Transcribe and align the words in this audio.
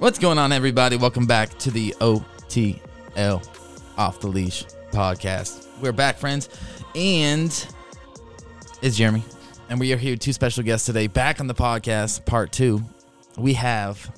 What's 0.00 0.18
going 0.18 0.38
on, 0.38 0.52
everybody? 0.52 0.96
Welcome 0.96 1.24
back 1.26 1.56
to 1.60 1.70
the 1.70 1.94
OTL 2.00 3.46
Off 3.96 4.20
the 4.20 4.26
Leash 4.26 4.64
podcast. 4.90 5.68
We're 5.80 5.92
back, 5.92 6.18
friends, 6.18 6.48
and 6.94 7.50
it's 8.82 8.96
Jeremy, 8.96 9.22
and 9.68 9.78
we 9.78 9.92
are 9.92 9.96
here 9.96 10.12
with 10.12 10.20
two 10.20 10.32
special 10.32 10.62
guests 10.64 10.86
today. 10.86 11.06
Back 11.06 11.40
on 11.40 11.46
the 11.46 11.54
podcast, 11.54 12.24
part 12.26 12.52
two. 12.52 12.82
We 13.38 13.54
have 13.54 14.10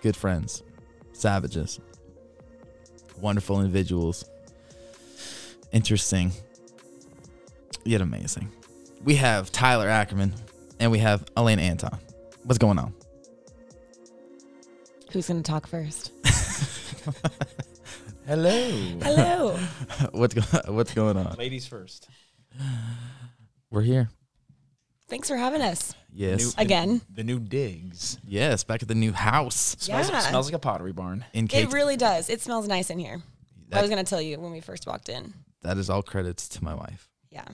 good 0.00 0.16
friends, 0.16 0.62
savages, 1.12 1.78
wonderful 3.20 3.60
individuals, 3.60 4.24
interesting, 5.70 6.32
yet 7.84 8.00
amazing. 8.00 8.50
We 9.04 9.16
have 9.16 9.52
Tyler 9.52 9.88
Ackerman, 9.88 10.32
and 10.80 10.90
we 10.90 10.98
have 10.98 11.24
Alaina 11.36 11.62
Anthon. 11.62 11.98
What's 12.44 12.58
going 12.58 12.78
on? 12.78 12.94
Who's 15.12 15.28
going 15.28 15.42
to 15.42 15.50
talk 15.50 15.66
first? 15.66 16.12
Hello. 18.26 18.70
Hello. 19.02 19.58
what's 20.12 20.32
go- 20.34 20.72
what's 20.72 20.94
going 20.94 21.16
on? 21.16 21.34
Ladies 21.36 21.66
first. 21.66 22.08
We're 23.70 23.82
here. 23.82 24.08
Thanks 25.08 25.28
for 25.28 25.36
having 25.36 25.60
us 25.60 25.94
Yes. 26.14 26.56
New- 26.56 26.62
again. 26.62 27.00
The 27.12 27.24
new 27.24 27.38
digs. 27.40 28.18
Yes, 28.26 28.64
back 28.64 28.82
at 28.82 28.88
the 28.88 28.94
new 28.94 29.12
house 29.12 29.76
Smells, 29.78 30.08
Yeah. 30.10 30.20
smells 30.20 30.46
like 30.46 30.54
a 30.54 30.58
pottery 30.58 30.92
barn. 30.92 31.24
in 31.34 31.48
Cape. 31.48 31.68
It 31.68 31.72
really 31.74 31.96
does. 31.96 32.30
It 32.30 32.40
smells 32.40 32.66
nice 32.68 32.88
in 32.90 32.98
here. 32.98 33.20
I 33.72 33.80
was 33.80 33.90
going 33.90 34.02
to 34.04 34.08
tell 34.08 34.20
you 34.20 34.38
when 34.38 34.52
we 34.52 34.60
first 34.60 34.86
walked 34.86 35.08
in. 35.08 35.32
that 35.62 35.76
is 35.78 35.88
all 35.90 36.02
credits 36.02 36.48
to 36.50 36.64
my 36.64 36.74
wife, 36.74 37.08
Yeah. 37.30 37.44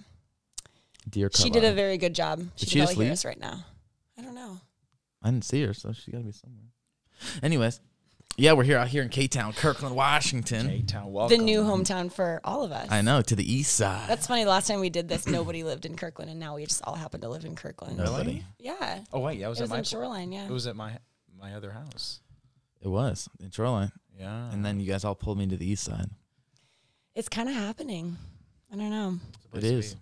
dear. 1.09 1.30
She 1.33 1.51
did 1.51 1.65
a 1.65 1.73
very 1.73 1.97
good 1.99 2.15
job. 2.15 2.41
She 2.57 2.66
Did 2.66 2.66
could 2.66 2.69
she 2.69 2.79
just 2.79 2.91
probably 2.93 3.05
hear 3.07 3.11
leave? 3.11 3.13
us 3.13 3.25
right 3.25 3.41
now. 3.41 3.65
I 4.19 4.23
don't 4.23 4.35
know. 4.35 4.61
I 5.23 5.30
didn't 5.30 5.45
see 5.45 5.63
her, 5.65 5.73
so 5.75 5.93
she's 5.93 6.13
got 6.13 6.19
to 6.19 6.25
be 6.25 6.33
somewhere. 6.33 6.65
Anyways, 7.43 7.81
yeah, 8.37 8.53
we're 8.53 8.63
here 8.65 8.79
out 8.79 8.89
here 8.89 9.03
in 9.03 9.09
K 9.09 9.27
Town, 9.27 9.53
Kirkland, 9.53 9.97
Washington. 9.97 10.69
K-Town, 10.69 11.13
welcome. 11.13 11.37
The 11.38 11.43
new 11.43 11.63
hometown 11.63 12.10
for 12.13 12.41
all 12.45 12.63
of 12.63 12.71
us. 12.73 12.88
I 12.91 13.01
know 13.01 13.21
to 13.23 13.35
the 13.35 13.52
east 13.52 13.75
side. 13.75 14.09
That's 14.09 14.27
funny. 14.29 14.45
Last 14.45 14.69
time 14.69 14.79
we 14.80 14.91
did 14.91 15.09
this, 15.09 15.27
nobody 15.27 15.65
lived 15.65 15.85
in 15.87 15.97
Kirkland, 15.97 16.30
and 16.30 16.38
now 16.38 16.55
we 16.57 16.65
just 16.65 16.83
all 16.85 16.95
happen 16.95 17.21
to 17.23 17.29
live 17.29 17.45
in 17.45 17.57
Kirkland. 17.57 17.99
Really? 17.99 18.10
Nobody. 18.13 18.45
Yeah. 18.59 19.01
Oh 19.13 19.21
wait, 19.21 19.38
yeah, 19.38 19.47
it 19.47 19.49
was 19.51 19.59
It 19.59 19.63
at 19.63 19.65
was 19.65 19.71
my 19.71 19.79
in 19.79 19.85
Shoreline, 19.85 20.33
yeah. 20.33 20.45
It 20.47 20.51
was 20.52 20.66
at 20.66 20.77
my 20.77 20.99
my 21.37 21.55
other 21.55 21.73
house. 21.73 22.21
It 22.80 22.88
was 22.88 23.29
in 23.41 23.51
Shoreline, 23.51 23.91
Yeah. 24.16 24.53
and 24.53 24.65
then 24.65 24.79
you 24.79 24.87
guys 24.87 25.05
all 25.05 25.16
pulled 25.16 25.38
me 25.38 25.47
to 25.49 25.57
the 25.57 25.69
east 25.69 25.82
side. 25.82 26.10
It's 27.16 27.29
kind 27.29 27.49
of 27.49 27.57
happening. 27.57 28.16
I 28.73 28.77
don't 28.77 28.91
know. 28.91 29.19
It's 29.35 29.45
a 29.47 29.49
place 29.49 29.63
to 29.65 29.79
is. 29.79 29.95
be. 29.95 30.01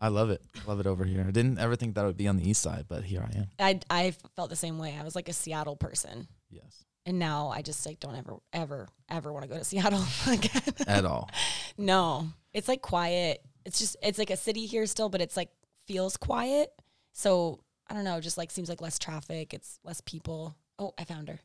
I 0.00 0.08
love 0.08 0.30
it. 0.30 0.42
Love 0.66 0.80
it 0.80 0.86
over 0.86 1.04
here. 1.04 1.24
I 1.26 1.30
didn't 1.30 1.58
ever 1.58 1.76
think 1.76 1.94
that 1.94 2.04
I 2.04 2.06
would 2.06 2.16
be 2.16 2.28
on 2.28 2.36
the 2.36 2.48
east 2.48 2.62
side, 2.62 2.86
but 2.88 3.04
here 3.04 3.24
I 3.26 3.38
am. 3.38 3.46
I, 3.58 3.80
I 4.06 4.10
felt 4.36 4.50
the 4.50 4.56
same 4.56 4.78
way. 4.78 4.96
I 4.98 5.04
was 5.04 5.14
like 5.14 5.28
a 5.28 5.32
Seattle 5.32 5.76
person. 5.76 6.28
Yes, 6.50 6.84
And 7.06 7.18
now 7.18 7.48
I 7.48 7.62
just 7.62 7.84
like 7.86 8.00
don't 8.00 8.14
ever, 8.16 8.34
ever, 8.52 8.88
ever 9.08 9.32
want 9.32 9.44
to 9.44 9.48
go 9.48 9.58
to 9.58 9.64
Seattle 9.64 10.04
again. 10.28 10.62
at 10.86 11.04
all. 11.04 11.28
No, 11.76 12.28
it's 12.52 12.68
like 12.68 12.82
quiet. 12.82 13.42
It's 13.64 13.80
just 13.80 13.96
it's 14.00 14.16
like 14.18 14.30
a 14.30 14.36
city 14.36 14.64
here 14.66 14.86
still, 14.86 15.08
but 15.08 15.20
it's 15.20 15.36
like 15.36 15.48
feels 15.88 16.16
quiet. 16.16 16.70
So 17.12 17.58
I 17.88 17.94
don't 17.94 18.04
know, 18.04 18.20
just 18.20 18.38
like 18.38 18.52
seems 18.52 18.68
like 18.68 18.80
less 18.80 18.96
traffic. 18.98 19.52
It's 19.52 19.80
less 19.82 20.00
people. 20.02 20.54
Oh, 20.78 20.92
I 20.96 21.02
found 21.04 21.28
her. 21.28 21.40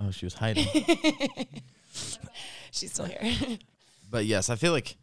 Oh, 0.00 0.10
she 0.10 0.26
was 0.26 0.34
hiding. 0.34 0.66
She's 2.72 2.92
still 2.92 3.04
here. 3.04 3.58
but 4.10 4.26
yes, 4.26 4.50
I 4.50 4.56
feel 4.56 4.72
like 4.72 4.96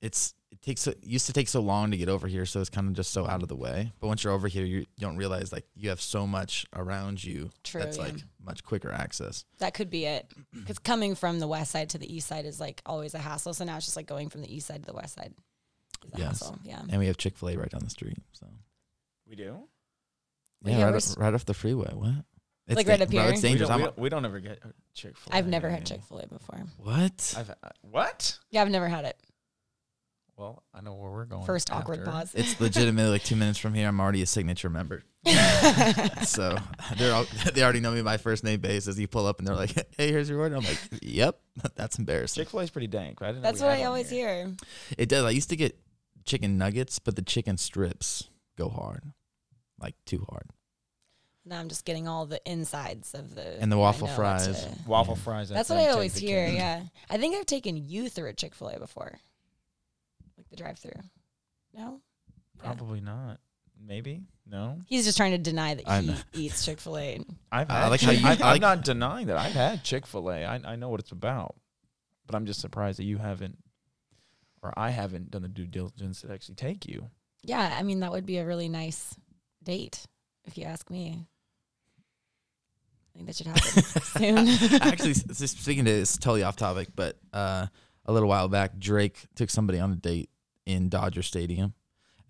it's 0.00 0.34
it 0.52 0.60
takes 0.62 0.86
it 0.86 0.98
used 1.02 1.26
to 1.26 1.32
take 1.32 1.48
so 1.48 1.60
long 1.60 1.90
to 1.90 1.96
get 1.96 2.08
over 2.08 2.28
here, 2.28 2.46
so 2.46 2.60
it's 2.60 2.70
kind 2.70 2.86
of 2.86 2.92
just 2.94 3.10
so 3.12 3.26
out 3.26 3.42
of 3.42 3.48
the 3.48 3.56
way. 3.56 3.90
But 4.00 4.06
once 4.06 4.22
you're 4.22 4.32
over 4.32 4.46
here, 4.48 4.64
you, 4.64 4.78
you 4.80 4.86
don't 5.00 5.16
realize 5.16 5.50
like 5.52 5.64
you 5.74 5.88
have 5.88 6.00
so 6.00 6.26
much 6.26 6.66
around 6.76 7.24
you 7.24 7.50
True, 7.64 7.80
that's 7.80 7.96
yeah. 7.96 8.04
like 8.04 8.14
much 8.44 8.62
quicker 8.62 8.92
access. 8.92 9.44
that 9.58 9.72
could 9.74 9.88
be 9.90 10.04
it. 10.04 10.30
Because 10.52 10.78
coming 10.78 11.14
from 11.14 11.40
the 11.40 11.48
west 11.48 11.70
side 11.72 11.88
to 11.90 11.98
the 11.98 12.14
east 12.14 12.28
side 12.28 12.44
is 12.44 12.60
like 12.60 12.82
always 12.86 13.14
a 13.14 13.18
hassle. 13.18 13.54
So 13.54 13.64
now 13.64 13.76
it's 13.76 13.86
just 13.86 13.96
like 13.96 14.06
going 14.06 14.28
from 14.28 14.42
the 14.42 14.54
east 14.54 14.66
side 14.66 14.82
to 14.82 14.86
the 14.86 14.92
west 14.94 15.14
side 15.14 15.32
is 16.04 16.12
a 16.12 16.18
Yes. 16.18 16.28
hassle. 16.40 16.58
Yeah. 16.64 16.82
And 16.90 16.98
we 16.98 17.06
have 17.06 17.16
Chick 17.16 17.36
Fil 17.36 17.48
A 17.50 17.56
right 17.56 17.70
down 17.70 17.80
the 17.82 17.90
street, 17.90 18.18
so 18.32 18.46
We 19.28 19.34
do. 19.36 19.58
yeah, 20.64 20.78
Yeah, 20.78 20.84
right, 20.90 20.94
up, 21.10 21.18
right 21.18 21.32
off 21.34 21.44
the 21.46 21.54
freeway. 21.54 21.90
What? 21.94 22.12
It's 22.68 22.76
Like 22.76 22.86
right 22.88 22.98
da- 22.98 23.04
up 23.04 23.10
bro, 23.10 23.22
here? 23.22 23.32
it's 23.32 23.42
We 23.42 23.48
dangerous. 23.48 23.68
don't, 23.68 23.78
we, 23.78 23.82
I'm- 23.84 23.92
don't, 23.94 23.98
we 23.98 24.08
don't 24.10 24.24
ever 24.24 24.38
get 24.40 24.62
Chick 24.94 25.16
Fil 25.16 25.32
A. 25.32 25.36
I've 25.36 25.46
never 25.48 25.68
had 25.70 25.84
Chick 25.86 26.02
fil 26.04 26.18
A 26.20 26.26
before. 26.26 26.62
what? 26.76 27.34
I've 27.38 27.50
uh, 27.50 27.54
what? 27.80 28.38
Yeah, 28.50 28.62
I've 28.62 28.70
never 28.70 28.88
had 28.88 29.04
it. 29.06 29.16
Well, 30.36 30.62
I 30.74 30.80
know 30.80 30.94
where 30.94 31.10
we're 31.10 31.24
going. 31.26 31.44
First 31.44 31.70
awkward 31.72 32.00
after. 32.00 32.10
pause. 32.10 32.34
It's 32.34 32.60
legitimately 32.60 33.10
like 33.10 33.22
two 33.22 33.36
minutes 33.36 33.58
from 33.58 33.74
here. 33.74 33.86
I'm 33.86 34.00
already 34.00 34.22
a 34.22 34.26
signature 34.26 34.70
member. 34.70 35.02
so 36.24 36.56
they're 36.96 37.14
all, 37.14 37.26
they 37.54 37.62
already 37.62 37.80
know 37.80 37.92
me 37.92 38.02
by 38.02 38.16
first 38.16 38.42
name 38.42 38.60
basis. 38.60 38.98
You 38.98 39.06
pull 39.06 39.26
up 39.26 39.38
and 39.38 39.46
they're 39.46 39.54
like, 39.54 39.70
"Hey, 39.96 40.10
here's 40.10 40.28
your 40.28 40.40
order." 40.40 40.56
I'm 40.56 40.64
like, 40.64 40.80
"Yep, 41.02 41.38
that's 41.76 41.98
embarrassing." 41.98 42.42
Chick 42.42 42.50
Fil 42.50 42.60
A 42.60 42.62
is 42.64 42.70
pretty 42.70 42.88
dank. 42.88 43.22
I 43.22 43.32
That's 43.32 43.60
what 43.60 43.70
I 43.70 43.84
always 43.84 44.10
here. 44.10 44.46
hear. 44.46 44.54
It 44.98 45.08
does. 45.08 45.24
I 45.24 45.30
used 45.30 45.50
to 45.50 45.56
get 45.56 45.78
chicken 46.24 46.58
nuggets, 46.58 46.98
but 46.98 47.14
the 47.14 47.22
chicken 47.22 47.56
strips 47.56 48.28
go 48.56 48.68
hard, 48.68 49.04
like 49.78 49.94
too 50.06 50.26
hard. 50.28 50.48
Now 51.44 51.58
I'm 51.60 51.68
just 51.68 51.84
getting 51.84 52.06
all 52.08 52.24
the 52.26 52.40
insides 52.50 53.14
of 53.14 53.34
the 53.34 53.60
And 53.60 53.70
the 53.70 53.76
waffle 53.78 54.06
fries. 54.08 54.46
to- 54.46 54.78
Waffle 54.86 55.14
Yeah. 55.16 55.22
fries. 55.22 55.48
That's 55.48 55.68
them 55.68 55.78
what 55.78 55.88
I 55.88 55.90
always 55.92 56.16
hear. 56.16 56.46
Yeah, 56.48 56.82
I 57.10 57.18
think 57.18 57.36
I've 57.36 57.46
taken 57.46 57.76
you 57.76 58.08
through 58.08 58.28
a 58.28 58.32
Chick 58.32 58.54
Fil 58.54 58.68
A 58.68 58.78
before, 58.78 59.10
like 59.12 59.20
the 60.52 60.56
drive-through. 60.56 60.92
No, 61.74 62.00
Yeah. 62.56 62.62
Probably 62.64 63.00
not. 63.00 63.40
Maybe 63.84 64.22
no. 64.48 64.78
he's 64.86 65.04
just 65.04 65.16
trying 65.16 65.32
to 65.32 65.38
deny 65.38 65.74
that 65.74 65.88
I 65.88 66.02
he 66.02 66.14
eats 66.46 66.64
Chick 66.64 66.78
Fil 66.78 66.96
A. 66.98 67.18
I've 67.50 67.68
I 67.68 67.88
like 67.88 68.00
how 68.00 68.12
you- 68.12 68.24
I, 68.24 68.30
I 68.30 68.32
I'm 68.34 68.38
like- 68.38 68.60
not 68.60 68.84
denying 68.84 69.26
that 69.26 69.36
I've 69.36 69.52
had 69.54 69.82
Chick 69.82 70.06
Fil 70.06 70.30
A. 70.30 70.44
I 70.44 70.60
I 70.64 70.76
know 70.76 70.88
what 70.88 71.00
it's 71.00 71.10
about, 71.10 71.56
but 72.26 72.36
I'm 72.36 72.46
just 72.46 72.60
surprised 72.60 73.00
that 73.00 73.04
you 73.04 73.18
haven't, 73.18 73.58
or 74.62 74.72
I 74.76 74.90
haven't 74.90 75.32
done 75.32 75.42
the 75.42 75.48
due 75.48 75.66
diligence 75.66 76.20
to 76.20 76.32
actually 76.32 76.54
take 76.54 76.86
you. 76.86 77.08
Yeah, 77.42 77.74
I 77.76 77.82
mean 77.82 77.98
that 78.00 78.12
would 78.12 78.24
be 78.24 78.38
a 78.38 78.46
really 78.46 78.68
nice 78.68 79.16
date, 79.64 80.06
if 80.44 80.56
you 80.56 80.64
ask 80.64 80.88
me. 80.88 81.26
I 83.14 83.18
think 83.18 83.26
that 83.26 83.36
should 83.36 83.46
happen 83.48 83.82
soon. 84.72 84.80
Actually, 84.82 85.10
s- 85.10 85.42
s- 85.42 85.50
speaking 85.50 85.84
to 85.86 85.90
this 85.90 86.16
totally 86.16 86.44
off 86.44 86.56
topic, 86.56 86.88
but 86.94 87.18
uh, 87.32 87.66
a 88.06 88.12
little 88.12 88.28
while 88.28 88.48
back, 88.48 88.78
Drake 88.78 89.18
took 89.34 89.50
somebody 89.50 89.78
on 89.80 89.92
a 89.92 89.96
date 89.96 90.30
in 90.66 90.88
Dodger 90.88 91.22
Stadium, 91.22 91.74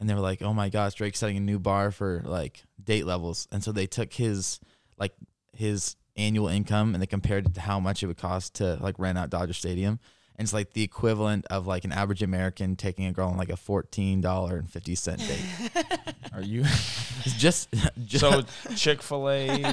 and 0.01 0.09
they 0.09 0.15
were 0.15 0.21
like, 0.21 0.43
"Oh 0.43 0.53
my 0.55 0.69
gosh, 0.69 0.95
Drake's 0.95 1.19
setting 1.19 1.37
a 1.37 1.41
new 1.41 1.59
bar 1.59 1.91
for 1.91 2.23
like 2.25 2.63
date 2.83 3.07
levels," 3.07 3.49
and 3.53 3.63
so 3.63 3.73
they 3.73 3.87
took 3.87 4.13
his 4.13 4.61
like 4.99 5.13
his 5.53 5.97
annual 6.17 6.49
income 6.49 6.95
and 6.95 7.03
they 7.03 7.07
compared 7.07 7.47
it 7.47 7.55
to 7.55 7.61
how 7.61 7.81
much 7.81 8.03
it 8.03 8.07
would 8.07 8.19
cost 8.19 8.55
to 8.55 8.77
like 8.81 8.99
rent 8.99 9.17
out 9.19 9.31
Dodger 9.31 9.53
Stadium. 9.55 9.99
And 10.37 10.47
it's 10.47 10.53
like 10.55 10.73
the 10.73 10.83
equivalent 10.83 11.47
of 11.51 11.67
like 11.67 11.85
an 11.85 11.93
average 11.93 12.23
American 12.23 12.75
taking 12.75 13.05
a 13.05 13.13
girl 13.13 13.29
on 13.29 13.37
like 13.37 13.51
a 13.51 13.57
fourteen 13.57 14.21
dollar 14.23 14.57
and 14.57 14.69
fifty 14.71 14.95
cent 14.95 15.21
date. 15.21 15.85
Are 16.35 16.43
you? 16.43 16.65
It's 17.25 17.35
just, 17.37 17.73
just 18.05 18.21
so 18.21 18.43
Chick 18.75 19.01
Fil 19.01 19.31
A. 19.31 19.73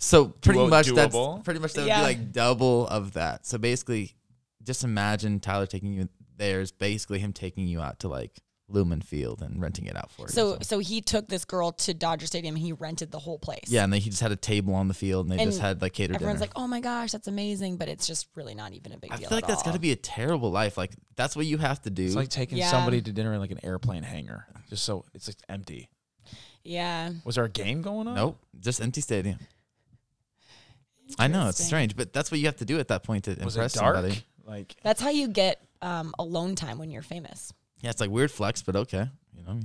So 0.00 0.26
pretty 0.26 0.58
Duo- 0.58 0.68
much 0.68 0.88
that's 0.88 1.16
pretty 1.44 1.60
much 1.60 1.74
that 1.74 1.82
would 1.82 1.86
Yeah. 1.88 1.98
be 2.00 2.02
like 2.04 2.32
double 2.32 2.88
of 2.88 3.12
that. 3.12 3.46
So 3.46 3.56
basically, 3.58 4.16
just 4.64 4.82
imagine 4.82 5.38
Tyler 5.38 5.66
taking 5.66 5.92
you 5.94 6.08
there 6.36 6.60
is 6.60 6.72
basically 6.72 7.18
him 7.18 7.32
taking 7.32 7.66
you 7.66 7.80
out 7.80 8.00
to 8.00 8.08
like 8.08 8.40
Lumen 8.68 9.00
Field 9.00 9.42
and 9.42 9.62
renting 9.62 9.86
it 9.86 9.96
out 9.96 10.10
for 10.10 10.22
you. 10.22 10.28
so, 10.28 10.58
so 10.60 10.80
he 10.80 11.00
took 11.00 11.28
this 11.28 11.44
girl 11.44 11.70
to 11.70 11.94
Dodger 11.94 12.26
Stadium. 12.26 12.56
and 12.56 12.64
He 12.64 12.72
rented 12.72 13.12
the 13.12 13.18
whole 13.20 13.38
place. 13.38 13.66
yeah, 13.68 13.84
and 13.84 13.92
then 13.92 14.00
he 14.00 14.10
just 14.10 14.20
had 14.22 14.32
a 14.32 14.36
table 14.36 14.74
on 14.74 14.88
the 14.88 14.94
field 14.94 15.30
and 15.30 15.38
they 15.38 15.44
just 15.44 15.60
had 15.60 15.80
like 15.80 15.92
catered 15.92 16.16
everyone's 16.16 16.40
dinner. 16.40 16.48
like, 16.48 16.52
"Oh 16.62 16.66
my 16.66 16.80
gosh, 16.80 17.12
that's 17.12 17.28
amazing!" 17.28 17.76
But 17.76 17.88
it's 17.88 18.06
just 18.08 18.26
really 18.34 18.56
not 18.56 18.72
even 18.72 18.90
a 18.92 18.98
big 18.98 19.12
I 19.12 19.16
deal. 19.18 19.28
feel 19.28 19.36
like 19.36 19.44
at 19.44 19.48
that's 19.48 19.62
got 19.62 19.70
to 19.70 19.76
all. 19.78 19.80
be 19.80 19.92
a 19.92 19.96
terrible 19.96 20.50
life. 20.50 20.76
Like 20.76 20.92
that's 21.14 21.36
what 21.36 21.46
you 21.46 21.58
have 21.58 21.80
to 21.82 21.90
do. 21.90 22.04
It's 22.06 22.16
like 22.16 22.28
taking 22.28 22.58
Yeah. 22.58 22.70
somebody 22.72 23.00
to 23.02 23.12
dinner 23.12 23.32
in 23.34 23.38
like 23.40 23.52
an 23.52 23.60
airplane 23.64 24.02
hangar, 24.02 24.46
just 24.68 24.84
so 24.84 25.04
it's 25.14 25.28
like 25.28 25.36
empty. 25.48 25.88
Yeah, 26.64 27.12
Was 27.24 27.36
there 27.36 27.44
a 27.44 27.48
game 27.48 27.82
going 27.82 28.08
on? 28.08 28.16
nope, 28.16 28.38
just 28.58 28.80
empty 28.80 29.00
stadium. 29.00 29.38
I 31.20 31.28
know 31.28 31.46
it's 31.48 31.60
Interesting. 31.60 31.66
strange, 31.66 31.96
but 31.96 32.12
that's 32.12 32.32
what 32.32 32.40
you 32.40 32.46
have 32.46 32.56
to 32.56 32.64
do 32.64 32.80
at 32.80 32.88
that 32.88 33.04
point 33.04 33.24
to 33.24 33.36
Was 33.44 33.54
impress 33.54 33.76
it 33.76 33.78
dark? 33.78 33.94
somebody. 33.96 34.24
Like 34.46 34.76
that's 34.82 35.00
how 35.00 35.10
you 35.10 35.28
get 35.28 35.60
um, 35.82 36.14
alone 36.18 36.54
time 36.54 36.78
when 36.78 36.90
you're 36.90 37.02
famous. 37.02 37.52
Yeah, 37.82 37.90
it's 37.90 38.00
like 38.00 38.10
weird 38.10 38.30
flex, 38.30 38.62
but 38.62 38.76
okay. 38.76 39.08
You 39.34 39.42
know, 39.42 39.46
what 39.46 39.50
I 39.50 39.54
mean? 39.54 39.64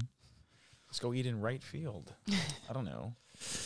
let's 0.90 1.00
go 1.00 1.14
eat 1.14 1.26
in 1.26 1.40
right 1.40 1.64
field. 1.64 2.14
I 2.70 2.74
don't 2.74 2.86
know. 2.86 3.14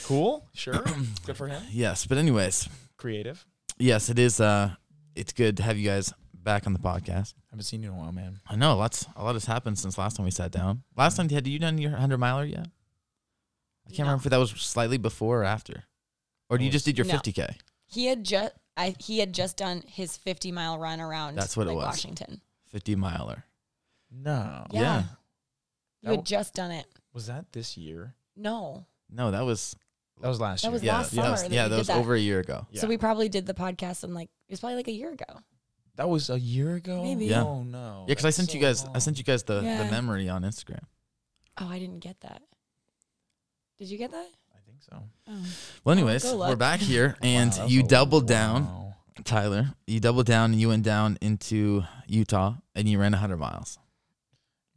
Cool. 0.04 0.46
Sure. 0.54 0.84
Good 1.26 1.36
for 1.38 1.48
him. 1.48 1.64
yes. 1.72 2.06
But 2.06 2.18
anyways, 2.18 2.70
Creative. 2.98 3.44
yes, 3.78 4.10
it 4.10 4.20
is. 4.20 4.40
Uh, 4.40 4.72
it's 5.16 5.32
good 5.34 5.58
to 5.58 5.64
have 5.64 5.78
you 5.78 5.90
guys 5.90 6.14
back 6.34 6.68
on 6.68 6.74
the 6.74 6.80
podcast. 6.80 7.34
I 7.38 7.52
haven't 7.52 7.64
seen 7.64 7.82
you 7.82 7.90
in 7.92 7.96
a 7.96 7.98
while, 8.00 8.12
man. 8.12 8.40
I 8.48 8.56
know 8.56 8.76
lots, 8.78 9.06
a 9.16 9.24
lot 9.24 9.34
has 9.36 9.46
happened 9.46 9.80
since 9.80 9.98
last 9.98 10.18
time 10.18 10.26
we 10.26 10.32
sat 10.32 10.52
down. 10.52 10.84
Last 10.96 11.16
time, 11.18 11.28
had 11.30 11.48
you 11.48 11.58
done 11.60 11.78
your 11.78 11.92
hundred 11.92 12.18
miler 12.20 12.46
yet? 12.46 12.68
I 13.88 13.90
can't 13.90 14.00
No. 14.00 14.06
remember 14.06 14.28
if 14.28 14.30
that 14.32 14.38
was 14.38 14.52
slightly 14.52 14.98
before 14.98 15.42
or 15.42 15.46
after, 15.46 15.86
or 16.50 16.58
do 16.58 16.64
you 16.66 16.70
just 16.72 16.86
did 16.86 16.98
your 16.98 17.06
No. 17.08 17.14
fifty 17.14 17.32
k. 17.32 17.58
He 17.88 18.06
had 18.08 18.24
just 18.24 18.54
I 18.78 18.96
he 19.00 19.20
had 19.20 19.34
just 19.34 19.58
done 19.58 19.84
his 19.88 20.18
50 20.18 20.52
mile 20.52 20.78
run 20.78 21.00
around. 21.00 21.36
That's 21.36 21.56
what 21.56 21.68
it 21.68 21.70
Lake 21.70 21.78
was. 21.78 21.86
Washington. 21.86 22.42
50 22.68 22.96
miler. 22.96 23.46
No. 24.12 24.66
Yeah. 24.72 24.82
Yeah. 24.82 25.04
You 26.02 26.10
That 26.10 26.16
had 26.18 26.26
just 26.26 26.54
done 26.54 26.72
it. 26.72 26.86
Was 27.14 27.28
that 27.28 27.52
this 27.54 27.78
year? 27.78 28.16
No, 28.36 28.86
No, 29.10 29.32
that 29.32 29.46
was 29.46 29.76
That 30.22 30.28
was 30.28 30.40
last 30.42 30.62
That 30.62 30.68
year. 30.68 30.74
was 30.74 30.84
yeah, 30.84 30.98
last 30.98 31.14
yeah, 31.14 31.22
that 31.24 31.32
was, 31.32 31.40
summer 31.40 31.50
that 31.50 31.56
yeah, 31.56 31.64
we 31.66 31.70
that 31.70 31.78
was 31.78 31.88
that. 31.88 31.98
over 31.98 32.16
a 32.16 32.20
year 32.20 32.40
ago. 32.42 32.68
Yeah. 32.72 32.82
So 32.82 32.88
we 32.88 32.98
probably 32.98 33.30
did 33.30 33.46
the 33.46 33.54
podcast 33.54 34.04
in 34.04 34.14
like 34.14 34.30
it 34.48 34.52
was 34.52 34.60
probably 34.60 34.76
like 34.76 34.88
a 34.90 34.92
year 34.94 35.12
ago. 35.12 35.40
that 35.96 36.10
was 36.10 36.30
a 36.30 36.38
year 36.40 36.76
ago. 36.76 37.02
Maybe. 37.04 37.28
Yeah. 37.28 37.44
Oh 37.44 37.64
no. 37.64 38.04
Yeah, 38.08 38.12
because 38.12 38.26
I 38.26 38.30
sent 38.32 38.50
so 38.50 38.56
you 38.56 38.62
guys, 38.62 38.86
I 38.94 39.00
sent 39.00 39.18
you 39.18 39.24
guys 39.24 39.44
the, 39.44 39.56
the 39.62 39.88
memory 39.90 40.28
on 40.30 40.44
Instagram. 40.44 40.84
Oh, 41.58 41.70
I 41.70 41.80
didn't 41.80 42.00
get 42.00 42.20
that. 42.22 42.42
Did 43.80 43.90
you 43.90 43.98
get 43.98 44.12
that? 44.12 44.28
I 44.76 44.96
think 44.96 45.02
so. 45.02 45.04
Oh. 45.30 45.80
Well, 45.84 45.94
anyways, 45.98 46.24
go 46.24 46.38
we're 46.38 46.56
back 46.56 46.80
here, 46.80 47.16
and 47.22 47.52
Wow, 47.52 47.58
that's 47.58 47.72
you 47.72 47.82
a- 47.82 47.88
doubled 47.88 48.28
down, 48.28 48.66
wow. 48.66 48.94
Tyler. 49.24 49.70
You 49.88 50.00
doubled 50.00 50.26
down, 50.26 50.52
and 50.52 50.60
you 50.60 50.68
went 50.70 50.84
down 50.84 51.18
into 51.22 51.84
Utah, 52.08 52.56
and 52.76 52.88
you 52.88 53.00
ran 53.00 53.12
100 53.14 53.38
miles. 53.38 53.78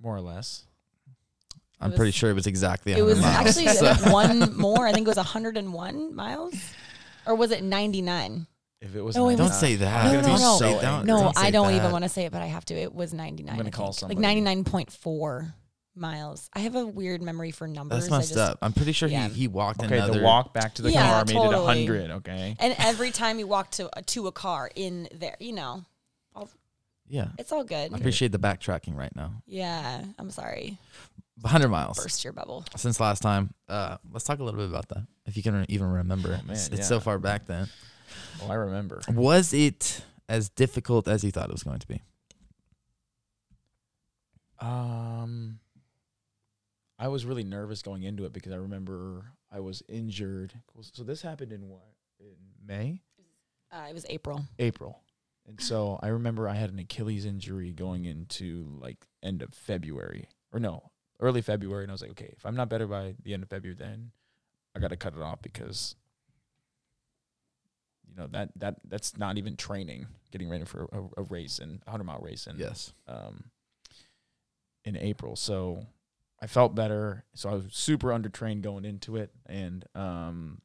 more 0.01 0.15
or 0.15 0.21
less. 0.21 0.65
I'm 1.81 1.91
was- 1.91 1.97
pretty 1.99 2.13
sure 2.13 2.31
it 2.31 2.35
was 2.35 2.47
exactly. 2.47 2.93
It 2.93 3.03
was 3.03 3.21
miles. 3.21 3.47
actually 3.59 3.69
So- 3.95 3.95
one 4.13 4.57
more. 4.57 4.87
I 4.87 4.93
think 4.93 5.07
it 5.07 5.11
was 5.11 5.17
101 5.17 6.15
miles, 6.15 6.55
or 7.27 7.35
was 7.35 7.51
it 7.51 7.63
99? 7.63 8.47
If 8.81 8.95
it 8.95 9.03
was, 9.03 9.17
No, 9.17 9.29
it 9.29 9.37
Don't 9.37 9.53
say 9.53 9.75
that. 9.77 10.05
No, 10.13 10.13
Don't 10.21 10.23
no, 10.23 10.37
no. 10.37 10.57
say- 10.59 10.75
So 10.77 10.81
don't- 10.81 11.05
No, 11.07 11.21
don't 11.21 11.39
I 11.39 11.51
don't 11.51 11.67
that. 11.69 11.77
even 11.77 11.91
want 11.91 12.05
to 12.05 12.09
say 12.09 12.27
it, 12.27 12.33
but 12.33 12.43
I 12.43 12.47
have 12.47 12.65
to. 12.67 12.75
It 12.75 12.95
was 12.95 13.13
99. 13.13 13.51
I'm 13.51 13.57
gonna 13.59 13.71
call 13.73 13.87
think. 13.93 14.11
somebody. 14.13 14.45
Like 14.45 14.57
99.4 14.67 15.53
miles. 15.99 16.49
I 16.55 16.61
have 16.61 16.75
a 16.75 16.87
weird 16.87 17.21
memory 17.23 17.51
for 17.51 17.67
numbers. 17.69 18.05
That's 18.05 18.13
I 18.13 18.17
messed 18.19 18.29
just- 18.35 18.41
up. 18.51 18.59
I'm 18.63 18.73
pretty 18.73 18.93
sure 18.93 19.09
yeah. 19.09 19.29
he, 19.29 19.41
he 19.43 19.49
walked 19.49 19.83
Okay, 19.83 19.97
another. 19.99 20.19
the 20.21 20.25
walk 20.25 20.53
back 20.55 20.75
to 20.77 20.83
the 20.83 20.91
Yeah, 20.93 21.09
car 21.11 21.25
made 21.25 21.33
it 21.33 21.35
totally. 21.35 21.67
hundred. 21.87 22.11
Okay. 22.13 22.57
And 22.59 22.75
every 22.79 23.11
time 23.11 23.39
he 23.39 23.45
walked 23.45 23.73
to 23.75 23.91
to 24.07 24.27
a 24.27 24.33
car 24.33 24.71
in 24.75 25.09
there, 25.15 25.37
you 25.41 25.53
know, 25.53 25.85
Yeah, 27.09 27.29
it's 27.39 27.53
all 27.53 27.65
good. 27.65 27.93
I 27.93 27.97
appreciate 27.97 28.33
the 28.33 28.39
backtracking 28.39 28.95
right 28.97 29.15
now. 29.17 29.43
Yeah, 29.47 30.05
I'm 30.19 30.31
sorry. 30.31 30.79
100 31.41 31.69
miles 31.69 31.97
Burst 32.03 32.25
your 32.25 32.33
bubble. 32.33 32.65
since 32.77 32.99
last 32.99 33.21
time. 33.23 33.55
Uh, 33.69 33.97
let's 34.13 34.25
talk 34.25 34.41
a 34.41 34.43
little 34.45 34.59
bit 34.59 34.69
about 34.69 34.89
that, 34.89 35.07
if 35.25 35.37
you 35.37 35.43
can 35.43 35.55
re- 35.55 35.67
even 35.69 35.87
remember. 35.87 36.31
Oh, 36.31 36.45
man, 36.47 36.57
it's, 36.57 36.69
it's 36.69 36.89
so 36.89 36.99
far 37.01 37.19
back 37.19 37.47
then. 37.47 37.69
Well, 38.41 38.51
I 38.51 38.55
remember. 38.55 39.01
Was 39.09 39.53
it 39.55 40.03
as 40.29 40.49
difficult 40.49 41.07
as 41.07 41.23
you 41.23 41.31
thought 41.31 41.49
it 41.49 41.53
was 41.53 41.63
going 41.63 41.79
to 41.79 41.87
be? 41.87 42.03
Um, 44.61 45.61
I 46.99 47.09
was 47.09 47.25
really 47.25 47.45
nervous 47.45 47.81
going 47.83 48.03
into 48.03 48.25
it 48.25 48.33
because 48.33 48.53
I 48.53 48.57
remember 48.57 49.27
I 49.53 49.61
was 49.61 49.83
injured. 49.89 50.53
So 50.93 51.05
this 51.05 51.23
happened 51.23 51.53
in 51.53 51.69
what? 51.69 51.87
In 52.21 52.35
May, 52.67 53.01
Uh, 53.71 53.87
it 53.89 53.95
was 53.95 54.05
April. 54.09 54.45
April, 54.59 55.01
and 55.47 55.61
so 55.61 55.99
I 56.03 56.09
remember 56.09 56.49
I 56.49 56.55
had 56.55 56.71
an 56.71 56.79
Achilles 56.81 57.25
injury 57.25 57.73
going 57.73 58.05
into 58.07 58.77
like 58.81 59.07
end 59.23 59.43
of 59.43 59.55
February 59.55 60.29
or 60.53 60.59
no, 60.59 60.91
early 61.21 61.41
February, 61.43 61.85
and 61.85 61.91
I 61.91 61.95
was 61.95 62.03
like, 62.03 62.11
okay, 62.13 62.35
if 62.37 62.45
I'm 62.45 62.57
not 62.57 62.69
better 62.69 62.87
by 62.89 63.15
the 63.23 63.35
end 63.35 63.43
of 63.45 63.49
February, 63.51 63.77
then 63.79 64.11
I 64.75 64.81
got 64.81 64.89
to 64.89 64.97
cut 64.97 65.15
it 65.15 65.23
off 65.23 65.41
because 65.43 65.95
you 68.09 68.17
know 68.17 68.27
that 68.33 68.51
that 68.57 68.77
that's 68.89 69.17
not 69.17 69.39
even 69.39 69.55
training, 69.57 70.07
getting 70.33 70.49
ready 70.49 70.65
for 70.65 70.89
a, 70.93 71.21
a 71.21 71.23
race 71.25 71.59
and 71.61 71.81
a 71.87 71.91
hundred 71.91 72.05
mile 72.05 72.21
race 72.21 72.47
and 72.49 72.59
Yes. 72.59 72.93
um, 73.07 73.45
in 74.85 74.97
April. 74.97 75.37
So 75.37 75.87
I 76.41 76.47
felt 76.47 76.75
better. 76.75 77.25
So 77.35 77.51
I 77.51 77.55
was 77.55 77.65
super 77.71 78.09
undertrained 78.09 78.63
going 78.63 78.85
into 78.85 79.17
it, 79.17 79.31
and 79.47 79.85
um, 79.95 80.61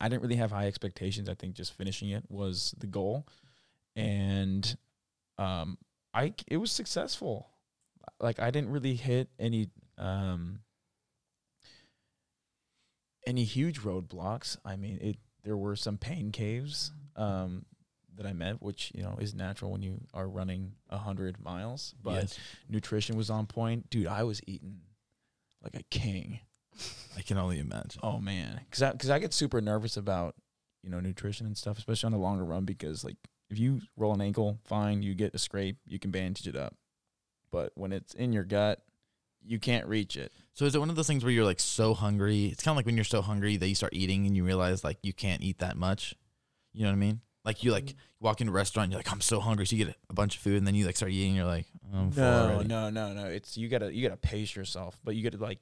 I 0.00 0.08
didn't 0.08 0.22
really 0.22 0.36
have 0.36 0.50
high 0.50 0.66
expectations. 0.66 1.28
I 1.28 1.34
think 1.34 1.54
just 1.54 1.72
finishing 1.76 2.10
it 2.10 2.24
was 2.28 2.74
the 2.78 2.86
goal, 2.86 3.26
and 3.94 4.76
um, 5.38 5.78
I 6.12 6.34
it 6.46 6.58
was 6.58 6.70
successful. 6.70 7.48
Like 8.20 8.38
I 8.38 8.50
didn't 8.50 8.70
really 8.70 8.94
hit 8.94 9.28
any 9.38 9.70
um, 9.98 10.60
any 13.26 13.44
huge 13.44 13.80
roadblocks. 13.80 14.56
I 14.64 14.76
mean, 14.76 14.98
it 15.00 15.16
there 15.42 15.56
were 15.56 15.76
some 15.76 15.96
pain 15.96 16.32
caves 16.32 16.92
um, 17.16 17.64
that 18.16 18.26
I 18.26 18.32
met, 18.32 18.62
which 18.62 18.92
you 18.94 19.02
know 19.02 19.16
is 19.20 19.34
natural 19.34 19.72
when 19.72 19.82
you 19.82 20.00
are 20.14 20.28
running 20.28 20.72
a 20.90 20.98
hundred 20.98 21.42
miles. 21.42 21.94
But 22.02 22.22
yes. 22.22 22.38
nutrition 22.68 23.16
was 23.16 23.30
on 23.30 23.46
point, 23.46 23.90
dude. 23.90 24.06
I 24.06 24.24
was 24.24 24.40
eating 24.46 24.80
like 25.62 25.74
a 25.74 25.82
king. 25.84 26.40
I 27.16 27.22
can 27.22 27.38
only 27.38 27.58
imagine. 27.58 28.00
Oh 28.02 28.18
man, 28.18 28.60
because 28.68 28.82
I, 28.82 28.92
cause 28.92 29.10
I 29.10 29.18
get 29.18 29.32
super 29.32 29.60
nervous 29.60 29.96
about 29.96 30.34
you 30.82 30.90
know 30.90 31.00
nutrition 31.00 31.46
and 31.46 31.56
stuff, 31.56 31.78
especially 31.78 32.08
on 32.08 32.12
the 32.12 32.18
longer 32.18 32.44
run. 32.44 32.64
Because 32.64 33.04
like 33.04 33.16
if 33.50 33.58
you 33.58 33.80
roll 33.96 34.14
an 34.14 34.20
ankle, 34.20 34.58
fine, 34.64 35.02
you 35.02 35.14
get 35.14 35.34
a 35.34 35.38
scrape, 35.38 35.78
you 35.86 35.98
can 35.98 36.10
bandage 36.10 36.46
it 36.46 36.56
up. 36.56 36.74
But 37.50 37.72
when 37.74 37.92
it's 37.92 38.14
in 38.14 38.32
your 38.32 38.44
gut, 38.44 38.82
you 39.46 39.58
can't 39.58 39.86
reach 39.86 40.16
it. 40.16 40.32
So 40.52 40.64
is 40.64 40.74
it 40.74 40.78
one 40.78 40.90
of 40.90 40.96
those 40.96 41.06
things 41.06 41.24
where 41.24 41.32
you're 41.32 41.44
like 41.44 41.60
so 41.60 41.94
hungry? 41.94 42.46
It's 42.46 42.62
kind 42.62 42.72
of 42.72 42.76
like 42.76 42.86
when 42.86 42.96
you're 42.96 43.04
so 43.04 43.22
hungry 43.22 43.56
that 43.56 43.68
you 43.68 43.74
start 43.74 43.94
eating 43.94 44.26
and 44.26 44.36
you 44.36 44.44
realize 44.44 44.82
like 44.82 44.98
you 45.02 45.12
can't 45.12 45.42
eat 45.42 45.58
that 45.58 45.76
much. 45.76 46.14
You 46.72 46.82
know 46.82 46.90
what 46.90 46.96
I 46.96 46.98
mean? 46.98 47.20
Like 47.46 47.62
you 47.62 47.70
like 47.70 47.84
mm. 47.86 47.94
walk 48.20 48.40
into 48.40 48.52
a 48.52 48.54
restaurant, 48.54 48.90
you're 48.90 48.98
like, 48.98 49.10
I'm 49.10 49.20
so 49.20 49.38
hungry, 49.38 49.66
so 49.66 49.76
you 49.76 49.84
get 49.84 49.94
a 50.10 50.12
bunch 50.12 50.34
of 50.36 50.42
food, 50.42 50.56
and 50.56 50.66
then 50.66 50.74
you 50.74 50.84
like 50.84 50.96
start 50.96 51.12
eating, 51.12 51.36
you're 51.36 51.46
like, 51.46 51.66
oh, 51.94 51.98
I'm 51.98 52.10
full 52.10 52.24
No, 52.24 52.42
already. 52.50 52.68
no, 52.68 52.90
no, 52.90 53.12
no. 53.12 53.26
It's 53.26 53.56
you 53.56 53.68
gotta 53.68 53.94
you 53.94 54.02
gotta 54.02 54.20
pace 54.20 54.56
yourself, 54.56 54.98
but 55.04 55.14
you 55.14 55.22
gotta 55.22 55.42
like 55.42 55.60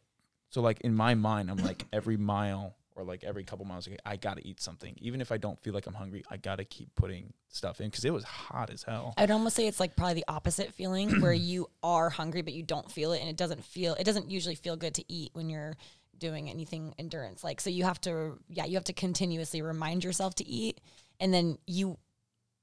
so 0.48 0.62
like 0.62 0.80
in 0.80 0.94
my 0.94 1.14
mind, 1.14 1.50
I'm 1.50 1.58
like 1.58 1.84
every 1.92 2.16
mile 2.16 2.74
or 2.96 3.04
like 3.04 3.22
every 3.22 3.44
couple 3.44 3.66
miles, 3.66 3.86
okay, 3.86 3.98
I 4.06 4.16
gotta 4.16 4.40
eat 4.46 4.60
something, 4.60 4.94
even 5.02 5.20
if 5.20 5.30
I 5.30 5.36
don't 5.36 5.60
feel 5.62 5.74
like 5.74 5.86
I'm 5.86 5.94
hungry. 5.94 6.24
I 6.30 6.38
gotta 6.38 6.64
keep 6.64 6.94
putting 6.94 7.34
stuff 7.48 7.82
in 7.82 7.88
because 7.90 8.06
it 8.06 8.12
was 8.14 8.24
hot 8.24 8.70
as 8.70 8.82
hell. 8.82 9.12
I'd 9.18 9.30
almost 9.30 9.54
say 9.54 9.66
it's 9.66 9.78
like 9.78 9.94
probably 9.94 10.14
the 10.14 10.24
opposite 10.26 10.72
feeling 10.72 11.10
where 11.20 11.34
you 11.34 11.68
are 11.82 12.08
hungry 12.08 12.40
but 12.40 12.54
you 12.54 12.62
don't 12.62 12.90
feel 12.90 13.12
it 13.12 13.20
and 13.20 13.28
it 13.28 13.36
doesn't 13.36 13.62
feel 13.62 13.94
it 13.94 14.04
doesn't 14.04 14.30
usually 14.30 14.54
feel 14.54 14.76
good 14.76 14.94
to 14.94 15.12
eat 15.12 15.30
when 15.34 15.50
you're 15.50 15.76
doing 16.16 16.48
anything 16.48 16.94
endurance 16.98 17.42
like 17.42 17.60
so 17.60 17.68
you 17.68 17.82
have 17.82 18.00
to 18.00 18.38
yeah 18.48 18.64
you 18.64 18.74
have 18.74 18.84
to 18.84 18.92
continuously 18.92 19.60
remind 19.60 20.04
yourself 20.04 20.34
to 20.36 20.46
eat 20.46 20.80
and 21.24 21.32
then 21.32 21.56
you 21.66 21.96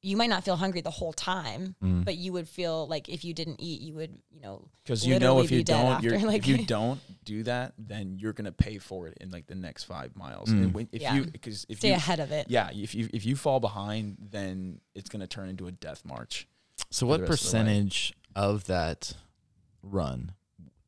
you 0.03 0.17
might 0.17 0.29
not 0.31 0.43
feel 0.43 0.55
hungry 0.55 0.81
the 0.81 0.89
whole 0.99 1.13
time 1.13 1.75
Mm. 1.83 2.03
but 2.05 2.15
you 2.15 2.31
would 2.33 2.47
feel 2.49 2.87
like 2.87 3.07
if 3.09 3.23
you 3.23 3.33
didn't 3.33 3.59
eat 3.59 3.81
you 3.81 3.93
would 3.95 4.13
you 4.31 4.39
know 4.41 4.67
Because 4.83 5.05
you 5.05 5.19
know 5.19 5.41
if 5.41 5.51
you 5.51 5.63
don't, 5.63 5.93
after, 5.97 6.09
you're, 6.17 6.19
like- 6.27 6.39
if 6.39 6.47
you 6.47 6.65
don't 6.65 6.99
do 7.23 7.43
that, 7.43 7.73
then 7.77 8.17
you're 8.19 8.33
gonna 8.33 8.51
pay 8.67 8.77
for 8.79 9.07
it 9.07 9.17
in 9.21 9.29
like 9.29 9.45
the 9.47 9.55
next 9.67 9.83
five 9.83 10.15
miles. 10.15 10.49
Mm. 10.49 10.63
And 10.63 10.73
when, 10.73 10.87
if 10.91 11.01
Yeah. 11.01 11.13
you 11.15 11.25
because 11.25 11.65
if 11.69 11.77
stay 11.79 11.89
you 11.89 11.95
ahead 11.95 12.19
of 12.19 12.31
it 12.31 12.45
yeah 12.49 12.69
if 12.73 12.95
you 12.95 13.09
if 13.13 13.25
you 13.25 13.35
fall 13.35 13.59
behind, 13.59 14.17
then 14.37 14.81
it's 14.95 15.09
gonna 15.09 15.27
turn 15.27 15.49
into 15.49 15.67
a 15.67 15.71
death 15.71 16.03
march. 16.05 16.47
So 16.89 17.05
what 17.05 17.17
the 17.21 17.27
rest 17.27 17.43
of 17.43 17.49
percentage 17.51 18.13
of 18.35 18.65
that 18.65 19.13
run 19.83 20.33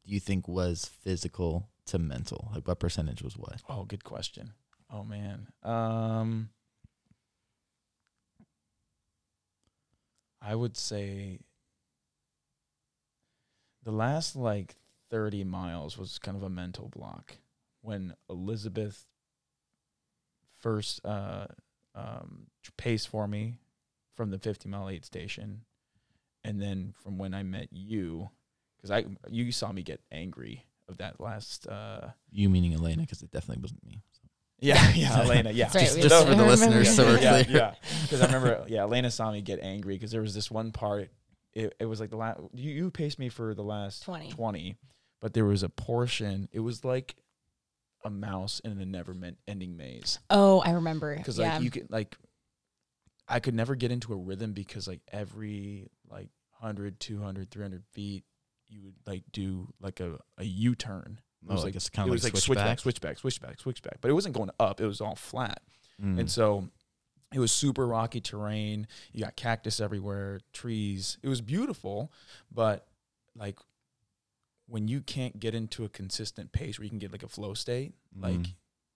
do 0.06 0.12
you 0.14 0.20
think 0.20 0.48
was 0.48 0.86
physical 0.86 1.70
to 1.86 2.00
mental? 2.00 2.50
Like 2.54 2.68
what 2.68 2.80
percentage 2.80 3.22
was 3.22 3.38
what? 3.38 3.62
Oh, 3.70 3.84
good 3.86 4.04
question. 4.04 4.54
Oh 4.92 5.04
man. 5.04 5.48
Um 5.64 6.50
I 10.46 10.56
would 10.56 10.76
say 10.76 11.40
the 13.84 13.92
last 13.92 14.36
like 14.36 14.76
30 15.10 15.44
miles 15.44 15.98
was 15.98 16.20
kind 16.20 16.36
of 16.36 16.44
a 16.44 16.50
mental 16.50 16.90
block 16.90 17.38
when 17.82 18.16
Elizabeth 18.30 19.06
first 20.60 21.06
uh 21.06 21.46
um 21.96 22.48
paced 22.78 23.10
for 23.10 23.28
me 23.28 23.60
from 24.16 24.32
the 24.32 24.40
50 24.40 24.70
mile 24.70 24.90
aid 24.90 25.06
station 25.06 25.62
and 26.44 26.62
then 26.62 26.94
from 27.04 27.18
when 27.18 27.34
I 27.34 27.44
met 27.44 27.68
you 27.72 28.30
cuz 28.82 28.92
I 28.92 29.06
you 29.30 29.52
saw 29.52 29.72
me 29.72 29.84
get 29.84 30.02
angry 30.12 30.66
of 30.88 30.98
that 30.98 31.20
last 31.20 31.68
uh 31.68 32.12
You 32.32 32.50
meaning 32.50 32.74
Alaina, 32.74 33.04
because 33.04 33.22
it 33.22 33.32
definitely 33.32 33.62
wasn't 33.62 33.86
me. 33.86 34.02
Yeah, 34.64 34.92
yeah, 34.96 35.22
Alaina, 35.26 35.52
yeah. 35.52 35.66
Right, 35.66 35.74
Just, 35.74 35.96
we 35.98 36.02
just 36.04 36.16
for 36.16 36.24
the 36.24 36.32
remember. 36.32 36.52
listeners, 36.52 36.96
so 36.96 37.06
we're 37.06 37.20
yeah, 37.20 37.44
clear. 37.44 37.58
yeah. 37.58 37.76
Because 38.04 38.22
I 38.22 38.26
remember, 38.28 38.64
yeah, 38.68 38.86
Alaina 38.86 39.12
saw 39.12 39.32
me 39.32 39.42
get 39.42 39.60
angry 39.62 39.96
because 39.96 40.12
there 40.12 40.22
was 40.22 40.34
this 40.34 40.50
one 40.50 40.72
part. 40.72 41.10
It, 41.54 41.76
it 41.80 41.86
was 41.86 42.00
like 42.00 42.10
the 42.10 42.16
last. 42.18 42.40
You, 42.54 42.72
you 42.72 42.90
paced 42.90 43.20
me 43.20 43.28
for 43.30 43.54
the 43.54 43.62
last 43.64 44.04
20. 44.04 44.30
twenty, 44.30 44.78
but 45.22 45.34
there 45.34 45.46
was 45.46 45.64
a 45.64 45.70
portion. 45.70 46.48
It 46.54 46.62
was 46.62 46.84
like 46.86 47.16
a 48.06 48.10
mouse 48.10 48.62
in 48.64 48.80
a 48.80 48.86
never 48.86 49.14
meant 49.14 49.38
ending 49.48 49.76
maze. 49.78 50.20
oh 50.30 50.60
I 50.62 50.72
remember 50.72 51.16
Because 51.16 51.38
yeah 51.40 51.54
like 51.56 51.64
you 51.64 51.70
could 51.72 51.90
like, 51.92 52.18
I 53.28 53.40
could 53.40 53.54
never 53.54 53.76
get 53.76 53.92
into 53.92 54.14
a 54.14 54.18
rhythm 54.18 54.52
because 54.54 54.88
like 54.88 55.00
every 55.12 55.88
like 56.10 56.30
100, 56.60 57.00
200, 57.00 57.50
300 57.52 57.84
feet, 57.92 58.24
you 58.70 58.82
would 58.84 58.96
like 59.06 59.24
do 59.32 59.74
like 59.82 60.00
a 60.00 60.18
a 60.38 60.44
U 60.46 60.76
turn. 60.76 61.20
It 61.44 61.50
Oh, 61.50 61.54
was 61.54 61.64
like 61.64 61.70
like 61.70 61.76
it's 61.76 61.90
kind 61.90 62.08
it 62.08 62.10
of 62.10 62.14
was 62.14 62.24
like, 62.24 62.34
like 62.34 62.42
switchback. 62.44 62.80
switchback, 62.80 63.18
switchback, 63.20 63.60
switchback. 63.60 63.98
But 64.02 64.10
it 64.10 64.14
wasn't 64.14 64.36
going 64.36 64.50
up. 64.60 64.80
It 64.82 64.88
was 64.88 65.02
all 65.02 65.16
flat. 65.16 65.62
Mm. 66.02 66.20
And 66.20 66.32
so 66.32 66.70
it 67.34 67.40
was 67.40 67.52
super 67.52 67.86
rocky 67.86 68.22
terrain. 68.22 68.88
You 69.12 69.24
got 69.24 69.36
cactus 69.36 69.80
everywhere, 69.80 70.40
trees. 70.54 71.18
It 71.22 71.28
was 71.28 71.42
beautiful, 71.42 72.12
but 72.52 72.88
like 73.36 73.58
when 74.68 74.88
you 74.88 75.02
can't 75.02 75.40
get 75.40 75.54
into 75.54 75.84
a 75.84 75.90
consistent 75.90 76.52
pace 76.54 76.80
where 76.80 76.84
you 76.86 76.90
can 76.90 77.00
get 77.00 77.12
like 77.12 77.24
a 77.24 77.28
flow 77.28 77.54
state, 77.54 77.94
like 78.18 78.36
Mm. 78.36 78.54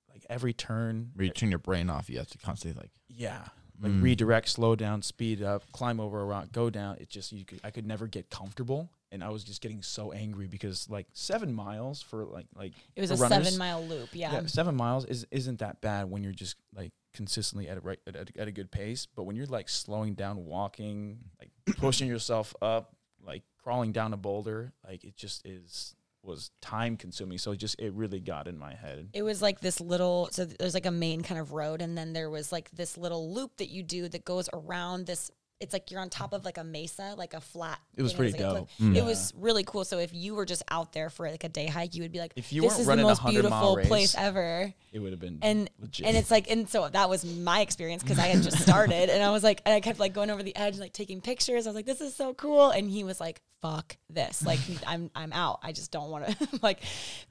like 0.09 0.25
every 0.29 0.53
turn, 0.53 1.11
Where 1.15 1.25
you 1.25 1.31
turn 1.31 1.49
your 1.49 1.59
brain 1.59 1.89
off, 1.89 2.09
you 2.09 2.17
have 2.19 2.29
to 2.29 2.37
constantly 2.37 2.79
like 2.81 2.91
yeah, 3.09 3.47
like 3.81 3.91
Mm. 3.91 4.01
redirect, 4.01 4.49
slow 4.49 4.75
down, 4.75 5.01
speed 5.01 5.41
up, 5.43 5.63
climb 5.71 5.99
over 5.99 6.21
a 6.21 6.25
rock, 6.25 6.51
go 6.51 6.69
down. 6.69 6.97
It 6.99 7.09
just 7.09 7.31
you 7.31 7.45
could 7.45 7.59
I 7.63 7.71
could 7.71 7.85
never 7.85 8.07
get 8.07 8.29
comfortable, 8.29 8.89
and 9.11 9.23
I 9.23 9.29
was 9.29 9.43
just 9.43 9.61
getting 9.61 9.81
so 9.83 10.11
angry 10.11 10.47
because 10.47 10.89
like 10.89 11.07
seven 11.13 11.53
miles 11.53 12.01
for 12.01 12.25
like 12.25 12.47
like 12.55 12.73
It 12.95 13.01
was 13.01 13.11
a 13.11 13.15
runners- 13.17 13.45
seven 13.45 13.57
mile 13.59 13.83
loop. 13.85 14.09
Yeah. 14.13 14.33
yeah, 14.33 14.45
seven 14.47 14.75
miles 14.75 15.05
is 15.05 15.25
isn't 15.31 15.59
that 15.59 15.81
bad 15.81 16.09
when 16.09 16.23
you're 16.23 16.33
just 16.33 16.55
like 16.75 16.91
consistently 17.13 17.67
at 17.67 17.77
a 17.77 17.81
right 17.81 17.99
at 18.07 18.15
a, 18.15 18.25
at 18.41 18.47
a 18.47 18.51
good 18.51 18.71
pace. 18.71 19.05
But 19.05 19.23
when 19.23 19.35
you're 19.35 19.45
like 19.47 19.69
slowing 19.69 20.13
down, 20.15 20.45
walking, 20.45 21.19
like 21.39 21.51
pushing 21.77 22.07
yourself 22.07 22.55
up, 22.61 22.95
like 23.25 23.43
crawling 23.63 23.91
down 23.91 24.13
a 24.13 24.17
boulder, 24.17 24.71
like 24.87 25.03
it 25.03 25.15
just 25.15 25.45
is 25.45 25.95
was 26.23 26.51
time 26.61 26.97
consuming. 26.97 27.37
So 27.37 27.55
just 27.55 27.79
it 27.79 27.93
really 27.93 28.19
got 28.19 28.47
in 28.47 28.57
my 28.57 28.73
head. 28.73 29.09
It 29.13 29.23
was 29.23 29.41
like 29.41 29.59
this 29.59 29.79
little, 29.79 30.29
so 30.31 30.45
there's 30.45 30.73
like 30.73 30.85
a 30.85 30.91
main 30.91 31.21
kind 31.21 31.39
of 31.39 31.53
road, 31.53 31.81
and 31.81 31.97
then 31.97 32.13
there 32.13 32.29
was 32.29 32.51
like 32.51 32.69
this 32.71 32.97
little 32.97 33.33
loop 33.33 33.57
that 33.57 33.69
you 33.69 33.83
do 33.83 34.09
that 34.09 34.25
goes 34.25 34.49
around 34.53 35.05
this. 35.05 35.31
It's 35.59 35.73
like 35.73 35.89
you're 35.89 35.99
on 35.99 36.09
top 36.09 36.33
of 36.33 36.45
like 36.45 36.57
a 36.59 36.63
mesa, 36.63 37.15
like 37.17 37.33
a 37.33 37.41
flat. 37.41 37.79
It 37.95 38.03
was 38.03 38.11
thing, 38.11 38.17
pretty 38.17 38.31
like 38.33 38.41
dope. 38.41 38.69
cliff. 38.77 38.93
Yeah. 38.95 39.01
It 39.01 39.05
was 39.05 39.33
really 39.35 39.63
cool. 39.63 39.83
So 39.85 39.97
if 39.97 40.13
you 40.13 40.35
were 40.35 40.45
just 40.45 40.61
out 40.69 40.93
there 40.93 41.09
for 41.09 41.29
like 41.29 41.43
a 41.43 41.49
day 41.49 41.65
hike, 41.67 41.95
you 41.95 42.03
would 42.03 42.11
be 42.11 42.19
like, 42.19 42.33
If 42.35 42.53
you 42.53 42.61
"This 42.61 42.71
weren't 42.71 42.79
is 42.81 42.85
the 42.85 42.89
running 42.91 43.05
a 43.05 43.07
most 43.07 43.23
100 43.23 43.49
mile 43.49 43.73
beautiful 43.75 43.87
place 43.89 44.15
ever." 44.15 44.71
It 44.93 44.99
would 44.99 45.11
have 45.13 45.19
been 45.19 45.39
and 45.41 45.69
legit. 45.79 46.05
and 46.07 46.15
it's 46.17 46.29
like 46.31 46.49
and 46.49 46.69
so 46.69 46.87
that 46.89 47.09
was 47.09 47.25
my 47.25 47.61
experience 47.61 48.03
because 48.03 48.19
I 48.19 48.27
had 48.27 48.43
just 48.43 48.59
started 48.61 49.09
and 49.09 49.21
I 49.23 49.29
was 49.31 49.43
like 49.43 49.61
and 49.65 49.73
I 49.73 49.79
kept 49.79 49.99
like 49.99 50.13
going 50.13 50.29
over 50.29 50.41
the 50.43 50.55
edge 50.55 50.79
like 50.79 50.93
taking 50.93 51.21
pictures 51.21 51.67
I 51.67 51.69
was 51.69 51.75
like 51.75 51.85
this 51.85 52.01
is 52.01 52.15
so 52.15 52.33
cool 52.33 52.69
and 52.71 52.89
he 52.89 53.03
was 53.03 53.19
like 53.19 53.41
fuck 53.61 53.97
this 54.09 54.43
like 54.45 54.59
I'm 54.87 55.11
I'm 55.15 55.33
out 55.33 55.59
I 55.61 55.71
just 55.71 55.91
don't 55.91 56.09
want 56.09 56.27
to 56.27 56.49
like 56.63 56.79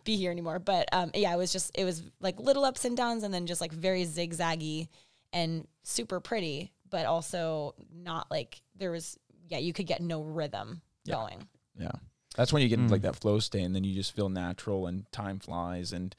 be 0.04 0.16
here 0.16 0.30
anymore 0.30 0.58
but 0.60 0.88
um 0.92 1.10
yeah 1.14 1.32
it 1.34 1.36
was 1.38 1.52
just 1.52 1.70
it 1.76 1.84
was 1.84 2.02
like 2.20 2.38
little 2.38 2.64
ups 2.64 2.84
and 2.84 2.96
downs 2.96 3.22
and 3.24 3.32
then 3.34 3.46
just 3.46 3.60
like 3.60 3.72
very 3.72 4.04
zigzaggy 4.04 4.88
and 5.32 5.66
super 5.82 6.20
pretty 6.20 6.72
but 6.90 7.06
also 7.06 7.74
not 7.92 8.30
like 8.30 8.60
there 8.76 8.90
was 8.90 9.18
yeah 9.48 9.58
you 9.58 9.72
could 9.72 9.86
get 9.86 10.00
no 10.00 10.22
rhythm 10.22 10.80
Yeah. 11.04 11.14
going 11.14 11.48
Yeah. 11.78 11.92
That's 12.36 12.52
when 12.52 12.62
you 12.62 12.68
get 12.68 12.78
into 12.78 12.88
Mm. 12.88 12.92
like 12.92 13.02
that 13.02 13.16
flow 13.16 13.38
state 13.38 13.62
and 13.64 13.74
then 13.74 13.84
you 13.84 13.94
just 13.94 14.14
feel 14.14 14.28
natural 14.28 14.86
and 14.86 15.10
time 15.12 15.38
flies 15.38 15.92
and 15.92 16.14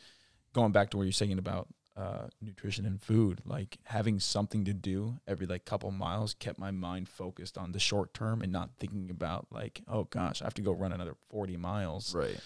going 0.53 0.71
back 0.71 0.89
to 0.91 0.97
what 0.97 1.03
you're 1.03 1.11
saying 1.11 1.37
about 1.37 1.67
uh, 1.95 2.27
nutrition 2.41 2.85
and 2.85 3.01
food, 3.01 3.41
like 3.43 3.79
having 3.85 4.19
something 4.19 4.63
to 4.65 4.71
do 4.73 5.19
every 5.27 5.47
like 5.47 5.65
couple 5.65 5.89
miles 5.89 6.35
kept 6.35 6.59
my 6.59 6.69
mind 6.69 7.09
focused 7.09 7.57
on 7.57 7.71
the 7.71 7.79
short 7.79 8.13
term 8.13 8.41
and 8.43 8.51
not 8.51 8.69
thinking 8.77 9.09
about 9.09 9.47
like, 9.51 9.81
oh 9.87 10.03
gosh, 10.03 10.41
I 10.41 10.45
have 10.45 10.53
to 10.55 10.61
go 10.61 10.73
run 10.73 10.91
another 10.91 11.15
40 11.29 11.57
miles. 11.57 12.13
Right. 12.13 12.39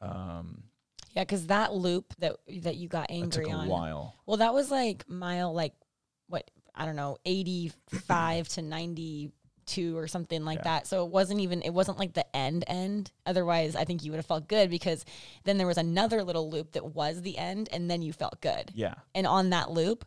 Um, 0.00 0.64
yeah 1.14 1.22
because 1.22 1.46
that 1.46 1.72
loop 1.74 2.12
that 2.18 2.36
that 2.62 2.76
you 2.76 2.88
got 2.88 3.06
angry 3.10 3.44
took 3.44 3.52
a 3.52 3.56
on 3.56 3.68
while. 3.68 4.14
Well, 4.26 4.36
that 4.38 4.52
was 4.54 4.70
like 4.70 5.08
mile 5.08 5.52
like 5.54 5.74
what 6.28 6.50
I 6.78 6.86
don't 6.86 6.96
know, 6.96 7.18
eighty 7.24 7.72
five 8.06 8.48
to 8.50 8.62
ninety 8.62 9.30
two 9.66 9.98
or 9.98 10.08
something 10.08 10.46
like 10.46 10.58
Yeah. 10.60 10.64
that. 10.64 10.86
So 10.86 11.04
it 11.04 11.10
wasn't 11.12 11.40
even 11.40 11.60
it 11.60 11.74
wasn't 11.74 11.98
like 11.98 12.14
the 12.14 12.24
end 12.34 12.64
end. 12.66 13.10
Otherwise, 13.26 13.76
I 13.76 13.84
think 13.84 14.02
you 14.02 14.10
would 14.12 14.16
have 14.16 14.24
felt 14.26 14.48
good 14.48 14.70
because 14.70 15.04
then 15.44 15.58
there 15.58 15.66
was 15.66 15.76
another 15.76 16.24
little 16.24 16.48
loop 16.50 16.72
that 16.72 16.94
was 16.94 17.20
the 17.20 17.36
end, 17.36 17.68
and 17.70 17.90
then 17.90 18.00
you 18.00 18.12
felt 18.14 18.40
good. 18.40 18.70
Yeah. 18.74 18.94
And 19.14 19.26
on 19.26 19.50
that 19.50 19.70
loop, 19.70 20.06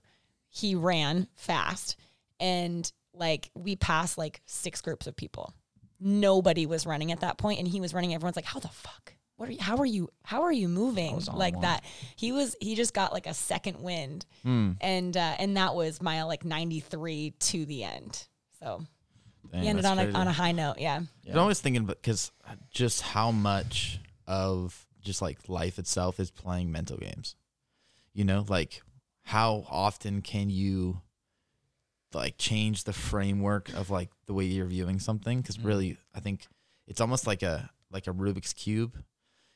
he 0.50 0.74
ran 0.74 1.28
fast, 1.36 1.96
and 2.40 2.92
like 3.14 3.52
we 3.54 3.76
passed 3.76 4.18
like 4.18 4.42
six 4.48 4.82
groups 4.82 5.06
of 5.06 5.16
people. 5.16 5.54
Nobody 6.00 6.66
was 6.66 6.88
running 6.88 7.12
at 7.12 7.20
that 7.20 7.38
point, 7.38 7.60
and 7.60 7.68
he 7.68 7.80
was 7.80 7.94
running. 7.94 8.14
Everyone's 8.16 8.36
like, 8.36 8.46
"How 8.46 8.60
the 8.60 8.68
fuck? 8.70 9.14
What 9.42 9.50
are 9.50 9.54
you? 9.54 9.58
How 9.60 9.78
are 9.78 9.86
you? 9.86 10.10
How 10.24 10.42
are 10.44 10.52
you 10.52 10.68
moving 10.68 11.20
like 11.34 11.56
one. 11.56 11.62
that?" 11.64 11.84
He 12.16 12.32
was. 12.32 12.56
He 12.62 12.76
just 12.76 12.94
got 12.94 13.12
like 13.12 13.26
a 13.26 13.34
second 13.34 13.82
wind 13.82 14.26
Hmm. 14.44 14.74
and 14.80 15.18
uh, 15.18 15.36
and 15.40 15.58
that 15.58 15.74
was 15.76 16.02
mile 16.02 16.28
like 16.28 16.46
93 16.46 17.32
to 17.40 17.66
the 17.66 17.84
end. 17.84 18.28
So 18.60 18.86
Dang, 19.52 19.64
he 19.64 19.68
ended 19.68 19.86
on 19.86 19.98
a, 19.98 20.12
on 20.12 20.28
a 20.28 20.32
high 20.32 20.52
note. 20.52 20.78
Yeah. 20.78 21.02
Yeah. 21.24 21.34
I'm 21.34 21.40
always 21.40 21.60
thinking 21.60 21.86
because 21.86 22.32
just 22.70 23.02
how 23.02 23.32
much 23.32 24.00
of 24.28 24.86
just 25.02 25.22
like 25.22 25.50
life 25.50 25.80
itself 25.80 26.20
is 26.20 26.30
playing 26.30 26.72
mental 26.72 26.98
games. 26.98 27.36
You 28.14 28.24
know, 28.26 28.46
like 28.48 28.84
how 29.24 29.66
often 29.70 30.22
can 30.22 30.50
you 30.52 31.02
like 32.14 32.38
change 32.38 32.84
the 32.84 32.94
framework 32.94 33.70
of 33.74 33.90
like 33.90 34.10
the 34.28 34.34
way 34.34 34.46
you're 34.46 34.66
viewing 34.68 35.00
something? 35.00 35.42
Because 35.42 35.58
Mhm. 35.58 35.66
really, 35.66 35.98
I 36.14 36.20
think 36.20 36.46
it's 36.88 37.02
almost 37.02 37.26
like 37.26 37.42
a 37.42 37.72
like 37.90 38.06
a 38.08 38.14
Rubik's 38.14 38.54
cube. 38.54 39.04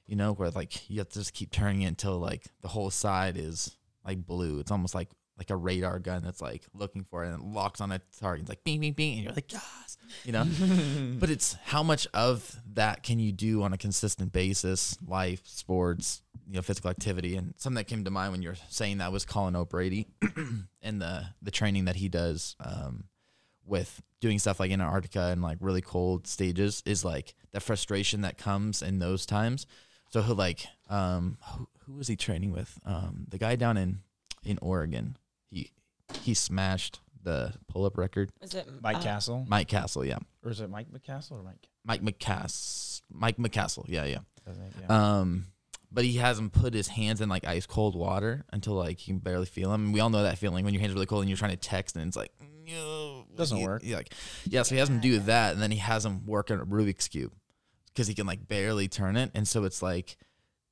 You 0.07 0.15
know, 0.15 0.33
where 0.33 0.51
like 0.51 0.89
you 0.89 0.99
have 0.99 1.09
to 1.09 1.19
just 1.19 1.33
keep 1.33 1.51
turning 1.51 1.81
it 1.81 1.87
until 1.87 2.19
like 2.19 2.45
the 2.61 2.67
whole 2.67 2.91
side 2.91 3.37
is 3.37 3.75
like 4.05 4.25
blue. 4.25 4.59
It's 4.59 4.71
almost 4.71 4.93
like 4.93 5.09
like 5.37 5.49
a 5.49 5.55
radar 5.55 5.99
gun 5.99 6.23
that's 6.23 6.41
like 6.41 6.63
looking 6.73 7.03
for 7.03 7.23
it 7.23 7.27
and 7.27 7.41
it 7.41 7.45
locks 7.45 7.81
on 7.81 7.91
a 7.91 7.99
target. 8.19 8.43
It's 8.43 8.49
like 8.49 8.63
bing, 8.63 8.79
bing, 8.79 8.93
bing, 8.93 9.15
and 9.15 9.23
you're 9.23 9.33
like, 9.33 9.51
yes, 9.51 9.97
you 10.23 10.31
know. 10.31 10.45
but 11.19 11.29
it's 11.29 11.57
how 11.65 11.83
much 11.83 12.07
of 12.13 12.57
that 12.73 13.03
can 13.03 13.19
you 13.19 13.31
do 13.31 13.63
on 13.63 13.73
a 13.73 13.77
consistent 13.77 14.31
basis? 14.31 14.97
Life, 15.05 15.41
sports, 15.45 16.21
you 16.47 16.55
know, 16.55 16.61
physical 16.61 16.89
activity, 16.89 17.35
and 17.35 17.53
something 17.57 17.75
that 17.75 17.87
came 17.87 18.05
to 18.05 18.11
mind 18.11 18.31
when 18.31 18.41
you're 18.41 18.55
saying 18.69 18.99
that 18.99 19.11
was 19.11 19.25
Colin 19.25 19.55
O'Brady 19.55 20.07
and 20.81 21.01
the 21.01 21.25
the 21.41 21.51
training 21.51 21.85
that 21.85 21.97
he 21.97 22.07
does 22.07 22.55
um, 22.63 23.05
with 23.65 24.01
doing 24.21 24.39
stuff 24.39 24.59
like 24.59 24.71
in 24.71 24.81
Antarctica 24.81 25.27
and 25.31 25.41
like 25.41 25.57
really 25.59 25.81
cold 25.81 26.27
stages 26.27 26.81
is 26.85 27.03
like 27.03 27.35
the 27.51 27.59
frustration 27.59 28.21
that 28.21 28.37
comes 28.37 28.81
in 28.81 28.99
those 28.99 29.25
times. 29.25 29.67
So 30.15 30.21
he'll 30.21 30.35
like 30.35 30.65
um, 30.89 31.37
who, 31.43 31.67
who 31.79 31.93
was 31.95 32.07
he 32.07 32.15
training 32.15 32.53
with? 32.53 32.79
Um, 32.85 33.25
the 33.27 33.37
guy 33.37 33.57
down 33.57 33.75
in 33.75 33.99
in 34.45 34.57
Oregon. 34.61 35.17
He 35.51 35.71
he 36.21 36.33
smashed 36.33 37.01
the 37.21 37.51
pull 37.67 37.83
up 37.83 37.97
record. 37.97 38.29
Is 38.41 38.53
it 38.53 38.65
Mike 38.81 38.95
uh, 38.95 39.01
Castle? 39.01 39.45
Mike 39.45 39.67
Castle, 39.67 40.05
yeah. 40.05 40.19
Or 40.41 40.51
is 40.51 40.61
it 40.61 40.69
Mike 40.69 40.87
McCastle 40.89 41.33
or 41.33 41.43
Mike? 41.43 41.67
Mike 41.83 42.01
McCass, 42.01 43.01
Mike 43.11 43.35
McCastle, 43.35 43.83
yeah, 43.89 44.05
yeah. 44.05 44.19
Doesn't 44.47 44.63
it? 44.63 44.73
Yeah. 44.83 45.17
Um, 45.19 45.47
but 45.91 46.05
he 46.05 46.13
has 46.13 46.39
him 46.39 46.49
put 46.49 46.73
his 46.73 46.87
hands 46.87 47.19
in 47.19 47.27
like 47.27 47.45
ice 47.45 47.65
cold 47.65 47.93
water 47.93 48.45
until 48.53 48.75
like 48.75 49.05
you 49.05 49.15
can 49.15 49.19
barely 49.19 49.47
feel 49.47 49.69
them. 49.69 49.83
And 49.87 49.93
we 49.93 49.99
all 49.99 50.09
know 50.09 50.23
that 50.23 50.37
feeling 50.37 50.63
when 50.63 50.73
your 50.73 50.79
hands 50.79 50.93
are 50.93 50.95
really 50.95 51.07
cold 51.07 51.23
and 51.23 51.29
you're 51.29 51.35
trying 51.35 51.51
to 51.51 51.57
text 51.57 51.97
and 51.97 52.07
it's 52.07 52.15
like 52.15 52.31
no, 52.65 53.25
Doesn't 53.35 53.57
he- 53.57 53.65
work. 53.65 53.83
he, 53.83 53.93
like, 53.95 54.13
yeah, 54.45 54.63
so 54.63 54.75
he 54.75 54.79
has 54.79 54.87
him 54.89 55.01
do 55.01 55.19
that, 55.19 55.53
and 55.53 55.61
then 55.61 55.71
he 55.71 55.77
has 55.77 56.05
him 56.05 56.25
work 56.25 56.51
on 56.51 56.61
a 56.61 56.65
Rubik's 56.65 57.09
cube 57.09 57.33
because 57.95 58.07
he 58.07 58.13
can 58.13 58.27
like 58.27 58.47
barely 58.47 58.87
turn 58.89 59.15
it, 59.15 59.31
and 59.33 59.47
so 59.47 59.63
it's 59.63 59.81
like 59.81 60.17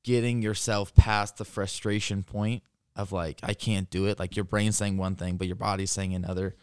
getting 0.03 0.41
yourself 0.41 0.93
past 0.93 1.37
the 1.37 1.45
frustration 1.45 2.23
point 2.23 2.61
of 2.95 3.11
like 3.11 3.39
I 3.41 3.53
can't 3.53 3.89
do 3.89 4.05
it. 4.07 4.19
Like 4.19 4.35
your 4.35 4.45
brain's 4.45 4.77
saying 4.77 4.97
one 4.97 5.15
thing, 5.15 5.37
but 5.37 5.47
your 5.47 5.55
body's 5.55 5.91
saying 5.91 6.13
another, 6.13 6.55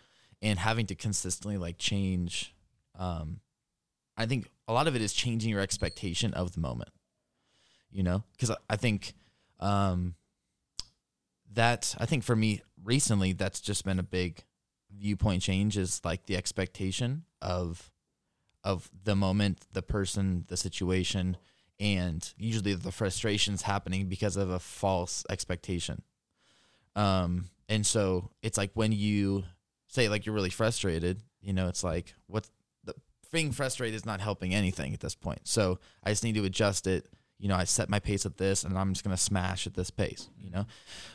and 0.43 0.59
having 0.59 0.87
to 0.87 0.95
consistently 0.95 1.57
like 1.57 1.79
change. 1.79 2.55
Um, 2.99 3.41
I 4.17 4.27
think 4.27 4.51
a 4.69 4.73
lot 4.73 4.87
of 4.87 4.95
it 4.95 5.03
is 5.03 5.13
changing 5.13 5.51
your 5.51 5.61
expectation 5.61 6.35
of 6.35 6.53
the 6.53 6.61
moment. 6.61 6.91
You 7.91 8.03
know, 8.05 8.23
because 8.33 8.55
I 8.69 8.77
think 8.77 9.15
um, 9.59 10.15
that 11.55 11.95
I 11.99 12.07
think 12.07 12.23
for 12.23 12.37
me 12.37 12.63
recently 12.85 13.33
that's 13.33 13.61
just 13.61 13.85
been 13.85 13.99
a 13.99 14.05
big 14.05 14.45
viewpoint 14.97 15.43
change 15.43 15.77
is 15.77 16.01
like 16.05 16.27
the 16.27 16.37
expectation 16.37 17.25
of 17.43 17.91
of 18.65 18.91
the 19.05 19.17
moment, 19.17 19.67
the 19.73 19.83
person, 19.83 20.45
the 20.49 20.57
situation, 20.57 21.37
and 21.79 22.33
usually 22.37 22.75
the 22.75 22.93
frustrations 22.93 23.63
happening 23.63 24.07
because 24.07 24.37
of 24.37 24.51
a 24.51 24.59
false 24.59 25.25
expectation. 25.31 26.03
Um, 26.95 27.47
and 27.69 27.87
so 27.87 28.31
it's 28.43 28.59
like 28.59 28.71
when 28.75 28.93
you 28.93 29.45
say 29.87 30.09
like 30.09 30.27
you're 30.27 30.35
really 30.35 30.51
frustrated, 30.51 31.23
you 31.41 31.53
know, 31.53 31.69
it's 31.69 31.83
like 31.83 32.15
what's 32.27 32.51
the 32.85 32.95
being 33.33 33.53
frustrated 33.53 33.95
is 33.95 34.05
not 34.05 34.21
helping 34.21 34.55
anything 34.55 34.93
at 34.93 35.01
this 35.01 35.15
point. 35.15 35.41
So 35.45 35.79
I 36.05 36.11
just 36.11 36.25
need 36.25 36.35
to 36.35 36.45
adjust 36.45 36.87
it. 36.87 37.07
You 37.39 37.49
know, 37.49 37.57
I 37.57 37.65
set 37.65 37.89
my 37.89 38.01
pace 38.01 38.27
at 38.27 38.37
this, 38.37 38.65
and 38.65 38.77
I'm 38.77 38.93
just 38.93 39.03
gonna 39.03 39.17
smash 39.17 39.67
at 39.67 39.73
this 39.75 39.91
pace. 39.91 40.29
You 40.39 40.51
know, 40.51 40.67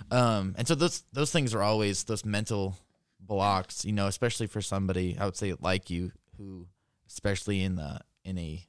um, 0.10 0.56
and 0.58 0.68
so 0.68 0.74
those 0.74 1.04
those 1.14 1.32
things 1.32 1.54
are 1.54 1.62
always 1.62 2.06
those 2.06 2.26
mental 2.26 2.76
blocks. 3.20 3.86
You 3.86 3.94
know, 3.94 4.08
especially 4.08 4.48
for 4.48 4.62
somebody 4.62 5.18
I 5.20 5.26
would 5.26 5.38
say 5.38 5.54
like 5.60 5.90
you 5.92 6.12
who, 6.38 6.68
especially 7.08 7.62
in 7.62 7.76
the 7.76 8.00
in 8.24 8.38
a 8.38 8.66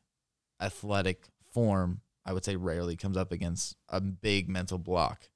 athletic 0.60 1.28
form, 1.52 2.00
I 2.24 2.32
would 2.32 2.44
say 2.44 2.56
rarely 2.56 2.96
comes 2.96 3.16
up 3.16 3.32
against 3.32 3.76
a 3.88 4.00
big 4.00 4.48
mental 4.48 4.78
block. 4.78 5.28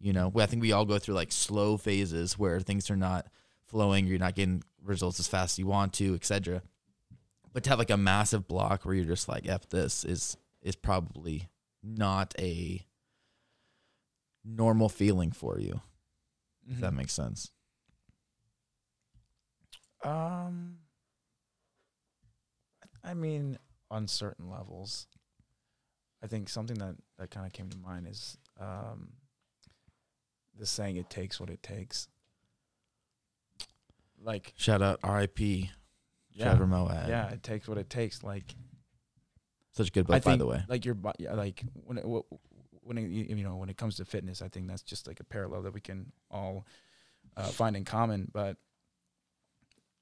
You 0.00 0.12
know, 0.12 0.32
I 0.36 0.46
think 0.46 0.62
we 0.62 0.72
all 0.72 0.84
go 0.84 0.98
through 0.98 1.14
like 1.14 1.32
slow 1.32 1.76
phases 1.76 2.38
where 2.38 2.60
things 2.60 2.90
are 2.90 2.96
not 2.96 3.26
flowing, 3.66 4.06
you're 4.06 4.18
not 4.18 4.34
getting 4.34 4.62
results 4.82 5.18
as 5.18 5.28
fast 5.28 5.54
as 5.54 5.58
you 5.58 5.66
want 5.66 5.92
to, 5.94 6.14
etc. 6.14 6.62
But 7.52 7.64
to 7.64 7.70
have 7.70 7.78
like 7.78 7.90
a 7.90 7.96
massive 7.96 8.46
block 8.46 8.84
where 8.84 8.94
you're 8.94 9.04
just 9.04 9.28
like, 9.28 9.48
"F 9.48 9.68
this," 9.68 10.04
is 10.04 10.36
is 10.62 10.76
probably 10.76 11.48
not 11.82 12.34
a 12.38 12.84
normal 14.44 14.88
feeling 14.88 15.32
for 15.32 15.58
you. 15.58 15.80
If 16.68 16.80
that 16.80 16.94
makes 16.94 17.12
sense. 17.12 17.50
Um, 20.02 20.78
I 23.04 23.14
mean, 23.14 23.58
on 23.90 24.08
certain 24.08 24.50
levels, 24.50 25.06
I 26.22 26.26
think 26.26 26.48
something 26.48 26.78
that 26.78 26.96
that 27.18 27.30
kind 27.30 27.46
of 27.46 27.52
came 27.52 27.68
to 27.68 27.76
mind 27.78 28.08
is 28.08 28.38
um, 28.58 29.10
the 30.58 30.64
saying 30.66 30.96
"it 30.96 31.10
takes 31.10 31.38
what 31.38 31.50
it 31.50 31.62
takes." 31.62 32.08
like 34.22 34.54
Shout 34.56 34.80
out 34.80 35.00
R.I.P. 35.02 35.70
yeah, 36.32 36.44
Trevor 36.44 36.66
Moawad. 36.66 37.08
yeah, 37.08 37.28
it 37.30 37.42
takes 37.42 37.68
what 37.68 37.76
it 37.78 37.90
takes. 37.90 38.22
Like 38.22 38.54
Such 39.72 39.88
a 39.88 39.90
good 39.90 40.06
I 40.06 40.14
book, 40.16 40.24
by 40.24 40.30
think, 40.30 40.38
the 40.38 40.46
way. 40.46 40.62
like 40.68 40.84
your 40.84 40.94
body, 40.94 41.26
like 41.30 41.62
when 41.84 41.98
it, 41.98 42.04
wh- 42.04 42.32
when 42.86 42.96
it, 42.98 43.02
you 43.10 43.36
you 43.36 43.44
know 43.44 43.56
when 43.56 43.68
it 43.68 43.76
comes 43.76 43.96
to 43.96 44.04
fitness, 44.04 44.40
I 44.40 44.48
think 44.48 44.66
that's 44.66 44.82
just 44.82 45.06
like 45.06 45.20
a 45.20 45.24
parallel 45.24 45.62
that 45.62 45.74
we 45.74 45.80
can 45.80 46.10
all 46.30 46.66
uh, 47.36 47.42
find 47.48 47.76
in 47.76 47.84
common. 47.84 48.30
But 48.32 48.56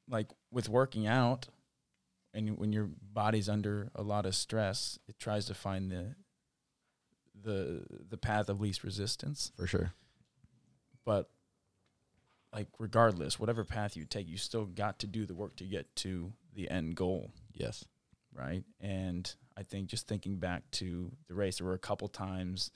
like 0.08 0.28
with 0.52 0.68
working 0.68 1.06
out, 1.08 1.48
and 2.34 2.56
when 2.58 2.72
your 2.72 2.88
body's 3.12 3.48
under 3.48 3.90
a 3.94 4.02
lot 4.02 4.26
of 4.26 4.34
stress, 4.34 4.98
it 5.08 5.18
tries 5.18 5.46
to 5.46 5.54
find 5.54 5.90
the 5.90 6.14
the 7.40 7.84
the 8.08 8.16
path 8.16 8.48
of 8.48 8.60
least 8.60 8.84
resistance. 8.84 9.52
For 9.56 9.66
sure. 9.66 9.92
But 11.04 11.30
like 12.52 12.68
regardless, 12.78 13.38
whatever 13.40 13.64
path 13.64 13.96
you 13.96 14.04
take, 14.04 14.28
you 14.28 14.36
still 14.36 14.66
got 14.66 14.98
to 15.00 15.06
do 15.06 15.26
the 15.26 15.34
work 15.34 15.56
to 15.56 15.64
get 15.64 15.94
to 15.96 16.32
the 16.54 16.70
end 16.70 16.96
goal 16.96 17.30
Yes. 17.54 17.84
right? 18.34 18.62
And 18.80 19.32
I 19.56 19.62
think 19.62 19.88
just 19.88 20.06
thinking 20.06 20.36
back 20.36 20.62
to 20.72 21.10
the 21.28 21.34
race, 21.34 21.58
there 21.58 21.66
were 21.66 21.72
a 21.74 21.78
couple 21.78 22.08
times. 22.08 22.70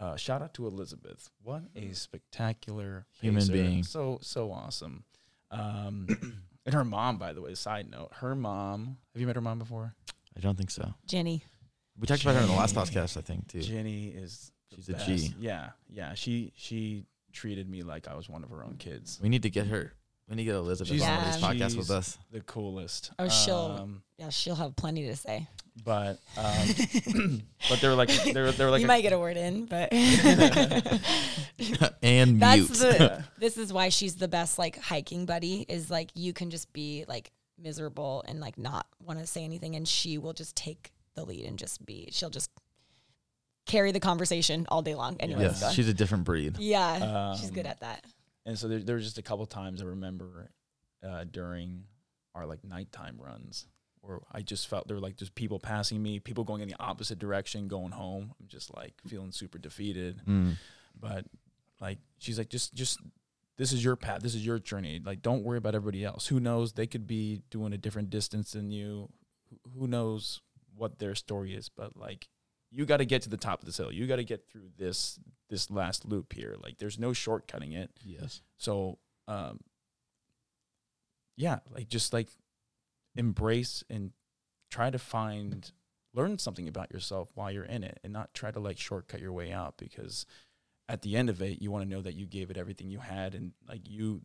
Uh, 0.00 0.14
shout 0.16 0.42
out 0.42 0.54
to 0.54 0.66
Elizabeth. 0.66 1.28
What 1.42 1.62
a 1.74 1.92
spectacular 1.94 3.06
Human 3.20 3.40
pacer. 3.40 3.52
being. 3.52 3.82
So 3.82 4.18
so 4.22 4.52
awesome. 4.52 5.04
Um, 5.50 6.06
and 6.68 6.74
her 6.74 6.84
mom, 6.84 7.18
by 7.18 7.32
the 7.32 7.40
way. 7.42 7.54
Side 7.54 7.90
note: 7.90 8.10
her 8.20 8.34
mom. 8.34 8.98
Have 9.14 9.20
you 9.20 9.26
met 9.26 9.36
her 9.36 9.42
mom 9.42 9.58
before? 9.58 9.94
I 10.36 10.40
don't 10.40 10.56
think 10.56 10.70
so. 10.70 10.94
Jenny. 11.06 11.42
We 11.98 12.06
talked 12.06 12.22
about 12.22 12.36
her 12.36 12.42
in 12.42 12.46
the 12.48 12.54
last 12.54 12.76
podcast, 12.76 13.16
I 13.16 13.22
think, 13.22 13.48
too. 13.48 13.60
Jenny 13.60 14.08
is. 14.08 14.52
the 14.70 14.76
She's 14.76 14.88
a 14.88 14.92
best. 14.92 15.06
G. 15.06 15.34
Yeah, 15.40 15.70
yeah. 15.88 16.14
She 16.14 16.52
she 16.56 17.06
treated 17.32 17.68
me 17.68 17.82
like 17.82 18.06
I 18.08 18.14
was 18.14 18.28
one 18.28 18.44
of 18.44 18.50
her 18.50 18.62
own 18.64 18.76
kids. 18.78 19.18
We 19.22 19.28
need 19.28 19.42
to 19.42 19.50
get 19.50 19.66
her. 19.66 19.92
We 20.28 20.36
need 20.36 20.44
to 20.44 20.52
get 20.52 20.56
Elizabeth 20.56 20.92
She's- 20.92 21.08
on 21.08 21.24
this 21.24 21.40
Yeah. 21.40 21.48
podcast 21.48 21.76
with 21.76 21.90
us. 21.90 22.18
The 22.32 22.40
coolest. 22.42 23.10
Oh, 23.18 23.28
she'll- 23.28 23.78
Um, 23.80 24.02
Yeah, 24.18 24.28
she'll 24.30 24.56
have 24.56 24.74
plenty 24.76 25.06
to 25.06 25.16
say. 25.16 25.46
but 25.84 26.18
um, 26.36 27.42
but 27.68 27.80
they 27.80 27.86
were 27.88 27.94
like 27.94 28.08
they 28.08 28.32
were, 28.40 28.50
they 28.50 28.64
were 28.64 28.70
like 28.70 28.80
you 28.80 28.86
a- 28.86 28.88
might 28.88 29.02
get 29.02 29.12
a 29.12 29.18
word 29.18 29.36
in, 29.36 29.66
but 29.66 29.92
and 32.02 32.40
that's 32.40 32.58
mute. 32.58 32.68
the. 32.78 33.24
this 33.38 33.56
is 33.56 33.72
why 33.72 33.88
she's 33.88 34.16
the 34.16 34.28
best 34.28 34.58
like 34.58 34.78
hiking 34.78 35.24
buddy. 35.24 35.64
Is 35.68 35.90
like 35.90 36.10
you 36.14 36.32
can 36.32 36.50
just 36.50 36.72
be 36.72 37.04
like 37.08 37.30
miserable 37.58 38.24
and 38.26 38.40
like 38.40 38.58
not 38.58 38.86
want 39.04 39.18
to 39.20 39.26
say 39.26 39.44
anything, 39.44 39.76
and 39.76 39.86
she 39.86 40.18
will 40.18 40.32
just 40.32 40.56
take 40.56 40.92
the 41.14 41.24
lead 41.24 41.44
and 41.44 41.58
just 41.58 41.84
be. 41.86 42.08
She'll 42.12 42.30
just 42.30 42.50
carry 43.66 43.92
the 43.92 44.00
conversation 44.00 44.66
all 44.70 44.82
day 44.82 44.94
long. 44.94 45.16
Anyways, 45.20 45.60
yes, 45.62 45.74
she's 45.74 45.88
a 45.88 45.94
different 45.94 46.24
breed. 46.24 46.56
yeah, 46.58 47.34
she's 47.36 47.50
good 47.50 47.66
Um, 47.66 47.70
at 47.70 47.80
that. 47.80 48.04
And 48.48 48.58
so 48.58 48.66
there, 48.66 48.78
there 48.80 48.96
was 48.96 49.04
just 49.04 49.18
a 49.18 49.22
couple 49.22 49.44
times 49.46 49.82
I 49.82 49.84
remember 49.84 50.50
uh, 51.06 51.24
during 51.30 51.84
our 52.34 52.46
like 52.46 52.64
nighttime 52.64 53.18
runs 53.20 53.66
where 54.00 54.20
I 54.32 54.40
just 54.40 54.68
felt 54.68 54.86
there 54.88 54.96
were 54.96 55.02
like 55.02 55.16
just 55.16 55.34
people 55.34 55.58
passing 55.58 56.02
me, 56.02 56.18
people 56.18 56.44
going 56.44 56.62
in 56.62 56.68
the 56.68 56.76
opposite 56.80 57.18
direction, 57.18 57.68
going 57.68 57.90
home. 57.92 58.32
I'm 58.40 58.48
just 58.48 58.74
like 58.74 58.94
feeling 59.06 59.32
super 59.32 59.58
defeated. 59.58 60.22
Mm. 60.26 60.54
But 60.98 61.26
like 61.78 61.98
she's 62.18 62.38
like, 62.38 62.48
just 62.48 62.72
just 62.74 62.98
this 63.58 63.72
is 63.72 63.84
your 63.84 63.96
path, 63.96 64.22
this 64.22 64.34
is 64.34 64.46
your 64.46 64.58
journey. 64.58 65.00
Like 65.04 65.20
don't 65.20 65.44
worry 65.44 65.58
about 65.58 65.74
everybody 65.74 66.04
else. 66.04 66.26
Who 66.28 66.40
knows? 66.40 66.72
They 66.72 66.86
could 66.86 67.06
be 67.06 67.42
doing 67.50 67.72
a 67.74 67.78
different 67.78 68.08
distance 68.10 68.52
than 68.52 68.70
you. 68.70 69.10
Who- 69.50 69.80
Who 69.80 69.86
knows 69.88 70.40
what 70.74 70.98
their 71.00 71.14
story 71.14 71.54
is? 71.54 71.68
But 71.68 71.96
like 71.98 72.28
you 72.70 72.84
got 72.84 72.98
to 72.98 73.04
get 73.04 73.22
to 73.22 73.30
the 73.30 73.36
top 73.36 73.60
of 73.60 73.66
this 73.66 73.76
hill. 73.76 73.92
You 73.92 74.06
got 74.06 74.16
to 74.16 74.24
get 74.24 74.48
through 74.48 74.70
this 74.76 75.18
this 75.48 75.70
last 75.70 76.04
loop 76.04 76.32
here. 76.32 76.56
Like 76.62 76.78
there's 76.78 76.98
no 76.98 77.10
shortcutting 77.10 77.74
it. 77.74 77.90
Yes. 78.04 78.42
So, 78.58 78.98
um, 79.26 79.60
yeah, 81.36 81.60
like 81.70 81.88
just 81.88 82.12
like 82.12 82.28
embrace 83.16 83.82
and 83.88 84.12
try 84.70 84.90
to 84.90 84.98
find, 84.98 85.70
learn 86.12 86.38
something 86.38 86.68
about 86.68 86.92
yourself 86.92 87.30
while 87.34 87.50
you're 87.50 87.64
in 87.64 87.82
it 87.82 87.98
and 88.04 88.12
not 88.12 88.34
try 88.34 88.50
to 88.50 88.60
like 88.60 88.78
shortcut 88.78 89.20
your 89.20 89.32
way 89.32 89.52
out 89.52 89.78
because 89.78 90.26
at 90.88 91.02
the 91.02 91.16
end 91.16 91.30
of 91.30 91.40
it, 91.40 91.62
you 91.62 91.70
want 91.70 91.84
to 91.84 91.88
know 91.88 92.02
that 92.02 92.14
you 92.14 92.26
gave 92.26 92.50
it 92.50 92.58
everything 92.58 92.90
you 92.90 92.98
had 92.98 93.34
and 93.34 93.52
like 93.68 93.88
you, 93.88 94.22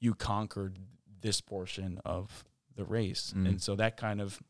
you 0.00 0.14
conquered 0.14 0.78
this 1.20 1.40
portion 1.40 2.00
of 2.04 2.44
the 2.74 2.84
race. 2.84 3.32
Mm. 3.36 3.48
And 3.48 3.62
so 3.62 3.76
that 3.76 3.96
kind 3.96 4.20
of 4.20 4.40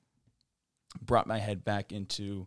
brought 1.02 1.26
my 1.26 1.38
head 1.38 1.64
back 1.64 1.92
into, 1.92 2.46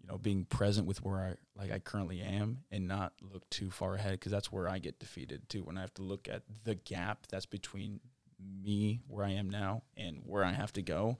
you 0.00 0.06
know, 0.06 0.18
being 0.18 0.44
present 0.44 0.86
with 0.86 1.04
where 1.04 1.18
I 1.18 1.34
like 1.56 1.70
I 1.70 1.78
currently 1.78 2.20
am 2.20 2.58
and 2.70 2.86
not 2.88 3.12
look 3.20 3.48
too 3.50 3.70
far 3.70 3.94
ahead 3.94 4.12
because 4.12 4.32
that's 4.32 4.52
where 4.52 4.68
I 4.68 4.78
get 4.78 4.98
defeated 4.98 5.48
too 5.48 5.62
when 5.62 5.76
I 5.76 5.80
have 5.80 5.94
to 5.94 6.02
look 6.02 6.28
at 6.28 6.42
the 6.64 6.74
gap 6.74 7.26
that's 7.28 7.46
between 7.46 8.00
me 8.62 9.00
where 9.08 9.24
I 9.24 9.30
am 9.30 9.50
now 9.50 9.82
and 9.96 10.22
where 10.24 10.44
I 10.44 10.52
have 10.52 10.72
to 10.74 10.82
go 10.82 11.18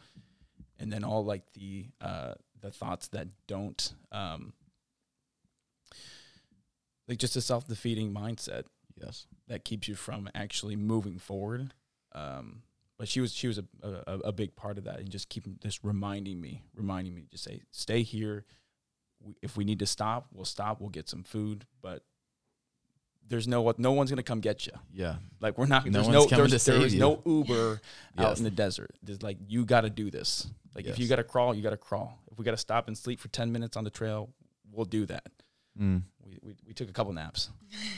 and 0.79 0.93
then 0.93 1.03
all 1.03 1.25
like 1.25 1.53
the 1.55 1.87
uh 2.01 2.35
the 2.61 2.71
thoughts 2.71 3.09
that 3.09 3.29
don't 3.49 3.95
um 4.13 4.53
like 7.09 7.19
just 7.19 7.37
a 7.37 7.41
self-defeating 7.41 8.13
mindset 8.13 8.65
Yes. 9.01 9.27
that 9.49 9.65
keeps 9.65 9.89
you 9.89 9.95
from 9.95 10.29
actually 10.35 10.77
moving 10.77 11.19
forward. 11.19 11.73
Um, 12.15 12.63
but 12.99 13.09
she 13.09 13.21
was 13.21 13.33
she 13.33 13.47
was 13.47 13.59
a, 13.59 13.65
a 13.83 14.19
a 14.25 14.33
big 14.33 14.57
part 14.57 14.77
of 14.77 14.85
that, 14.85 14.99
and 14.99 15.09
just 15.09 15.29
keeping 15.29 15.57
just 15.63 15.85
reminding 15.85 16.41
me, 16.41 16.63
reminding 16.75 17.15
me, 17.15 17.27
just 17.31 17.45
say, 17.45 17.63
stay 17.71 18.03
here. 18.03 18.45
We, 19.21 19.35
if 19.43 19.57
we 19.57 19.65
need 19.65 19.79
to 19.81 19.87
stop, 19.87 20.27
we'll 20.33 20.45
stop. 20.45 20.81
We'll 20.81 20.91
get 20.91 21.09
some 21.09 21.23
food, 21.25 21.67
but 21.83 22.03
there's 23.27 23.47
no 23.49 23.61
what 23.63 23.79
no 23.79 23.93
one's 23.93 24.11
gonna 24.11 24.23
come 24.23 24.41
get 24.41 24.67
you. 24.67 24.73
Yeah. 24.93 25.17
Like 25.41 25.59
we're 25.59 25.67
not. 25.67 25.85
No 25.87 25.91
there's 25.93 26.07
one's 26.07 26.15
no 26.15 26.27
coming 26.27 26.39
there's, 26.51 26.53
to 26.53 26.59
save 26.59 26.83
is 26.83 26.95
you. 26.95 27.01
no 27.01 27.21
Uber 27.27 27.81
out 28.17 28.29
Yes. 28.31 28.39
in 28.39 28.45
the 28.45 28.51
desert. 28.51 28.93
There's 29.03 29.23
like 29.23 29.37
you 29.49 29.65
got 29.65 29.83
to 29.83 29.91
do 29.91 30.11
this. 30.11 30.47
Like 30.75 30.87
if 30.87 30.99
you 30.99 31.09
got 31.09 31.17
to 31.17 31.25
crawl, 31.25 31.55
you 31.55 31.63
got 31.63 31.71
to 31.71 31.77
crawl. 31.77 32.19
If 32.31 32.39
we 32.39 32.45
got 32.45 32.53
to 32.53 32.57
stop 32.57 32.89
and 32.89 32.97
sleep 32.97 33.21
for 33.21 33.29
ten 33.29 33.53
minutes 33.53 33.77
on 33.77 33.85
the 33.85 33.91
trail, 33.91 34.31
we'll 34.73 34.87
do 34.87 35.05
that. 35.07 35.27
Mm. 35.79 36.03
We 36.25 36.39
we, 36.43 36.55
we 36.69 36.73
took 36.73 36.89
a 36.89 36.93
couple 36.93 37.13
naps 37.13 37.51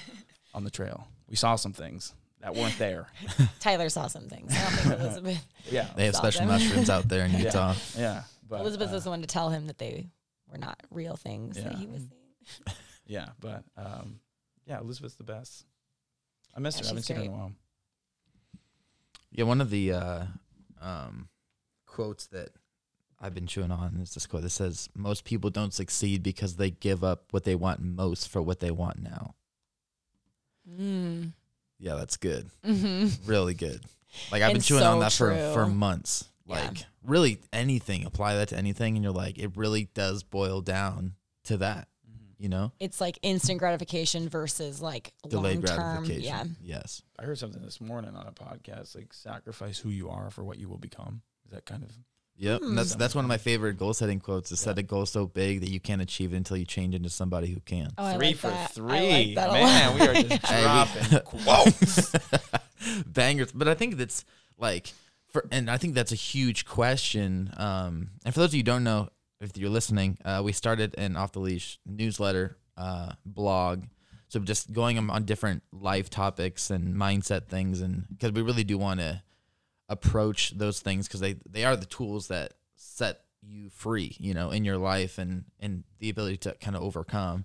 on 0.54 0.64
the 0.64 0.70
trail. 0.70 1.06
We 1.28 1.36
saw 1.36 1.54
some 1.56 1.72
things 1.74 2.14
that 2.40 2.54
weren't 2.54 2.78
there. 2.78 3.06
Tyler 3.60 3.88
saw 3.90 4.06
some 4.08 4.24
things. 4.28 4.52
I 4.52 4.62
don't 4.62 4.72
think 4.72 5.00
Elizabeth. 5.00 5.46
Yeah, 5.70 5.86
They 5.94 6.06
have 6.06 6.16
special 6.16 6.40
them. 6.46 6.48
mushrooms 6.48 6.88
out 6.90 7.06
there 7.08 7.26
in 7.26 7.32
Yeah. 7.32 7.38
Utah. 7.38 7.74
yeah. 7.96 8.22
But 8.48 8.62
Elizabeth 8.62 8.90
uh, 8.90 8.94
was 8.94 9.04
the 9.04 9.10
one 9.10 9.20
to 9.20 9.26
tell 9.28 9.50
him 9.50 9.66
that 9.68 9.78
they 9.78 10.08
were 10.50 10.58
not 10.58 10.80
real 10.90 11.16
things 11.16 11.56
that 11.56 11.72
Yeah. 11.72 11.78
he 11.78 11.86
was 11.86 12.02
saying. 12.02 12.76
yeah, 13.06 13.28
but 13.40 13.64
um, 13.76 14.20
yeah, 14.66 14.80
Elizabeth's 14.80 15.16
the 15.16 15.24
best. 15.24 15.64
I 16.54 16.60
miss 16.60 16.76
Yeah, 16.76 16.80
her. 16.80 16.84
I 16.84 16.88
haven't 16.88 17.02
she's 17.02 17.06
seen 17.06 17.16
her 17.16 17.22
in 17.22 17.28
a 17.28 17.32
while. 17.32 17.52
Yeah, 19.32 19.44
one 19.44 19.60
of 19.60 19.70
the 19.70 19.92
uh, 19.92 20.24
um, 20.80 21.28
quotes 21.86 22.26
that 22.28 22.50
I've 23.20 23.34
been 23.34 23.46
chewing 23.46 23.70
on 23.70 23.98
is 24.00 24.14
this 24.14 24.26
quote 24.26 24.42
that 24.42 24.50
says, 24.50 24.88
"Most 24.94 25.24
people 25.24 25.50
don't 25.50 25.72
succeed 25.74 26.22
because 26.22 26.56
they 26.56 26.70
give 26.70 27.04
up 27.04 27.24
what 27.32 27.44
they 27.44 27.54
want 27.54 27.80
most 27.80 28.28
for 28.28 28.42
what 28.42 28.58
they 28.60 28.70
want 28.72 29.00
now." 29.02 29.34
Mm. 30.68 31.32
Yeah, 31.78 31.94
that's 31.94 32.16
good. 32.16 32.50
hmm 32.64 33.08
Really 33.24 33.54
good. 33.54 33.84
Like 34.32 34.42
I've 34.42 34.52
been 34.52 34.60
chewing 34.62 34.82
so 34.82 34.90
on 34.92 35.00
that 35.00 35.12
for 35.12 35.30
for 35.52 35.64
true. 35.64 35.72
Months. 36.50 36.80
Yeah. 36.80 36.86
Like 36.86 37.10
really 37.10 37.40
anything, 37.52 38.04
apply 38.04 38.34
that 38.36 38.48
to 38.50 38.56
anything, 38.58 38.96
and 38.96 39.02
you're 39.04 39.12
like, 39.12 39.38
it 39.38 39.56
really 39.56 39.88
does 39.94 40.22
boil 40.22 40.60
down 40.60 41.14
to 41.44 41.56
that. 41.58 41.88
You 42.38 42.48
know, 42.48 42.72
It's 42.80 43.02
like 43.02 43.18
instant 43.20 43.58
gratification 43.58 44.28
versus 44.30 44.80
like 44.80 45.12
delayed 45.28 45.56
long 45.56 45.64
term. 45.76 45.76
gratification. 46.04 46.56
Yeah. 46.62 46.78
Yes. 46.78 47.02
I 47.18 47.24
heard 47.24 47.36
something 47.38 47.60
this 47.62 47.82
morning 47.82 48.16
on 48.16 48.26
a 48.26 48.32
podcast 48.32 48.94
like 48.96 49.12
sacrifice 49.12 49.78
who 49.78 49.90
you 49.90 50.08
are 50.08 50.30
for 50.30 50.42
what 50.42 50.58
you 50.58 50.66
will 50.66 50.78
become. 50.78 51.20
Is 51.44 51.52
that 51.52 51.66
kind 51.66 51.82
of 51.82 51.90
Yep. 52.38 52.62
And 52.62 52.78
that's 52.78 52.94
Hmm. 52.94 52.98
that's 52.98 53.14
one 53.14 53.26
of 53.26 53.28
my 53.28 53.36
favorite 53.36 53.74
goal 53.76 53.92
setting 53.92 54.18
quotes. 54.20 54.50
Is 54.50 54.58
set 54.60 54.78
a 54.78 54.82
goal 54.82 55.04
so 55.04 55.26
big 55.26 55.60
that 55.60 55.68
you 55.68 55.80
can't 55.80 56.00
achieve 56.00 56.32
it 56.32 56.38
until 56.38 56.56
you 56.56 56.64
change 56.64 56.94
into 56.94 57.10
somebody 57.10 57.48
who 57.48 57.60
can. 57.60 57.90
Oh, 57.98 58.06
I 58.06 58.14
three 58.16 58.26
like 58.28 58.36
for 58.36 58.46
that. 58.48 58.72
three? 58.72 58.90
I 58.96 59.00
like 59.10 59.34
that 59.34 59.50
a 59.50 59.52
Man, 59.52 59.98
lot. 59.98 60.00
we 60.00 60.06
are 60.20 60.22
just 60.22 60.42
dropping 60.62 61.20
quotes. 61.26 62.12
bangers. 63.06 63.52
But 63.52 63.68
I 63.68 63.74
think 63.74 63.96
that's 63.98 64.24
like 64.58 64.94
for, 65.30 65.46
and 65.50 65.70
I 65.70 65.76
think 65.76 65.94
that's 65.94 66.12
a 66.12 66.16
huge 66.16 66.66
question. 66.66 67.52
Um, 67.56 68.10
and 68.24 68.34
for 68.34 68.40
those 68.40 68.50
of 68.50 68.54
you 68.54 68.60
who 68.60 68.64
don't 68.64 68.84
know, 68.84 69.08
if 69.40 69.56
you're 69.56 69.70
listening, 69.70 70.18
uh, 70.24 70.42
we 70.44 70.52
started 70.52 70.94
an 70.98 71.16
off 71.16 71.32
the 71.32 71.40
leash 71.40 71.78
newsletter, 71.86 72.56
uh, 72.76 73.12
blog. 73.24 73.84
So 74.28 74.38
just 74.40 74.72
going 74.72 74.98
on- 74.98 75.24
different 75.24 75.62
life 75.72 76.10
topics 76.10 76.70
and 76.70 76.94
mindset 76.94 77.48
things, 77.48 77.80
and 77.80 78.06
because 78.10 78.32
we 78.32 78.42
really 78.42 78.64
do 78.64 78.78
want 78.78 79.00
to 79.00 79.22
approach 79.88 80.52
those 80.52 80.80
things 80.80 81.08
because 81.08 81.20
they 81.20 81.36
they 81.48 81.64
are 81.64 81.74
the 81.74 81.86
tools 81.86 82.28
that 82.28 82.54
set 82.76 83.22
you 83.42 83.70
free, 83.70 84.16
you 84.20 84.34
know, 84.34 84.50
in 84.50 84.64
your 84.64 84.78
life 84.78 85.18
and 85.18 85.44
and 85.58 85.84
the 85.98 86.10
ability 86.10 86.36
to 86.36 86.54
kind 86.60 86.76
of 86.76 86.82
overcome. 86.82 87.44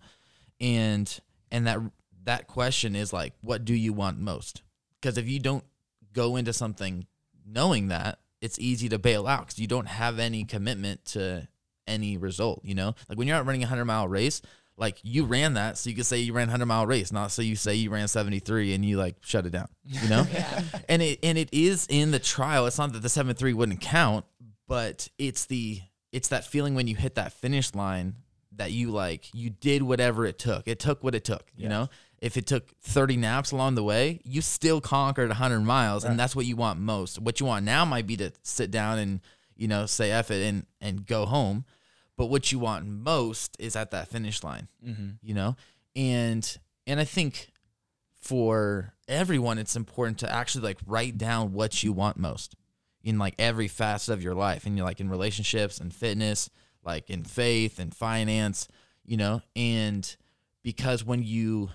And 0.59 1.19
and 1.51 1.65
that 1.65 1.79
that 2.25 2.47
question 2.47 2.95
is 2.95 3.13
like, 3.13 3.33
what 3.41 3.65
do 3.65 3.73
you 3.73 3.93
want 3.93 4.19
most? 4.19 4.61
Because 5.01 5.17
if 5.17 5.27
you 5.27 5.39
don't 5.39 5.63
go 6.13 6.35
into 6.35 6.53
something 6.53 7.07
knowing 7.45 7.87
that, 7.89 8.19
it's 8.41 8.59
easy 8.59 8.89
to 8.89 8.99
bail 8.99 9.27
out 9.27 9.41
because 9.47 9.59
you 9.59 9.67
don't 9.67 9.87
have 9.87 10.19
any 10.19 10.43
commitment 10.43 11.03
to 11.05 11.47
any 11.87 12.17
result. 12.17 12.61
You 12.63 12.75
know, 12.75 12.95
like 13.09 13.17
when 13.17 13.27
you're 13.27 13.37
out 13.37 13.45
running 13.45 13.63
a 13.63 13.67
hundred 13.67 13.85
mile 13.85 14.07
race, 14.07 14.41
like 14.77 14.97
you 15.03 15.23
ran 15.25 15.53
that 15.53 15.77
so 15.77 15.89
you 15.89 15.95
could 15.95 16.05
say 16.05 16.19
you 16.19 16.33
ran 16.33 16.47
100 16.47 16.65
mile 16.65 16.85
race 16.85 17.09
not 17.09 17.31
so 17.31 17.41
you 17.41 17.55
say 17.55 17.75
you 17.75 17.89
ran 17.89 18.09
73 18.09 18.73
and 18.73 18.83
you 18.83 18.97
like 18.97 19.15
shut 19.21 19.45
it 19.45 19.51
down 19.51 19.69
you 19.85 20.09
know 20.09 20.27
Yeah. 20.33 20.61
and 20.89 21.01
it 21.01 21.19
and 21.23 21.37
it 21.37 21.47
is 21.53 21.87
in 21.89 22.11
the 22.11 22.19
trial 22.19 22.65
it's 22.65 22.77
not 22.77 22.91
that 22.91 23.01
the 23.01 23.07
73 23.07 23.53
wouldn't 23.53 23.79
count 23.79 24.25
but 24.67 25.07
it's 25.17 25.45
the 25.45 25.79
it's 26.11 26.27
that 26.27 26.43
feeling 26.45 26.75
when 26.75 26.87
you 26.87 26.95
hit 26.97 27.15
that 27.15 27.31
finish 27.31 27.73
line 27.73 28.15
that 28.57 28.73
you 28.73 28.91
like 28.91 29.29
you 29.33 29.49
did 29.49 29.81
whatever 29.81 30.25
it 30.25 30.37
took 30.37 30.67
it 30.67 30.77
took 30.77 31.05
what 31.05 31.15
it 31.15 31.23
took 31.23 31.45
you 31.55 31.63
Yes. 31.63 31.69
know 31.69 31.89
if 32.19 32.37
it 32.37 32.45
took 32.47 32.67
30 32.81 33.17
naps 33.17 33.51
along 33.51 33.75
the 33.75 33.83
way 33.83 34.19
you 34.23 34.41
still 34.41 34.81
conquered 34.81 35.29
100 35.29 35.59
miles 35.61 36.03
Right. 36.03 36.11
and 36.11 36.19
that's 36.19 36.35
what 36.35 36.45
you 36.45 36.55
want 36.55 36.79
most. 36.79 37.19
What 37.19 37.39
you 37.39 37.45
want 37.45 37.65
now 37.65 37.85
might 37.85 38.07
be 38.07 38.17
to 38.17 38.31
sit 38.43 38.71
down 38.71 38.99
and 38.99 39.19
you 39.55 39.67
know 39.67 39.85
say 39.85 40.11
F 40.11 40.31
it 40.31 40.43
and 40.45 40.65
and 40.81 41.05
go 41.05 41.25
home. 41.25 41.65
But 42.17 42.27
what 42.27 42.51
you 42.51 42.59
want 42.59 42.85
most 42.87 43.55
is 43.59 43.75
at 43.75 43.91
that 43.91 44.07
finish 44.07 44.43
line 44.43 44.67
Mm-hmm. 44.85 45.09
you 45.21 45.33
know? 45.33 45.55
And 45.95 46.57
and 46.87 46.99
i 46.99 47.03
think 47.03 47.51
for 48.13 48.93
everyone 49.07 49.57
it's 49.57 49.75
important 49.75 50.19
to 50.19 50.31
actually 50.31 50.63
like 50.63 50.79
write 50.85 51.17
down 51.17 51.53
what 51.53 51.83
you 51.83 51.91
want 51.93 52.17
most 52.17 52.55
in 53.03 53.19
like 53.19 53.35
every 53.37 53.67
facet 53.67 54.13
of 54.13 54.23
your 54.23 54.33
life. 54.33 54.65
And 54.65 54.75
you're 54.77 54.85
like 54.85 54.99
in 54.99 55.09
relationships 55.09 55.79
and 55.79 55.93
fitness 55.93 56.49
like 56.83 57.09
in 57.09 57.23
faith 57.23 57.79
and 57.79 57.93
finance 57.95 58.67
you 59.07 59.17
know? 59.17 59.41
And 59.55 60.15
because 60.63 61.03
when 61.03 61.21
you 61.21 61.69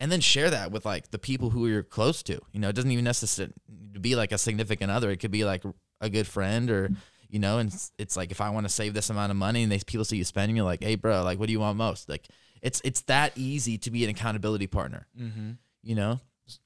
and 0.00 0.10
then 0.12 0.20
share 0.20 0.50
that 0.50 0.70
with 0.70 0.84
like 0.84 1.10
the 1.10 1.18
people 1.18 1.50
who 1.50 1.66
you're 1.66 1.82
close 1.82 2.22
to 2.22 2.40
you 2.52 2.60
know 2.60 2.68
it 2.68 2.74
doesn't 2.74 2.90
even 2.90 3.04
necessarily 3.04 3.52
to 3.94 4.00
be 4.00 4.14
like 4.14 4.32
a 4.32 4.38
significant 4.38 4.90
other 4.90 5.10
it 5.10 5.16
could 5.18 5.30
be 5.30 5.44
like 5.44 5.62
a 6.00 6.10
good 6.10 6.26
friend 6.26 6.70
or 6.70 6.90
you 7.28 7.38
know 7.38 7.58
and 7.58 7.72
it's, 7.72 7.92
it's 7.98 8.16
like 8.16 8.30
if 8.30 8.40
i 8.40 8.50
want 8.50 8.66
to 8.66 8.72
save 8.72 8.94
this 8.94 9.10
amount 9.10 9.30
of 9.30 9.36
money 9.36 9.62
and 9.62 9.72
they 9.72 9.78
people 9.86 10.04
see 10.04 10.16
you 10.16 10.24
spending 10.24 10.56
you're 10.56 10.64
like 10.64 10.82
hey 10.82 10.94
bro 10.94 11.22
like 11.22 11.38
what 11.38 11.46
do 11.46 11.52
you 11.52 11.60
want 11.60 11.76
most 11.78 12.08
like 12.08 12.28
it's 12.62 12.80
it's 12.84 13.00
that 13.02 13.32
easy 13.36 13.78
to 13.78 13.90
be 13.90 14.04
an 14.04 14.10
accountability 14.10 14.66
partner 14.66 15.06
Mm-hmm. 15.18 15.52
you 15.82 15.94
know 15.94 16.20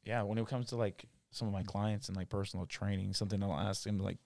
yeah, 0.04 0.22
when 0.22 0.36
it 0.36 0.46
comes 0.46 0.66
to 0.68 0.76
like 0.76 1.06
some 1.30 1.48
of 1.48 1.54
my 1.54 1.62
clients 1.62 2.08
and 2.08 2.16
like 2.16 2.28
personal 2.28 2.66
training, 2.66 3.14
something 3.14 3.42
I'll 3.42 3.54
ask 3.54 3.84
them 3.84 3.98
like, 3.98 4.18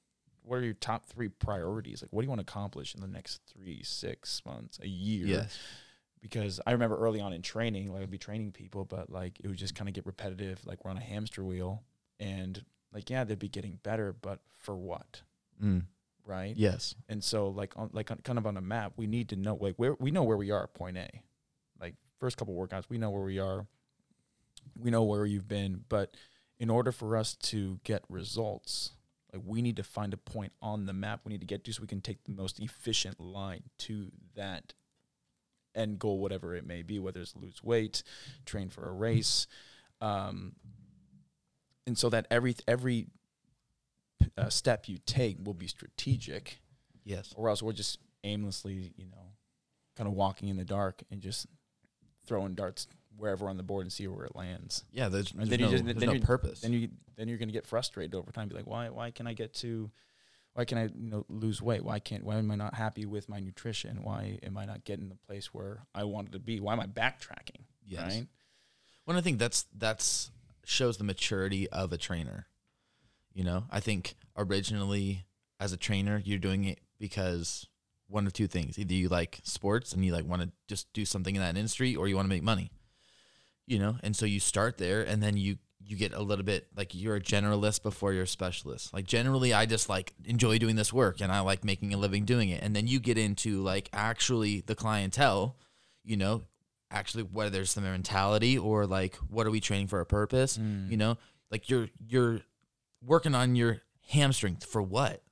what 0.42 0.56
are 0.56 0.64
your 0.64 0.74
top 0.74 1.06
three 1.06 1.28
priorities? 1.28 2.02
Like, 2.02 2.12
what 2.12 2.22
do 2.22 2.24
you 2.24 2.28
want 2.28 2.40
to 2.40 2.42
accomplish 2.50 2.92
in 2.94 3.00
the 3.00 3.06
next 3.06 3.40
three, 3.52 3.82
six 3.84 4.42
months, 4.44 4.80
a 4.82 4.88
year? 4.88 5.26
yes 5.26 5.56
Because 6.24 6.58
I 6.66 6.72
remember 6.72 6.96
early 6.96 7.20
on 7.20 7.34
in 7.34 7.42
training, 7.42 7.92
like 7.92 8.02
I'd 8.02 8.10
be 8.10 8.16
training 8.16 8.52
people, 8.52 8.86
but 8.86 9.10
like 9.10 9.38
it 9.40 9.46
would 9.46 9.58
just 9.58 9.74
kind 9.74 9.88
of 9.88 9.94
get 9.94 10.06
repetitive. 10.06 10.64
Like 10.64 10.82
we're 10.82 10.90
on 10.90 10.96
a 10.96 11.02
hamster 11.02 11.44
wheel, 11.44 11.82
and 12.18 12.64
like 12.94 13.10
yeah, 13.10 13.24
they'd 13.24 13.38
be 13.38 13.48
getting 13.48 13.78
better, 13.82 14.14
but 14.18 14.40
for 14.58 14.74
what? 14.74 15.20
mm. 15.62 15.82
Right? 16.26 16.56
yes 16.56 16.94
And 17.10 17.22
so 17.22 17.48
like 17.48 17.74
on 17.76 17.90
like 17.92 18.10
on, 18.10 18.16
kind 18.24 18.38
of 18.38 18.46
on 18.46 18.56
a 18.56 18.62
map, 18.62 18.94
we 18.96 19.06
need 19.06 19.28
to 19.28 19.36
know 19.36 19.56
like 19.60 19.74
where 19.76 19.94
we 20.00 20.10
know 20.10 20.22
where 20.22 20.38
we 20.38 20.50
are 20.50 20.62
at 20.62 20.72
point 20.72 20.96
A. 20.96 21.08
Like 21.78 21.96
first 22.18 22.38
couple 22.38 22.54
workouts, 22.54 22.84
we 22.88 22.96
know 22.96 23.10
where 23.10 23.22
we 23.22 23.38
are. 23.38 23.66
We 24.78 24.90
know 24.90 25.02
where 25.02 25.26
you've 25.26 25.46
been, 25.46 25.84
but 25.90 26.16
in 26.58 26.70
order 26.70 26.90
for 26.90 27.18
us 27.18 27.34
to 27.34 27.78
get 27.84 28.02
results, 28.08 28.92
like 29.30 29.42
we 29.44 29.60
need 29.60 29.76
to 29.76 29.82
find 29.82 30.14
a 30.14 30.16
point 30.16 30.52
on 30.62 30.86
the 30.86 30.94
map 30.94 31.20
we 31.24 31.32
need 31.32 31.40
to 31.40 31.46
get 31.46 31.64
to 31.64 31.72
so 31.72 31.82
we 31.82 31.88
can 31.88 32.00
take 32.00 32.24
the 32.24 32.32
most 32.32 32.58
efficient 32.58 33.20
line 33.20 33.64
to 33.78 34.10
that 34.34 34.72
end 35.74 35.98
goal, 35.98 36.18
whatever 36.18 36.54
it 36.54 36.66
may 36.66 36.82
be, 36.82 36.98
whether 36.98 37.20
it's 37.20 37.34
lose 37.36 37.62
weight, 37.62 38.02
train 38.46 38.68
for 38.68 38.88
a 38.88 38.92
race. 38.92 39.46
Um, 40.00 40.52
and 41.86 41.96
so 41.98 42.08
that 42.10 42.26
every 42.30 42.56
every 42.66 43.06
uh, 44.38 44.48
step 44.48 44.88
you 44.88 44.98
take 45.06 45.36
will 45.44 45.54
be 45.54 45.66
strategic 45.66 46.58
yes 47.04 47.32
or 47.36 47.48
else 47.48 47.62
we're 47.62 47.72
just 47.72 47.98
aimlessly, 48.24 48.92
you 48.96 49.06
know, 49.06 49.32
kind 49.96 50.08
of 50.08 50.14
walking 50.14 50.48
in 50.48 50.56
the 50.56 50.64
dark 50.64 51.02
and 51.10 51.20
just 51.20 51.46
throwing 52.26 52.54
darts 52.54 52.86
wherever 53.16 53.48
on 53.48 53.56
the 53.56 53.62
board 53.62 53.84
and 53.84 53.92
see 53.92 54.08
where 54.08 54.24
it 54.24 54.34
lands. 54.34 54.84
yeah 54.92 55.08
there's, 55.08 55.30
there's 55.32 55.48
then 55.48 55.60
you 55.60 55.66
no, 55.66 55.70
just- 55.70 55.84
there's 55.84 55.96
then 55.98 56.08
no 56.08 56.18
purpose 56.20 56.60
Then 56.62 56.72
you 56.72 56.88
then 57.16 57.28
you're 57.28 57.38
gonna 57.38 57.52
get 57.52 57.66
frustrated 57.66 58.14
over 58.14 58.32
time. 58.32 58.48
Be 58.48 58.54
like, 58.56 58.66
why 58.66 58.88
why 58.88 59.10
can 59.10 59.26
I 59.26 59.34
get 59.34 59.54
to 59.56 59.90
why 60.54 60.64
can 60.64 60.78
I 60.78 60.84
you 60.84 61.10
know 61.10 61.26
lose 61.28 61.60
weight? 61.60 61.84
Why 61.84 61.98
can't 61.98 62.24
why 62.24 62.36
am 62.36 62.50
I 62.50 62.54
not 62.54 62.74
happy 62.74 63.06
with 63.06 63.28
my 63.28 63.40
nutrition? 63.40 64.02
Why 64.02 64.38
am 64.42 64.56
I 64.56 64.64
not 64.64 64.84
getting 64.84 65.08
the 65.08 65.16
place 65.16 65.52
where 65.52 65.84
I 65.94 66.04
wanted 66.04 66.32
to 66.32 66.38
be? 66.38 66.60
Why 66.60 66.72
am 66.72 66.80
I 66.80 66.86
backtracking? 66.86 67.64
yes 67.86 68.14
Right? 68.14 68.26
Well, 69.06 69.18
I 69.18 69.20
think 69.20 69.38
that's 69.38 69.66
that's 69.76 70.30
shows 70.64 70.96
the 70.96 71.04
maturity 71.04 71.68
of 71.68 71.92
a 71.92 71.98
trainer. 71.98 72.46
You 73.32 73.44
know, 73.44 73.64
I 73.70 73.80
think 73.80 74.14
originally 74.36 75.26
as 75.60 75.72
a 75.72 75.76
trainer, 75.76 76.22
you're 76.24 76.38
doing 76.38 76.64
it 76.64 76.78
because 76.98 77.66
one 78.06 78.26
of 78.26 78.32
two 78.32 78.46
things: 78.46 78.78
either 78.78 78.94
you 78.94 79.08
like 79.08 79.40
sports 79.42 79.92
and 79.92 80.04
you 80.04 80.12
like 80.12 80.24
want 80.24 80.42
to 80.42 80.50
just 80.68 80.92
do 80.92 81.04
something 81.04 81.34
in 81.34 81.42
that 81.42 81.56
industry, 81.56 81.96
or 81.96 82.06
you 82.08 82.14
want 82.14 82.26
to 82.26 82.30
make 82.30 82.42
money. 82.42 82.70
You 83.66 83.78
know, 83.78 83.96
and 84.02 84.14
so 84.14 84.26
you 84.26 84.40
start 84.40 84.78
there, 84.78 85.02
and 85.02 85.22
then 85.22 85.36
you 85.36 85.56
you 85.86 85.96
get 85.96 86.12
a 86.14 86.22
little 86.22 86.44
bit 86.44 86.66
like 86.76 86.94
you're 86.94 87.16
a 87.16 87.20
generalist 87.20 87.82
before 87.82 88.12
you're 88.12 88.22
a 88.22 88.26
specialist. 88.26 88.92
Like 88.94 89.06
generally, 89.06 89.52
I 89.52 89.66
just 89.66 89.88
like 89.88 90.14
enjoy 90.24 90.58
doing 90.58 90.76
this 90.76 90.92
work, 90.92 91.20
and 91.20 91.30
I 91.30 91.40
like 91.40 91.64
making 91.64 91.92
a 91.92 91.98
living 91.98 92.24
doing 92.24 92.48
it. 92.48 92.62
And 92.62 92.74
then 92.74 92.86
you 92.86 93.00
get 93.00 93.18
into 93.18 93.62
like 93.62 93.90
actually 93.92 94.60
the 94.62 94.74
clientele. 94.74 95.56
You 96.02 96.16
know, 96.18 96.42
actually 96.90 97.24
whether 97.24 97.60
it's 97.62 97.74
the 97.74 97.80
mentality 97.80 98.56
or 98.58 98.86
like 98.86 99.16
what 99.28 99.46
are 99.46 99.50
we 99.50 99.60
training 99.60 99.86
for 99.88 100.00
a 100.00 100.06
purpose 100.06 100.58
Mm. 100.58 100.90
you 100.90 100.96
know 100.96 101.16
like 101.50 101.68
you're 101.70 101.88
you're 102.06 102.40
working 103.02 103.34
on 103.34 103.56
your 103.56 103.80
hamstring 104.08 104.56
for 104.56 104.80
what 104.82 105.22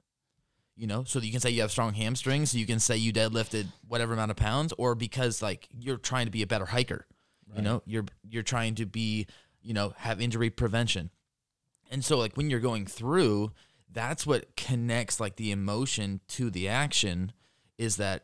you 0.76 0.86
know 0.86 1.04
so 1.04 1.20
that 1.20 1.26
you 1.26 1.30
can 1.30 1.40
say 1.40 1.50
you 1.50 1.60
have 1.60 1.70
strong 1.70 1.92
hamstrings 1.94 2.50
so 2.52 2.58
you 2.58 2.66
can 2.66 2.80
say 2.80 2.96
you 2.96 3.12
deadlifted 3.12 3.66
whatever 3.86 4.12
amount 4.14 4.30
of 4.30 4.36
pounds 4.36 4.72
or 4.78 4.94
because 4.94 5.40
like 5.42 5.68
you're 5.78 5.98
trying 5.98 6.24
to 6.24 6.32
be 6.32 6.42
a 6.42 6.46
better 6.46 6.64
hiker 6.66 7.06
you 7.54 7.60
know 7.62 7.82
you're 7.84 8.06
you're 8.28 8.42
trying 8.42 8.74
to 8.74 8.86
be 8.86 9.26
you 9.62 9.74
know 9.74 9.94
have 9.98 10.20
injury 10.20 10.50
prevention. 10.50 11.10
And 11.90 12.04
so 12.04 12.18
like 12.18 12.36
when 12.36 12.50
you're 12.50 12.60
going 12.60 12.86
through 12.86 13.52
that's 13.94 14.26
what 14.26 14.56
connects 14.56 15.20
like 15.20 15.36
the 15.36 15.50
emotion 15.50 16.20
to 16.26 16.50
the 16.50 16.66
action 16.66 17.30
is 17.76 17.96
that 17.96 18.22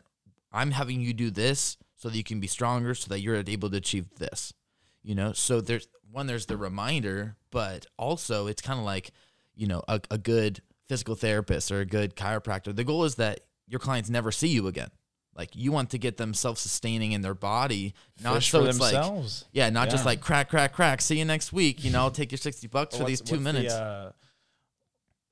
i'm 0.51 0.71
having 0.71 1.01
you 1.01 1.13
do 1.13 1.31
this 1.31 1.77
so 1.95 2.09
that 2.09 2.17
you 2.17 2.25
can 2.25 2.41
be 2.41 2.47
stronger 2.47 2.95
so 2.95 3.09
that 3.09 3.21
you're 3.21 3.43
able 3.47 3.69
to 3.69 3.77
achieve 3.77 4.09
this 4.19 4.55
you 5.03 5.15
know? 5.15 5.33
So 5.33 5.61
there's 5.61 5.89
one 6.11 6.27
there's 6.27 6.47
the 6.47 6.57
reminder 6.57 7.37
but 7.51 7.87
also 7.97 8.47
it's 8.47 8.63
kind 8.63 8.79
of 8.79 8.85
like 8.85 9.11
you 9.55 9.67
know 9.67 9.83
a, 9.89 10.01
a 10.11 10.19
good 10.19 10.61
physical 10.89 11.15
therapist 11.15 11.71
or 11.71 11.81
a 11.81 11.87
good 11.87 12.17
chiropractor. 12.17 12.75
The 12.75 12.85
goal 12.85 13.05
is 13.05 13.17
that 13.17 13.41
your 13.67 13.79
clients 13.79 14.09
never 14.09 14.33
see 14.33 14.49
you 14.49 14.67
again 14.67 14.91
like 15.39 15.55
you 15.55 15.71
want 15.71 15.91
to 15.91 15.99
get 15.99 16.17
them 16.17 16.35
self-sustaining 16.35 17.13
in 17.13 17.23
their 17.23 17.33
body 17.33 17.95
not 18.23 18.35
Fish 18.35 18.51
so 18.51 18.65
it's 18.65 18.81
like 18.81 19.25
yeah, 19.53 19.71
not 19.71 19.89
just 19.89 20.05
like 20.05 20.21
crack, 20.21 20.51
crack, 20.51 20.73
crack. 20.73 21.01
See 21.01 21.19
you 21.19 21.25
next 21.25 21.53
week. 21.53 21.85
You 21.85 21.93
know, 21.93 22.01
I'll 22.01 22.11
take 22.11 22.33
your 22.33 22.39
sixty 22.39 22.67
bucks 22.67 22.97
for 22.97 23.05
these 23.05 23.21
two 23.21 23.37
what's 23.37 23.45
the, 23.45 23.53
minutes. 23.53 23.75
uh, 23.75 24.13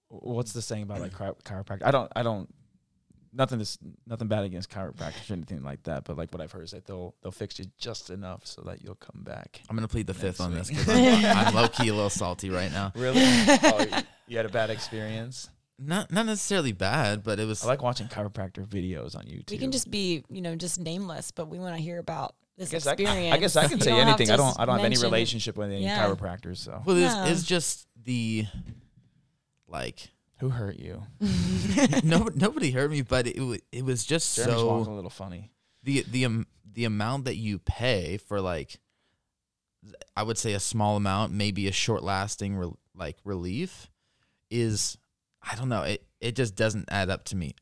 what's 0.08 0.52
the 0.52 0.62
saying 0.62 0.84
about 0.84 1.00
like 1.00 1.12
chiro- 1.12 1.42
chiropractic? 1.42 1.82
I 1.84 1.90
don't, 1.90 2.10
I 2.14 2.22
don't, 2.22 2.48
nothing 3.32 3.60
is 3.60 3.78
nothing 4.06 4.28
bad 4.28 4.44
against 4.44 4.70
chiropractors 4.70 5.28
or 5.30 5.34
anything 5.34 5.64
like 5.64 5.82
that. 5.84 6.04
But 6.04 6.16
like 6.16 6.32
what 6.32 6.40
I've 6.40 6.52
heard 6.52 6.64
is 6.64 6.70
that 6.70 6.86
they'll 6.86 7.14
they'll 7.22 7.32
fix 7.32 7.58
you 7.58 7.66
just 7.76 8.10
enough 8.10 8.46
so 8.46 8.62
that 8.62 8.82
you'll 8.82 8.94
come 8.94 9.24
back. 9.24 9.60
I'm 9.68 9.76
gonna 9.76 9.88
plead 9.88 10.06
the 10.06 10.14
fifth 10.14 10.40
on 10.40 10.54
this 10.54 10.68
because 10.68 10.88
I'm, 10.88 11.46
I'm 11.48 11.54
low 11.56 11.68
key 11.68 11.88
a 11.88 11.94
little 11.94 12.10
salty 12.10 12.50
right 12.50 12.70
now. 12.70 12.92
Really? 12.94 13.20
oh, 13.22 14.02
you 14.28 14.36
had 14.36 14.46
a 14.46 14.50
bad 14.50 14.70
experience. 14.70 15.50
Not 15.78 16.10
not 16.10 16.24
necessarily 16.26 16.72
bad, 16.72 17.22
but 17.22 17.38
it 17.38 17.46
was 17.46 17.62
I 17.62 17.66
like 17.68 17.82
watching 17.82 18.08
chiropractor 18.08 18.66
videos 18.66 19.14
on 19.14 19.24
YouTube. 19.24 19.50
We 19.50 19.58
can 19.58 19.70
just 19.72 19.90
be, 19.90 20.24
you 20.30 20.40
know, 20.40 20.56
just 20.56 20.80
nameless, 20.80 21.30
but 21.30 21.48
we 21.48 21.58
want 21.58 21.76
to 21.76 21.82
hear 21.82 21.98
about 21.98 22.34
this 22.56 22.70
I 22.70 22.72
guess 22.72 22.86
experience. 22.86 23.34
I 23.34 23.38
guess 23.38 23.56
I 23.56 23.68
can 23.68 23.78
You 23.78 23.84
say 23.84 23.92
anything. 24.00 24.30
I 24.30 24.36
don't. 24.36 24.58
I 24.58 24.64
don't 24.64 24.76
have 24.78 24.86
any 24.86 24.96
relationship 24.96 25.56
with 25.58 25.70
any 25.70 25.82
Yeah. 25.84 26.06
chiropractors. 26.06 26.58
So 26.58 26.80
well, 26.86 26.96
it's, 26.96 27.14
Yeah. 27.14 27.26
it's 27.26 27.42
just 27.42 27.86
the 28.02 28.46
like 29.68 30.08
who 30.38 30.48
hurt 30.50 30.78
you? 30.78 31.02
no 32.04 32.28
nobody 32.34 32.70
hurt 32.70 32.90
me, 32.90 33.02
but 33.02 33.26
it 33.26 33.62
it 33.72 33.84
was 33.84 34.04
just 34.04 34.34
Jeremy's 34.36 34.60
so 34.60 34.70
a 34.70 34.94
little 34.94 35.10
funny. 35.10 35.50
the 35.82 36.04
the 36.10 36.24
um, 36.24 36.46
the 36.72 36.84
amount 36.84 37.24
that 37.26 37.36
you 37.36 37.58
pay 37.58 38.16
for 38.16 38.40
like 38.40 38.78
I 40.16 40.22
would 40.22 40.38
say 40.38 40.52
a 40.54 40.60
small 40.60 40.96
amount, 40.96 41.32
maybe 41.32 41.68
a 41.68 41.72
short 41.72 42.02
lasting 42.02 42.56
re- 42.56 42.72
like 42.94 43.18
relief 43.24 43.90
is 44.50 44.96
I 45.50 45.54
don't 45.54 45.68
know, 45.68 45.82
it 45.82 46.04
it 46.20 46.34
just 46.36 46.54
doesn't 46.56 46.88
add 46.90 47.10
up 47.10 47.24
to 47.26 47.36
me 47.36 47.54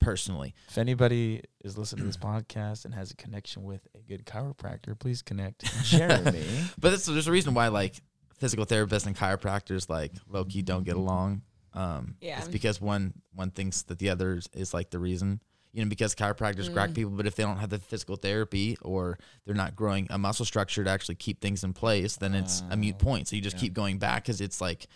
personally. 0.00 0.54
If 0.68 0.78
anybody 0.78 1.42
is 1.64 1.76
listening 1.76 2.02
to 2.02 2.06
this 2.06 2.16
podcast 2.16 2.84
and 2.84 2.94
has 2.94 3.10
a 3.10 3.16
connection 3.16 3.64
with 3.64 3.86
a 3.94 3.98
good 3.98 4.24
chiropractor, 4.24 4.98
please 4.98 5.22
connect 5.22 5.64
Jeremy. 5.84 6.44
But 6.78 6.90
that's, 6.90 7.06
there's 7.06 7.26
a 7.28 7.32
reason 7.32 7.54
why 7.54 7.68
like 7.68 8.00
physical 8.38 8.64
therapists 8.64 9.06
and 9.06 9.16
chiropractors 9.16 9.88
like 9.90 10.12
low 10.28 10.44
key 10.44 10.62
don't 10.62 10.84
get 10.84 10.96
along. 10.96 11.42
Um, 11.74 12.14
Yeah. 12.20 12.38
it's 12.38 12.48
because 12.48 12.80
one 12.80 13.12
one 13.34 13.50
thinks 13.50 13.82
that 13.82 13.98
the 13.98 14.10
other 14.10 14.34
is- 14.36 14.48
is 14.54 14.72
like 14.74 14.90
the 14.90 14.98
reason. 14.98 15.40
You 15.72 15.84
know, 15.84 15.88
because 15.90 16.14
chiropractors 16.14 16.72
crack 16.72 16.90
Mm. 16.90 16.94
people, 16.94 17.10
but 17.12 17.26
if 17.26 17.34
they 17.36 17.42
don't 17.42 17.58
have 17.58 17.68
the 17.68 17.78
physical 17.78 18.16
therapy 18.16 18.78
or 18.80 19.18
they're 19.44 19.54
not 19.54 19.76
growing 19.76 20.06
a 20.10 20.16
muscle 20.16 20.46
structure 20.46 20.82
to 20.82 20.88
actually 20.90 21.16
keep 21.16 21.42
things 21.42 21.62
in 21.62 21.74
place, 21.74 22.16
then 22.16 22.34
it's 22.34 22.62
a 22.70 22.76
mute 22.76 22.96
Oh, 23.00 23.04
point. 23.04 23.28
So 23.28 23.36
you 23.36 23.42
just 23.42 23.56
yeah. 23.56 23.60
keep 23.60 23.74
going 23.74 23.98
back 23.98 24.24
because 24.24 24.40
it's 24.40 24.60
like 24.62 24.86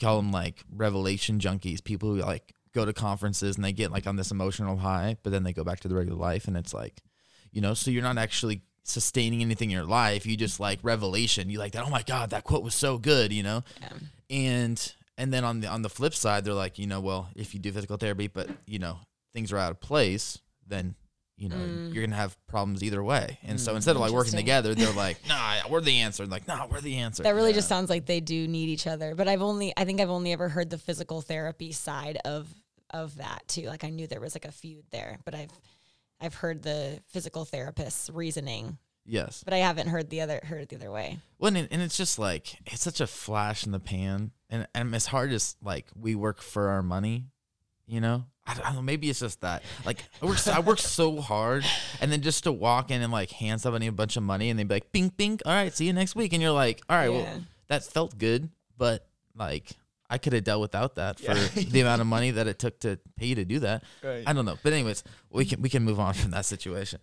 call 0.00 0.16
them 0.16 0.32
like 0.32 0.62
revelation 0.74 1.38
junkies, 1.38 1.82
people 1.82 2.08
who 2.14 2.20
like 2.20 2.54
go 2.74 2.84
to 2.84 2.92
conferences 2.92 3.56
and 3.56 3.64
they 3.64 3.72
get 3.72 3.90
like 3.92 4.06
on 4.06 4.16
this 4.16 4.30
emotional 4.30 4.76
high, 4.78 5.16
but 5.22 5.30
then 5.30 5.42
they 5.42 5.52
go 5.52 5.64
back 5.64 5.80
to 5.80 5.88
the 5.88 5.94
regular 5.94 6.18
life 6.18 6.48
and 6.48 6.56
it's 6.56 6.72
like, 6.74 7.02
you 7.52 7.60
know, 7.60 7.74
so 7.74 7.90
you're 7.90 8.02
not 8.02 8.16
actually 8.18 8.62
sustaining 8.84 9.42
anything 9.42 9.70
in 9.70 9.76
your 9.76 9.84
life. 9.84 10.24
You 10.26 10.36
just 10.36 10.58
like 10.58 10.78
revelation. 10.82 11.50
You 11.50 11.58
like 11.58 11.72
that. 11.72 11.84
Oh 11.86 11.90
my 11.90 12.02
god, 12.02 12.30
that 12.30 12.44
quote 12.44 12.62
was 12.64 12.74
so 12.74 12.98
good. 12.98 13.32
You 13.32 13.42
know, 13.42 13.62
Yeah. 13.80 13.88
and 14.30 14.94
and 15.18 15.32
then 15.32 15.44
on 15.44 15.60
the 15.60 15.68
on 15.68 15.82
the 15.82 15.90
flip 15.90 16.14
side, 16.14 16.44
they're 16.44 16.54
like, 16.54 16.78
you 16.78 16.86
know, 16.86 17.00
well, 17.00 17.28
if 17.36 17.52
you 17.54 17.60
do 17.60 17.70
physical 17.72 17.96
therapy, 17.98 18.26
but 18.28 18.48
you 18.66 18.78
know 18.78 18.98
things 19.34 19.52
are 19.52 19.58
out 19.58 19.70
of 19.70 19.80
place, 19.80 20.38
then 20.66 20.94
you 21.42 21.48
know 21.48 21.56
Mm. 21.56 21.92
you're 21.92 22.04
gonna 22.06 22.14
have 22.16 22.36
problems 22.46 22.82
either 22.84 23.02
way. 23.02 23.38
And 23.42 23.60
so 23.60 23.72
Mm. 23.72 23.76
instead 23.76 23.96
of 23.96 24.00
like 24.00 24.12
working 24.12 24.34
together, 24.36 24.74
they're 24.76 24.92
like, 24.92 25.18
nah, 25.28 25.56
we're 25.68 25.80
the 25.80 25.98
answer. 25.98 26.24
Like, 26.24 26.46
nah, 26.46 26.66
we're 26.70 26.80
the 26.80 26.98
answer. 26.98 27.24
That 27.24 27.34
really 27.34 27.50
Yeah. 27.50 27.56
just 27.56 27.68
sounds 27.68 27.90
like 27.90 28.06
they 28.06 28.20
do 28.20 28.46
need 28.46 28.68
each 28.68 28.86
other. 28.86 29.16
But 29.16 29.26
I've 29.26 29.42
only, 29.42 29.72
I 29.76 29.84
think 29.84 30.00
I've 30.00 30.08
only 30.10 30.32
ever 30.32 30.48
heard 30.48 30.70
the 30.70 30.78
physical 30.78 31.20
therapy 31.20 31.72
side 31.72 32.18
of 32.24 32.48
of 32.90 33.16
that 33.16 33.42
too. 33.48 33.62
Like 33.62 33.82
I 33.84 33.90
knew 33.90 34.06
there 34.06 34.20
was 34.20 34.34
like 34.34 34.44
a 34.44 34.52
feud 34.52 34.84
there, 34.90 35.18
but 35.24 35.34
I've 35.34 35.50
I've 36.20 36.34
heard 36.34 36.62
the 36.62 37.00
physical 37.08 37.44
therapist's 37.44 38.08
reasoning, 38.10 38.78
yes. 39.04 39.42
but 39.42 39.52
I 39.54 39.58
haven't 39.58 39.88
heard 39.88 40.10
the 40.10 40.20
other 40.20 40.40
heard 40.44 40.60
it 40.62 40.68
the 40.68 40.76
other 40.76 40.90
way. 40.92 41.18
Well, 41.38 41.56
and, 41.56 41.66
and 41.72 41.82
it's 41.82 41.96
just 41.96 42.18
like 42.18 42.58
it's 42.66 42.82
such 42.82 43.00
a 43.00 43.06
flash 43.08 43.64
in 43.66 43.72
the 43.72 43.80
pan, 43.80 44.30
and 44.50 44.68
and 44.74 44.94
as 44.94 45.06
hard 45.06 45.32
as 45.32 45.56
like 45.62 45.86
we 45.98 46.14
work 46.14 46.40
for 46.42 46.68
our 46.68 46.82
money, 46.82 47.26
you 47.86 48.00
know. 48.00 48.26
I 48.46 48.54
don't 48.54 48.74
know. 48.74 48.82
Maybe 48.82 49.08
it's 49.08 49.20
just 49.20 49.40
that. 49.42 49.62
Like 49.84 50.04
I 50.20 50.26
work, 50.26 50.38
so, 50.38 50.52
I 50.52 50.60
work 50.60 50.78
so 50.80 51.20
hard, 51.20 51.64
and 52.00 52.10
then 52.10 52.22
just 52.22 52.44
to 52.44 52.52
walk 52.52 52.90
in 52.90 53.00
and 53.02 53.12
like 53.12 53.30
hand 53.30 53.60
somebody 53.60 53.86
a 53.86 53.92
bunch 53.92 54.16
of 54.16 54.22
money, 54.24 54.50
and 54.50 54.58
they'd 54.58 54.66
be 54.66 54.74
like, 54.74 54.90
"Bing, 54.92 55.08
bing. 55.16 55.38
All 55.46 55.52
right, 55.52 55.72
see 55.72 55.86
you 55.86 55.92
next 55.92 56.16
week." 56.16 56.32
And 56.32 56.42
you're 56.42 56.50
like, 56.52 56.80
"All 56.88 56.96
right, 56.96 57.10
Yeah. 57.10 57.22
well, 57.22 57.42
that 57.68 57.84
felt 57.84 58.18
good, 58.18 58.50
but 58.76 59.06
like 59.36 59.70
I 60.10 60.18
could 60.18 60.32
have 60.32 60.42
dealt 60.44 60.60
without 60.60 60.96
that 60.96 61.20
for 61.20 61.32
Yeah. 61.34 61.48
the 61.70 61.80
amount 61.80 62.00
of 62.00 62.06
money 62.08 62.32
that 62.32 62.46
it 62.48 62.58
took 62.58 62.80
to 62.80 62.98
pay 63.16 63.26
you 63.26 63.36
to 63.36 63.44
do 63.44 63.60
that." 63.60 63.84
Right. 64.02 64.24
I 64.26 64.32
don't 64.32 64.44
know. 64.44 64.58
But 64.62 64.72
anyways, 64.72 65.04
we 65.30 65.44
can 65.44 65.62
we 65.62 65.68
can 65.68 65.84
move 65.84 66.00
on 66.00 66.14
from 66.14 66.32
that 66.32 66.44
situation. 66.44 66.98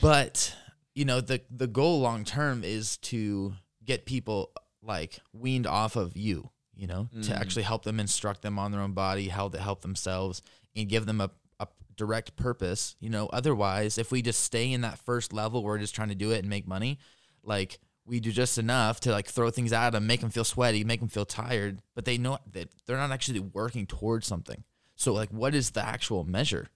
But 0.00 0.54
you 0.94 1.04
know, 1.04 1.20
the 1.20 1.40
the 1.50 1.66
goal 1.68 2.00
long 2.00 2.24
term 2.24 2.64
is 2.64 2.96
to 2.98 3.54
get 3.84 4.04
people 4.04 4.50
like 4.82 5.20
weaned 5.32 5.66
off 5.66 5.94
of 5.96 6.16
you, 6.16 6.50
you 6.80 6.86
know, 6.86 7.08
to 7.12 7.30
Mm. 7.32 7.40
actually 7.40 7.64
help 7.64 7.82
them 7.84 8.00
instruct 8.00 8.40
them 8.42 8.58
on 8.58 8.72
their 8.72 8.80
own 8.80 8.92
body, 8.92 9.28
how 9.28 9.48
to 9.50 9.58
help 9.60 9.82
themselves 9.82 10.40
and 10.74 10.88
give 10.88 11.04
them 11.04 11.20
a, 11.20 11.30
a 11.58 11.68
direct 11.94 12.36
purpose. 12.36 12.96
You 13.00 13.10
know, 13.10 13.26
otherwise 13.32 13.98
if 13.98 14.10
we 14.10 14.22
just 14.22 14.40
stay 14.42 14.72
in 14.72 14.80
that 14.80 14.98
first 14.98 15.32
level, 15.32 15.62
we're 15.62 15.78
just 15.78 15.94
trying 15.94 16.08
to 16.08 16.14
do 16.14 16.30
it 16.30 16.38
and 16.38 16.48
make 16.48 16.66
money, 16.66 16.98
like 17.42 17.78
we 18.06 18.18
do 18.18 18.32
just 18.32 18.56
enough 18.58 18.98
to 19.00 19.10
like 19.12 19.26
throw 19.28 19.50
things 19.50 19.72
at 19.72 19.90
them, 19.90 20.06
make 20.06 20.20
them 20.22 20.30
feel 20.30 20.44
sweaty, 20.44 20.82
make 20.84 21.00
them 21.00 21.08
feel 21.10 21.26
tired, 21.26 21.82
but 21.94 22.04
they 22.06 22.16
know 22.18 22.38
that 22.52 22.70
they're 22.86 22.96
not 22.96 23.12
actually 23.12 23.40
working 23.40 23.86
towards 23.86 24.26
something. 24.26 24.64
So 24.96 25.12
like 25.12 25.28
what 25.30 25.54
is 25.54 25.70
the 25.72 25.84
actual 25.86 26.24
measure? 26.24 26.68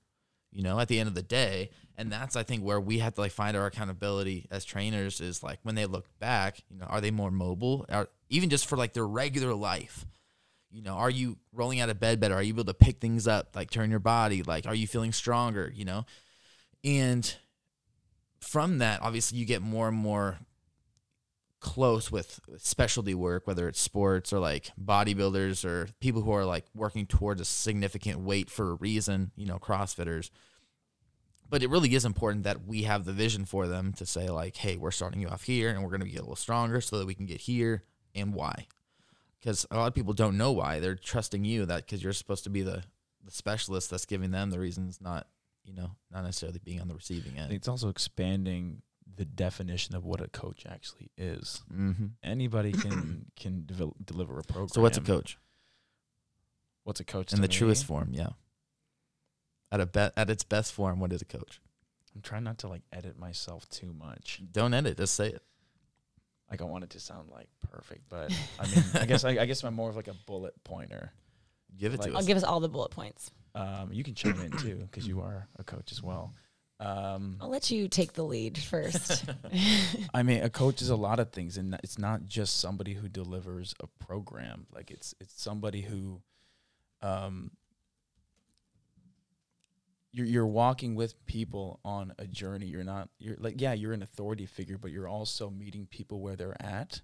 You 0.52 0.62
know, 0.62 0.78
at 0.78 0.88
the 0.88 1.00
end 1.00 1.08
of 1.08 1.14
the 1.14 1.22
day, 1.22 1.70
and 1.96 2.10
that's 2.10 2.36
I 2.36 2.42
think 2.42 2.62
where 2.62 2.80
we 2.80 2.98
have 2.98 3.14
to 3.14 3.20
like 3.20 3.32
find 3.32 3.56
our 3.56 3.66
accountability 3.66 4.46
as 4.50 4.64
trainers 4.64 5.20
is 5.20 5.42
like 5.42 5.58
when 5.62 5.74
they 5.74 5.86
look 5.86 6.06
back, 6.18 6.62
you 6.68 6.78
know, 6.78 6.86
are 6.86 7.00
they 7.00 7.10
more 7.10 7.30
mobile? 7.30 7.86
Are 7.88 8.08
even 8.28 8.50
just 8.50 8.66
for 8.66 8.76
like 8.76 8.92
their 8.92 9.06
regular 9.06 9.54
life? 9.54 10.06
You 10.70 10.82
know, 10.82 10.94
are 10.94 11.10
you 11.10 11.38
rolling 11.52 11.80
out 11.80 11.88
of 11.88 12.00
bed 12.00 12.18
better? 12.18 12.34
Are 12.34 12.42
you 12.42 12.52
able 12.52 12.64
to 12.64 12.74
pick 12.74 13.00
things 13.00 13.28
up, 13.28 13.54
like 13.54 13.70
turn 13.70 13.90
your 13.90 14.00
body? 14.00 14.42
Like, 14.42 14.66
are 14.66 14.74
you 14.74 14.88
feeling 14.88 15.12
stronger? 15.12 15.72
You 15.72 15.84
know, 15.84 16.04
and 16.82 17.34
from 18.40 18.78
that, 18.78 19.00
obviously, 19.00 19.38
you 19.38 19.46
get 19.46 19.62
more 19.62 19.88
and 19.88 19.96
more 19.96 20.38
close 21.60 22.12
with 22.12 22.40
specialty 22.58 23.14
work, 23.14 23.46
whether 23.46 23.66
it's 23.68 23.80
sports 23.80 24.32
or 24.34 24.38
like 24.38 24.70
bodybuilders 24.78 25.64
or 25.64 25.88
people 25.98 26.20
who 26.20 26.30
are 26.30 26.44
like 26.44 26.66
working 26.74 27.06
towards 27.06 27.40
a 27.40 27.44
significant 27.44 28.20
weight 28.20 28.50
for 28.50 28.72
a 28.72 28.74
reason, 28.74 29.30
you 29.34 29.46
know, 29.46 29.58
CrossFitters. 29.58 30.30
But 31.48 31.62
it 31.62 31.70
really 31.70 31.94
is 31.94 32.04
important 32.04 32.44
that 32.44 32.66
we 32.66 32.82
have 32.82 33.04
the 33.04 33.12
vision 33.12 33.44
for 33.44 33.66
them 33.68 33.92
to 33.94 34.06
say, 34.06 34.28
like, 34.28 34.56
hey, 34.56 34.76
we're 34.76 34.90
starting 34.90 35.20
you 35.20 35.28
off 35.28 35.42
here 35.42 35.70
and 35.70 35.82
we're 35.82 35.90
going 35.90 36.00
to 36.00 36.08
get 36.08 36.18
a 36.18 36.22
little 36.22 36.36
stronger 36.36 36.80
so 36.80 36.98
that 36.98 37.06
we 37.06 37.14
can 37.14 37.26
get 37.26 37.40
here 37.42 37.84
and 38.14 38.34
why. 38.34 38.66
Because 39.40 39.66
a 39.70 39.76
lot 39.76 39.86
of 39.88 39.94
people 39.94 40.14
don't 40.14 40.36
know 40.38 40.52
why. 40.52 40.80
They're 40.80 40.94
trusting 40.94 41.44
you 41.44 41.66
that 41.66 41.84
because 41.84 42.02
you're 42.02 42.14
supposed 42.14 42.44
to 42.44 42.50
be 42.50 42.62
the, 42.62 42.82
the 43.22 43.30
specialist 43.30 43.90
that's 43.90 44.06
giving 44.06 44.30
them 44.30 44.50
the 44.50 44.58
reasons, 44.58 45.00
not, 45.02 45.26
you 45.64 45.74
know, 45.74 45.90
not 46.10 46.24
necessarily 46.24 46.60
being 46.64 46.80
on 46.80 46.88
the 46.88 46.94
receiving 46.94 47.38
end. 47.38 47.52
it's 47.52 47.68
also 47.68 47.88
expanding 47.90 48.80
the 49.16 49.26
definition 49.26 49.94
of 49.94 50.04
what 50.04 50.20
a 50.22 50.28
coach 50.28 50.64
actually 50.68 51.10
is. 51.18 51.62
Mm-hmm. 51.72 52.06
Anybody 52.22 52.72
can 52.72 53.26
can 53.36 53.64
devel- 53.66 53.94
deliver 54.04 54.38
a 54.38 54.42
program. 54.42 54.68
So, 54.68 54.80
what's 54.80 54.96
a 54.98 55.02
coach? 55.02 55.38
What's 56.84 57.00
a 57.00 57.04
coach 57.04 57.32
In 57.32 57.40
the 57.40 57.48
me? 57.48 57.54
truest 57.54 57.84
form, 57.84 58.10
yeah. 58.12 58.30
At 59.74 59.80
a 59.80 59.86
be- 59.86 60.16
at 60.16 60.30
its 60.30 60.44
best 60.44 60.72
form, 60.72 61.00
what 61.00 61.12
is 61.12 61.20
a 61.20 61.24
coach? 61.24 61.60
I'm 62.14 62.20
trying 62.22 62.44
not 62.44 62.58
to 62.58 62.68
like 62.68 62.82
edit 62.92 63.18
myself 63.18 63.68
too 63.70 63.92
much. 63.92 64.40
Don't 64.52 64.72
edit, 64.72 64.96
just 64.96 65.16
say 65.16 65.30
it. 65.30 65.42
Like 66.48 66.62
I 66.62 66.64
want 66.64 66.84
it 66.84 66.90
to 66.90 67.00
sound 67.00 67.28
like 67.30 67.48
perfect, 67.72 68.02
but 68.08 68.32
I 68.60 68.66
mean, 68.68 68.84
I 68.94 69.04
guess 69.04 69.24
I, 69.24 69.30
I 69.30 69.46
guess 69.46 69.64
I'm 69.64 69.74
more 69.74 69.90
of 69.90 69.96
like 69.96 70.06
a 70.06 70.14
bullet 70.26 70.54
pointer. 70.62 71.12
Give 71.76 71.92
it 71.92 71.98
Like- 71.98 72.10
to 72.10 72.14
I'll 72.14 72.20
us. 72.20 72.26
give 72.26 72.36
us 72.36 72.44
all 72.44 72.60
the 72.60 72.68
bullet 72.68 72.92
points. 72.92 73.32
Um, 73.56 73.88
you 73.92 74.04
can 74.04 74.14
chime 74.14 74.40
in 74.40 74.52
too 74.52 74.76
because 74.90 75.08
you 75.08 75.20
are 75.22 75.48
a 75.58 75.64
coach 75.64 75.90
as 75.90 76.00
well. 76.00 76.32
Um, 76.78 77.38
I'll 77.40 77.48
let 77.48 77.70
you 77.72 77.88
take 77.88 78.12
the 78.12 78.22
lead 78.24 78.56
first. 78.58 79.24
I 80.14 80.22
mean, 80.22 80.44
a 80.44 80.50
coach 80.50 80.82
is 80.82 80.90
a 80.90 80.96
lot 80.96 81.18
of 81.18 81.32
things, 81.32 81.56
and 81.56 81.74
it's 81.82 81.98
not 81.98 82.26
just 82.26 82.60
somebody 82.60 82.94
who 82.94 83.08
delivers 83.08 83.74
a 83.80 83.88
program. 84.04 84.66
Like 84.72 84.92
it's 84.92 85.14
it's 85.20 85.40
somebody 85.42 85.80
who, 85.82 86.20
um, 87.02 87.50
you're 90.14 90.26
you're 90.26 90.46
walking 90.46 90.94
with 90.94 91.26
people 91.26 91.80
on 91.84 92.12
a 92.18 92.26
journey. 92.26 92.66
You're 92.66 92.84
not 92.84 93.08
you're 93.18 93.36
like 93.38 93.60
yeah, 93.60 93.72
you're 93.72 93.92
an 93.92 94.02
authority 94.02 94.46
figure, 94.46 94.78
but 94.78 94.92
you're 94.92 95.08
also 95.08 95.50
meeting 95.50 95.86
people 95.90 96.20
where 96.20 96.36
they're 96.36 96.60
at, 96.62 97.00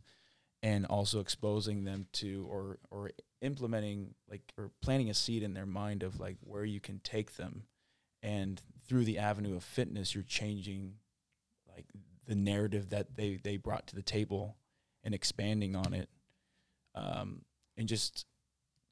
and 0.62 0.86
also 0.86 1.18
exposing 1.18 1.82
them 1.82 2.06
to 2.14 2.46
or 2.48 2.78
or 2.90 3.10
implementing 3.42 4.14
like 4.30 4.52
or 4.56 4.70
planting 4.80 5.10
a 5.10 5.14
seed 5.14 5.42
in 5.42 5.54
their 5.54 5.66
mind 5.66 6.04
of 6.04 6.20
like 6.20 6.36
where 6.40 6.64
you 6.64 6.78
can 6.78 7.00
take 7.00 7.34
them, 7.34 7.64
and 8.22 8.62
through 8.86 9.04
the 9.04 9.18
avenue 9.18 9.56
of 9.56 9.64
fitness, 9.64 10.14
you're 10.14 10.22
changing 10.22 10.94
like 11.68 11.86
the 12.28 12.36
narrative 12.36 12.90
that 12.90 13.16
they 13.16 13.40
they 13.42 13.56
brought 13.56 13.88
to 13.88 13.96
the 13.96 14.02
table 14.02 14.56
and 15.02 15.14
expanding 15.14 15.74
on 15.74 15.94
it 15.94 16.08
um 16.94 17.40
and 17.76 17.88
just 17.88 18.26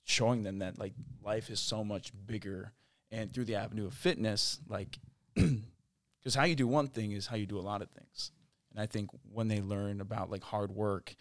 showing 0.04 0.42
them 0.42 0.58
that 0.58 0.78
like 0.78 0.94
life 1.22 1.50
is 1.50 1.60
so 1.60 1.84
much 1.84 2.12
bigger 2.26 2.72
and 3.10 3.32
through 3.32 3.44
the 3.44 3.54
avenue 3.54 3.86
of 3.86 3.94
fitness 3.94 4.60
like 4.68 4.98
because 5.34 6.34
how 6.34 6.44
you 6.44 6.54
do 6.54 6.66
one 6.66 6.88
thing 6.88 7.12
is 7.12 7.26
how 7.26 7.36
you 7.36 7.46
do 7.46 7.58
a 7.58 7.60
lot 7.60 7.82
of 7.82 7.88
things 7.90 8.30
and 8.72 8.80
i 8.80 8.86
think 8.86 9.10
when 9.32 9.48
they 9.48 9.60
learn 9.60 10.00
about 10.00 10.30
like 10.30 10.42
hard 10.42 10.70
work 10.70 11.14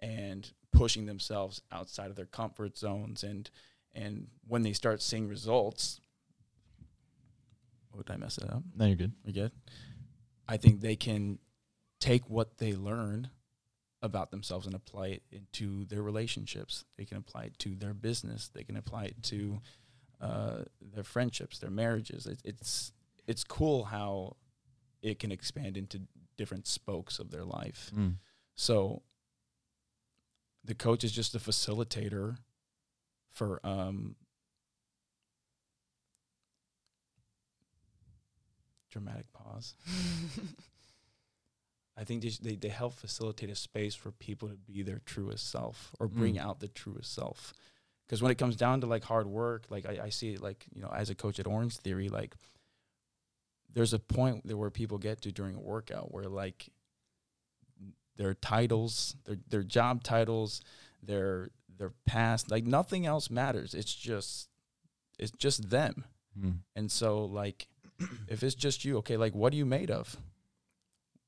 and 0.00 0.52
pushing 0.72 1.06
themselves 1.06 1.62
outside 1.70 2.10
of 2.10 2.16
their 2.16 2.26
comfort 2.26 2.76
zones 2.76 3.22
and 3.22 3.50
and 3.94 4.26
when 4.48 4.62
they 4.62 4.72
start 4.72 5.00
seeing 5.02 5.28
results 5.28 6.00
oh 7.94 7.98
did 8.02 8.10
i 8.10 8.16
mess 8.16 8.38
it 8.38 8.50
up 8.50 8.62
No, 8.76 8.86
you're 8.86 8.96
good. 8.96 9.12
we 9.24 9.32
good? 9.32 9.52
I 10.48 10.56
think 10.58 10.80
they 10.80 10.96
can 10.96 11.38
take 12.00 12.28
what 12.28 12.58
they 12.58 12.74
learn 12.74 13.30
about 14.02 14.30
themselves 14.30 14.66
and 14.66 14.74
apply 14.74 15.06
it 15.06 15.22
into 15.32 15.86
their 15.86 16.02
relationships. 16.02 16.84
They 16.98 17.06
can 17.06 17.16
apply 17.16 17.44
it 17.44 17.58
to 17.60 17.74
their 17.74 17.94
business. 17.94 18.48
They 18.52 18.62
can 18.62 18.76
apply 18.76 19.04
it 19.04 19.22
to 19.22 19.60
uh, 20.20 20.62
their 20.80 21.04
friendships, 21.04 21.58
their 21.58 21.70
marriages. 21.70 22.26
It, 22.26 22.40
it's 22.44 22.92
it's 23.26 23.44
cool 23.44 23.84
how 23.84 24.36
it 25.02 25.18
can 25.18 25.32
expand 25.32 25.76
into 25.76 26.00
different 26.36 26.66
spokes 26.66 27.18
of 27.18 27.30
their 27.30 27.44
life. 27.44 27.90
Mm. 27.96 28.14
So 28.54 29.02
the 30.64 30.74
coach 30.74 31.04
is 31.04 31.12
just 31.12 31.34
a 31.34 31.38
facilitator 31.38 32.36
for 33.30 33.60
um 33.64 34.16
dramatic 38.90 39.32
pause. 39.32 39.74
I 41.96 42.02
think 42.04 42.22
they, 42.22 42.30
sh- 42.30 42.38
they 42.38 42.56
they 42.56 42.68
help 42.68 42.94
facilitate 42.94 43.50
a 43.50 43.54
space 43.54 43.94
for 43.94 44.10
people 44.10 44.48
to 44.48 44.56
be 44.56 44.82
their 44.82 45.00
truest 45.06 45.48
self 45.50 45.94
or 46.00 46.08
bring 46.08 46.34
Mm. 46.36 46.40
out 46.40 46.60
the 46.60 46.68
truest 46.68 47.12
self. 47.14 47.54
Because 48.06 48.22
when 48.22 48.30
it 48.30 48.38
comes 48.38 48.56
down 48.56 48.80
to 48.82 48.86
like 48.86 49.04
hard 49.04 49.26
work, 49.26 49.64
like 49.70 49.86
I, 49.86 50.04
I 50.04 50.08
see 50.10 50.34
it 50.34 50.42
like 50.42 50.66
you 50.74 50.82
know 50.82 50.92
as 50.94 51.10
a 51.10 51.14
coach 51.14 51.38
at 51.38 51.46
Orange 51.46 51.76
Theory, 51.76 52.08
like 52.08 52.34
there's 53.72 53.92
a 53.92 53.98
point 53.98 54.46
there 54.46 54.56
where 54.56 54.70
people 54.70 54.98
get 54.98 55.22
to 55.22 55.32
during 55.32 55.56
a 55.56 55.60
workout 55.60 56.12
where 56.12 56.24
like 56.24 56.68
their 58.16 58.34
titles, 58.34 59.16
their 59.24 59.36
their 59.48 59.62
job 59.62 60.02
titles, 60.02 60.60
their 61.02 61.50
their 61.78 61.92
past, 62.06 62.50
like 62.50 62.64
nothing 62.64 63.06
else 63.06 63.30
matters. 63.30 63.74
It's 63.74 63.94
just 63.94 64.48
it's 65.18 65.32
just 65.32 65.70
them. 65.70 66.04
Mm. 66.38 66.58
And 66.76 66.90
so 66.90 67.24
like 67.24 67.68
if 68.28 68.42
it's 68.42 68.54
just 68.54 68.84
you, 68.84 68.98
okay, 68.98 69.16
like 69.16 69.34
what 69.34 69.52
are 69.52 69.56
you 69.56 69.66
made 69.66 69.90
of? 69.90 70.16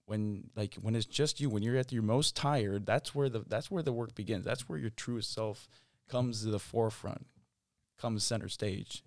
When 0.04 0.50
like 0.54 0.74
when 0.74 0.94
it's 0.94 1.06
just 1.06 1.40
you, 1.40 1.50
when 1.50 1.62
you're 1.62 1.76
at 1.76 1.90
your 1.90 2.02
most 2.02 2.36
tired, 2.36 2.86
that's 2.86 3.14
where 3.14 3.28
the 3.28 3.44
that's 3.48 3.70
where 3.70 3.82
the 3.82 3.92
work 3.92 4.14
begins. 4.14 4.44
That's 4.44 4.68
where 4.68 4.78
your 4.78 4.90
truest 4.90 5.32
self 5.32 5.68
comes 6.08 6.42
to 6.42 6.50
the 6.50 6.58
forefront, 6.58 7.26
comes 7.98 8.24
center 8.24 8.48
stage. 8.48 9.02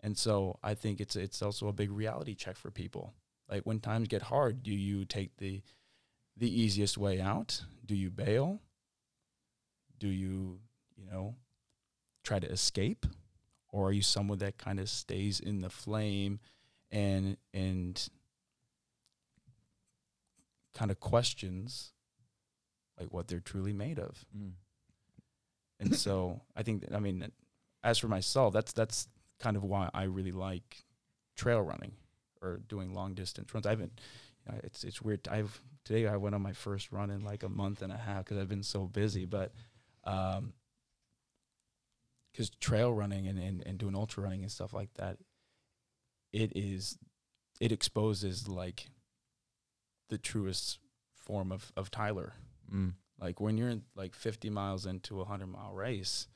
And 0.00 0.18
so 0.18 0.58
I 0.62 0.74
think 0.74 1.00
it's 1.00 1.16
it's 1.16 1.40
also 1.42 1.68
a 1.68 1.72
big 1.72 1.90
reality 1.90 2.34
check 2.34 2.56
for 2.56 2.70
people. 2.70 3.14
Like 3.48 3.62
when 3.62 3.80
times 3.80 4.08
get 4.08 4.22
hard, 4.22 4.62
do 4.62 4.72
you 4.72 5.04
take 5.04 5.36
the 5.38 5.62
the 6.36 6.60
easiest 6.60 6.98
way 6.98 7.20
out? 7.20 7.62
Do 7.86 7.94
you 7.94 8.10
bail? 8.10 8.60
Do 9.98 10.08
you, 10.08 10.60
you 10.96 11.06
know, 11.10 11.36
try 12.22 12.38
to 12.38 12.50
escape? 12.50 13.06
Or 13.70 13.88
are 13.88 13.92
you 13.92 14.02
someone 14.02 14.38
that 14.38 14.58
kind 14.58 14.78
of 14.78 14.88
stays 14.88 15.40
in 15.40 15.60
the 15.60 15.70
flame 15.70 16.40
and 16.90 17.36
and 17.52 18.08
kind 20.74 20.90
of 20.90 21.00
questions 21.00 21.92
like 22.98 23.12
what 23.12 23.28
they're 23.28 23.40
truly 23.40 23.72
made 23.72 23.98
of? 23.98 24.24
Mm. 24.36 24.52
And 25.80 25.94
so 25.96 26.40
I 26.56 26.62
think 26.62 26.82
that, 26.82 26.94
I 26.94 27.00
mean, 27.00 27.30
as 27.82 27.98
for 27.98 28.08
myself, 28.08 28.52
that's 28.54 28.72
that's 28.72 29.08
kind 29.40 29.56
of 29.56 29.64
why 29.64 29.90
I 29.92 30.04
really 30.04 30.32
like 30.32 30.84
trail 31.36 31.60
running 31.60 31.92
or 32.40 32.60
doing 32.68 32.94
long 32.94 33.14
distance 33.14 33.52
runs. 33.52 33.66
I 33.66 33.70
haven't. 33.70 34.00
You 34.46 34.52
know, 34.52 34.60
it's 34.64 34.84
it's 34.84 35.02
weird. 35.02 35.26
I've 35.28 35.60
today 35.84 36.06
I 36.06 36.16
went 36.16 36.34
on 36.34 36.42
my 36.42 36.52
first 36.52 36.92
run 36.92 37.10
in 37.10 37.24
like 37.24 37.42
a 37.42 37.48
month 37.48 37.82
and 37.82 37.92
a 37.92 37.96
half 37.96 38.24
because 38.24 38.38
I've 38.38 38.48
been 38.48 38.62
so 38.62 38.86
busy. 38.86 39.24
But 39.24 39.52
um, 40.04 40.52
because 42.32 42.50
trail 42.50 42.92
running 42.92 43.26
and, 43.26 43.38
and 43.38 43.62
and 43.66 43.78
doing 43.78 43.94
ultra 43.94 44.22
running 44.22 44.42
and 44.42 44.52
stuff 44.52 44.72
like 44.72 44.92
that, 44.94 45.18
it 46.32 46.52
is 46.54 46.98
it 47.60 47.72
exposes 47.72 48.48
like 48.48 48.88
the 50.10 50.18
truest 50.18 50.78
form 51.14 51.50
of 51.52 51.72
of 51.76 51.90
Tyler. 51.90 52.34
Mm. 52.72 52.94
Like 53.20 53.40
when 53.40 53.56
you're 53.56 53.70
in, 53.70 53.82
like 53.94 54.14
50 54.14 54.50
miles 54.50 54.86
into 54.86 55.16
a 55.16 55.24
100 55.24 55.46
mile 55.46 55.72
race, 55.72 56.26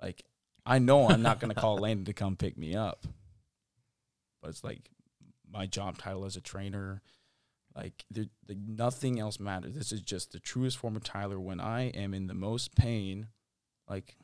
like 0.00 0.24
I 0.64 0.78
know 0.78 1.08
I'm 1.08 1.22
not 1.22 1.40
going 1.40 1.54
to 1.54 1.60
call 1.60 1.78
Landon 1.80 2.04
to 2.06 2.12
come 2.12 2.36
pick 2.36 2.56
me 2.56 2.74
up. 2.74 3.06
But 4.42 4.50
it's 4.50 4.64
like 4.64 4.90
my 5.50 5.66
job 5.66 5.98
title 5.98 6.24
as 6.24 6.36
a 6.36 6.40
trainer, 6.40 7.02
like 7.76 8.04
there, 8.10 8.26
the, 8.46 8.56
nothing 8.66 9.20
else 9.20 9.38
matters. 9.38 9.74
This 9.74 9.92
is 9.92 10.00
just 10.00 10.32
the 10.32 10.40
truest 10.40 10.78
form 10.78 10.96
of 10.96 11.04
Tyler 11.04 11.38
when 11.38 11.60
I 11.60 11.88
am 11.88 12.14
in 12.14 12.26
the 12.26 12.34
most 12.34 12.74
pain. 12.74 13.28
Like, 13.88 14.16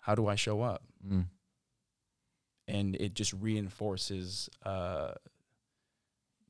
how 0.00 0.14
do 0.14 0.26
I 0.26 0.34
show 0.34 0.62
up? 0.62 0.82
Mm. 1.06 1.26
And 2.66 2.96
it 2.96 3.14
just 3.14 3.32
reinforces 3.34 4.48
uh, 4.64 5.12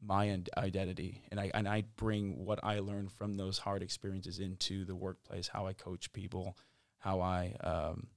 my 0.06 0.38
identity, 0.56 1.22
and 1.30 1.40
I 1.40 1.50
and 1.54 1.66
I 1.68 1.84
bring 1.96 2.44
what 2.44 2.60
I 2.62 2.80
learned 2.80 3.12
from 3.12 3.34
those 3.34 3.58
hard 3.58 3.82
experiences 3.82 4.38
into 4.38 4.84
the 4.84 4.94
workplace. 4.94 5.48
How 5.48 5.66
I 5.66 5.72
coach 5.72 6.12
people, 6.12 6.56
how 6.98 7.20
I 7.20 7.54
um, 7.62 8.08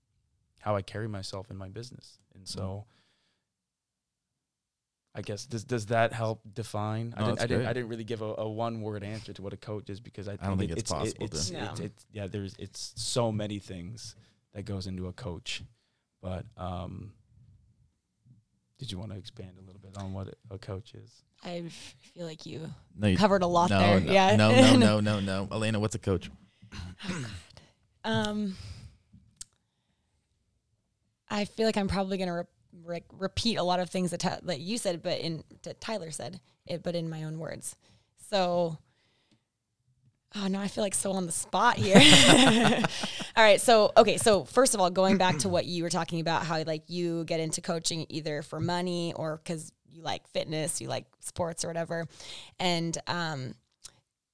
how 0.60 0.76
I 0.76 0.82
carry 0.82 1.08
myself 1.08 1.50
in 1.50 1.58
my 1.58 1.70
business, 1.70 2.20
and 2.36 2.48
so. 2.48 2.86
I 5.16 5.22
guess 5.22 5.48
does 5.48 5.64
does 5.64 5.88
that 5.88 6.14
help 6.14 6.42
define? 6.54 7.12
I 7.18 7.24
didn't 7.26 7.42
I 7.42 7.48
didn't. 7.48 7.66
I 7.66 7.74
didn't 7.74 7.90
really 7.90 8.04
give 8.04 8.22
a, 8.22 8.36
a 8.38 8.48
one 8.48 8.82
word 8.82 9.04
answer 9.04 9.34
to 9.34 9.42
what 9.42 9.52
a 9.52 9.58
coach 9.58 9.90
is 9.90 10.00
because 10.00 10.28
I, 10.28 10.36
don't 10.36 10.60
think 10.60 10.72
it- 10.72 10.78
it's 10.78 10.92
it- 10.92 10.94
possible 10.94 11.26
it's, 11.26 11.50
to. 11.50 11.58
it's, 11.58 11.80
No. 11.80 11.86
it's 11.86 12.06
yeah 12.12 12.28
there's 12.28 12.56
it's 12.60 12.94
so 12.98 13.32
many 13.32 13.58
things 13.58 14.16
that 14.54 14.66
goes 14.66 14.86
into 14.86 15.08
a 15.08 15.14
coach, 15.14 15.64
but 16.22 16.46
um, 16.56 17.14
did 18.78 18.92
you 18.92 18.98
want 19.00 19.12
to 19.12 19.18
expand 19.18 19.52
a 19.58 19.62
little 19.66 19.80
bit 19.82 19.98
on 19.98 20.14
what 20.14 20.36
a 20.52 20.58
coach 20.58 20.94
is? 20.94 21.24
I 21.44 21.64
f- 21.68 21.96
feel 22.14 22.26
like 22.26 22.46
you 22.46 22.70
No, 22.98 23.08
you, 23.08 23.18
covered 23.18 23.44
a 23.44 23.48
lot 23.48 23.70
no, 23.70 23.80
there. 23.80 24.00
no, 24.00 24.12
yeah. 24.12 24.36
no, 24.36 24.52
no, 24.52 24.76
no, 24.78 25.00
no, 25.00 25.20
no. 25.20 25.48
Alaina, 25.52 25.80
what's 25.80 25.96
a 25.96 26.00
coach? 26.00 26.30
Oh, 27.10 27.26
Um, 28.04 28.56
I 31.30 31.46
feel 31.46 31.66
like 31.66 31.78
I'm 31.78 31.88
probably 31.88 32.18
gonna 32.18 32.34
re- 32.36 32.44
re- 32.86 33.04
repeat 33.18 33.58
a 33.58 33.64
lot 33.64 33.80
of 33.80 33.90
things 33.90 34.12
that, 34.12 34.20
Ty- 34.22 34.40
that 34.44 34.60
you 34.60 34.78
said, 34.78 35.02
but 35.04 35.20
in 35.20 35.44
that 35.64 35.82
Tyler 35.82 36.12
said 36.12 36.40
it, 36.66 36.84
but 36.84 36.96
in 36.96 37.10
my 37.10 37.24
own 37.24 37.38
words. 37.40 37.76
So, 38.30 38.78
oh 40.36 40.48
no, 40.48 40.60
I 40.60 40.68
feel 40.68 40.84
like 40.84 40.96
so 40.96 41.12
on 41.12 41.26
the 41.26 41.32
spot 41.32 41.78
here. 41.78 41.96
all 43.38 43.44
right, 43.44 43.62
so 43.62 43.92
okay, 43.96 44.18
so 44.18 44.46
first 44.46 44.74
of 44.74 44.82
all, 44.82 44.90
going 44.90 45.18
back 45.18 45.38
to 45.40 45.50
what 45.50 45.66
you 45.66 45.84
were 45.84 45.92
talking 45.92 46.20
about, 46.20 46.44
how 46.44 46.64
like 46.64 46.84
you 46.88 47.24
get 47.26 47.40
into 47.40 47.62
coaching 47.62 48.08
either 48.10 48.42
for 48.42 48.60
money 48.60 49.14
or 49.16 49.38
because 49.38 49.72
you 49.92 50.02
like 50.02 50.28
fitness, 50.30 50.82
you 50.82 50.88
like 50.88 51.06
sports 51.20 51.64
or 51.64 51.68
whatever, 51.68 52.08
and 52.60 52.98
um, 53.06 53.54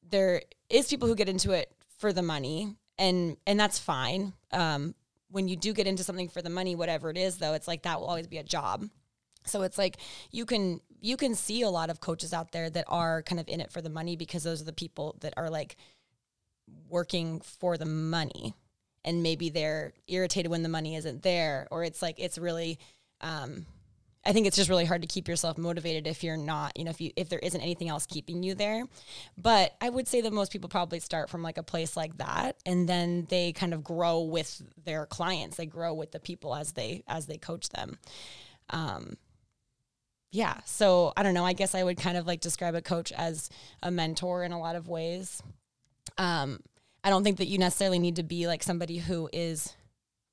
there 0.09 0.41
is 0.69 0.87
people 0.87 1.09
who 1.09 1.15
get 1.15 1.27
into 1.27 1.51
it 1.51 1.69
for 1.97 2.13
the 2.13 2.21
money 2.21 2.75
and 2.97 3.35
and 3.45 3.59
that's 3.59 3.77
fine. 3.77 4.33
Um 4.51 4.95
when 5.29 5.47
you 5.47 5.55
do 5.55 5.73
get 5.73 5.87
into 5.87 6.03
something 6.03 6.29
for 6.29 6.41
the 6.41 6.49
money 6.49 6.75
whatever 6.75 7.09
it 7.09 7.17
is 7.17 7.37
though 7.39 7.53
it's 7.53 7.67
like 7.67 7.81
that 7.81 7.99
will 7.99 8.07
always 8.07 8.27
be 8.27 8.37
a 8.37 8.43
job. 8.43 8.85
So 9.45 9.63
it's 9.63 9.77
like 9.77 9.97
you 10.31 10.45
can 10.45 10.79
you 11.01 11.17
can 11.17 11.35
see 11.35 11.61
a 11.63 11.69
lot 11.69 11.89
of 11.89 11.99
coaches 11.99 12.33
out 12.33 12.51
there 12.51 12.69
that 12.69 12.85
are 12.87 13.21
kind 13.23 13.39
of 13.39 13.49
in 13.49 13.59
it 13.59 13.71
for 13.71 13.81
the 13.81 13.89
money 13.89 14.15
because 14.15 14.43
those 14.43 14.61
are 14.61 14.65
the 14.65 14.73
people 14.73 15.17
that 15.21 15.33
are 15.35 15.49
like 15.49 15.75
working 16.87 17.41
for 17.41 17.77
the 17.77 17.85
money 17.85 18.53
and 19.05 19.23
maybe 19.23 19.49
they're 19.49 19.93
irritated 20.07 20.49
when 20.49 20.63
the 20.63 20.69
money 20.69 20.95
isn't 20.95 21.23
there 21.23 21.67
or 21.71 21.83
it's 21.83 22.01
like 22.01 22.19
it's 22.19 22.37
really 22.37 22.79
um 23.21 23.65
I 24.25 24.31
think 24.31 24.47
it's 24.47 24.55
just 24.55 24.69
really 24.69 24.85
hard 24.85 25.01
to 25.01 25.07
keep 25.07 25.27
yourself 25.27 25.57
motivated 25.57 26.07
if 26.07 26.23
you're 26.23 26.37
not, 26.37 26.77
you 26.77 26.85
know, 26.85 26.91
if 26.91 27.01
you 27.01 27.11
if 27.15 27.27
there 27.27 27.39
isn't 27.39 27.59
anything 27.59 27.89
else 27.89 28.05
keeping 28.05 28.41
you 28.41 28.55
there. 28.55 28.85
But 29.37 29.75
I 29.81 29.89
would 29.89 30.07
say 30.07 30.21
that 30.21 30.31
most 30.31 30.51
people 30.51 30.69
probably 30.69 30.99
start 30.99 31.29
from 31.29 31.43
like 31.43 31.57
a 31.57 31.63
place 31.63 31.97
like 31.97 32.17
that 32.17 32.55
and 32.65 32.87
then 32.87 33.27
they 33.29 33.51
kind 33.51 33.73
of 33.73 33.83
grow 33.83 34.21
with 34.21 34.61
their 34.85 35.05
clients. 35.05 35.57
They 35.57 35.65
grow 35.65 35.93
with 35.93 36.11
the 36.11 36.19
people 36.19 36.55
as 36.55 36.71
they 36.71 37.03
as 37.07 37.25
they 37.25 37.37
coach 37.37 37.69
them. 37.69 37.97
Um 38.69 39.17
yeah, 40.31 40.61
so 40.65 41.13
I 41.15 41.21
don't 41.21 41.35
know, 41.35 41.45
I 41.45 41.53
guess 41.53 41.75
I 41.75 41.83
would 41.83 41.97
kind 41.97 42.17
of 42.17 42.25
like 42.25 42.39
describe 42.39 42.75
a 42.75 42.81
coach 42.81 43.11
as 43.11 43.49
a 43.83 43.91
mentor 43.91 44.43
in 44.43 44.51
a 44.51 44.59
lot 44.59 44.75
of 44.75 44.87
ways. 44.87 45.43
Um 46.17 46.59
I 47.03 47.09
don't 47.09 47.23
think 47.23 47.37
that 47.37 47.47
you 47.47 47.57
necessarily 47.57 47.99
need 47.99 48.15
to 48.17 48.23
be 48.23 48.47
like 48.47 48.63
somebody 48.63 48.97
who 48.97 49.29
is 49.33 49.75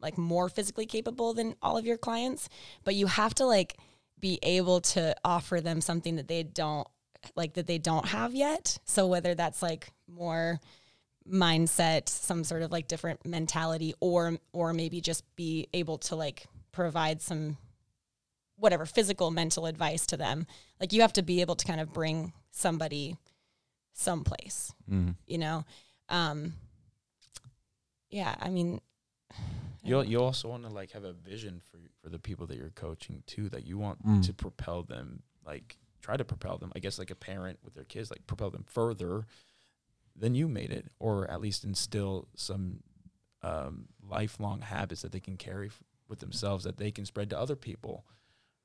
like 0.00 0.16
more 0.16 0.48
physically 0.48 0.86
capable 0.86 1.34
than 1.34 1.54
all 1.60 1.76
of 1.76 1.84
your 1.84 1.98
clients, 1.98 2.48
but 2.84 2.94
you 2.94 3.06
have 3.06 3.34
to 3.34 3.44
like 3.46 3.76
be 4.18 4.38
able 4.42 4.80
to 4.80 5.14
offer 5.24 5.60
them 5.60 5.80
something 5.80 6.16
that 6.16 6.28
they 6.28 6.42
don't 6.42 6.86
like 7.36 7.54
that 7.54 7.66
they 7.66 7.78
don't 7.78 8.06
have 8.06 8.34
yet. 8.34 8.78
So 8.84 9.06
whether 9.06 9.34
that's 9.34 9.62
like 9.62 9.92
more 10.08 10.60
mindset, 11.30 12.08
some 12.08 12.44
sort 12.44 12.62
of 12.62 12.70
like 12.72 12.88
different 12.88 13.26
mentality 13.26 13.94
or 14.00 14.36
or 14.52 14.72
maybe 14.72 15.00
just 15.00 15.24
be 15.36 15.68
able 15.72 15.98
to 15.98 16.16
like 16.16 16.46
provide 16.72 17.20
some 17.20 17.56
whatever 18.56 18.86
physical 18.86 19.30
mental 19.30 19.66
advice 19.66 20.06
to 20.06 20.16
them. 20.16 20.46
Like 20.80 20.92
you 20.92 21.00
have 21.02 21.12
to 21.14 21.22
be 21.22 21.40
able 21.40 21.56
to 21.56 21.66
kind 21.66 21.80
of 21.80 21.92
bring 21.92 22.32
somebody 22.52 23.16
someplace, 23.92 24.72
Mm. 24.90 25.16
you 25.26 25.38
know. 25.38 25.64
Um 26.10 26.54
yeah, 28.10 28.34
I 28.40 28.50
mean 28.50 28.80
You 29.82 30.02
you 30.02 30.20
also 30.22 30.48
want 30.48 30.64
to 30.64 30.68
like 30.68 30.90
have 30.92 31.04
a 31.04 31.12
vision 31.14 31.60
for 31.70 31.78
for 32.02 32.10
the 32.10 32.18
people 32.18 32.46
that 32.48 32.56
you're 32.58 32.70
coaching 32.70 33.22
too. 33.26 33.48
That 33.48 33.66
you 33.66 33.78
want 33.78 34.04
Mm. 34.06 34.26
to 34.26 34.32
propel 34.34 34.82
them, 34.82 35.22
like 35.46 35.78
try 36.02 36.16
to 36.16 36.24
propel 36.24 36.58
them. 36.58 36.70
I 36.76 36.80
guess 36.80 36.98
like 36.98 37.10
a 37.10 37.14
parent 37.14 37.58
with 37.64 37.74
their 37.74 37.84
kids, 37.84 38.10
like 38.10 38.26
propel 38.26 38.50
them 38.50 38.64
further 38.68 39.26
than 40.16 40.34
you 40.34 40.48
made 40.48 40.70
it, 40.70 40.86
or 40.98 41.30
at 41.30 41.40
least 41.40 41.64
instill 41.64 42.28
some 42.34 42.82
um, 43.42 43.88
lifelong 44.06 44.60
habits 44.60 45.00
that 45.02 45.12
they 45.12 45.20
can 45.20 45.36
carry 45.38 45.68
f- 45.68 45.82
with 46.08 46.18
themselves 46.18 46.64
that 46.64 46.76
they 46.76 46.90
can 46.90 47.06
spread 47.06 47.30
to 47.30 47.38
other 47.38 47.56
people, 47.56 48.04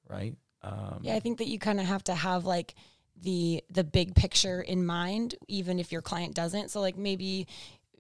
right? 0.09 0.35
Um, 0.63 0.99
Yeah, 1.01 1.15
I 1.15 1.19
think 1.21 1.37
that 1.37 1.47
you 1.47 1.59
kind 1.59 1.79
of 1.79 1.85
have 1.85 2.03
to 2.05 2.15
have 2.15 2.43
like 2.45 2.75
the 3.21 3.63
the 3.69 3.83
big 3.83 4.15
picture 4.15 4.61
in 4.61 4.85
mind, 4.85 5.35
even 5.47 5.79
if 5.79 5.91
your 5.91 6.01
client 6.01 6.35
doesn't. 6.35 6.71
So 6.71 6.81
like 6.81 6.97
maybe 6.97 7.47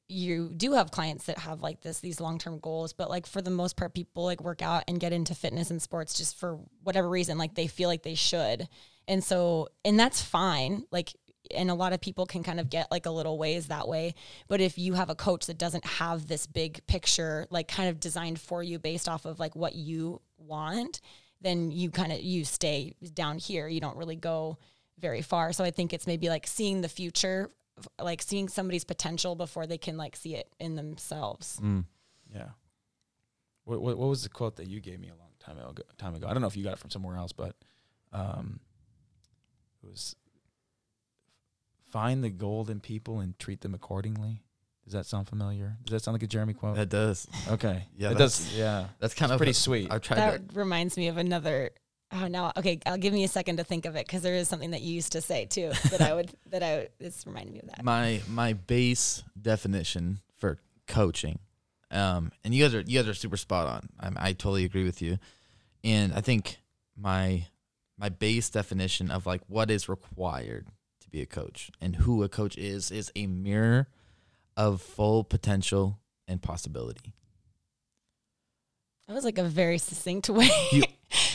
you 0.07 0.51
do 0.55 0.73
have 0.73 0.91
clients 0.91 1.25
that 1.25 1.39
have 1.39 1.61
like 1.61 1.81
this 1.81 1.99
these 1.99 2.19
long 2.19 2.37
term 2.37 2.59
goals, 2.59 2.93
but 2.93 3.09
like 3.09 3.25
for 3.25 3.41
the 3.41 3.49
most 3.49 3.75
part, 3.75 3.93
people 3.93 4.23
like 4.23 4.41
work 4.41 4.61
out 4.61 4.83
and 4.87 4.99
get 4.99 5.13
into 5.13 5.33
fitness 5.33 5.71
and 5.71 5.81
sports 5.81 6.13
just 6.15 6.37
for 6.37 6.59
whatever 6.83 7.09
reason, 7.09 7.37
like 7.37 7.55
they 7.55 7.67
feel 7.67 7.89
like 7.89 8.03
they 8.03 8.15
should, 8.15 8.67
and 9.07 9.23
so 9.23 9.69
and 9.83 9.99
that's 9.99 10.21
fine. 10.21 10.83
Like 10.91 11.13
and 11.55 11.69
a 11.69 11.75
lot 11.75 11.93
of 11.93 12.01
people 12.01 12.25
can 12.25 12.43
kind 12.43 12.59
of 12.59 12.69
get 12.69 12.91
like 12.91 13.05
a 13.05 13.11
little 13.11 13.37
ways 13.37 13.67
that 13.67 13.87
way. 13.87 14.15
But 14.47 14.61
if 14.61 14.77
you 14.77 14.93
have 14.93 15.09
a 15.09 15.15
coach 15.15 15.45
that 15.47 15.57
doesn't 15.57 15.85
have 15.85 16.27
this 16.27 16.47
big 16.47 16.85
picture, 16.87 17.47
like 17.49 17.67
kind 17.67 17.89
of 17.89 17.99
designed 17.99 18.39
for 18.39 18.63
you 18.63 18.79
based 18.79 19.07
off 19.07 19.25
of 19.25 19.39
like 19.39 19.55
what 19.55 19.75
you 19.75 20.21
want, 20.37 21.01
then 21.41 21.71
you 21.71 21.91
kind 21.91 22.11
of 22.11 22.21
you 22.21 22.45
stay 22.45 22.95
down 23.13 23.37
here. 23.37 23.67
You 23.67 23.79
don't 23.79 23.97
really 23.97 24.15
go 24.15 24.57
very 24.99 25.21
far. 25.21 25.53
So 25.53 25.63
I 25.63 25.71
think 25.71 25.93
it's 25.93 26.07
maybe 26.07 26.29
like 26.29 26.47
seeing 26.47 26.81
the 26.81 26.89
future, 26.89 27.49
like 28.01 28.21
seeing 28.21 28.47
somebody's 28.49 28.83
potential 28.83 29.35
before 29.35 29.67
they 29.67 29.77
can 29.77 29.97
like 29.97 30.15
see 30.15 30.35
it 30.35 30.47
in 30.59 30.75
themselves. 30.75 31.59
Mm. 31.61 31.85
Yeah. 32.33 32.49
What, 33.65 33.81
what 33.81 33.97
what 33.97 34.07
was 34.09 34.23
the 34.23 34.29
quote 34.29 34.57
that 34.57 34.67
you 34.67 34.79
gave 34.79 34.99
me 34.99 35.07
a 35.09 35.15
long 35.15 35.31
time 35.39 35.57
ago? 35.57 35.73
Time 35.97 36.15
ago. 36.15 36.27
I 36.27 36.33
don't 36.33 36.41
know 36.41 36.47
if 36.47 36.55
you 36.55 36.63
got 36.63 36.73
it 36.73 36.79
from 36.79 36.91
somewhere 36.91 37.17
else, 37.17 37.31
but 37.33 37.55
um, 38.13 38.59
it 39.83 39.89
was 39.89 40.15
find 41.91 42.23
the 42.23 42.29
gold 42.29 42.69
in 42.69 42.79
people 42.79 43.19
and 43.19 43.37
treat 43.39 43.61
them 43.61 43.73
accordingly. 43.73 44.41
Does 44.83 44.93
that 44.93 45.05
sound 45.07 45.27
familiar? 45.27 45.77
Does 45.83 45.93
that 45.93 46.03
sound 46.03 46.13
like 46.13 46.21
a 46.23 46.27
Jeremy 46.27 46.53
quote? 46.53 46.75
That 46.75 46.89
does. 46.89 47.27
okay. 47.49 47.87
Yeah, 47.97 48.11
it 48.11 48.17
does. 48.19 48.53
Yeah. 48.55 48.85
That's 48.99 49.15
kind 49.15 49.31
It's 49.31 49.33
of 49.33 49.39
pretty 49.39 49.53
sweet. 49.53 49.91
I've 49.91 50.01
tried 50.01 50.17
That 50.17 50.49
to. 50.49 50.59
reminds 50.59 50.95
me 50.95 51.07
of 51.07 51.17
another. 51.17 51.71
Oh 52.17 52.27
no. 52.27 52.51
Okay, 52.55 52.79
I'll 52.85 52.97
give 52.97 53.13
me 53.13 53.23
a 53.23 53.27
second 53.27 53.57
to 53.57 53.63
think 53.63 53.85
of 53.85 53.95
it 53.95 54.05
because 54.07 54.21
there 54.21 54.35
is 54.35 54.47
something 54.47 54.71
that 54.71 54.81
you 54.81 54.93
used 54.93 55.11
to 55.13 55.21
say 55.21 55.45
too 55.45 55.71
that 55.91 56.01
I 56.01 56.13
would 56.13 56.31
that 56.51 56.63
I 56.63 56.87
it's 56.99 57.25
reminding 57.27 57.53
me 57.53 57.59
of 57.59 57.69
that. 57.69 57.83
my 57.83 58.21
my 58.29 58.53
base 58.53 59.23
definition 59.41 60.19
for 60.37 60.59
coaching 60.87 61.39
um 61.91 62.31
and 62.43 62.53
you 62.53 62.63
guys 62.63 62.75
are 62.75 62.81
you 62.81 62.99
guys 62.99 63.07
are 63.07 63.13
super 63.13 63.37
spot 63.37 63.67
on 63.67 63.89
I'm, 63.99 64.17
i 64.19 64.33
totally 64.33 64.65
agree 64.65 64.83
with 64.83 65.01
you 65.01 65.17
and 65.83 66.13
i 66.13 66.21
think 66.21 66.57
my 66.97 67.47
my 67.97 68.09
base 68.09 68.49
definition 68.49 69.09
of 69.11 69.25
like 69.25 69.41
what 69.47 69.71
is 69.71 69.87
required 69.89 70.67
to 71.01 71.09
be 71.09 71.21
a 71.21 71.25
coach 71.25 71.71
and 71.81 71.95
who 71.95 72.23
a 72.23 72.29
coach 72.29 72.57
is 72.57 72.91
is 72.91 73.11
a 73.15 73.27
mirror 73.27 73.87
of 74.57 74.81
full 74.81 75.23
potential 75.23 75.99
and 76.27 76.41
possibility 76.41 77.13
That 79.07 79.13
was 79.13 79.23
like 79.23 79.37
a 79.37 79.43
very 79.43 79.77
succinct 79.77 80.29
way. 80.29 80.49
You- 80.71 80.83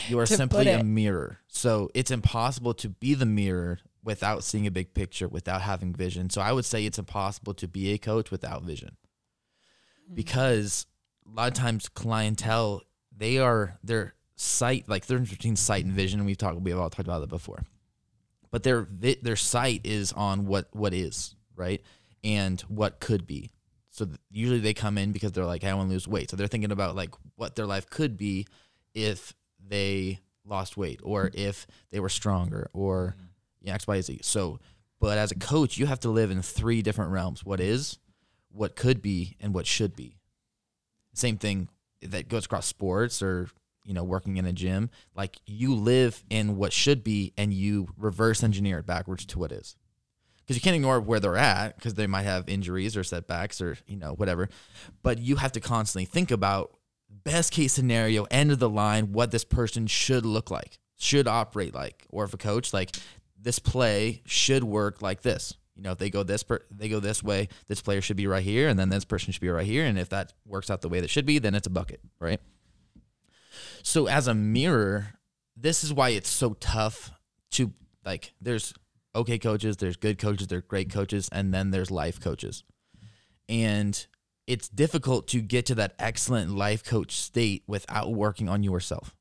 you 0.07 0.19
are 0.19 0.25
simply 0.25 0.67
a 0.69 0.83
mirror. 0.83 1.39
So 1.47 1.89
it's 1.93 2.11
impossible 2.11 2.73
to 2.75 2.89
be 2.89 3.13
the 3.13 3.25
mirror 3.25 3.79
without 4.03 4.43
seeing 4.43 4.67
a 4.67 4.71
big 4.71 4.93
picture 4.93 5.27
without 5.27 5.61
having 5.61 5.93
vision. 5.93 6.29
So 6.29 6.41
i 6.41 6.51
would 6.51 6.65
say 6.65 6.85
it's 6.85 6.99
impossible 6.99 7.53
to 7.55 7.67
be 7.67 7.93
a 7.93 7.97
coach 7.97 8.31
without 8.31 8.63
vision. 8.63 8.97
Mm-hmm. 10.05 10.15
Because 10.15 10.85
a 11.31 11.35
lot 11.35 11.47
of 11.49 11.53
times 11.53 11.87
clientele 11.89 12.81
they 13.15 13.37
are 13.37 13.77
their 13.83 14.15
sight 14.35 14.89
like 14.89 15.05
they're 15.05 15.19
between 15.19 15.55
sight 15.55 15.85
and 15.85 15.93
vision 15.93 16.19
and 16.19 16.25
we've 16.25 16.37
talked 16.37 16.59
we've 16.59 16.77
all 16.77 16.89
talked 16.89 17.07
about 17.07 17.19
that 17.19 17.29
before. 17.29 17.63
But 18.49 18.63
their 18.63 18.87
their 18.91 19.35
sight 19.35 19.81
is 19.83 20.11
on 20.13 20.45
what 20.45 20.67
what 20.73 20.93
is 20.93 21.35
right? 21.55 21.81
And 22.23 22.59
what 22.61 22.99
could 22.99 23.25
be 23.25 23.51
so 23.91 24.05
th- 24.05 24.17
usually 24.31 24.59
they 24.59 24.73
come 24.73 24.97
in 24.97 25.11
because 25.11 25.31
they're 25.31 25.45
like 25.45 25.63
i 25.63 25.73
want 25.73 25.89
to 25.89 25.93
lose 25.93 26.07
weight 26.07 26.29
so 26.29 26.35
they're 26.35 26.47
thinking 26.47 26.71
about 26.71 26.95
like 26.95 27.13
what 27.35 27.55
their 27.55 27.65
life 27.67 27.89
could 27.89 28.17
be 28.17 28.47
if 28.93 29.33
they 29.65 30.19
lost 30.45 30.77
weight 30.77 30.99
or 31.03 31.29
mm. 31.29 31.35
if 31.35 31.67
they 31.91 31.99
were 31.99 32.09
stronger 32.09 32.69
or 32.73 33.15
mm. 33.17 33.21
you 33.61 33.67
yeah, 33.67 33.75
X, 33.75 33.87
Y, 33.87 34.01
Z. 34.01 34.19
So, 34.23 34.59
but 34.99 35.17
as 35.17 35.31
a 35.31 35.35
coach, 35.35 35.77
you 35.77 35.85
have 35.85 35.99
to 36.01 36.09
live 36.09 36.31
in 36.31 36.41
three 36.41 36.81
different 36.81 37.11
realms: 37.11 37.45
what 37.45 37.59
mm. 37.59 37.65
is, 37.65 37.97
what 38.49 38.75
could 38.75 39.01
be, 39.01 39.37
and 39.39 39.53
what 39.53 39.67
should 39.67 39.95
be. 39.95 40.17
Same 41.13 41.37
thing 41.37 41.69
that 42.01 42.29
goes 42.29 42.45
across 42.45 42.65
sports 42.65 43.21
or 43.21 43.49
you 43.85 43.93
know 43.93 44.03
working 44.03 44.37
in 44.37 44.45
a 44.45 44.53
gym. 44.53 44.89
Like 45.15 45.37
you 45.45 45.75
live 45.75 46.23
in 46.29 46.57
what 46.57 46.73
should 46.73 47.03
be, 47.03 47.33
and 47.37 47.53
you 47.53 47.89
reverse 47.97 48.43
engineer 48.43 48.79
it 48.79 48.85
backwards 48.85 49.25
to 49.27 49.39
what 49.39 49.51
is. 49.51 49.75
Because 50.41 50.57
you 50.57 50.61
can't 50.61 50.75
ignore 50.75 50.99
where 50.99 51.19
they're 51.19 51.37
at, 51.37 51.75
because 51.75 51.93
they 51.93 52.07
might 52.07 52.23
have 52.23 52.49
injuries 52.49 52.97
or 52.97 53.03
setbacks 53.03 53.61
or 53.61 53.77
you 53.87 53.95
know 53.95 54.13
whatever. 54.13 54.49
But 55.03 55.19
you 55.19 55.37
have 55.37 55.51
to 55.53 55.59
constantly 55.59 56.05
think 56.05 56.31
about 56.31 56.77
best 57.23 57.51
case 57.51 57.73
scenario, 57.73 58.25
end 58.25 58.51
of 58.51 58.59
the 58.59 58.69
line, 58.69 59.11
what 59.11 59.31
this 59.31 59.43
person 59.43 59.87
should 59.87 60.25
look 60.25 60.49
like, 60.49 60.79
should 60.97 61.27
operate 61.27 61.73
like, 61.73 62.05
or 62.09 62.23
if 62.23 62.33
a 62.33 62.37
coach 62.37 62.73
like 62.73 62.95
this 63.39 63.59
play 63.59 64.21
should 64.25 64.63
work 64.63 65.01
like 65.01 65.21
this. 65.21 65.55
You 65.75 65.83
know, 65.83 65.91
if 65.91 65.97
they 65.97 66.09
go 66.09 66.23
this 66.23 66.43
per- 66.43 66.65
they 66.69 66.89
go 66.89 66.99
this 66.99 67.23
way, 67.23 67.47
this 67.67 67.81
player 67.81 68.01
should 68.01 68.17
be 68.17 68.27
right 68.27 68.43
here, 68.43 68.67
and 68.67 68.77
then 68.77 68.89
this 68.89 69.05
person 69.05 69.31
should 69.31 69.41
be 69.41 69.49
right 69.49 69.65
here. 69.65 69.85
And 69.85 69.97
if 69.97 70.09
that 70.09 70.33
works 70.45 70.69
out 70.69 70.81
the 70.81 70.89
way 70.89 70.99
that 70.99 71.09
should 71.09 71.25
be, 71.25 71.39
then 71.39 71.55
it's 71.55 71.67
a 71.67 71.71
bucket, 71.71 72.01
right? 72.19 72.39
So 73.83 74.07
as 74.07 74.27
a 74.27 74.33
mirror, 74.33 75.13
this 75.55 75.83
is 75.83 75.93
why 75.93 76.09
it's 76.09 76.29
so 76.29 76.53
tough 76.59 77.11
to 77.51 77.71
like. 78.05 78.33
There's 78.41 78.73
okay 79.15 79.37
coaches, 79.37 79.77
there's 79.77 79.97
good 79.97 80.17
coaches, 80.17 80.47
there's 80.47 80.63
great 80.63 80.91
coaches, 80.91 81.29
and 81.31 81.53
then 81.53 81.71
there's 81.71 81.91
life 81.91 82.19
coaches, 82.19 82.63
and 83.47 84.07
it's 84.47 84.67
difficult 84.67 85.27
to 85.29 85.41
get 85.41 85.65
to 85.67 85.75
that 85.75 85.93
excellent 85.99 86.55
life 86.55 86.83
coach 86.83 87.15
state 87.15 87.63
without 87.67 88.13
working 88.13 88.49
on 88.49 88.63
yourself. 88.63 89.15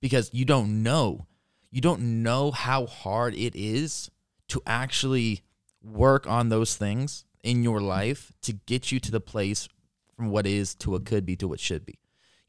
Because 0.00 0.30
you 0.32 0.44
don't 0.44 0.82
know 0.82 1.26
you 1.70 1.80
don't 1.80 2.22
know 2.22 2.50
how 2.50 2.86
hard 2.86 3.34
it 3.34 3.54
is 3.54 4.10
to 4.48 4.60
actually 4.66 5.42
work 5.82 6.26
on 6.26 6.48
those 6.48 6.76
things 6.76 7.24
in 7.42 7.62
your 7.62 7.80
life 7.80 8.32
to 8.42 8.52
get 8.52 8.90
you 8.90 8.98
to 9.00 9.10
the 9.10 9.20
place 9.20 9.68
from 10.16 10.30
what 10.30 10.46
is 10.46 10.74
to 10.74 10.90
what 10.90 11.04
could 11.04 11.24
be 11.24 11.36
to 11.36 11.48
what 11.48 11.60
should 11.60 11.86
be 11.86 11.98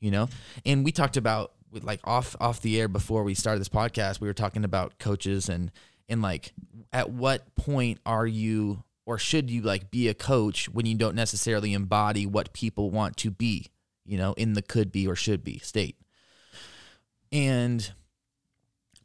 you 0.02 0.12
know? 0.12 0.28
And 0.66 0.84
we 0.84 0.92
talked 0.92 1.16
about 1.16 1.54
with 1.72 1.84
like 1.86 2.02
off 2.04 2.36
off 2.42 2.62
the 2.62 2.82
air 2.82 2.90
before 2.90 3.24
we 3.24 3.34
started 3.34 3.62
this 3.62 3.70
podcast 3.70 4.20
we 4.20 4.28
were 4.28 4.34
talking 4.34 4.66
about 4.66 5.00
coaches 5.00 5.48
and 5.48 5.72
and 6.12 6.22
like 6.22 6.54
at 6.94 7.10
what 7.10 7.56
point 7.56 8.00
are 8.06 8.28
you 8.28 8.84
or 9.06 9.18
should 9.18 9.50
you 9.50 9.62
like 9.62 9.90
be 9.90 10.08
a 10.08 10.14
coach 10.14 10.70
when 10.70 10.86
you 10.86 10.96
don't 10.96 11.16
necessarily 11.16 11.74
embody 11.74 12.26
what 12.26 12.54
people 12.54 12.92
want 12.92 13.18
to 13.18 13.32
be 13.32 13.68
you 14.06 14.18
know 14.18 14.34
in 14.34 14.54
the 14.54 14.62
could 14.62 14.92
be 14.92 15.08
or 15.08 15.16
should 15.16 15.44
be 15.44 15.58
state? 15.60 15.98
And 17.32 17.92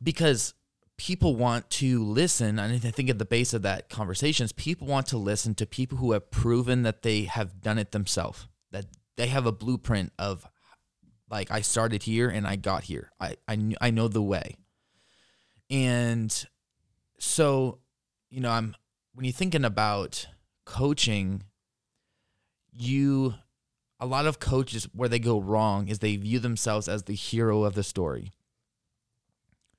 because 0.03 0.53
people 0.99 1.37
want 1.37 1.69
to 1.69 2.03
listen 2.03 2.59
and 2.59 2.73
i 2.73 2.91
think 2.91 3.11
at 3.11 3.19
the 3.19 3.25
base 3.25 3.53
of 3.53 3.61
that 3.61 3.91
conversation 3.91 4.45
is 4.45 4.53
people 4.53 4.87
want 4.87 5.07
to 5.07 5.19
listen 5.19 5.55
to 5.55 5.67
people 5.67 5.99
who 5.99 6.13
have 6.13 6.31
proven 6.31 6.85
that 6.85 7.03
they 7.03 7.25
have 7.25 7.61
done 7.61 7.79
it 7.79 7.93
themselves 7.93 8.49
that 8.73 8.87
they 9.17 9.27
have 9.27 9.45
a 9.45 9.53
blueprint 9.53 10.11
of 10.19 10.49
like 11.31 11.51
i 11.51 11.61
started 11.61 12.03
here 12.03 12.31
and 12.31 12.47
i 12.47 12.57
got 12.57 12.85
here. 12.85 13.11
I 13.21 13.37
i, 13.47 13.75
I 13.81 13.91
know 13.91 14.09
the 14.09 14.23
way. 14.23 14.57
And 15.71 16.47
so 17.19 17.79
you 18.31 18.41
know 18.41 18.51
i'm 18.51 18.75
when 19.15 19.25
you're 19.25 19.33
thinking 19.33 19.65
about 19.65 20.27
coaching 20.65 21.43
you 22.73 23.35
a 23.99 24.07
lot 24.07 24.27
of 24.27 24.39
coaches 24.39 24.89
where 24.93 25.09
they 25.09 25.19
go 25.19 25.41
wrong 25.41 25.89
is 25.89 26.01
they 26.01 26.17
view 26.17 26.39
themselves 26.39 26.89
as 26.89 27.05
the 27.05 27.15
hero 27.15 27.65
of 27.65 27.75
the 27.75 27.83
story 27.83 28.33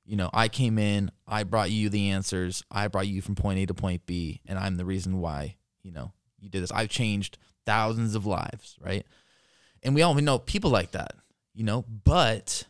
you 0.07 0.15
know, 0.15 0.29
I 0.33 0.47
came 0.47 0.79
in, 0.79 1.11
I 1.27 1.43
brought 1.43 1.69
you 1.69 1.89
the 1.89 2.11
answers, 2.11 2.63
I 2.71 2.87
brought 2.87 3.07
you 3.07 3.21
from 3.21 3.35
point 3.35 3.59
A 3.59 3.65
to 3.65 3.73
point 3.73 4.05
B, 4.05 4.39
and 4.45 4.57
I'm 4.57 4.77
the 4.77 4.85
reason 4.85 5.19
why, 5.19 5.57
you 5.83 5.91
know, 5.91 6.13
you 6.39 6.47
did 6.47 6.63
this. 6.63 6.71
I've 6.71 6.87
changed 6.87 7.37
thousands 7.65 8.15
of 8.15 8.25
lives, 8.25 8.77
right? 8.79 9.05
And 9.83 9.93
we 9.93 10.01
all 10.01 10.15
we 10.15 10.21
know 10.21 10.39
people 10.39 10.71
like 10.71 10.91
that, 10.91 11.11
you 11.53 11.65
know, 11.65 11.83
but 12.05 12.63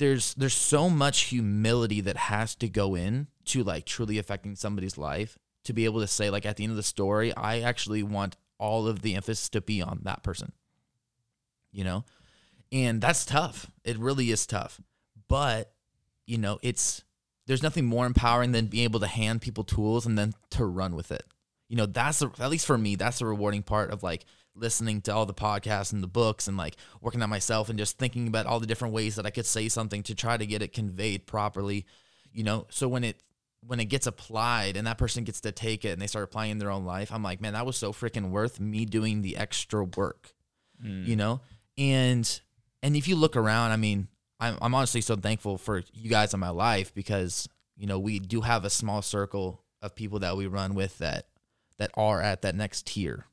there's 0.00 0.32
there's 0.34 0.54
so 0.54 0.88
much 0.88 1.24
humility 1.24 2.00
that 2.00 2.16
has 2.16 2.54
to 2.56 2.68
go 2.68 2.94
in 2.94 3.28
to 3.44 3.62
like 3.62 3.84
truly 3.84 4.18
affecting 4.18 4.56
somebody's 4.56 4.96
life 4.96 5.38
to 5.64 5.74
be 5.74 5.84
able 5.84 6.00
to 6.00 6.06
say 6.06 6.30
like 6.30 6.46
at 6.46 6.56
the 6.56 6.64
end 6.64 6.70
of 6.70 6.78
the 6.78 6.82
story, 6.82 7.36
I 7.36 7.60
actually 7.60 8.02
want 8.02 8.36
all 8.58 8.86
of 8.86 9.02
the 9.02 9.14
emphasis 9.14 9.50
to 9.50 9.60
be 9.60 9.82
on 9.82 10.00
that 10.04 10.22
person. 10.22 10.52
You 11.70 11.84
know? 11.84 12.04
And 12.72 13.00
that's 13.00 13.26
tough. 13.26 13.70
It 13.84 13.98
really 13.98 14.30
is 14.30 14.46
tough. 14.46 14.80
But 15.28 15.70
you 16.26 16.38
know, 16.38 16.58
it's 16.62 17.04
there's 17.46 17.62
nothing 17.62 17.84
more 17.84 18.06
empowering 18.06 18.52
than 18.52 18.66
being 18.66 18.84
able 18.84 19.00
to 19.00 19.06
hand 19.06 19.42
people 19.42 19.64
tools 19.64 20.06
and 20.06 20.16
then 20.16 20.32
to 20.50 20.64
run 20.64 20.94
with 20.94 21.12
it. 21.12 21.24
You 21.68 21.76
know, 21.76 21.86
that's 21.86 22.22
at 22.22 22.50
least 22.50 22.66
for 22.66 22.78
me, 22.78 22.96
that's 22.96 23.18
the 23.18 23.26
rewarding 23.26 23.62
part 23.62 23.90
of 23.90 24.02
like 24.02 24.24
listening 24.60 25.00
to 25.02 25.14
all 25.14 25.26
the 25.26 25.34
podcasts 25.34 25.92
and 25.92 26.02
the 26.02 26.08
books 26.08 26.46
and 26.46 26.56
like 26.56 26.76
working 27.00 27.22
on 27.22 27.30
myself 27.30 27.68
and 27.68 27.78
just 27.78 27.98
thinking 27.98 28.28
about 28.28 28.46
all 28.46 28.60
the 28.60 28.66
different 28.66 28.94
ways 28.94 29.16
that 29.16 29.26
I 29.26 29.30
could 29.30 29.46
say 29.46 29.68
something 29.68 30.02
to 30.04 30.14
try 30.14 30.36
to 30.36 30.46
get 30.46 30.62
it 30.62 30.72
conveyed 30.72 31.26
properly. 31.26 31.86
You 32.32 32.44
know, 32.44 32.66
so 32.70 32.88
when 32.88 33.04
it 33.04 33.22
when 33.66 33.80
it 33.80 33.86
gets 33.86 34.06
applied 34.06 34.76
and 34.76 34.86
that 34.86 34.98
person 34.98 35.24
gets 35.24 35.40
to 35.42 35.52
take 35.52 35.84
it 35.84 35.90
and 35.90 36.00
they 36.00 36.06
start 36.06 36.24
applying 36.24 36.52
in 36.52 36.58
their 36.58 36.70
own 36.70 36.84
life, 36.84 37.12
I'm 37.12 37.22
like, 37.22 37.40
man, 37.40 37.52
that 37.54 37.66
was 37.66 37.76
so 37.76 37.92
freaking 37.92 38.30
worth 38.30 38.60
me 38.60 38.84
doing 38.84 39.22
the 39.22 39.36
extra 39.36 39.84
work. 39.84 40.32
Mm. 40.84 41.06
You 41.06 41.16
know? 41.16 41.40
And 41.76 42.40
and 42.82 42.96
if 42.96 43.08
you 43.08 43.16
look 43.16 43.36
around, 43.36 43.72
I 43.72 43.76
mean, 43.76 44.08
I'm, 44.38 44.56
I'm 44.62 44.74
honestly 44.74 45.00
so 45.00 45.16
thankful 45.16 45.58
for 45.58 45.82
you 45.92 46.08
guys 46.08 46.32
in 46.34 46.40
my 46.40 46.50
life 46.50 46.94
because 46.94 47.48
you 47.76 47.86
know 47.86 47.98
we 47.98 48.18
do 48.18 48.40
have 48.42 48.64
a 48.64 48.70
small 48.70 49.02
circle 49.02 49.62
of 49.82 49.94
people 49.94 50.18
that 50.20 50.36
we 50.36 50.46
run 50.46 50.74
with 50.74 50.98
that 50.98 51.26
that 51.78 51.90
are 51.94 52.20
at 52.20 52.42
that 52.42 52.54
next 52.54 52.86
tier 52.86 53.26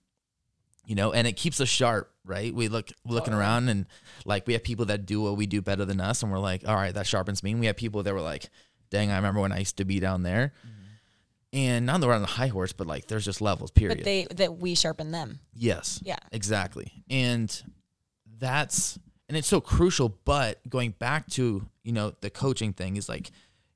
you 0.87 0.95
know 0.95 1.13
and 1.13 1.27
it 1.27 1.33
keeps 1.33 1.61
us 1.61 1.69
sharp 1.69 2.11
right 2.25 2.55
we 2.55 2.67
look 2.67 2.89
looking 3.05 3.33
around 3.33 3.69
and 3.69 3.85
like 4.25 4.47
we 4.47 4.53
have 4.53 4.63
people 4.63 4.85
that 4.85 5.05
do 5.05 5.21
what 5.21 5.37
we 5.37 5.45
do 5.45 5.61
better 5.61 5.85
than 5.85 6.01
us 6.01 6.23
and 6.23 6.31
we're 6.31 6.39
like 6.39 6.67
all 6.67 6.75
right 6.75 6.95
that 6.95 7.05
sharpens 7.05 7.43
me 7.43 7.51
and 7.51 7.59
we 7.59 7.67
have 7.67 7.77
people 7.77 8.01
that 8.01 8.13
were 8.13 8.21
like 8.21 8.49
dang 8.89 9.11
i 9.11 9.15
remember 9.15 9.39
when 9.39 9.51
i 9.51 9.59
used 9.59 9.77
to 9.77 9.85
be 9.85 9.99
down 9.99 10.23
there 10.23 10.53
mm-hmm. 10.65 11.57
and 11.57 11.85
not 11.85 12.01
that 12.01 12.07
we're 12.07 12.13
on 12.13 12.21
the 12.21 12.27
high 12.27 12.47
horse 12.47 12.73
but 12.73 12.87
like 12.87 13.05
there's 13.07 13.25
just 13.25 13.41
levels 13.41 13.69
period 13.69 13.99
But 13.99 14.05
they 14.05 14.27
that 14.35 14.57
we 14.57 14.75
sharpen 14.75 15.11
them. 15.11 15.39
Yes. 15.53 16.01
Yeah. 16.03 16.17
Exactly. 16.31 17.03
And 17.09 17.63
that's 18.39 18.97
and 19.27 19.37
it's 19.37 19.47
so 19.47 19.59
crucial, 19.59 20.17
but 20.23 20.59
going 20.69 20.91
back 20.91 21.27
to, 21.31 21.67
you 21.83 21.91
know, 21.91 22.13
the 22.21 22.29
coaching 22.29 22.73
thing 22.73 22.95
is 22.95 23.09
like 23.09 23.31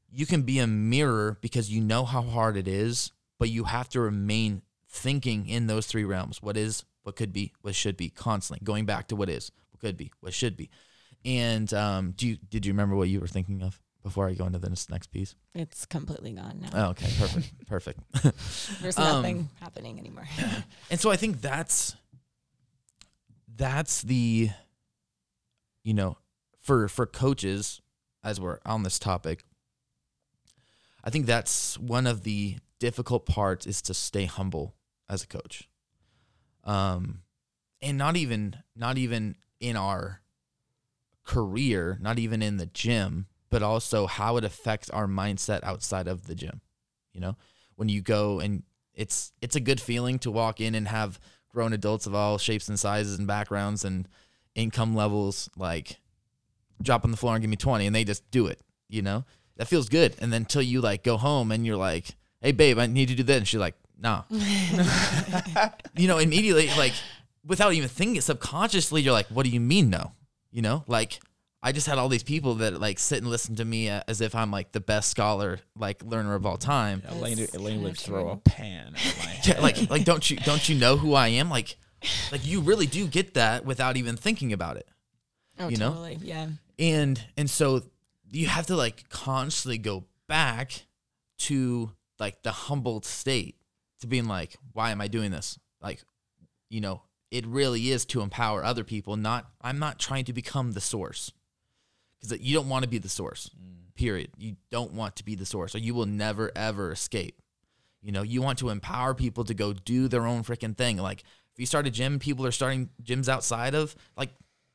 you 0.10 0.26
can 0.26 0.44
be 0.44 0.60
a 0.60 0.68
mirror 0.68 1.38
because 1.42 1.70
you 1.70 1.82
know 1.82 2.06
how 2.06 2.22
hard 2.22 2.58
it 2.58 2.68
is, 2.68 3.12
but 3.38 3.50
you 3.50 3.66
have 3.66 3.90
to 3.90 4.00
remain 4.00 4.62
thinking 4.88 5.48
in 5.48 5.68
those 5.68 5.88
three 5.88 6.04
realms. 6.04 6.42
What 6.42 6.58
is, 6.58 6.84
what 7.04 7.16
could 7.16 7.34
be, 7.34 7.54
what 7.62 7.76
should 7.76 7.98
be, 7.98 8.10
constantly 8.10 8.64
going 8.64 8.86
back 8.86 9.08
to 9.08 9.16
what 9.16 9.30
is, 9.30 9.52
what 9.72 9.82
could 9.82 9.98
be, 9.98 10.12
what 10.20 10.34
should 10.34 10.56
be. 10.56 10.70
And 11.24 11.72
um, 11.74 12.12
do 12.12 12.28
you 12.28 12.38
did 12.38 12.66
you 12.66 12.74
remember 12.74 12.96
what 12.96 13.10
you 13.10 13.20
were 13.20 13.28
thinking 13.28 13.62
of 13.62 13.80
before 14.04 14.28
I 14.28 14.34
go 14.34 14.46
into 14.46 14.60
this 14.60 14.90
next 14.90 15.08
piece? 15.08 15.36
It's 15.54 15.86
completely 15.86 16.32
gone 16.32 16.60
now. 16.62 16.70
Oh, 16.74 16.90
okay, 16.92 17.10
perfect, 17.20 17.68
perfect. 17.68 18.00
There's 18.82 18.98
um, 18.98 19.06
nothing 19.06 19.50
happening 19.60 20.00
anymore. 20.00 20.28
And 20.90 21.00
so 21.00 21.10
I 21.12 21.16
think 21.16 21.42
that's 21.42 21.96
that's 23.56 24.02
the 24.02 24.50
you 25.84 25.94
know 25.94 26.18
for 26.62 26.88
for 26.88 27.06
coaches 27.06 27.82
as 28.24 28.40
we're 28.40 28.60
on 28.66 28.84
this 28.84 29.00
topic, 29.00 29.44
I 31.04 31.10
think 31.10 31.26
that's 31.26 31.78
one 31.80 32.08
of 32.08 32.24
the 32.24 32.58
difficult 32.80 33.26
parts 33.26 33.66
is 33.66 33.82
to 33.84 33.94
stay 33.94 34.26
humble 34.26 34.76
as 35.10 35.24
a 35.24 35.28
coach. 35.28 35.68
Um, 36.64 37.22
and 37.82 37.98
not 37.98 38.16
even 38.16 38.58
not 38.76 38.98
even 38.98 39.36
in 39.60 39.76
our 39.76 40.22
career, 41.24 41.98
not 42.02 42.20
even 42.20 42.42
in 42.42 42.58
the 42.58 42.66
gym, 42.68 43.28
but 43.50 43.64
also 43.64 44.08
how 44.08 44.38
it 44.38 44.44
affects 44.44 44.90
our 44.90 45.08
mindset 45.08 45.64
outside 45.64 46.08
of 46.08 46.28
the 46.28 46.36
gym. 46.36 46.62
You 47.14 47.22
know, 47.22 47.38
when 47.76 47.90
you 47.90 48.02
go 48.02 48.40
and 48.40 48.64
it's 48.94 49.34
it's 49.42 49.56
a 49.56 49.62
good 49.62 49.82
feeling 49.82 50.20
to 50.20 50.32
walk 50.32 50.60
in 50.60 50.76
and 50.76 50.88
have 50.88 51.20
grown 51.50 51.74
adults 51.74 52.06
of 52.08 52.16
all 52.16 52.38
shapes 52.38 52.70
and 52.70 52.80
sizes 52.80 53.18
and 53.18 53.28
backgrounds 53.28 53.84
and 53.84 54.08
income 54.56 54.96
levels 54.96 55.50
like 55.58 56.00
drop 56.82 57.04
on 57.04 57.12
the 57.12 57.18
floor 57.18 57.36
and 57.36 57.42
give 57.42 57.50
me 57.50 57.58
20 57.58 57.86
and 57.86 57.96
they 57.96 58.04
just 58.04 58.30
do 58.32 58.48
it, 58.48 58.60
you 58.90 59.02
know? 59.02 59.24
That 59.58 59.68
feels 59.68 59.90
good. 59.90 60.16
And 60.20 60.32
then 60.34 60.42
until 60.42 60.62
you 60.62 60.82
like 60.82 61.04
go 61.04 61.18
home 61.18 61.52
and 61.52 61.66
you're 61.66 61.78
like, 61.78 62.16
"Hey 62.42 62.52
babe, 62.52 62.80
I 62.80 62.88
need 62.88 63.10
to 63.10 63.16
do 63.16 63.24
that." 63.24 63.38
And 63.38 63.48
she's 63.48 63.60
like, 63.60 63.76
"No." 64.02 64.26
you 65.96 66.08
know, 66.08 66.18
immediately 66.18 66.68
like 66.78 66.94
without 67.46 67.74
even 67.74 67.90
thinking 67.90 68.16
it 68.18 68.24
subconsciously 68.24 69.02
you're 69.02 69.14
like, 69.14 69.28
"What 69.28 69.44
do 69.44 69.50
you 69.50 69.60
mean 69.60 69.90
no?" 69.90 70.12
You 70.52 70.62
know? 70.62 70.84
Like 70.88 71.20
I 71.64 71.72
just 71.72 71.86
had 71.88 71.98
all 71.98 72.10
these 72.10 72.24
people 72.24 72.56
that 72.56 72.80
like 72.82 72.98
sit 73.00 73.20
and 73.20 73.28
listen 73.28 73.56
to 73.58 73.66
me 73.66 73.90
uh, 73.90 74.02
as 74.08 74.20
if 74.22 74.34
I'm 74.34 74.50
like 74.52 74.72
the 74.72 74.80
best 74.80 75.12
scholar, 75.12 75.60
like 75.78 76.04
learner 76.04 76.34
of 76.36 76.46
all 76.46 76.58
time. 76.58 77.04
Yeah, 77.06 77.14
Elaine, 77.14 77.48
Elaine 77.54 77.82
would 77.84 77.98
throw 77.98 78.30
a 78.30 78.38
pan 78.38 78.88
at 78.88 78.94
my 78.94 79.26
head. 79.32 79.46
Yeah, 79.56 79.62
like 79.62 79.90
like 79.90 80.04
don't 80.04 80.30
you 80.30 80.38
don't 80.38 80.68
you 80.68 80.76
know 80.76 80.98
who 80.98 81.14
I 81.14 81.28
am? 81.30 81.50
Like 81.50 81.78
like 82.32 82.46
you 82.46 82.62
really 82.62 82.88
do 82.88 83.08
get 83.08 83.36
that 83.36 83.66
without 83.66 83.96
even 83.98 84.18
thinking 84.18 84.54
about 84.54 84.78
it. 84.78 84.88
Oh, 85.60 85.68
You 85.68 85.78
know? 85.78 85.90
totally. 85.90 86.18
Yeah. 86.22 86.48
And 86.80 87.24
and 87.38 87.50
so 87.50 87.84
you 88.32 88.48
have 88.48 88.66
to 88.68 88.76
like 88.76 89.08
constantly 89.10 89.78
go 89.78 90.06
back 90.28 90.86
to 91.40 91.92
like 92.20 92.42
the 92.44 92.52
humbled 92.52 93.06
state 93.06 93.56
to 94.02 94.08
being 94.08 94.26
like, 94.26 94.56
why 94.74 94.92
am 94.92 95.02
I 95.02 95.08
doing 95.08 95.32
this? 95.32 95.58
Like, 95.82 96.02
you 96.70 96.82
know, 96.82 97.02
it 97.32 97.46
really 97.48 97.90
is 97.92 98.06
to 98.06 98.22
empower 98.22 98.64
other 98.64 98.84
people. 98.84 99.16
Not 99.16 99.50
I'm 99.62 99.80
not 99.80 100.00
trying 100.00 100.26
to 100.26 100.34
become 100.34 100.74
the 100.74 100.82
source 100.82 101.32
because 102.20 102.40
you 102.40 102.54
don't 102.54 102.70
want 102.70 102.84
to 102.84 102.90
be 102.90 102.98
the 102.98 103.10
source. 103.10 103.50
Mm. 103.58 103.96
Period. 103.96 104.30
You 104.38 104.56
don't 104.70 104.94
want 104.94 105.16
to 105.18 105.26
be 105.26 105.36
the 105.36 105.46
source, 105.46 105.76
or 105.76 105.78
you 105.80 105.94
will 105.94 106.06
never 106.06 106.52
ever 106.56 106.92
escape. 106.92 107.42
You 108.02 108.12
know, 108.12 108.24
you 108.24 108.42
want 108.42 108.60
to 108.60 108.70
empower 108.70 109.14
people 109.14 109.44
to 109.46 109.54
go 109.54 109.74
do 109.74 110.08
their 110.08 110.26
own 110.26 110.44
freaking 110.44 110.76
thing. 110.76 110.98
Like 110.98 111.24
if 111.54 111.60
you 111.60 111.66
start 111.66 111.88
a 111.88 111.92
gym, 111.92 112.20
people 112.20 112.46
are 112.46 112.52
starting 112.52 112.90
gyms 113.04 113.30
outside 113.30 113.76
of 113.76 113.96
like 114.18 114.30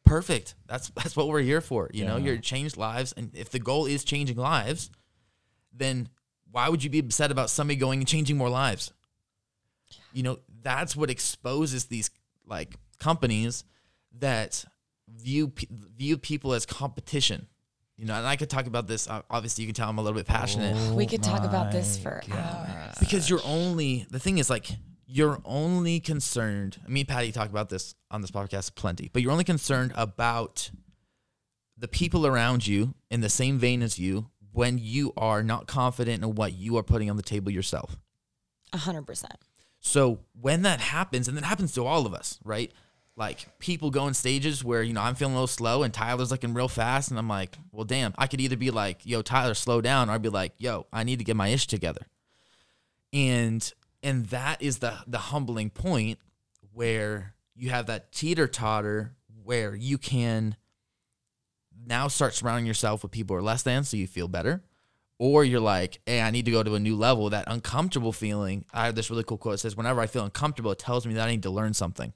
perfect. 0.05 0.55
That's 0.67 0.89
that's 0.97 1.17
what 1.17 1.29
we're 1.29 1.41
here 1.41 1.61
for. 1.61 1.91
You 1.93 2.05
know, 2.05 2.17
Yeah. 2.17 2.25
you're 2.25 2.37
to 2.37 2.43
change 2.43 2.77
lives, 2.77 3.13
and 3.17 3.35
if 3.35 3.51
the 3.51 3.59
goal 3.59 3.87
is 3.87 4.05
changing 4.05 4.37
lives, 4.37 4.91
then 5.73 6.09
why 6.51 6.69
would 6.69 6.83
you 6.85 6.89
be 6.91 7.01
upset 7.01 7.31
about 7.31 7.51
somebody 7.51 7.77
going 7.77 7.99
and 8.01 8.09
changing 8.09 8.37
more 8.39 8.49
lives? 8.49 8.93
You 10.17 10.23
know, 10.23 10.39
that's 10.63 10.97
what 10.97 11.11
exposes 11.11 11.85
these 11.85 12.09
like 12.47 12.75
companies 12.99 13.65
that 14.19 14.65
view 15.15 15.53
view 15.71 16.17
people 16.17 16.55
as 16.55 16.65
competition. 16.65 17.49
You 17.99 18.07
know, 18.07 18.15
and 18.15 18.27
I 18.27 18.37
could 18.37 18.49
talk 18.49 18.67
about 18.67 18.87
this. 18.87 19.09
uh, 19.09 19.21
Obviously, 19.31 19.65
you 19.65 19.69
can 19.69 19.75
tell 19.75 19.91
I'm 19.91 19.99
a 19.99 20.03
little 20.03 20.19
bit 20.19 20.27
passionate 20.27 20.75
We 20.95 21.07
could 21.07 21.23
talk 21.23 21.45
about 21.45 21.71
this 21.71 21.99
my 21.99 22.03
for 22.03 22.23
hours. 22.33 22.97
because 22.99 23.29
you're 23.29 23.41
only 23.45 24.07
the 24.11 24.19
thing 24.19 24.39
is 24.39 24.49
like 24.49 24.69
you're 25.07 25.39
only 25.45 26.01
concerned. 26.01 26.79
Me 26.89 27.01
and 27.01 27.09
Patty 27.09 27.31
talk 27.31 27.51
about 27.51 27.69
this 27.69 27.95
on 28.11 28.23
this 28.23 28.31
podcast 28.31 28.75
plenty, 28.75 29.11
but 29.13 29.21
you're 29.21 29.33
only 29.33 29.45
concerned 29.45 29.93
about 29.97 30.71
the 31.77 31.89
people 31.89 32.27
around 32.27 32.67
you 32.67 32.95
in 33.11 33.21
the 33.21 33.29
same 33.29 33.59
vein 33.59 33.83
as 33.83 33.99
you 33.99 34.31
when 34.53 34.79
you 34.79 35.13
are 35.19 35.43
not 35.43 35.67
confident 35.67 36.25
in 36.25 36.35
what 36.35 36.55
you 36.55 36.79
are 36.79 36.83
putting 36.83 37.11
on 37.11 37.17
the 37.19 37.23
table 37.23 37.53
yourself. 37.53 37.99
A 38.73 38.79
hundred 38.79 39.03
percent. 39.07 39.35
So 39.87 40.19
when 40.41 40.63
that 40.63 40.81
happens, 40.81 41.29
and 41.29 41.37
that 41.37 41.45
happens 41.45 41.73
to 41.75 41.87
all 41.87 42.07
of 42.07 42.13
us, 42.13 42.41
right? 42.45 42.73
Like 43.15 43.59
people 43.61 43.93
go 43.93 44.09
in 44.09 44.15
stages 44.15 44.65
where, 44.65 44.83
you 44.83 44.93
know, 44.93 45.01
I'm 45.01 45.15
feeling 45.15 45.35
a 45.35 45.37
little 45.37 45.47
slow 45.47 45.85
and 45.85 45.95
Tyler's 45.95 46.33
looking 46.33 46.55
real 46.55 46.67
fast. 46.67 47.09
And 47.09 47.19
I'm 47.19 47.29
like, 47.29 47.57
well, 47.71 47.85
damn, 47.85 48.13
I 48.19 48.27
could 48.27 48.41
either 48.41 48.57
be 48.57 48.73
like, 48.73 49.07
yo, 49.07 49.23
Tyler, 49.23 49.55
slow 49.55 49.81
down. 49.81 50.11
Or 50.11 50.15
I'd 50.15 50.23
be 50.23 50.29
like, 50.29 50.55
yo, 50.59 50.87
I 50.93 51.05
need 51.05 51.21
to 51.21 51.25
get 51.25 51.37
my 51.37 51.49
ish 51.49 51.69
together. 51.69 52.05
And, 53.13 53.73
and 54.03 54.27
that 54.27 54.61
is 54.61 54.79
the, 54.79 54.99
the 55.07 55.19
humbling 55.19 55.71
point 55.71 56.19
where 56.73 57.35
you 57.55 57.71
have 57.71 57.87
that 57.87 58.11
teeter 58.11 58.49
totter 58.49 59.13
where 59.45 59.77
you 59.77 59.99
can 59.99 60.57
now 61.87 62.09
start 62.09 62.35
surrounding 62.35 62.67
yourself 62.67 63.05
with 63.05 63.13
people 63.13 63.35
who 63.35 63.39
are 63.39 63.43
less 63.43 63.63
than 63.63 63.85
so 63.85 63.97
you 63.97 64.09
feel 64.09 64.27
better 64.27 64.65
or 65.19 65.45
you're 65.45 65.61
like, 65.61 66.01
hey, 66.07 66.21
I 66.21 66.31
need 66.31 66.45
to 66.45 66.51
go 66.51 66.63
to 66.63 66.75
a 66.75 66.81
new 66.81 66.97
level. 66.97 67.31
That 67.31 67.45
uncomfortable 67.47 68.13
feeling. 68.13 68.65
I 68.73 68.87
have 68.87 68.95
this 68.95 69.11
really 69.11 69.25
cool 69.25 69.39
quote. 69.39 69.55
It 69.55 69.59
says, 69.59 69.77
whenever 69.77 70.01
I 70.01 70.07
feel 70.07 70.25
uncomfortable, 70.25 70.73
it 70.73 70.79
tells 70.79 71.07
me 71.07 71.15
that 71.15 71.27
I 71.27 71.31
need 71.31 71.43
to 71.45 71.51
learn 71.51 71.75
something. 71.75 72.13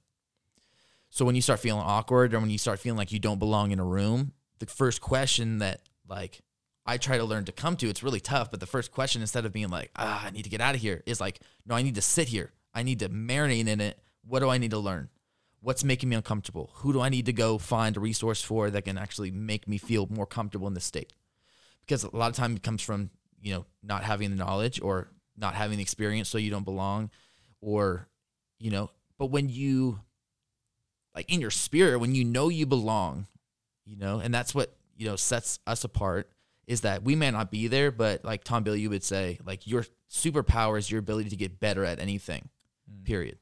So 1.10 1.24
when 1.24 1.34
you 1.34 1.42
start 1.42 1.60
feeling 1.60 1.82
awkward 1.82 2.34
or 2.34 2.40
when 2.40 2.50
you 2.50 2.58
start 2.58 2.78
feeling 2.78 2.98
like 2.98 3.10
you 3.10 3.18
don't 3.18 3.38
belong 3.38 3.72
in 3.72 3.80
a 3.80 3.84
room, 3.84 4.32
the 4.58 4.66
first 4.66 5.00
question 5.00 5.58
that 5.58 5.80
like 6.08 6.40
I 6.86 6.98
try 6.98 7.18
to 7.18 7.24
learn 7.24 7.44
to 7.46 7.52
come 7.52 7.76
to, 7.76 7.88
it's 7.88 8.02
really 8.02 8.20
tough. 8.20 8.50
But 8.50 8.60
the 8.60 8.66
first 8.66 8.92
question, 8.92 9.20
instead 9.20 9.44
of 9.44 9.52
being 9.52 9.68
like, 9.68 9.90
ah, 9.96 10.26
I 10.26 10.30
need 10.30 10.44
to 10.44 10.50
get 10.50 10.60
out 10.60 10.74
of 10.74 10.80
here, 10.80 11.02
is 11.06 11.20
like, 11.20 11.40
no, 11.66 11.74
I 11.74 11.82
need 11.82 11.96
to 11.96 12.02
sit 12.02 12.28
here. 12.28 12.52
I 12.74 12.82
need 12.82 13.00
to 13.00 13.08
marinate 13.08 13.66
in 13.66 13.80
it. 13.80 13.98
What 14.24 14.40
do 14.40 14.48
I 14.48 14.58
need 14.58 14.70
to 14.70 14.78
learn? 14.78 15.08
What's 15.60 15.84
making 15.84 16.08
me 16.08 16.16
uncomfortable? 16.16 16.70
Who 16.76 16.92
do 16.92 17.00
I 17.00 17.08
need 17.08 17.26
to 17.26 17.32
go 17.32 17.58
find 17.58 17.96
a 17.96 18.00
resource 18.00 18.42
for 18.42 18.70
that 18.70 18.84
can 18.84 18.96
actually 18.96 19.30
make 19.30 19.68
me 19.68 19.78
feel 19.78 20.06
more 20.10 20.26
comfortable 20.26 20.68
in 20.68 20.74
this 20.74 20.84
state? 20.84 21.12
Because 21.90 22.04
a 22.04 22.16
lot 22.16 22.30
of 22.30 22.36
time 22.36 22.54
it 22.54 22.62
comes 22.62 22.80
from 22.80 23.10
you 23.42 23.52
know 23.52 23.66
not 23.82 24.04
having 24.04 24.30
the 24.30 24.36
knowledge 24.36 24.80
or 24.80 25.08
not 25.36 25.54
having 25.54 25.76
the 25.76 25.82
experience 25.82 26.28
so 26.28 26.38
you 26.38 26.50
don't 26.50 26.64
belong 26.64 27.10
or 27.60 28.06
you 28.60 28.70
know 28.70 28.90
but 29.18 29.26
when 29.26 29.48
you 29.48 29.98
like 31.16 31.30
in 31.32 31.40
your 31.40 31.50
spirit 31.50 31.98
when 31.98 32.14
you 32.14 32.24
know 32.24 32.48
you 32.48 32.64
belong 32.64 33.26
you 33.84 33.96
know 33.96 34.20
and 34.20 34.32
that's 34.32 34.54
what 34.54 34.72
you 34.96 35.04
know 35.04 35.16
sets 35.16 35.58
us 35.66 35.82
apart 35.82 36.30
is 36.68 36.82
that 36.82 37.02
we 37.02 37.16
may 37.16 37.28
not 37.28 37.50
be 37.50 37.66
there 37.66 37.90
but 37.90 38.24
like 38.24 38.44
tom 38.44 38.62
bill 38.62 38.76
you 38.76 38.88
would 38.88 39.02
say 39.02 39.36
like 39.44 39.66
your 39.66 39.84
superpower 40.08 40.78
is 40.78 40.88
your 40.88 41.00
ability 41.00 41.28
to 41.28 41.36
get 41.36 41.58
better 41.58 41.84
at 41.84 41.98
anything 41.98 42.48
hmm. 42.88 43.02
period. 43.02 43.38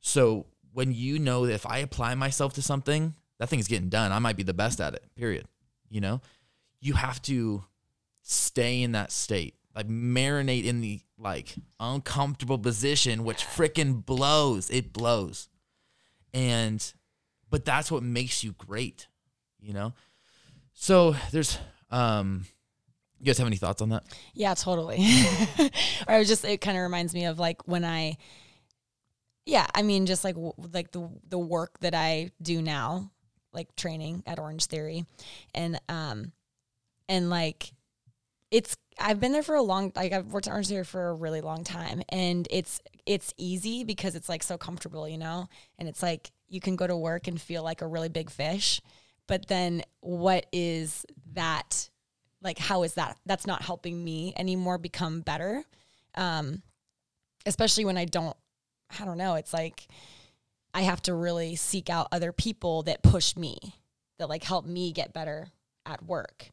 So 0.00 0.46
when 0.72 0.94
you 0.94 1.18
know 1.18 1.46
that 1.46 1.52
if 1.52 1.66
i 1.66 1.78
apply 1.78 2.14
myself 2.14 2.54
to 2.54 2.62
something 2.62 3.14
that 3.38 3.48
thing's 3.48 3.68
getting 3.68 3.88
done. 3.88 4.12
I 4.12 4.18
might 4.18 4.36
be 4.36 4.42
the 4.44 4.54
best 4.54 4.80
at 4.80 4.94
it 4.94 5.04
period 5.14 5.44
you 5.90 6.00
know 6.00 6.22
you 6.80 6.94
have 6.94 7.20
to 7.22 7.64
stay 8.22 8.82
in 8.82 8.92
that 8.92 9.12
state. 9.12 9.54
Like 9.74 9.88
marinate 9.88 10.64
in 10.64 10.80
the 10.80 11.00
like 11.16 11.54
uncomfortable 11.78 12.58
position 12.58 13.24
which 13.24 13.44
freaking 13.44 14.04
blows. 14.04 14.68
It 14.70 14.92
blows. 14.92 15.48
And 16.34 16.92
but 17.48 17.64
that's 17.64 17.90
what 17.90 18.02
makes 18.02 18.42
you 18.42 18.52
great 18.52 19.06
you 19.62 19.72
know? 19.72 19.92
So 20.72 21.14
there's 21.32 21.58
um 21.90 22.44
you 23.18 23.26
guys 23.26 23.38
have 23.38 23.46
any 23.46 23.56
thoughts 23.56 23.82
on 23.82 23.90
that? 23.90 24.04
Yeah, 24.32 24.54
totally. 24.54 24.96
or 25.58 25.70
I 26.14 26.18
was 26.18 26.28
just 26.28 26.44
it 26.44 26.60
kind 26.60 26.76
of 26.76 26.82
reminds 26.82 27.14
me 27.14 27.26
of 27.26 27.38
like 27.38 27.66
when 27.68 27.84
I 27.84 28.16
yeah, 29.46 29.66
I 29.74 29.82
mean 29.82 30.06
just 30.06 30.24
like 30.24 30.36
like 30.72 30.92
the 30.92 31.08
the 31.28 31.38
work 31.38 31.78
that 31.80 31.94
I 31.94 32.30
do 32.40 32.62
now, 32.62 33.10
like 33.52 33.74
training 33.76 34.22
at 34.26 34.38
Orange 34.38 34.66
Theory. 34.66 35.04
And 35.54 35.80
um 35.88 36.32
and 37.10 37.28
like 37.28 37.74
it's 38.50 38.76
I've 38.98 39.20
been 39.20 39.32
there 39.32 39.42
for 39.42 39.54
a 39.54 39.62
long 39.62 39.92
like 39.94 40.12
I've 40.12 40.26
worked 40.26 40.46
at 40.46 40.52
Orange 40.52 40.68
Theory 40.68 40.84
for 40.84 41.08
a 41.08 41.14
really 41.14 41.42
long 41.42 41.64
time 41.64 42.02
and 42.08 42.46
it's 42.50 42.80
it's 43.04 43.34
easy 43.36 43.84
because 43.84 44.14
it's 44.14 44.28
like 44.28 44.42
so 44.42 44.56
comfortable, 44.56 45.08
you 45.08 45.18
know? 45.18 45.48
And 45.78 45.88
it's 45.88 46.02
like 46.02 46.30
you 46.48 46.60
can 46.60 46.76
go 46.76 46.86
to 46.86 46.96
work 46.96 47.26
and 47.26 47.40
feel 47.40 47.62
like 47.62 47.82
a 47.82 47.86
really 47.86 48.08
big 48.08 48.30
fish. 48.30 48.80
But 49.26 49.48
then 49.48 49.82
what 50.00 50.46
is 50.52 51.04
that 51.34 51.90
like 52.42 52.58
how 52.58 52.84
is 52.84 52.94
that 52.94 53.18
that's 53.26 53.46
not 53.46 53.62
helping 53.62 54.02
me 54.02 54.32
anymore 54.36 54.78
become 54.78 55.20
better 55.20 55.62
um 56.16 56.62
especially 57.46 57.84
when 57.84 57.96
i 57.98 58.04
don't 58.04 58.36
i 58.98 59.04
don't 59.04 59.18
know 59.18 59.34
it's 59.34 59.52
like 59.52 59.86
i 60.74 60.80
have 60.80 61.00
to 61.02 61.14
really 61.14 61.54
seek 61.54 61.90
out 61.90 62.08
other 62.10 62.32
people 62.32 62.82
that 62.82 63.02
push 63.02 63.36
me 63.36 63.58
that 64.18 64.28
like 64.28 64.42
help 64.42 64.64
me 64.66 64.90
get 64.90 65.12
better 65.12 65.48
at 65.86 66.02
work 66.02 66.50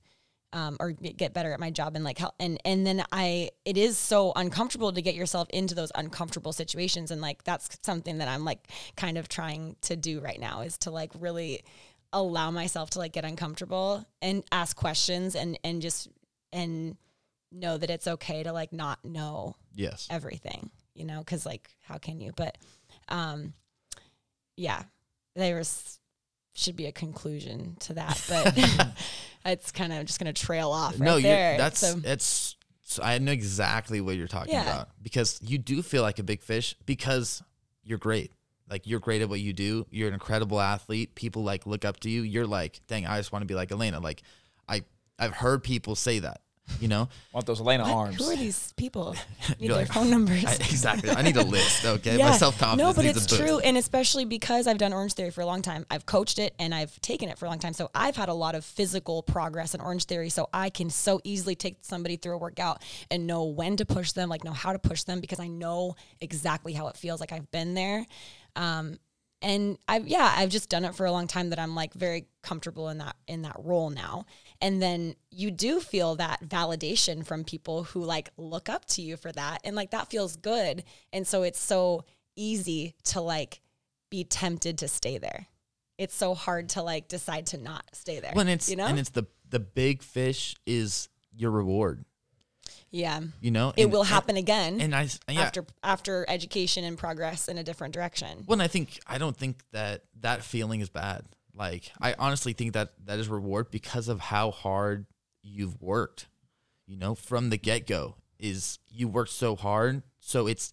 um, 0.54 0.78
or 0.80 0.92
get 0.92 1.34
better 1.34 1.52
at 1.52 1.60
my 1.60 1.70
job 1.70 1.96
and 1.96 2.04
like 2.04 2.18
help 2.18 2.34
and 2.40 2.60
and 2.64 2.88
then 2.88 3.04
i 3.12 3.50
it 3.66 3.78
is 3.78 3.98
so 3.98 4.32
uncomfortable 4.36 4.94
to 4.94 5.02
get 5.02 5.14
yourself 5.14 5.48
into 5.52 5.76
those 5.76 5.92
uncomfortable 5.96 6.54
situations. 6.54 7.12
And 7.12 7.22
like 7.22 7.44
that's 7.44 7.78
something 7.84 8.20
that 8.20 8.28
i'm 8.28 8.46
like 8.46 8.68
kind 8.96 9.18
of 9.18 9.28
trying 9.28 9.76
to 9.82 9.96
do 9.96 10.20
right 10.20 10.40
now 10.40 10.62
is 10.62 10.78
to 10.80 10.92
like 10.92 11.12
really 11.20 11.64
allow 12.14 12.52
myself 12.52 12.92
to 12.92 13.00
like 13.00 13.12
get 13.12 13.26
uncomfortable 13.26 14.06
and 14.22 14.44
ask 14.52 14.76
questions 14.76 15.36
and 15.36 15.60
and 15.64 15.82
just 15.82 16.08
and 16.54 16.96
know 17.52 17.78
that 17.78 17.90
it's 17.90 18.08
okay 18.08 18.44
to 18.44 18.54
like 18.54 18.72
not 18.72 19.04
know 19.04 19.56
yes. 19.74 20.08
everything 20.10 20.70
you 20.94 21.06
know 21.06 21.20
because 21.20 21.46
like 21.46 21.70
how 21.84 21.98
can 21.98 22.20
you? 22.22 22.32
But 22.36 22.58
um 23.10 23.54
yeah 24.56 24.84
there 25.36 25.58
was 25.58 26.00
should 26.56 26.76
be 26.76 26.88
a 26.88 26.92
conclusion 26.92 27.78
to 27.80 27.94
that 27.94 28.20
but 28.28 28.58
it's 29.48 29.72
kind 29.72 29.92
of 29.94 30.06
just 30.06 30.20
gonna 30.20 30.34
trail 30.34 30.72
off. 30.72 30.94
Right 30.94 31.06
no, 31.06 31.16
you're, 31.16 31.24
there. 31.24 31.58
that's 31.58 31.80
So- 31.80 32.00
it's. 32.04 32.56
So 32.90 33.04
I 33.04 33.18
know 33.18 33.34
exactly 33.34 34.00
what 34.00 34.16
you're 34.16 34.30
talking 34.30 34.54
Yeah. 34.54 34.62
about 34.62 34.90
because 35.02 35.40
you 35.44 35.58
do 35.58 35.82
feel 35.82 36.04
like 36.04 36.20
a 36.20 36.24
big 36.24 36.42
fish 36.42 36.74
because 36.86 37.44
you're 37.84 37.98
great. 37.98 38.32
Like 38.70 38.88
you're 38.88 39.02
great 39.02 39.22
at 39.22 39.28
what 39.28 39.42
you 39.42 39.52
do. 39.52 39.86
You're 39.90 40.08
an 40.08 40.14
incredible 40.14 40.62
athlete. 40.62 41.14
People 41.14 41.44
like 41.44 41.66
look 41.66 41.84
up 41.84 42.00
to 42.02 42.10
you. 42.10 42.22
You're 42.22 42.48
like, 42.48 42.80
dang, 42.88 43.06
I 43.06 43.18
just 43.18 43.34
want 43.34 43.42
to 43.44 43.46
be 43.46 43.56
like 43.56 43.72
Alaina. 43.72 44.00
Like, 44.00 44.24
I 44.70 44.84
I've 45.20 45.34
heard 45.34 45.64
people 45.66 45.96
say 45.96 46.20
that. 46.20 46.40
You 46.80 46.88
know, 46.88 47.10
Want 47.34 47.46
those 47.46 47.60
Alaina 47.60 47.84
What? 47.84 47.94
arms? 47.94 48.18
Who 48.18 48.32
are 48.32 48.36
these 48.36 48.74
people? 48.74 49.16
Need 49.60 49.70
their 49.70 49.78
like, 49.78 49.94
phone 49.94 50.10
numbers. 50.10 50.46
I, 50.46 50.54
exactly. 50.54 51.10
I 51.10 51.22
need 51.22 51.38
a 51.38 51.44
list. 51.44 51.86
Okay, 51.98 52.18
my 52.18 52.32
self 52.32 52.60
confidence. 52.60 52.98
No, 52.98 53.02
but 53.02 53.06
it's 53.06 53.26
true, 53.26 53.60
and 53.60 53.78
especially 53.78 54.26
because 54.26 54.68
I've 54.68 54.78
done 54.78 54.94
Orange 54.94 55.14
Theory 55.14 55.32
for 55.32 55.42
a 55.42 55.46
long 55.46 55.62
time. 55.62 55.86
I've 55.90 56.06
coached 56.06 56.38
it 56.38 56.54
and 56.60 56.76
I've 56.76 57.00
taken 57.02 57.30
it 57.30 57.38
for 57.38 57.46
a 57.46 57.50
long 57.50 57.60
time, 57.60 57.74
so 57.74 57.90
I've 57.96 58.16
had 58.16 58.30
a 58.30 58.34
lot 58.34 58.56
of 58.56 58.66
physical 58.66 59.24
progress 59.24 59.74
in 59.74 59.82
Orange 59.82 60.06
Theory. 60.06 60.30
So 60.30 60.50
I 60.54 60.70
can 60.70 60.90
so 60.90 61.22
easily 61.24 61.56
take 61.56 61.78
somebody 61.82 62.18
through 62.18 62.34
a 62.34 62.38
workout 62.38 62.84
and 63.10 63.26
know 63.26 63.46
when 63.46 63.78
to 63.78 63.86
push 63.86 64.12
them, 64.12 64.28
like 64.28 64.44
know 64.44 64.52
how 64.52 64.74
to 64.74 64.80
push 64.80 65.04
them, 65.04 65.22
because 65.22 65.40
I 65.40 65.48
know 65.48 65.96
exactly 66.20 66.74
how 66.74 66.88
it 66.88 66.98
feels. 66.98 67.20
Like 67.20 67.32
I've 67.32 67.50
been 67.52 67.74
there. 67.74 68.06
Um, 68.56 69.00
and 69.42 69.78
I've 69.88 70.08
yeah, 70.08 70.34
I've 70.36 70.50
just 70.50 70.70
done 70.70 70.84
it 70.86 70.96
for 70.96 71.06
a 71.06 71.12
long 71.12 71.28
time 71.28 71.52
that 71.52 71.60
I'm 71.60 71.76
like 71.76 71.94
very 71.94 72.26
comfortable 72.42 72.90
in 72.90 72.98
that 73.00 73.16
in 73.28 73.44
that 73.44 73.56
role 73.60 73.90
now. 73.90 74.26
And 74.62 74.82
then 74.82 75.16
you 75.30 75.52
do 75.52 75.80
feel 75.80 76.16
that 76.16 76.44
validation 76.44 77.26
from 77.26 77.44
people 77.44 77.84
who 77.84 78.04
like 78.04 78.30
look 78.38 78.70
up 78.70 78.86
to 78.86 79.02
you 79.02 79.16
for 79.18 79.32
that. 79.32 79.62
And 79.64 79.76
like 79.76 79.92
that 79.92 80.10
feels 80.10 80.36
good. 80.36 80.84
And 81.14 81.28
so 81.28 81.44
it's 81.44 81.60
so 81.60 82.06
easy 82.36 82.96
to 83.06 83.22
like 83.22 83.62
be 84.10 84.24
tempted 84.24 84.78
to 84.80 84.88
stay 84.88 85.18
there. 85.18 85.48
It's 85.98 86.16
so 86.16 86.34
hard 86.34 86.70
to 86.70 86.82
like 86.84 87.08
decide 87.08 87.48
to 87.48 87.58
not 87.58 87.84
stay 87.94 88.20
there. 88.20 88.32
When 88.34 88.48
it's 88.48 88.70
you 88.70 88.76
know? 88.76 88.88
and 88.88 88.98
it's 89.00 89.10
the 89.10 89.26
the 89.50 89.60
big 89.60 90.02
fish 90.04 90.56
is 90.66 91.08
your 91.36 91.52
reward. 91.52 92.04
yeah. 92.90 93.22
You 93.42 93.52
know, 93.52 93.74
It 93.78 93.84
And- 93.84 93.92
will 93.92 94.02
and- 94.02 94.10
happen 94.10 94.38
again 94.38 94.82
And 94.82 94.96
I 94.96 95.10
yeah. 95.30 95.42
after 95.42 95.66
after 95.84 96.26
education 96.28 96.84
and 96.84 96.98
progress 96.98 97.48
in 97.48 97.58
a 97.58 97.64
different 97.64 97.94
direction. 97.94 98.44
Well, 98.48 98.54
and 98.54 98.62
I 98.62 98.68
think 98.68 99.00
I 99.08 99.18
don't 99.18 99.36
think 99.38 99.62
that 99.72 100.04
that 100.22 100.44
feeling 100.44 100.82
is 100.82 100.90
bad. 100.90 101.26
Like 101.58 101.92
I 102.00 102.14
honestly 102.20 102.54
think 102.54 102.74
that 102.74 102.94
that 103.06 103.20
is 103.20 103.28
reward 103.28 103.72
because 103.72 104.08
of 104.08 104.20
how 104.20 104.52
hard 104.52 105.06
you've 105.42 105.82
worked. 105.82 106.28
You 106.86 106.98
know, 106.98 107.16
from 107.16 107.50
the 107.50 107.58
get 107.58 107.88
go, 107.88 108.16
is 108.40 108.80
you 108.90 109.08
worked 109.08 109.32
so 109.32 109.56
hard. 109.56 110.04
So 110.20 110.48
it's 110.48 110.72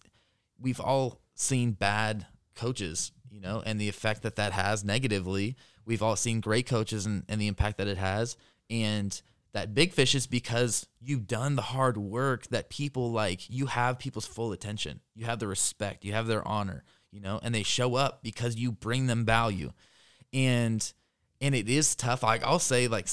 we've 0.59 0.79
all 0.79 1.19
seen 1.33 1.71
bad 1.71 2.27
coaches, 2.55 3.11
you 3.29 3.41
know, 3.41 3.61
and 3.65 3.79
the 3.79 3.89
effect 3.89 4.21
that 4.23 4.35
that 4.37 4.53
has 4.53 4.83
negatively. 4.83 5.55
We've 5.85 6.01
all 6.03 6.15
seen 6.15 6.39
great 6.39 6.67
coaches 6.67 7.05
and, 7.05 7.23
and 7.27 7.41
the 7.41 7.47
impact 7.47 7.77
that 7.77 7.87
it 7.87 7.97
has. 7.97 8.37
And 8.69 9.19
that 9.53 9.73
big 9.73 9.93
fish 9.93 10.15
is 10.15 10.27
because 10.27 10.87
you've 10.99 11.27
done 11.27 11.55
the 11.55 11.61
hard 11.61 11.97
work 11.97 12.47
that 12.47 12.69
people 12.69 13.11
like, 13.11 13.49
you 13.49 13.67
have 13.67 13.99
people's 13.99 14.25
full 14.25 14.51
attention. 14.51 14.99
You 15.13 15.25
have 15.25 15.39
the 15.39 15.47
respect, 15.47 16.03
you 16.03 16.13
have 16.13 16.27
their 16.27 16.45
honor, 16.47 16.83
you 17.11 17.19
know, 17.19 17.39
and 17.41 17.53
they 17.53 17.63
show 17.63 17.95
up 17.95 18.23
because 18.23 18.55
you 18.55 18.71
bring 18.71 19.07
them 19.07 19.25
value. 19.25 19.71
And 20.35 20.93
and 21.41 21.55
it 21.55 21.67
is 21.69 21.95
tough. 21.95 22.21
Like 22.23 22.43
I'll 22.43 22.59
say 22.59 22.87
like 22.87 23.07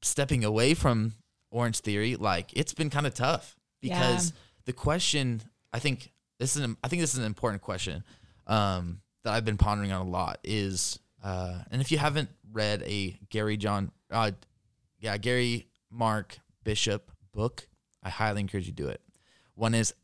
stepping 0.00 0.44
away 0.44 0.74
from 0.74 1.12
Orange 1.50 1.80
Theory, 1.80 2.16
like 2.16 2.50
it's 2.54 2.72
been 2.74 2.90
kind 2.90 3.06
of 3.06 3.14
tough 3.14 3.54
because 3.80 4.30
Yeah. 4.30 4.36
the 4.64 4.72
question 4.72 5.42
I 5.72 5.78
think 5.78 6.10
this 6.38 6.56
is 6.56 6.62
an, 6.64 6.76
I 6.82 6.88
think 6.88 7.00
this 7.02 7.12
is 7.12 7.18
an 7.20 7.26
important 7.26 7.62
question 7.62 8.02
um, 8.46 9.00
that 9.22 9.32
I've 9.34 9.44
been 9.44 9.58
pondering 9.58 9.92
on 9.92 10.06
a 10.06 10.08
lot 10.10 10.38
is 10.44 10.98
uh, 11.22 11.58
and 11.70 11.80
if 11.82 11.92
you 11.92 11.98
haven't 11.98 12.30
read 12.52 12.82
a 12.84 13.16
Gary 13.30 13.56
John 13.56 13.92
uh, 14.10 14.32
yeah 14.98 15.16
Gary 15.18 15.68
Mark 15.90 16.38
Bishop 16.64 17.10
book, 17.32 17.68
I 18.02 18.08
highly 18.10 18.40
encourage 18.40 18.66
you 18.66 18.72
to 18.72 18.82
do 18.82 18.88
it. 18.88 19.00
One 19.54 19.74
is 19.74 19.94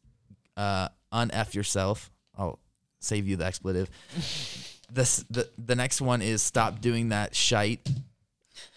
uh, 0.56 0.88
unf 1.12 1.54
yourself. 1.54 2.10
I'll 2.36 2.58
save 3.00 3.26
you 3.26 3.36
the 3.36 3.46
expletive. 3.46 3.88
this 4.92 5.24
the 5.30 5.48
the 5.58 5.74
next 5.74 6.00
one 6.00 6.22
is 6.22 6.42
stop 6.42 6.80
doing 6.80 7.10
that 7.10 7.34
shite. 7.34 7.88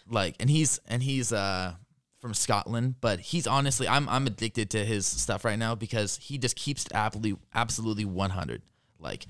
Like 0.09 0.35
and 0.39 0.49
he's 0.49 0.79
and 0.87 1.01
he's 1.01 1.31
uh 1.31 1.73
from 2.19 2.33
Scotland, 2.33 2.95
but 3.01 3.19
he's 3.19 3.47
honestly 3.47 3.87
I'm 3.87 4.07
I'm 4.09 4.27
addicted 4.27 4.69
to 4.71 4.85
his 4.85 5.05
stuff 5.05 5.45
right 5.45 5.57
now 5.57 5.75
because 5.75 6.17
he 6.17 6.37
just 6.37 6.55
keeps 6.55 6.85
absolutely 6.93 7.39
absolutely 7.53 8.05
100. 8.05 8.61
Like 8.99 9.25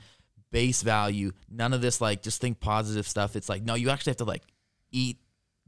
base 0.52 0.82
value, 0.82 1.32
none 1.50 1.74
of 1.74 1.82
this 1.82 2.02
like 2.02 2.22
just 2.22 2.42
think 2.42 2.60
positive 2.60 3.08
stuff. 3.08 3.36
It's 3.36 3.50
like 3.50 3.64
no, 3.64 3.76
you 3.76 3.90
actually 3.90 4.12
have 4.12 4.18
to 4.18 4.26
like 4.26 4.44
eat 4.92 5.18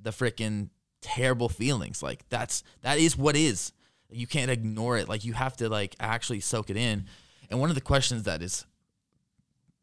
the 0.02 0.12
freaking 0.12 0.70
terrible 1.02 1.50
feelings. 1.50 2.02
Like 2.02 2.28
that's 2.30 2.64
that 2.82 2.98
is 2.98 3.18
what 3.18 3.36
is. 3.36 3.72
You 4.10 4.28
can't 4.28 4.52
ignore 4.52 4.98
it. 4.98 5.08
Like 5.08 5.26
you 5.26 5.34
have 5.34 5.56
to 5.58 5.70
like 5.70 5.96
actually 6.00 6.40
soak 6.40 6.70
it 6.70 6.78
in. 6.78 7.06
And 7.50 7.60
one 7.60 7.70
of 7.70 7.76
the 7.76 7.82
questions 7.82 8.24
that 8.24 8.42
is 8.42 8.66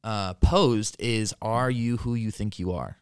uh, 0.05 0.35
posed 0.35 0.97
is 0.99 1.35
Are 1.41 1.71
you 1.71 1.99
who 1.99 2.15
you 2.15 2.31
think 2.31 2.59
you 2.59 2.73
are? 2.73 2.99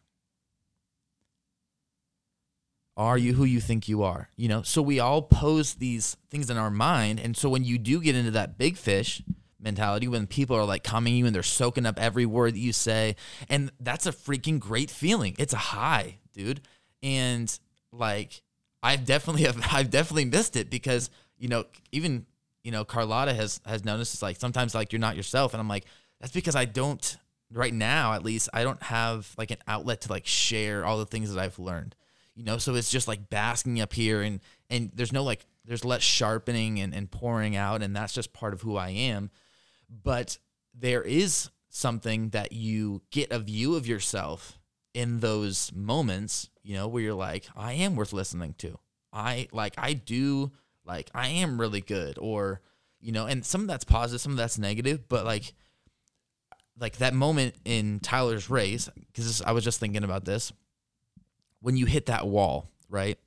Are 2.97 3.17
you 3.17 3.33
who 3.33 3.45
you 3.45 3.61
think 3.61 3.87
you 3.87 4.03
are? 4.03 4.29
You 4.35 4.49
know, 4.49 4.61
so 4.61 4.81
we 4.81 4.99
all 4.99 5.21
pose 5.21 5.75
these 5.75 6.17
things 6.29 6.49
in 6.49 6.57
our 6.57 6.69
mind. 6.69 7.21
And 7.21 7.35
so 7.37 7.47
when 7.47 7.63
you 7.63 7.77
do 7.77 8.01
get 8.01 8.15
into 8.15 8.31
that 8.31 8.57
big 8.57 8.75
fish 8.75 9.21
mentality, 9.57 10.07
when 10.09 10.27
people 10.27 10.57
are 10.57 10.65
like 10.65 10.83
coming 10.83 11.15
you 11.15 11.25
and 11.25 11.33
they're 11.33 11.41
soaking 11.41 11.85
up 11.85 11.97
every 11.97 12.25
word 12.25 12.55
that 12.55 12.59
you 12.59 12.73
say, 12.73 13.15
and 13.47 13.71
that's 13.79 14.05
a 14.05 14.11
freaking 14.11 14.59
great 14.59 14.91
feeling. 14.91 15.33
It's 15.39 15.53
a 15.53 15.57
high, 15.57 16.17
dude. 16.33 16.59
And 17.01 17.57
like, 17.93 18.41
I've 18.83 19.05
definitely 19.05 19.43
have 19.47 19.57
I've 19.71 19.89
definitely 19.89 20.25
missed 20.25 20.55
it 20.55 20.69
because 20.69 21.09
you 21.37 21.47
know 21.47 21.65
even 21.91 22.25
you 22.63 22.71
know 22.71 22.83
Carlotta 22.83 23.33
has 23.33 23.61
has 23.65 23.85
noticed 23.85 24.13
it's 24.13 24.21
like 24.21 24.37
sometimes 24.37 24.75
like 24.75 24.91
you're 24.91 24.99
not 24.99 25.15
yourself 25.15 25.53
and 25.53 25.61
I'm 25.61 25.69
like 25.69 25.85
that's 26.19 26.33
because 26.33 26.55
I 26.55 26.65
don't 26.65 27.17
right 27.51 27.73
now 27.73 28.13
at 28.13 28.23
least 28.23 28.49
I 28.53 28.63
don't 28.63 28.81
have 28.83 29.33
like 29.37 29.51
an 29.51 29.57
outlet 29.67 30.01
to 30.01 30.11
like 30.11 30.27
share 30.27 30.85
all 30.85 30.99
the 30.99 31.05
things 31.05 31.33
that 31.33 31.41
I've 31.41 31.57
learned 31.59 31.95
you 32.39 32.45
know? 32.45 32.57
So 32.57 32.73
it's 32.75 32.89
just 32.89 33.07
like 33.07 33.29
basking 33.29 33.81
up 33.81 33.93
here 33.93 34.21
and 34.21 34.39
and 34.69 34.91
there's 34.95 35.11
no 35.11 35.23
like 35.23 35.45
there's 35.65 35.83
less 35.83 36.01
sharpening 36.01 36.79
and, 36.79 36.95
and 36.95 37.11
pouring 37.11 37.55
out 37.57 37.83
and 37.83 37.93
that's 37.93 38.13
just 38.13 38.31
part 38.33 38.53
of 38.53 38.61
who 38.61 38.77
I 38.77 38.89
am. 38.89 39.29
But 39.89 40.37
there 40.73 41.01
is 41.01 41.49
something 41.67 42.29
that 42.29 42.53
you 42.53 43.01
get 43.11 43.31
a 43.31 43.39
view 43.39 43.75
of 43.75 43.85
yourself 43.85 44.57
in 44.93 45.19
those 45.19 45.71
moments, 45.73 46.49
you 46.63 46.75
know, 46.75 46.87
where 46.87 47.03
you're 47.03 47.13
like, 47.13 47.45
I 47.55 47.73
am 47.73 47.95
worth 47.95 48.13
listening 48.13 48.55
to. 48.59 48.79
I 49.11 49.49
like, 49.51 49.73
I 49.77 49.93
do, 49.93 50.51
like, 50.85 51.11
I 51.13 51.27
am 51.27 51.59
really 51.59 51.81
good, 51.81 52.17
or, 52.19 52.61
you 52.99 53.11
know, 53.11 53.25
and 53.25 53.45
some 53.45 53.61
of 53.61 53.67
that's 53.67 53.83
positive, 53.83 54.21
some 54.21 54.31
of 54.31 54.37
that's 54.37 54.57
negative, 54.57 55.07
but 55.09 55.25
like, 55.25 55.53
like 56.79 56.97
that 56.97 57.13
moment 57.13 57.55
in 57.65 57.99
Tyler's 57.99 58.49
race, 58.49 58.89
because 59.07 59.41
I 59.41 59.51
was 59.51 59.63
just 59.63 59.79
thinking 59.79 60.03
about 60.03 60.25
this, 60.25 60.51
when 61.61 61.77
you 61.77 61.85
hit 61.85 62.07
that 62.07 62.27
wall, 62.27 62.69
right? 62.89 63.17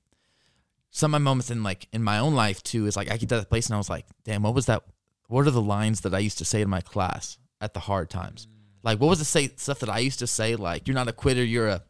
Some 0.90 1.14
of 1.14 1.20
my 1.20 1.24
moments 1.24 1.50
in 1.50 1.62
like 1.62 1.88
in 1.92 2.02
my 2.02 2.18
own 2.18 2.34
life 2.34 2.62
too 2.62 2.86
is 2.86 2.96
like 2.96 3.10
I 3.10 3.16
get 3.16 3.28
to 3.30 3.36
that 3.36 3.48
place 3.48 3.66
and 3.66 3.74
I 3.74 3.78
was 3.78 3.90
like, 3.90 4.06
damn, 4.24 4.42
what 4.42 4.54
was 4.54 4.66
that? 4.66 4.82
What 5.28 5.46
are 5.46 5.50
the 5.50 5.62
lines 5.62 6.02
that 6.02 6.14
I 6.14 6.18
used 6.18 6.38
to 6.38 6.44
say 6.44 6.60
in 6.60 6.68
my 6.68 6.80
class 6.80 7.38
at 7.60 7.72
the 7.72 7.80
hard 7.80 8.10
times? 8.10 8.46
Mm. 8.46 8.52
Like, 8.82 9.00
what 9.00 9.08
was 9.08 9.18
the 9.18 9.24
say 9.24 9.48
stuff 9.56 9.78
that 9.80 9.88
I 9.88 10.00
used 10.00 10.18
to 10.18 10.26
say? 10.26 10.56
Like, 10.56 10.86
you're 10.86 10.94
not 10.94 11.08
a 11.08 11.12
quitter. 11.12 11.44
You're 11.44 11.68
a 11.68 11.82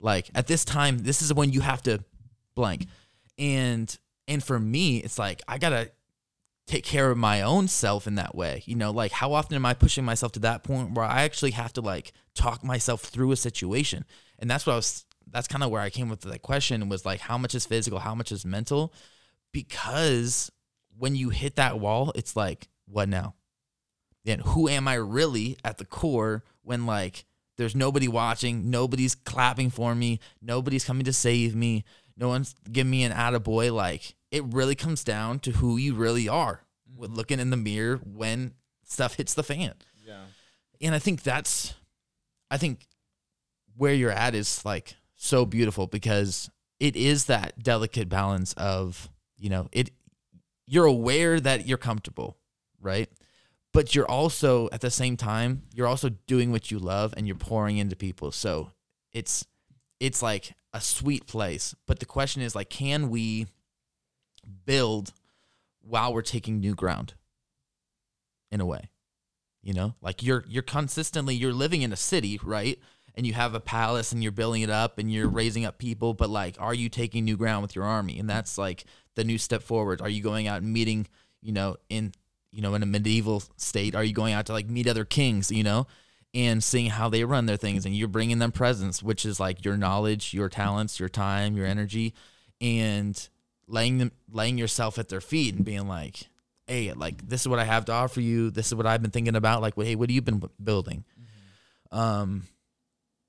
like 0.00 0.30
at 0.34 0.46
this 0.46 0.64
time. 0.64 0.98
This 0.98 1.22
is 1.22 1.32
when 1.32 1.50
you 1.52 1.60
have 1.60 1.82
to 1.82 2.04
blank. 2.54 2.86
And 3.38 3.96
and 4.28 4.42
for 4.42 4.58
me, 4.58 4.98
it's 4.98 5.18
like 5.18 5.40
I 5.48 5.58
gotta 5.58 5.90
take 6.66 6.84
care 6.84 7.10
of 7.10 7.18
my 7.18 7.42
own 7.42 7.68
self 7.68 8.06
in 8.06 8.14
that 8.16 8.34
way. 8.34 8.62
You 8.66 8.76
know, 8.76 8.90
like 8.90 9.12
how 9.12 9.32
often 9.32 9.56
am 9.56 9.66
I 9.66 9.74
pushing 9.74 10.04
myself 10.04 10.32
to 10.32 10.40
that 10.40 10.62
point 10.62 10.92
where 10.92 11.04
I 11.04 11.22
actually 11.22 11.50
have 11.52 11.72
to 11.74 11.80
like 11.80 12.12
talk 12.34 12.64
myself 12.64 13.02
through 13.02 13.32
a 13.32 13.36
situation? 13.36 14.04
And 14.38 14.50
that's 14.50 14.66
what 14.66 14.74
I 14.74 14.76
was. 14.76 15.04
That's 15.30 15.48
kind 15.48 15.62
of 15.62 15.70
where 15.70 15.80
I 15.80 15.88
came 15.88 16.10
with 16.10 16.20
that 16.22 16.42
question 16.42 16.88
was 16.90 17.06
like, 17.06 17.20
how 17.20 17.38
much 17.38 17.54
is 17.54 17.64
physical, 17.64 18.00
how 18.00 18.14
much 18.14 18.32
is 18.32 18.44
mental? 18.44 18.92
Because 19.50 20.52
when 20.98 21.16
you 21.16 21.30
hit 21.30 21.56
that 21.56 21.80
wall, 21.80 22.12
it's 22.14 22.36
like, 22.36 22.68
what 22.86 23.08
now? 23.08 23.34
And 24.26 24.42
who 24.42 24.68
am 24.68 24.86
I 24.86 24.94
really 24.94 25.56
at 25.64 25.78
the 25.78 25.86
core 25.86 26.44
when 26.62 26.86
like 26.86 27.24
there's 27.56 27.74
nobody 27.74 28.08
watching, 28.08 28.70
nobody's 28.70 29.14
clapping 29.14 29.70
for 29.70 29.94
me, 29.94 30.20
nobody's 30.40 30.84
coming 30.84 31.04
to 31.04 31.12
save 31.12 31.54
me, 31.54 31.84
no 32.16 32.28
one's 32.28 32.54
giving 32.70 32.90
me 32.90 33.04
an 33.04 33.12
attaboy. 33.12 33.72
Like 33.72 34.14
it 34.32 34.42
really 34.46 34.74
comes 34.74 35.04
down 35.04 35.38
to 35.40 35.52
who 35.52 35.76
you 35.76 35.94
really 35.94 36.28
are 36.28 36.62
with 36.96 37.10
mm-hmm. 37.10 37.18
looking 37.18 37.38
in 37.38 37.50
the 37.50 37.56
mirror 37.56 37.98
when 37.98 38.54
stuff 38.84 39.14
hits 39.14 39.34
the 39.34 39.44
fan. 39.44 39.74
Yeah. 40.04 40.22
And 40.80 40.94
I 40.94 40.98
think 40.98 41.22
that's 41.22 41.74
I 42.50 42.56
think 42.56 42.86
where 43.76 43.94
you're 43.94 44.10
at 44.10 44.34
is 44.34 44.64
like 44.64 44.96
so 45.14 45.46
beautiful 45.46 45.86
because 45.86 46.50
it 46.80 46.96
is 46.96 47.26
that 47.26 47.62
delicate 47.62 48.08
balance 48.08 48.52
of, 48.54 49.08
you 49.36 49.50
know, 49.50 49.68
it 49.70 49.90
you're 50.66 50.86
aware 50.86 51.38
that 51.38 51.66
you're 51.66 51.78
comfortable, 51.78 52.38
right? 52.80 53.08
But 53.72 53.94
you're 53.94 54.10
also 54.10 54.68
at 54.72 54.80
the 54.80 54.90
same 54.90 55.16
time, 55.16 55.62
you're 55.74 55.86
also 55.86 56.10
doing 56.26 56.50
what 56.52 56.70
you 56.70 56.78
love 56.78 57.14
and 57.16 57.26
you're 57.26 57.36
pouring 57.36 57.76
into 57.76 57.96
people. 57.96 58.32
So 58.32 58.72
it's 59.12 59.46
it's 60.00 60.22
like 60.22 60.54
a 60.72 60.80
sweet 60.80 61.26
place. 61.26 61.74
But 61.86 62.00
the 62.00 62.06
question 62.06 62.42
is 62.42 62.54
like, 62.54 62.70
can 62.70 63.10
we 63.10 63.46
build 64.64 65.12
while 65.80 66.12
we're 66.12 66.22
taking 66.22 66.60
new 66.60 66.74
ground? 66.74 67.14
In 68.50 68.60
a 68.60 68.66
way, 68.66 68.90
you 69.62 69.72
know, 69.72 69.94
like 70.02 70.22
you're 70.22 70.44
you're 70.46 70.62
consistently 70.62 71.34
you're 71.34 71.54
living 71.54 71.80
in 71.80 71.92
a 71.92 71.96
city, 71.96 72.38
right? 72.42 72.78
And 73.14 73.26
you 73.26 73.32
have 73.32 73.54
a 73.54 73.60
palace 73.60 74.12
and 74.12 74.22
you're 74.22 74.32
building 74.32 74.62
it 74.62 74.70
up 74.70 74.98
and 74.98 75.10
you're 75.10 75.28
raising 75.28 75.64
up 75.64 75.78
people, 75.78 76.12
but 76.14 76.28
like, 76.30 76.56
are 76.58 76.74
you 76.74 76.88
taking 76.88 77.24
new 77.24 77.36
ground 77.36 77.62
with 77.62 77.74
your 77.74 77.84
army? 77.84 78.18
And 78.18 78.28
that's 78.28 78.58
like 78.58 78.84
the 79.14 79.24
new 79.24 79.38
step 79.38 79.62
forward. 79.62 80.00
Are 80.00 80.08
you 80.08 80.22
going 80.22 80.46
out 80.46 80.62
and 80.62 80.72
meeting, 80.72 81.06
you 81.40 81.52
know, 81.52 81.76
in 81.88 82.12
you 82.52 82.60
know, 82.60 82.74
in 82.74 82.82
a 82.82 82.86
medieval 82.86 83.42
state? 83.56 83.94
Are 83.94 84.04
you 84.04 84.12
going 84.12 84.34
out 84.34 84.46
to 84.46 84.52
like 84.52 84.68
meet 84.68 84.86
other 84.86 85.06
kings, 85.06 85.50
you 85.50 85.62
know, 85.62 85.86
and 86.34 86.62
seeing 86.62 86.90
how 86.90 87.08
they 87.08 87.24
run 87.24 87.46
their 87.46 87.56
things? 87.56 87.86
And 87.86 87.96
you're 87.96 88.08
bringing 88.08 88.38
them 88.38 88.52
presents, 88.52 89.02
which 89.02 89.24
is 89.24 89.40
like 89.40 89.64
your 89.64 89.76
knowledge, 89.76 90.34
your 90.34 90.50
talents, 90.50 91.00
your 91.00 91.08
time, 91.08 91.56
your 91.56 91.66
energy, 91.66 92.14
and 92.60 93.28
laying 93.66 93.98
them, 93.98 94.12
laying 94.30 94.58
yourself 94.58 94.98
at 94.98 95.08
their 95.08 95.20
feet 95.20 95.54
and 95.54 95.64
being 95.64 95.88
like, 95.88 96.28
hey, 96.66 96.92
like 96.92 97.26
this 97.28 97.42
is 97.42 97.48
what 97.48 97.58
I 97.58 97.64
have 97.64 97.84
to 97.86 97.92
offer 97.92 98.20
you. 98.20 98.50
This 98.50 98.66
is 98.66 98.74
what 98.74 98.86
I've 98.86 99.02
been 99.02 99.10
thinking 99.10 99.36
about. 99.36 99.62
Like, 99.62 99.74
hey, 99.76 99.94
what 99.94 100.08
have 100.08 100.14
you 100.14 100.22
been 100.22 100.38
b- 100.38 100.48
building? 100.62 101.04
Um, 101.90 102.44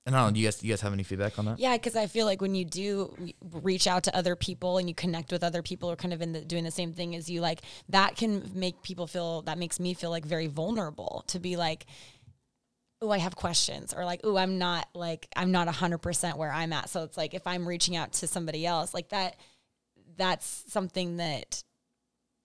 and 0.05 0.15
I 0.15 0.19
don't 0.19 0.27
know. 0.27 0.33
Do 0.33 0.39
you 0.41 0.47
guys, 0.47 0.57
do 0.57 0.67
you 0.67 0.73
guys 0.73 0.81
have 0.81 0.91
any 0.91 1.03
feedback 1.03 1.39
on 1.39 1.45
that? 1.45 1.59
Yeah, 1.59 1.77
because 1.77 1.95
I 1.95 2.07
feel 2.07 2.25
like 2.25 2.41
when 2.41 2.55
you 2.55 2.65
do 2.65 3.15
reach 3.61 3.87
out 3.87 4.03
to 4.03 4.15
other 4.15 4.35
people 4.35 4.77
and 4.77 4.89
you 4.89 4.95
connect 4.95 5.31
with 5.31 5.43
other 5.43 5.61
people 5.61 5.87
who 5.87 5.93
are 5.93 5.97
kind 5.97 6.13
of 6.13 6.21
in 6.21 6.33
the 6.33 6.41
doing 6.41 6.65
the 6.65 6.71
same 6.71 6.91
thing 6.91 7.15
as 7.15 7.29
you, 7.29 7.39
like 7.39 7.61
that 7.89 8.17
can 8.17 8.51
make 8.53 8.81
people 8.83 9.07
feel. 9.07 9.43
That 9.43 9.57
makes 9.57 9.79
me 9.79 9.93
feel 9.93 10.09
like 10.09 10.25
very 10.25 10.47
vulnerable 10.47 11.23
to 11.27 11.39
be 11.39 11.55
like, 11.55 11.85
oh, 13.01 13.11
I 13.11 13.17
have 13.17 13.35
questions, 13.35 13.93
or 13.93 14.03
like, 14.05 14.21
oh, 14.23 14.37
I'm 14.37 14.57
not 14.57 14.87
like 14.93 15.27
I'm 15.35 15.51
not 15.51 15.67
hundred 15.69 15.99
percent 15.99 16.37
where 16.37 16.51
I'm 16.51 16.73
at. 16.73 16.89
So 16.89 17.03
it's 17.03 17.17
like 17.17 17.33
if 17.33 17.47
I'm 17.47 17.65
reaching 17.65 17.95
out 17.95 18.13
to 18.13 18.27
somebody 18.27 18.65
else, 18.65 18.93
like 18.93 19.09
that, 19.09 19.37
that's 20.17 20.63
something 20.67 21.17
that, 21.17 21.63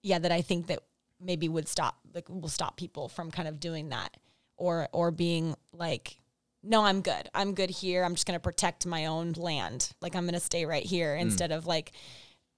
yeah, 0.02 0.18
that 0.18 0.32
I 0.32 0.42
think 0.42 0.68
that 0.68 0.80
maybe 1.20 1.48
would 1.48 1.68
stop 1.68 1.98
like 2.14 2.28
will 2.28 2.48
stop 2.48 2.76
people 2.76 3.08
from 3.08 3.30
kind 3.30 3.48
of 3.48 3.58
doing 3.58 3.88
that 3.88 4.16
or 4.56 4.88
or 4.92 5.10
being 5.10 5.56
like 5.72 6.16
no, 6.62 6.84
I'm 6.84 7.02
good. 7.02 7.28
I'm 7.34 7.54
good 7.54 7.70
here. 7.70 8.04
I'm 8.04 8.14
just 8.14 8.26
going 8.26 8.36
to 8.36 8.42
protect 8.42 8.84
my 8.84 9.06
own 9.06 9.32
land. 9.36 9.90
Like 10.00 10.16
I'm 10.16 10.24
going 10.24 10.34
to 10.34 10.40
stay 10.40 10.66
right 10.66 10.82
here 10.82 11.14
instead 11.14 11.52
of 11.52 11.66
like, 11.66 11.92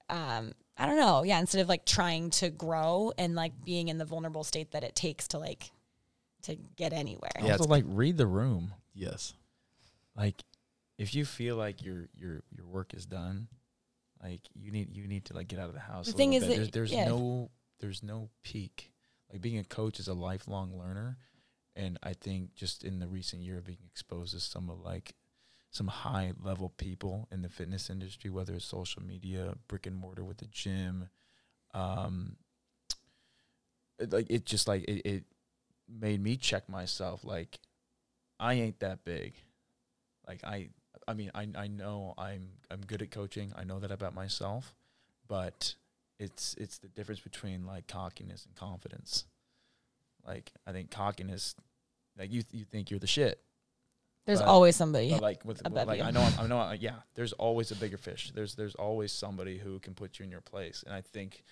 um, 0.09 0.53
I 0.77 0.87
don't 0.87 0.99
know. 0.99 1.23
Yeah. 1.23 1.39
Instead 1.39 1.61
of 1.61 1.69
like 1.69 1.85
trying 1.85 2.31
to 2.31 2.49
grow 2.49 3.13
and 3.17 3.35
like 3.35 3.53
being 3.63 3.89
in 3.89 3.97
the 3.97 4.05
vulnerable 4.05 4.43
state 4.43 4.71
that 4.71 4.83
it 4.83 4.95
takes 4.95 5.27
to 5.29 5.37
like, 5.37 5.71
to 6.43 6.55
get 6.75 6.93
anywhere. 6.93 7.29
Yeah, 7.41 7.53
also, 7.53 7.65
like 7.65 7.85
read 7.87 8.17
the 8.17 8.25
room. 8.25 8.73
Yes. 8.95 9.33
Like, 10.15 10.41
if 10.97 11.13
you 11.13 11.23
feel 11.23 11.55
like 11.55 11.83
your 11.83 12.09
your 12.15 12.41
your 12.55 12.65
work 12.65 12.93
is 12.93 13.05
done, 13.05 13.47
like 14.21 14.41
you 14.53 14.71
need 14.71 14.95
you 14.95 15.07
need 15.07 15.25
to 15.25 15.33
like 15.33 15.47
get 15.47 15.59
out 15.59 15.67
of 15.67 15.73
the 15.73 15.79
house. 15.79 16.07
The 16.07 16.13
a 16.13 16.17
thing 16.17 16.31
little 16.31 16.49
is 16.49 16.55
there's, 16.55 16.71
there's 16.71 16.91
yeah. 16.91 17.05
no 17.05 17.51
there's 17.79 18.03
no 18.03 18.29
peak. 18.43 18.91
Like 19.31 19.41
being 19.41 19.57
a 19.57 19.63
coach 19.63 19.99
is 19.99 20.07
a 20.07 20.13
lifelong 20.13 20.77
learner, 20.77 21.17
and 21.75 21.97
I 22.03 22.13
think 22.13 22.53
just 22.53 22.83
in 22.83 22.99
the 22.99 23.07
recent 23.07 23.41
year 23.41 23.57
of 23.57 23.65
being 23.65 23.79
exposed 23.85 24.33
to 24.33 24.39
some 24.39 24.69
of 24.69 24.79
like 24.81 25.15
some 25.71 25.87
high 25.87 26.33
level 26.41 26.69
people 26.77 27.27
in 27.31 27.41
the 27.41 27.49
fitness 27.49 27.89
industry, 27.89 28.29
whether 28.29 28.53
it's 28.53 28.65
social 28.65 29.01
media, 29.01 29.55
brick 29.67 29.87
and 29.87 29.95
mortar 29.95 30.23
with 30.23 30.37
the 30.37 30.47
gym, 30.47 31.07
um, 31.73 32.35
like 34.09 34.27
it 34.29 34.45
just 34.45 34.67
like 34.67 34.83
it, 34.83 35.05
it 35.05 35.23
made 35.87 36.21
me 36.21 36.35
check 36.35 36.67
myself. 36.69 37.23
Like 37.23 37.59
I 38.39 38.55
ain't 38.55 38.79
that 38.79 39.03
big. 39.05 39.33
Like 40.27 40.43
I, 40.43 40.69
I 41.07 41.13
mean, 41.13 41.31
I 41.33 41.47
I 41.55 41.67
know 41.67 42.13
I'm 42.17 42.49
I'm 42.69 42.81
good 42.81 43.01
at 43.01 43.11
coaching. 43.11 43.51
I 43.55 43.63
know 43.63 43.79
that 43.79 43.91
about 43.91 44.13
myself, 44.13 44.75
but 45.27 45.75
it's 46.19 46.55
it's 46.59 46.77
the 46.77 46.87
difference 46.87 47.19
between 47.21 47.65
like 47.65 47.87
cockiness 47.87 48.45
and 48.45 48.55
confidence. 48.55 49.25
Like 50.25 50.51
I 50.67 50.71
think 50.71 50.91
cockiness, 50.91 51.55
like 52.17 52.31
you 52.31 52.43
you 52.51 52.65
think 52.65 52.91
you're 52.91 52.99
the 52.99 53.07
shit, 53.07 53.41
There's 54.25 54.39
but- 54.39 54.47
always 54.47 54.75
somebody. 54.75 55.15
like 55.15 55.43
with, 55.43 55.61
like 55.67 55.97
you. 55.97 56.03
I 56.03 56.11
know 56.11 56.21
I'm, 56.21 56.39
I 56.39 56.47
know 56.47 56.59
uh, 56.59 56.77
yeah. 56.79 56.97
There's 57.15 57.33
always 57.33 57.71
a 57.71 57.75
bigger 57.75 57.97
fish. 57.97 58.31
There's 58.35 58.53
there's 58.55 58.75
always 58.75 59.11
somebody 59.11 59.57
who 59.57 59.79
can 59.79 59.95
put 59.95 60.19
you 60.19 60.25
in 60.25 60.31
your 60.31 60.41
place. 60.41 60.83
And 60.85 60.93
I 60.93 61.01
think 61.01 61.43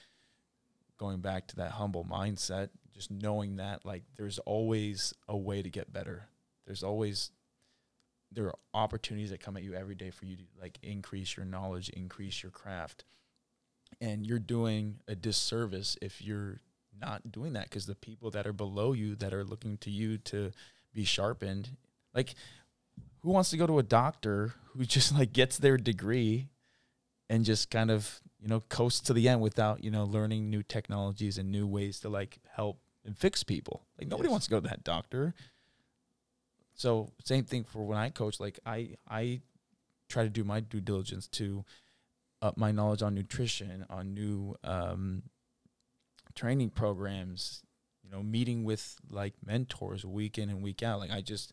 going 0.99 1.19
back 1.21 1.47
to 1.47 1.55
that 1.55 1.71
humble 1.71 2.05
mindset, 2.05 2.69
just 2.93 3.09
knowing 3.09 3.55
that 3.55 3.85
like 3.85 4.03
there's 4.17 4.37
always 4.39 5.13
a 5.27 5.35
way 5.35 5.61
to 5.63 5.69
get 5.69 5.91
better. 5.91 6.27
There's 6.67 6.83
always 6.83 7.31
there 8.31 8.45
are 8.45 8.55
opportunities 8.73 9.31
that 9.31 9.39
come 9.39 9.57
at 9.57 9.63
you 9.63 9.73
every 9.73 9.95
day 9.95 10.11
for 10.11 10.25
you 10.25 10.35
to 10.37 10.43
like 10.59 10.77
increase 10.83 11.35
your 11.35 11.45
knowledge, 11.45 11.89
increase 11.89 12.43
your 12.43 12.51
craft. 12.51 13.05
And 14.01 14.25
you're 14.25 14.39
doing 14.39 14.99
a 15.07 15.15
disservice 15.15 15.97
if 16.01 16.21
you're 16.21 16.59
not 16.99 17.31
doing 17.31 17.53
that 17.53 17.63
because 17.63 17.85
the 17.85 17.95
people 17.95 18.29
that 18.31 18.45
are 18.45 18.53
below 18.53 18.93
you 18.93 19.15
that 19.15 19.33
are 19.33 19.43
looking 19.43 19.77
to 19.79 19.89
you 19.89 20.17
to 20.19 20.51
be 20.93 21.03
sharpened, 21.05 21.69
like 22.13 22.35
who 23.21 23.31
wants 23.31 23.49
to 23.49 23.57
go 23.57 23.65
to 23.67 23.79
a 23.79 23.83
doctor 23.83 24.53
who 24.73 24.85
just 24.85 25.13
like 25.13 25.33
gets 25.33 25.57
their 25.57 25.77
degree 25.77 26.49
and 27.29 27.45
just 27.45 27.69
kind 27.71 27.91
of 27.91 28.21
you 28.39 28.47
know 28.47 28.61
coast 28.61 29.05
to 29.07 29.13
the 29.13 29.27
end 29.27 29.41
without 29.41 29.83
you 29.83 29.91
know 29.91 30.03
learning 30.03 30.49
new 30.49 30.63
technologies 30.63 31.37
and 31.37 31.51
new 31.51 31.67
ways 31.67 31.99
to 31.99 32.09
like 32.09 32.39
help 32.55 32.79
and 33.05 33.17
fix 33.17 33.43
people 33.43 33.85
like 33.99 34.07
nobody 34.07 34.27
Yes. 34.27 34.31
wants 34.31 34.45
to 34.47 34.49
go 34.51 34.59
to 34.59 34.67
that 34.67 34.83
doctor 34.83 35.33
so 36.79 37.11
same 37.23 37.43
thing 37.43 37.63
for 37.63 37.85
when 37.85 37.97
i 37.97 38.09
coach 38.09 38.39
like 38.39 38.59
i 38.65 38.89
i 39.09 39.39
try 40.07 40.23
to 40.23 40.29
do 40.29 40.43
my 40.43 40.59
due 40.59 40.81
diligence 40.81 41.27
to 41.27 41.63
up 42.41 42.57
my 42.57 42.71
knowledge 42.71 43.01
on 43.01 43.13
nutrition 43.13 43.85
on 43.89 44.13
new 44.13 44.55
um 44.63 45.23
training 46.35 46.69
programs 46.69 47.61
you 48.03 48.09
know 48.09 48.23
meeting 48.23 48.63
with 48.63 48.95
like 49.09 49.33
mentors 49.45 50.05
week 50.05 50.37
in 50.37 50.49
and 50.49 50.63
week 50.63 50.81
out 50.83 50.99
like 50.99 51.11
i 51.11 51.21
just 51.21 51.51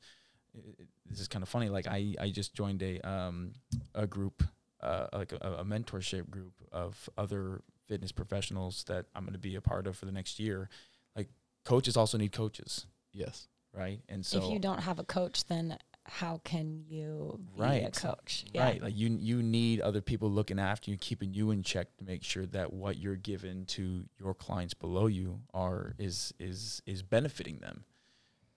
it- 0.55 0.89
this 1.09 1.21
is 1.21 1.29
kind 1.29 1.45
of 1.45 1.49
funny. 1.49 1.69
Like 1.69 1.87
I, 1.87 2.17
I 2.21 2.31
just 2.31 2.53
joined 2.53 2.83
a 2.83 2.99
um 3.09 3.53
a 3.95 4.09
group, 4.09 4.43
uh, 4.81 5.07
like 5.13 5.31
a, 5.33 5.59
a 5.61 5.65
mentorship 5.65 6.29
group 6.29 6.55
of 6.73 7.09
other 7.17 7.63
fitness 7.87 8.11
professionals 8.11 8.83
that 8.89 9.07
I'm 9.15 9.23
going 9.23 9.35
to 9.35 9.39
be 9.39 9.55
a 9.55 9.61
part 9.61 9.87
of 9.87 9.97
for 9.97 10.07
the 10.07 10.11
next 10.11 10.41
year. 10.41 10.69
Like 11.15 11.29
coaches 11.65 11.97
also 11.97 12.19
need 12.19 12.33
coaches, 12.33 12.87
Yes. 13.13 13.47
Right? 13.77 14.01
And 14.09 14.25
so 14.25 14.39
if 14.39 14.51
you 14.51 14.59
don't 14.59 14.81
have 14.81 14.99
a 14.99 15.05
coach, 15.05 15.45
then 15.47 15.79
how 16.05 16.41
can 16.45 16.85
you 16.89 17.39
be 17.57 17.63
a 17.63 17.63
Right. 17.63 17.93
coach? 17.93 18.45
Right. 18.55 18.81
Like 18.81 18.97
you 18.97 19.17
you 19.21 19.43
need 19.43 19.81
other 19.81 20.01
people 20.01 20.31
looking 20.31 20.59
after 20.59 20.91
you, 20.91 20.97
keeping 20.97 21.35
you 21.35 21.51
in 21.51 21.63
check 21.63 21.97
to 21.99 22.05
make 22.05 22.23
sure 22.23 22.47
that 22.47 22.73
what 22.73 22.99
you're 22.99 23.17
giving 23.17 23.67
to 23.67 24.05
your 24.19 24.35
clients 24.35 24.75
below 24.75 25.07
you 25.07 25.41
are 25.53 25.95
is 25.99 26.33
is 26.39 26.81
is 26.87 27.03
benefiting 27.03 27.59
them. 27.59 27.85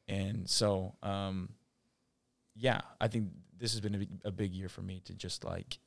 And 0.07 0.49
so 0.49 0.95
um 1.03 1.49
yeah, 2.55 2.82
I 2.99 3.07
think 3.07 3.30
this 3.57 3.72
has 3.72 3.82
been 3.82 3.95
a 3.95 3.99
big, 3.99 4.09
a 4.26 4.32
big 4.32 4.53
year 4.53 4.70
for 4.70 4.82
me 4.82 5.01
to 5.05 5.13
just 5.13 5.43
like 5.43 5.80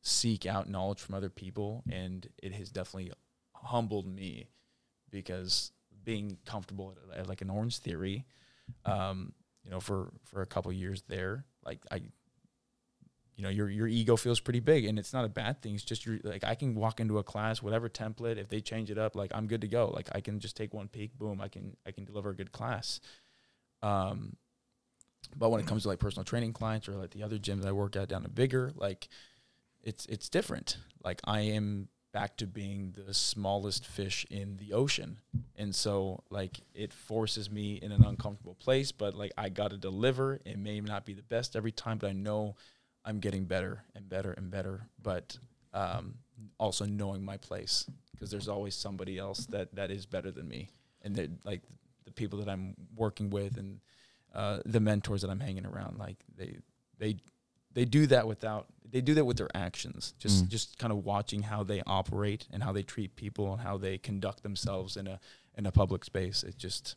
seek 0.00 0.46
out 0.46 0.68
knowledge 0.68 1.00
from 1.00 1.14
other 1.14 1.30
people 1.30 1.82
and 1.90 2.26
it 2.42 2.52
has 2.52 2.70
definitely 2.70 3.12
humbled 3.54 4.06
me 4.06 4.48
because 5.10 5.70
being 6.04 6.38
comfortable 6.44 6.96
at, 7.12 7.20
at 7.20 7.28
like 7.28 7.40
an 7.42 7.50
orange 7.50 7.78
theory 7.78 8.24
um 8.84 9.32
you 9.64 9.70
know 9.70 9.80
for 9.80 10.12
for 10.24 10.42
a 10.42 10.46
couple 10.46 10.72
years 10.72 11.02
there 11.08 11.44
like 11.64 11.80
i 11.90 12.00
you 13.36 13.42
know 13.42 13.50
your 13.50 13.68
your 13.68 13.88
ego 13.88 14.16
feels 14.16 14.40
pretty 14.40 14.60
big 14.60 14.84
and 14.84 14.98
it's 14.98 15.12
not 15.12 15.24
a 15.24 15.28
bad 15.28 15.62
thing. 15.62 15.74
It's 15.74 15.84
just 15.84 16.04
your 16.04 16.18
like 16.22 16.44
i 16.44 16.54
can 16.54 16.74
walk 16.74 17.00
into 17.00 17.18
a 17.18 17.22
class 17.22 17.62
whatever 17.62 17.88
template 17.88 18.36
if 18.36 18.48
they 18.48 18.60
change 18.60 18.90
it 18.90 18.98
up 18.98 19.16
like 19.16 19.30
i'm 19.34 19.46
good 19.46 19.62
to 19.62 19.68
go. 19.68 19.88
Like 19.88 20.08
i 20.12 20.20
can 20.20 20.38
just 20.38 20.56
take 20.56 20.74
one 20.74 20.88
peek 20.88 21.18
boom 21.18 21.40
i 21.40 21.48
can 21.48 21.76
i 21.86 21.90
can 21.90 22.04
deliver 22.04 22.30
a 22.30 22.36
good 22.36 22.52
class. 22.52 23.00
Um 23.82 24.36
but 25.36 25.50
when 25.50 25.60
it 25.60 25.66
comes 25.66 25.82
to 25.82 25.88
like 25.88 25.98
personal 25.98 26.24
training 26.24 26.52
clients 26.52 26.88
or 26.88 26.92
like 26.92 27.10
the 27.10 27.22
other 27.22 27.38
gyms 27.38 27.66
i 27.66 27.72
work 27.72 27.96
at 27.96 28.08
down 28.08 28.24
in 28.24 28.30
bigger 28.30 28.70
like 28.76 29.08
it's 29.82 30.06
it's 30.06 30.28
different. 30.28 30.76
Like 31.02 31.20
i 31.24 31.40
am 31.40 31.88
back 32.12 32.36
to 32.36 32.46
being 32.46 32.94
the 33.06 33.14
smallest 33.14 33.86
fish 33.86 34.26
in 34.30 34.58
the 34.58 34.72
ocean. 34.72 35.18
And 35.56 35.74
so 35.74 36.22
like 36.30 36.60
it 36.74 36.92
forces 36.92 37.50
me 37.50 37.74
in 37.74 37.92
an 37.92 38.04
uncomfortable 38.04 38.54
place 38.54 38.92
but 38.92 39.14
like 39.14 39.32
i 39.38 39.48
gotta 39.48 39.76
deliver. 39.76 40.40
It 40.44 40.58
may 40.58 40.80
not 40.80 41.04
be 41.04 41.14
the 41.14 41.22
best 41.22 41.56
every 41.56 41.72
time 41.72 41.98
but 41.98 42.10
i 42.10 42.12
know 42.12 42.56
i'm 43.04 43.18
getting 43.18 43.44
better 43.44 43.84
and 43.94 44.08
better 44.08 44.32
and 44.32 44.50
better. 44.50 44.88
But 45.02 45.38
um, 45.72 46.16
also 46.58 46.84
knowing 46.84 47.24
my 47.24 47.38
place 47.38 47.86
because 48.12 48.30
there's 48.30 48.48
always 48.48 48.74
somebody 48.74 49.18
else 49.18 49.46
that 49.46 49.74
that 49.74 49.90
is 49.90 50.06
better 50.06 50.30
than 50.30 50.48
me. 50.48 50.70
And 51.02 51.38
like 51.44 51.62
the 52.04 52.12
people 52.12 52.38
that 52.40 52.48
i'm 52.48 52.74
working 52.96 53.30
with 53.30 53.56
and 53.56 53.80
uh, 54.34 54.58
the 54.64 54.80
mentors 54.80 55.22
that 55.22 55.30
i'm 55.30 55.40
hanging 55.40 55.66
around 55.66 55.98
like 55.98 56.16
they 56.36 56.56
they 56.98 57.16
they 57.74 57.84
do 57.84 58.06
that 58.06 58.26
without 58.26 58.66
they 58.90 59.00
do 59.00 59.14
that 59.14 59.24
with 59.24 59.36
their 59.38 59.48
actions 59.54 60.14
just 60.18 60.44
Mm. 60.44 60.48
just 60.48 60.78
kind 60.78 60.92
of 60.92 61.04
watching 61.04 61.42
how 61.42 61.62
they 61.62 61.82
operate 61.86 62.46
and 62.52 62.62
how 62.62 62.72
they 62.72 62.82
treat 62.82 63.16
people 63.16 63.52
and 63.52 63.62
how 63.62 63.78
they 63.78 63.96
conduct 63.98 64.42
themselves 64.42 64.96
in 64.96 65.06
a 65.06 65.18
in 65.56 65.66
a 65.66 65.72
public 65.72 66.04
space 66.04 66.42
it 66.42 66.56
just 66.58 66.96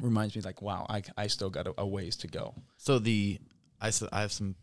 reminds 0.00 0.34
me 0.36 0.42
like 0.42 0.62
wow 0.62 0.86
i, 0.88 1.02
I 1.16 1.26
still 1.26 1.50
got 1.50 1.66
a, 1.66 1.74
a 1.78 1.86
ways 1.86 2.16
to 2.18 2.26
go 2.28 2.54
So 2.76 2.98
the 2.98 3.38
I, 3.80 3.88
s- 3.88 4.04
I 4.12 4.20
have 4.20 4.32
some 4.32 4.54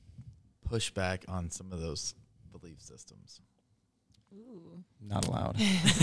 pushback 0.69 1.23
on 1.27 1.51
some 1.51 1.71
of 1.73 1.81
those 1.81 2.15
belief 2.51 2.79
systems. 2.81 3.41
Ooh. 4.33 4.83
Not 5.01 5.27
allowed. 5.27 5.57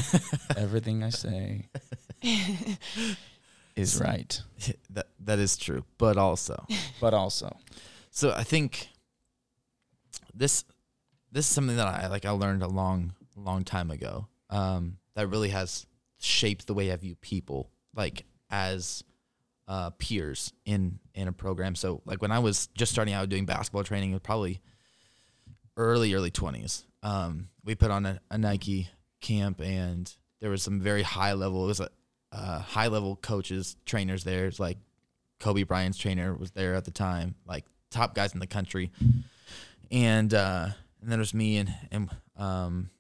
Everything 0.57 1.03
I 1.05 1.11
say 1.11 1.69
is 3.77 4.01
right, 4.01 4.43
that 4.91 5.07
that 5.21 5.39
is 5.39 5.57
true, 5.57 5.85
but 5.99 6.17
also, 6.17 6.67
but 7.01 7.15
also 7.15 7.57
so 8.11 8.33
I 8.33 8.43
think 8.43 8.89
this 10.35 10.65
this 11.33 11.47
is 11.47 11.53
something 11.53 11.77
that 11.77 11.87
I 11.87 12.09
like. 12.09 12.25
I 12.25 12.31
learned 12.31 12.63
a 12.63 12.69
long 12.69 13.15
long 13.37 13.65
time 13.65 13.91
ago. 13.91 14.29
Um, 14.51 14.99
that 15.15 15.29
really 15.29 15.51
has 15.51 15.87
shaped 16.19 16.67
the 16.67 16.75
way 16.75 16.93
I 16.93 16.97
view 16.97 17.17
people, 17.17 17.71
like 17.95 18.25
as 18.51 19.03
uh, 19.69 19.91
peers 19.91 20.53
in 20.65 20.99
in 21.15 21.29
a 21.29 21.33
program. 21.33 21.75
So 21.75 22.03
like 22.05 22.23
when 22.23 22.33
I 22.33 22.39
was 22.39 22.69
just 22.69 22.93
starting 22.93 23.15
out 23.15 23.29
doing 23.29 23.47
basketball 23.47 23.85
training, 23.85 24.11
it 24.11 24.15
was 24.15 24.23
probably 24.23 24.61
early 25.77 26.15
early 26.15 26.31
twenties. 26.31 26.85
Um, 27.03 27.49
we 27.65 27.75
put 27.75 27.91
on 27.91 28.07
a, 28.07 28.21
a 28.31 28.39
Nike 28.39 28.89
camp, 29.21 29.61
and 29.61 30.13
there 30.41 30.51
was 30.51 30.63
some 30.63 30.81
very 30.81 31.03
high 31.03 31.33
level. 31.33 31.65
It 31.65 31.69
was 31.69 31.81
a 31.81 31.91
uh, 32.33 32.61
high 32.61 32.89
level 32.89 33.17
coaches, 33.17 33.77
trainers 33.87 34.25
there. 34.25 34.47
It's 34.47 34.61
like 34.61 34.79
Kobe 35.41 35.63
Bryant's 35.63 35.99
trainer 35.99 36.35
was 36.35 36.51
there 36.53 36.75
at 36.75 36.85
the 36.85 36.91
time, 36.91 37.35
like 37.47 37.65
top 37.91 38.15
guys 38.15 38.35
in 38.35 38.41
the 38.41 38.47
country, 38.47 38.91
and 39.91 40.33
uh, 40.33 40.69
and 41.01 41.11
then 41.11 41.19
there's 41.19 41.35
me 41.35 41.59
and 41.59 41.75
and 41.91 42.11
um, 42.37 42.91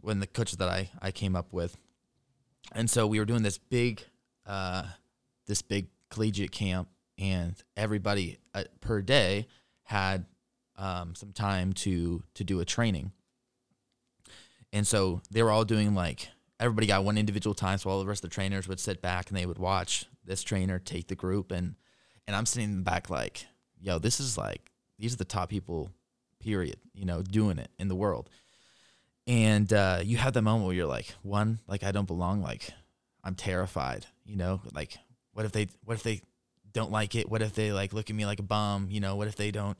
when 0.00 0.20
the 0.20 0.26
coach 0.26 0.52
that 0.52 0.68
I 0.68 0.90
I 1.00 1.10
came 1.10 1.36
up 1.36 1.52
with, 1.52 1.76
and 2.72 2.88
so 2.88 3.06
we 3.06 3.18
were 3.18 3.24
doing 3.24 3.42
this 3.42 3.58
big 3.58 4.02
uh, 4.46 4.84
this 5.46 5.62
big 5.62 5.88
collegiate 6.10 6.52
camp, 6.52 6.88
and 7.18 7.54
everybody 7.76 8.38
uh, 8.54 8.64
per 8.80 9.02
day 9.02 9.46
had 9.84 10.26
um, 10.76 11.14
some 11.14 11.32
time 11.32 11.72
to 11.74 12.22
to 12.34 12.44
do 12.44 12.60
a 12.60 12.64
training, 12.64 13.12
and 14.72 14.86
so 14.86 15.22
they 15.30 15.42
were 15.42 15.50
all 15.50 15.64
doing 15.64 15.94
like 15.94 16.28
everybody 16.60 16.86
got 16.86 17.04
one 17.04 17.18
individual 17.18 17.54
time, 17.54 17.78
so 17.78 17.90
all 17.90 18.00
the 18.00 18.06
rest 18.06 18.24
of 18.24 18.30
the 18.30 18.34
trainers 18.34 18.68
would 18.68 18.80
sit 18.80 19.02
back 19.02 19.28
and 19.28 19.36
they 19.36 19.46
would 19.46 19.58
watch 19.58 20.06
this 20.24 20.42
trainer 20.42 20.78
take 20.78 21.08
the 21.08 21.14
group, 21.14 21.50
and 21.50 21.74
and 22.26 22.34
I'm 22.34 22.46
sitting 22.46 22.70
in 22.70 22.76
the 22.78 22.82
back 22.82 23.10
like, 23.10 23.46
yo, 23.80 23.98
this 23.98 24.20
is 24.20 24.38
like 24.38 24.70
these 24.98 25.14
are 25.14 25.18
the 25.18 25.24
top 25.24 25.48
people, 25.48 25.90
period, 26.44 26.76
you 26.92 27.06
know, 27.06 27.22
doing 27.22 27.58
it 27.58 27.70
in 27.78 27.88
the 27.88 27.94
world, 27.94 28.28
and 29.26 29.72
uh, 29.72 30.00
you 30.04 30.18
have 30.18 30.34
that 30.34 30.42
moment 30.42 30.66
where 30.66 30.76
you're 30.76 30.86
like, 30.86 31.14
one, 31.22 31.58
like 31.66 31.82
I 31.82 31.90
don't 31.92 32.06
belong, 32.06 32.42
like 32.42 32.70
I'm 33.24 33.34
terrified, 33.34 34.06
you 34.24 34.36
know, 34.36 34.60
like 34.74 34.98
what 35.32 35.46
if 35.46 35.52
they 35.52 35.68
what 35.84 35.94
if 35.94 36.02
they 36.02 36.20
don't 36.72 36.92
like 36.92 37.14
it? 37.14 37.30
What 37.30 37.40
if 37.40 37.54
they 37.54 37.72
like 37.72 37.92
look 37.92 38.10
at 38.10 38.16
me 38.16 38.26
like 38.26 38.40
a 38.40 38.44
bum? 38.44 38.88
You 38.90 39.00
know, 39.00 39.16
what 39.16 39.28
if 39.28 39.36
they 39.36 39.50
don't? 39.50 39.78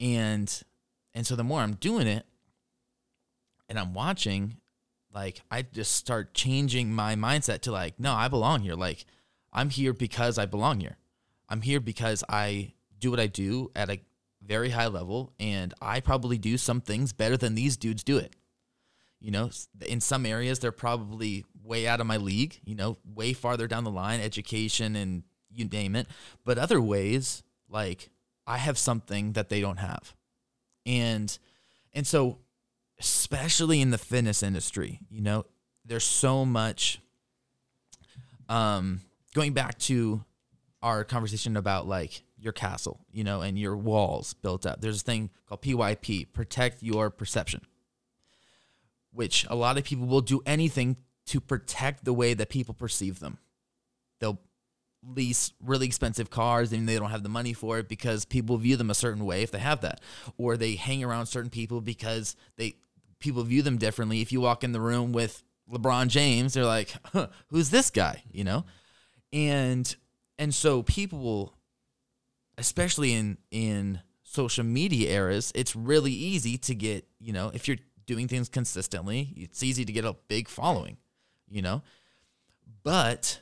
And 0.00 0.62
and 1.12 1.26
so 1.26 1.34
the 1.34 1.44
more 1.44 1.60
I'm 1.60 1.74
doing 1.74 2.06
it 2.06 2.24
and 3.68 3.78
I'm 3.78 3.94
watching, 3.94 4.58
like 5.12 5.42
I 5.50 5.62
just 5.62 5.92
start 5.92 6.34
changing 6.34 6.92
my 6.92 7.16
mindset 7.16 7.60
to 7.62 7.72
like, 7.72 7.98
no, 7.98 8.12
I 8.12 8.28
belong 8.28 8.60
here. 8.60 8.74
Like 8.74 9.04
I'm 9.52 9.70
here 9.70 9.92
because 9.92 10.38
I 10.38 10.46
belong 10.46 10.80
here. 10.80 10.96
I'm 11.48 11.62
here 11.62 11.80
because 11.80 12.22
I 12.28 12.74
do 12.98 13.10
what 13.10 13.20
I 13.20 13.26
do 13.26 13.70
at 13.74 13.90
a 13.90 14.00
very 14.46 14.70
high 14.70 14.86
level 14.88 15.32
and 15.38 15.72
I 15.80 16.00
probably 16.00 16.38
do 16.38 16.56
some 16.58 16.80
things 16.80 17.12
better 17.12 17.36
than 17.36 17.54
these 17.54 17.76
dudes 17.76 18.04
do 18.04 18.18
it. 18.18 18.34
You 19.20 19.30
know, 19.30 19.50
in 19.86 20.00
some 20.00 20.26
areas 20.26 20.58
they're 20.58 20.72
probably 20.72 21.44
way 21.62 21.86
out 21.86 22.00
of 22.00 22.06
my 22.06 22.18
league, 22.18 22.60
you 22.64 22.74
know, 22.74 22.98
way 23.04 23.32
farther 23.32 23.66
down 23.66 23.84
the 23.84 23.90
line, 23.90 24.20
education 24.20 24.96
and 24.96 25.22
you 25.50 25.64
name 25.64 25.96
it. 25.96 26.06
But 26.44 26.58
other 26.58 26.80
ways, 26.80 27.42
like 27.68 28.10
I 28.46 28.58
have 28.58 28.76
something 28.76 29.32
that 29.32 29.48
they 29.48 29.60
don't 29.60 29.78
have. 29.78 30.14
And 30.84 31.36
and 31.92 32.06
so 32.06 32.38
especially 33.00 33.80
in 33.80 33.90
the 33.90 33.98
fitness 33.98 34.42
industry, 34.42 35.00
you 35.08 35.22
know, 35.22 35.46
there's 35.84 36.04
so 36.04 36.44
much 36.44 37.00
um 38.48 39.00
going 39.34 39.54
back 39.54 39.78
to 39.78 40.22
our 40.82 41.02
conversation 41.02 41.56
about 41.56 41.88
like 41.88 42.23
your 42.44 42.52
castle, 42.52 43.00
you 43.10 43.24
know, 43.24 43.40
and 43.40 43.58
your 43.58 43.76
walls 43.76 44.34
built 44.34 44.66
up. 44.66 44.80
There's 44.80 45.00
a 45.00 45.04
thing 45.04 45.30
called 45.48 45.62
PYP, 45.62 46.32
protect 46.32 46.82
your 46.82 47.10
perception, 47.10 47.62
which 49.12 49.46
a 49.48 49.56
lot 49.56 49.78
of 49.78 49.84
people 49.84 50.06
will 50.06 50.20
do 50.20 50.42
anything 50.44 50.98
to 51.26 51.40
protect 51.40 52.04
the 52.04 52.12
way 52.12 52.34
that 52.34 52.50
people 52.50 52.74
perceive 52.74 53.18
them. 53.18 53.38
They'll 54.20 54.38
lease 55.02 55.52
really 55.60 55.86
expensive 55.86 56.30
cars 56.30 56.72
and 56.72 56.88
they 56.88 56.98
don't 56.98 57.10
have 57.10 57.22
the 57.22 57.28
money 57.28 57.52
for 57.52 57.78
it 57.78 57.88
because 57.88 58.24
people 58.24 58.56
view 58.56 58.76
them 58.76 58.90
a 58.90 58.94
certain 58.94 59.24
way 59.24 59.42
if 59.42 59.50
they 59.50 59.58
have 59.58 59.80
that 59.82 60.00
or 60.38 60.56
they 60.56 60.76
hang 60.76 61.04
around 61.04 61.26
certain 61.26 61.50
people 61.50 61.80
because 61.80 62.36
they 62.56 62.74
people 63.18 63.42
view 63.42 63.60
them 63.60 63.76
differently 63.76 64.22
if 64.22 64.32
you 64.32 64.40
walk 64.40 64.64
in 64.64 64.72
the 64.72 64.80
room 64.80 65.12
with 65.12 65.42
LeBron 65.70 66.08
James 66.08 66.54
they're 66.54 66.64
like 66.64 66.94
huh, 67.12 67.26
who's 67.48 67.68
this 67.68 67.90
guy 67.90 68.22
you 68.32 68.44
know 68.44 68.64
and 69.30 69.94
and 70.38 70.54
so 70.54 70.82
people 70.82 71.18
will 71.18 71.54
especially 72.58 73.12
in 73.12 73.38
in 73.50 74.00
social 74.22 74.64
media 74.64 75.10
eras 75.10 75.52
it's 75.54 75.76
really 75.76 76.12
easy 76.12 76.56
to 76.56 76.74
get 76.74 77.06
you 77.20 77.32
know 77.32 77.50
if 77.54 77.68
you're 77.68 77.78
doing 78.06 78.28
things 78.28 78.48
consistently 78.48 79.32
it's 79.36 79.62
easy 79.62 79.84
to 79.84 79.92
get 79.92 80.04
a 80.04 80.14
big 80.28 80.48
following 80.48 80.96
you 81.48 81.62
know 81.62 81.82
but 82.82 83.40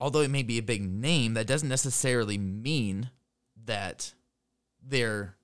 although 0.00 0.20
it 0.20 0.30
may 0.30 0.42
be 0.42 0.58
a 0.58 0.62
big 0.62 0.82
name, 0.82 1.34
that 1.34 1.46
doesn't 1.46 1.68
necessarily 1.68 2.38
mean 2.38 3.10
that 3.64 4.14
they're 4.82 5.36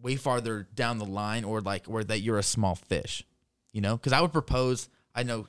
way 0.00 0.16
farther 0.16 0.66
down 0.74 0.98
the 0.98 1.04
line 1.04 1.44
or 1.44 1.60
like 1.60 1.84
or 1.88 2.04
that 2.04 2.20
you're 2.20 2.38
a 2.38 2.42
small 2.42 2.74
fish. 2.74 3.24
You 3.72 3.80
know? 3.80 3.96
Because 3.96 4.12
I 4.12 4.20
would 4.20 4.32
propose, 4.32 4.88
I 5.14 5.22
know 5.22 5.46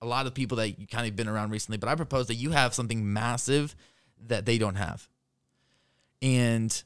a 0.00 0.06
lot 0.06 0.26
of 0.26 0.34
people 0.34 0.56
that 0.56 0.80
you 0.80 0.86
kind 0.86 1.06
of 1.06 1.14
been 1.14 1.28
around 1.28 1.50
recently, 1.50 1.78
but 1.78 1.88
I 1.88 1.94
propose 1.94 2.26
that 2.28 2.34
you 2.34 2.50
have 2.50 2.74
something 2.74 3.12
massive 3.12 3.76
that 4.26 4.46
they 4.46 4.58
don't 4.58 4.76
have. 4.76 5.08
And 6.22 6.82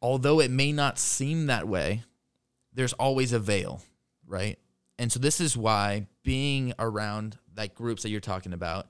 although 0.00 0.40
it 0.40 0.50
may 0.50 0.72
not 0.72 0.98
seem 0.98 1.46
that 1.46 1.68
way, 1.68 2.02
there's 2.72 2.92
always 2.94 3.32
a 3.32 3.38
veil, 3.38 3.82
right? 4.26 4.58
And 4.98 5.12
so 5.12 5.18
this 5.18 5.40
is 5.40 5.56
why 5.56 6.06
being 6.22 6.72
around 6.78 7.36
like 7.56 7.74
groups 7.74 8.02
that 8.02 8.10
you're 8.10 8.20
talking 8.20 8.52
about, 8.52 8.88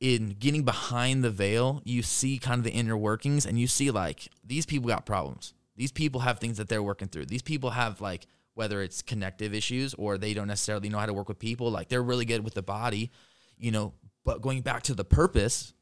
in 0.00 0.36
getting 0.38 0.62
behind 0.62 1.24
the 1.24 1.30
veil, 1.30 1.82
you 1.84 2.02
see 2.02 2.38
kind 2.38 2.58
of 2.58 2.64
the 2.64 2.70
inner 2.70 2.96
workings 2.96 3.46
and 3.46 3.58
you 3.58 3.66
see 3.66 3.90
like 3.90 4.28
these 4.44 4.66
people 4.66 4.88
got 4.88 5.06
problems. 5.06 5.54
These 5.76 5.92
people 5.92 6.20
have 6.20 6.38
things 6.38 6.56
that 6.58 6.68
they're 6.68 6.82
working 6.82 7.08
through. 7.08 7.26
These 7.26 7.42
people 7.42 7.70
have 7.70 8.00
like 8.00 8.26
whether 8.54 8.82
it's 8.82 9.02
connective 9.02 9.54
issues 9.54 9.94
or 9.94 10.18
they 10.18 10.34
don't 10.34 10.48
necessarily 10.48 10.88
know 10.88 10.98
how 10.98 11.06
to 11.06 11.14
work 11.14 11.28
with 11.28 11.38
people, 11.38 11.70
like 11.70 11.88
they're 11.88 12.02
really 12.02 12.24
good 12.24 12.42
with 12.42 12.54
the 12.54 12.62
body, 12.62 13.10
you 13.56 13.70
know, 13.70 13.92
but 14.24 14.42
going 14.42 14.62
back 14.62 14.82
to 14.82 14.94
the 14.94 15.04
purpose, 15.04 15.72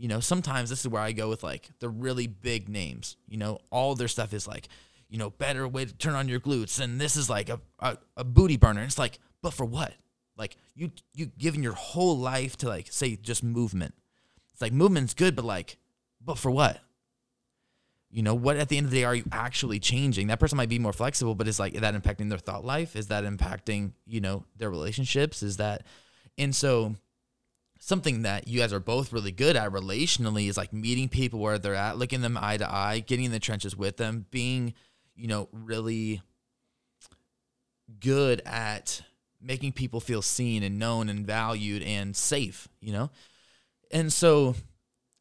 you 0.00 0.08
know, 0.08 0.18
sometimes 0.18 0.70
this 0.70 0.80
is 0.80 0.88
where 0.88 1.02
I 1.02 1.12
go 1.12 1.28
with 1.28 1.42
like 1.42 1.68
the 1.78 1.90
really 1.90 2.26
big 2.26 2.70
names. 2.70 3.18
You 3.28 3.36
know, 3.36 3.58
all 3.70 3.94
their 3.94 4.08
stuff 4.08 4.32
is 4.32 4.48
like, 4.48 4.68
you 5.10 5.18
know, 5.18 5.28
better 5.28 5.68
way 5.68 5.84
to 5.84 5.92
turn 5.92 6.14
on 6.14 6.26
your 6.26 6.40
glutes, 6.40 6.80
and 6.80 6.98
this 6.98 7.16
is 7.16 7.28
like 7.28 7.50
a, 7.50 7.60
a, 7.80 7.98
a 8.16 8.24
booty 8.24 8.56
burner. 8.56 8.82
It's 8.82 8.98
like, 8.98 9.18
but 9.42 9.52
for 9.52 9.66
what? 9.66 9.92
Like 10.38 10.56
you 10.74 10.90
you 11.12 11.26
giving 11.36 11.62
your 11.62 11.74
whole 11.74 12.16
life 12.16 12.56
to 12.58 12.68
like 12.68 12.86
say 12.90 13.14
just 13.16 13.44
movement. 13.44 13.92
It's 14.54 14.62
like 14.62 14.72
movement's 14.72 15.12
good, 15.12 15.36
but 15.36 15.44
like, 15.44 15.76
but 16.24 16.38
for 16.38 16.50
what? 16.50 16.80
You 18.10 18.22
know, 18.22 18.34
what 18.34 18.56
at 18.56 18.70
the 18.70 18.78
end 18.78 18.86
of 18.86 18.90
the 18.90 19.00
day 19.00 19.04
are 19.04 19.14
you 19.14 19.24
actually 19.30 19.80
changing? 19.80 20.28
That 20.28 20.40
person 20.40 20.56
might 20.56 20.70
be 20.70 20.78
more 20.78 20.94
flexible, 20.94 21.34
but 21.34 21.46
is 21.46 21.60
like 21.60 21.74
is 21.74 21.82
that 21.82 21.94
impacting 21.94 22.30
their 22.30 22.38
thought 22.38 22.64
life? 22.64 22.96
Is 22.96 23.08
that 23.08 23.24
impacting, 23.24 23.92
you 24.06 24.22
know, 24.22 24.46
their 24.56 24.70
relationships? 24.70 25.42
Is 25.42 25.58
that 25.58 25.84
and 26.38 26.56
so 26.56 26.94
something 27.80 28.22
that 28.22 28.46
you 28.46 28.60
guys 28.60 28.72
are 28.72 28.78
both 28.78 29.12
really 29.12 29.32
good 29.32 29.56
at 29.56 29.72
relationally 29.72 30.48
is 30.48 30.56
like 30.56 30.72
meeting 30.72 31.08
people 31.08 31.40
where 31.40 31.58
they're 31.58 31.74
at, 31.74 31.96
looking 31.96 32.20
them 32.20 32.38
eye 32.40 32.58
to 32.58 32.72
eye, 32.72 33.00
getting 33.00 33.24
in 33.24 33.32
the 33.32 33.40
trenches 33.40 33.74
with 33.74 33.96
them, 33.96 34.26
being, 34.30 34.74
you 35.16 35.26
know, 35.26 35.48
really 35.50 36.20
good 37.98 38.42
at 38.44 39.02
making 39.40 39.72
people 39.72 39.98
feel 39.98 40.20
seen 40.20 40.62
and 40.62 40.78
known 40.78 41.08
and 41.08 41.26
valued 41.26 41.82
and 41.82 42.14
safe, 42.14 42.68
you 42.80 42.92
know? 42.92 43.10
And 43.90 44.12
so 44.12 44.54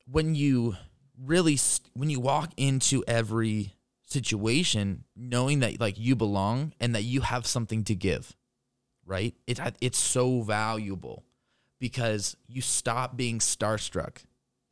when 0.06 0.36
you 0.36 0.76
really 1.18 1.58
when 1.94 2.10
you 2.10 2.20
walk 2.20 2.52
into 2.58 3.04
every 3.08 3.74
situation 4.04 5.06
knowing 5.16 5.62
that 5.62 5.80
like 5.80 5.98
you 5.98 6.16
belong 6.16 6.74
and 6.80 6.94
that 6.94 7.04
you 7.04 7.22
have 7.22 7.48
something 7.48 7.86
to 7.86 7.96
give, 7.96 8.36
right? 9.06 9.34
It 9.48 9.60
it's 9.80 9.98
so 9.98 10.42
valuable 10.42 11.24
because 11.80 12.36
you 12.48 12.62
stop 12.62 13.16
being 13.18 13.40
starstruck 13.40 14.18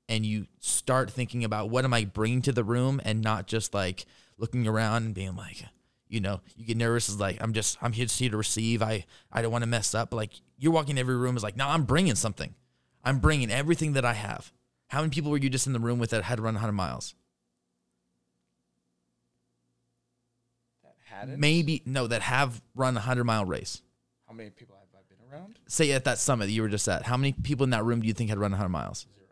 and 0.09 0.25
you 0.25 0.47
start 0.59 1.11
thinking 1.11 1.43
about 1.43 1.69
what 1.69 1.85
am 1.85 1.93
I 1.93 2.05
bringing 2.05 2.41
to 2.43 2.51
the 2.51 2.63
room 2.63 3.01
and 3.03 3.21
not 3.21 3.47
just 3.47 3.73
like 3.73 4.05
looking 4.37 4.67
around 4.67 5.05
and 5.05 5.13
being 5.13 5.35
like, 5.35 5.65
you 6.07 6.21
know, 6.21 6.41
you 6.55 6.65
get 6.65 6.77
nervous 6.77 7.09
is 7.09 7.19
like 7.19 7.37
I'm 7.41 7.53
just 7.53 7.77
I'm 7.81 7.93
here 7.93 8.05
just 8.05 8.19
here 8.19 8.29
to 8.29 8.37
receive. 8.37 8.81
I 8.81 9.05
I 9.31 9.41
don't 9.41 9.51
want 9.51 9.63
to 9.63 9.69
mess 9.69 9.93
up. 9.93 10.13
Like 10.13 10.31
you're 10.57 10.71
walking 10.71 10.91
in 10.91 10.99
every 10.99 11.17
room 11.17 11.35
is 11.35 11.43
like, 11.43 11.57
no, 11.57 11.67
I'm 11.67 11.83
bringing 11.83 12.15
something. 12.15 12.55
I'm 13.03 13.19
bringing 13.19 13.51
everything 13.51 13.93
that 13.93 14.05
I 14.05 14.13
have. 14.13 14.51
How 14.87 15.01
many 15.01 15.11
people 15.11 15.31
were 15.31 15.37
you 15.37 15.49
just 15.49 15.67
in 15.67 15.73
the 15.73 15.79
room 15.79 15.99
with 15.99 16.11
that 16.11 16.23
had 16.23 16.37
to 16.37 16.41
run 16.41 16.55
100 16.55 16.71
miles? 16.71 17.13
Had 21.17 21.29
it? 21.29 21.39
maybe 21.39 21.81
no 21.85 22.05
that 22.05 22.21
have 22.21 22.61
run 22.75 22.95
a 22.95 22.99
hundred 22.99 23.23
mile 23.23 23.43
race. 23.43 23.81
How 24.27 24.33
many 24.33 24.51
people 24.51 24.76
Say 25.67 25.91
at 25.91 26.05
that 26.05 26.17
summit 26.17 26.45
that 26.45 26.51
you 26.51 26.61
were 26.61 26.69
just 26.69 26.87
at, 26.87 27.03
how 27.03 27.17
many 27.17 27.33
people 27.33 27.63
in 27.63 27.71
that 27.71 27.83
room 27.83 28.01
do 28.01 28.07
you 28.07 28.13
think 28.13 28.29
had 28.29 28.39
run 28.39 28.51
100 28.51 28.69
miles? 28.69 29.05
Zero. 29.15 29.27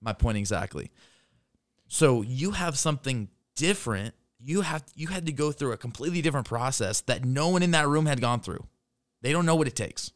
My 0.00 0.12
point 0.12 0.38
exactly. 0.38 0.90
So 1.88 2.22
you 2.22 2.52
have 2.52 2.78
something 2.78 3.28
different. 3.54 4.14
You 4.38 4.62
have 4.62 4.84
you 4.94 5.08
had 5.08 5.26
to 5.26 5.32
go 5.32 5.52
through 5.52 5.72
a 5.72 5.76
completely 5.76 6.22
different 6.22 6.46
process 6.46 7.00
that 7.02 7.24
no 7.24 7.48
one 7.48 7.62
in 7.62 7.70
that 7.72 7.86
room 7.86 8.06
had 8.06 8.20
gone 8.20 8.40
through. 8.40 8.66
They 9.20 9.32
don't 9.32 9.46
know 9.46 9.54
what 9.54 9.68
it 9.68 9.76
takes 9.76 10.12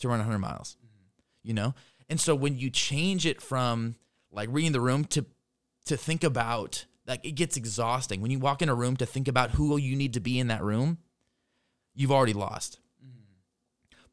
to 0.00 0.08
run 0.08 0.18
100 0.18 0.38
miles. 0.38 0.76
Mm-hmm. 0.78 1.48
You 1.48 1.54
know? 1.54 1.74
And 2.08 2.20
so 2.20 2.34
when 2.34 2.58
you 2.58 2.70
change 2.70 3.24
it 3.24 3.40
from 3.40 3.96
like 4.30 4.48
reading 4.52 4.72
the 4.72 4.80
room 4.80 5.04
to 5.06 5.24
to 5.86 5.96
think 5.96 6.22
about 6.24 6.84
like 7.06 7.24
it 7.24 7.32
gets 7.32 7.56
exhausting. 7.56 8.20
When 8.20 8.30
you 8.30 8.38
walk 8.38 8.62
in 8.62 8.68
a 8.68 8.74
room 8.74 8.96
to 8.98 9.06
think 9.06 9.28
about 9.28 9.52
who 9.52 9.76
you 9.76 9.96
need 9.96 10.14
to 10.14 10.20
be 10.20 10.38
in 10.38 10.48
that 10.48 10.62
room, 10.62 10.98
you've 11.94 12.12
already 12.12 12.32
lost. 12.32 12.80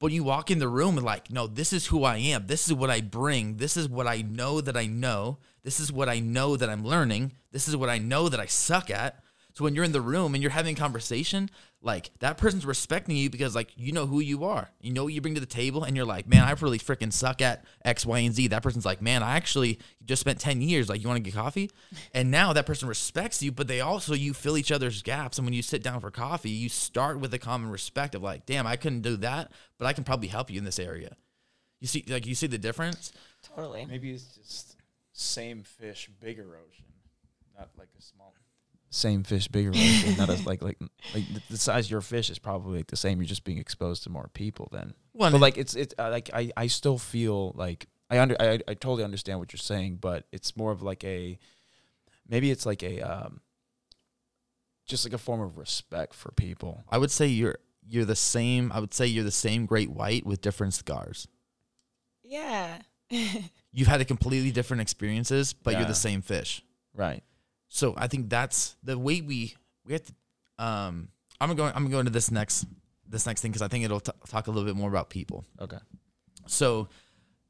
But 0.04 0.12
you 0.12 0.26
walk 0.26 0.51
in 0.51 0.60
the 0.60 0.68
room 0.68 0.97
and 0.97 1.06
like, 1.06 1.32
no, 1.32 1.47
this 1.47 1.72
is 1.72 1.86
who 1.86 2.04
I 2.04 2.18
am. 2.18 2.47
This 2.47 2.68
is 2.68 2.74
what 2.74 2.89
I 2.89 2.99
bring. 2.99 3.56
This 3.56 3.78
is 3.78 3.88
what 3.88 4.06
I 4.06 4.22
know 4.22 4.60
that 4.60 4.76
I 4.76 4.86
know. 4.86 5.38
This 5.64 5.80
is 5.80 5.93
what 5.93 6.10
I 6.10 6.20
know 6.20 6.58
that 6.58 6.70
I'm 6.70 6.84
learning. 6.84 7.32
This 7.54 7.70
is 7.70 7.78
what 7.78 7.88
I 7.88 7.99
know 7.99 8.28
that 8.28 8.38
I 8.38 8.45
suck 8.47 8.89
at. 8.89 9.22
So 9.54 9.64
when 9.64 9.76
you're 9.76 9.84
in 9.84 9.91
the 9.91 10.01
room 10.01 10.34
and 10.34 10.41
you're 10.41 10.51
having 10.51 10.76
a 10.76 10.80
conversation, 10.80 11.49
like 11.80 12.10
that 12.20 12.38
person's 12.38 12.66
respecting 12.66 13.16
you 13.16 13.30
because 13.30 13.54
like 13.54 13.72
you 13.76 13.91
know 13.91 14.08
who 14.08 14.20
you 14.20 14.45
are. 14.45 14.72
You 14.82 14.91
know 14.91 15.04
what 15.04 15.14
you 15.14 15.22
bring 15.22 15.36
to 15.36 15.39
the 15.39 15.45
table 15.45 15.84
and 15.84 15.95
you're 15.95 16.06
like, 16.06 16.28
man, 16.28 16.43
I 16.43 16.51
really 16.54 16.80
freaking 16.80 17.14
suck 17.14 17.39
at 17.39 17.64
X, 17.86 18.04
Y, 18.04 18.20
and 18.20 18.34
Z. 18.34 18.47
That 18.47 18.64
person's 18.64 18.86
like, 18.86 19.01
man, 19.01 19.22
I 19.22 19.36
actually 19.36 19.80
just 20.04 20.22
spent 20.22 20.39
10 20.39 20.62
years. 20.62 20.89
Like, 20.89 21.01
you 21.01 21.08
want 21.08 21.18
to 21.18 21.32
get 21.32 21.36
coffee? 21.36 21.70
And 22.16 22.30
now 22.30 22.54
that 22.54 22.66
person 22.66 22.88
respects 22.88 23.41
you, 23.41 23.51
but 23.51 23.68
they 23.68 23.82
also 23.82 24.14
you 24.14 24.34
fill 24.34 24.58
each 24.58 24.72
other's 24.72 25.01
gaps. 25.01 25.38
And 25.38 25.47
when 25.47 25.54
you 25.54 25.62
sit 25.62 25.82
down 25.82 25.99
for 25.99 26.12
coffee, 26.12 26.49
you 26.49 26.70
start 26.70 27.20
with 27.20 27.34
a 27.34 27.39
common 27.39 27.72
respect 27.72 28.14
of 28.14 28.22
like, 28.22 28.45
damn, 28.45 28.68
I 28.68 28.76
couldn't 28.76 29.01
do 29.01 29.18
that, 29.18 29.51
but 29.80 29.86
I 29.86 29.93
can 29.93 30.04
probably 30.04 30.28
help 30.28 30.51
you 30.51 30.60
in 30.60 30.64
this 30.64 30.80
area. 30.80 31.16
You 31.80 31.88
see, 31.88 32.04
like 32.08 32.28
you 32.28 32.36
see 32.36 32.47
the 32.47 32.58
difference? 32.58 33.12
Totally. 33.56 33.86
Maybe 33.86 34.12
it's 34.12 34.36
just 34.36 34.78
same 35.12 35.64
fish, 35.64 36.10
bigger 36.20 36.58
ocean, 36.58 36.86
not 37.58 37.70
like 37.78 37.89
a 37.97 38.01
small. 38.01 38.34
Same 38.94 39.24
fish, 39.24 39.48
bigger 39.48 39.72
ocean. 39.72 40.16
not 40.18 40.30
as 40.30 40.46
like 40.46 40.62
like 40.62 40.78
like 41.16 41.34
the- 41.34 41.41
the 41.50 41.58
size 41.58 41.86
of 41.86 41.91
your 41.91 42.02
fish 42.02 42.30
is 42.30 42.38
probably 42.38 42.78
like 42.78 42.88
the 42.88 42.96
same. 42.96 43.20
You're 43.20 43.26
just 43.28 43.44
being 43.44 43.58
exposed 43.58 44.04
to 44.04 44.10
more 44.12 44.30
people 44.34 44.70
then. 44.72 44.94
Well, 45.14 45.32
but 45.32 45.41
like 45.41 45.58
it's 45.58 45.74
it's 45.76 45.96
uh, 45.98 46.10
like 46.12 46.30
I 46.34 46.52
I 46.56 46.68
still 46.68 46.98
feel 47.00 47.54
like 47.56 47.88
I 48.10 48.20
under 48.20 48.36
I 48.39 48.60
I 48.68 48.74
totally 48.76 49.04
understand 49.04 49.39
what 49.39 49.52
you're 49.52 49.58
saying, 49.58 49.98
but 50.00 50.26
it's 50.32 50.56
more 50.56 50.72
of 50.72 50.84
like 50.84 51.04
a 51.04 51.39
maybe 52.30 52.52
it's 52.52 52.66
like 52.68 52.84
a 52.84 53.02
um 53.02 53.41
just 54.86 55.06
like 55.06 55.14
a 55.14 55.18
form 55.18 55.41
of 55.41 55.58
respect 55.58 56.14
for 56.14 56.32
people. 56.34 56.84
I 56.89 56.98
would 57.00 57.10
say 57.12 57.26
you're 57.28 57.58
you're 57.88 58.06
the 58.06 58.16
same. 58.16 58.72
I 58.72 58.80
would 58.80 58.94
say 58.94 59.08
you're 59.08 59.24
the 59.24 59.32
same 59.32 59.66
great 59.66 59.89
white 59.89 60.24
with 60.26 60.41
different 60.41 60.74
scars. 60.76 61.28
Yeah. 62.24 62.78
You've 63.72 63.88
had 63.88 64.02
a 64.02 64.06
completely 64.06 64.52
different 64.52 64.82
experiences, 64.82 65.54
but 65.54 65.74
you're 65.78 65.86
the 65.88 65.94
same 65.96 66.22
fish. 66.22 66.64
Right. 66.94 67.24
So 67.74 67.95
I 67.97 68.05
think 68.05 68.30
that's 68.30 68.76
the 68.84 68.99
way 68.99 69.21
we 69.21 69.55
we 69.84 69.93
have 69.93 70.03
to. 70.03 70.13
Um, 70.59 71.07
I'm 71.41 71.49
gonna 71.49 71.55
go. 71.55 71.76
I'm 71.76 71.86
gonna 71.86 71.97
into 71.97 72.11
this 72.11 72.30
next 72.30 72.67
this 73.09 73.26
next 73.26 73.41
thing 73.41 73.49
because 73.49 73.63
I 73.63 73.67
think 73.67 73.84
it'll 73.84 73.99
t- 73.99 74.11
talk 74.28 74.45
a 74.45 74.51
little 74.51 74.67
bit 74.67 74.76
more 74.76 74.89
about 74.89 75.09
people. 75.09 75.43
Okay. 75.59 75.80
So 76.45 76.88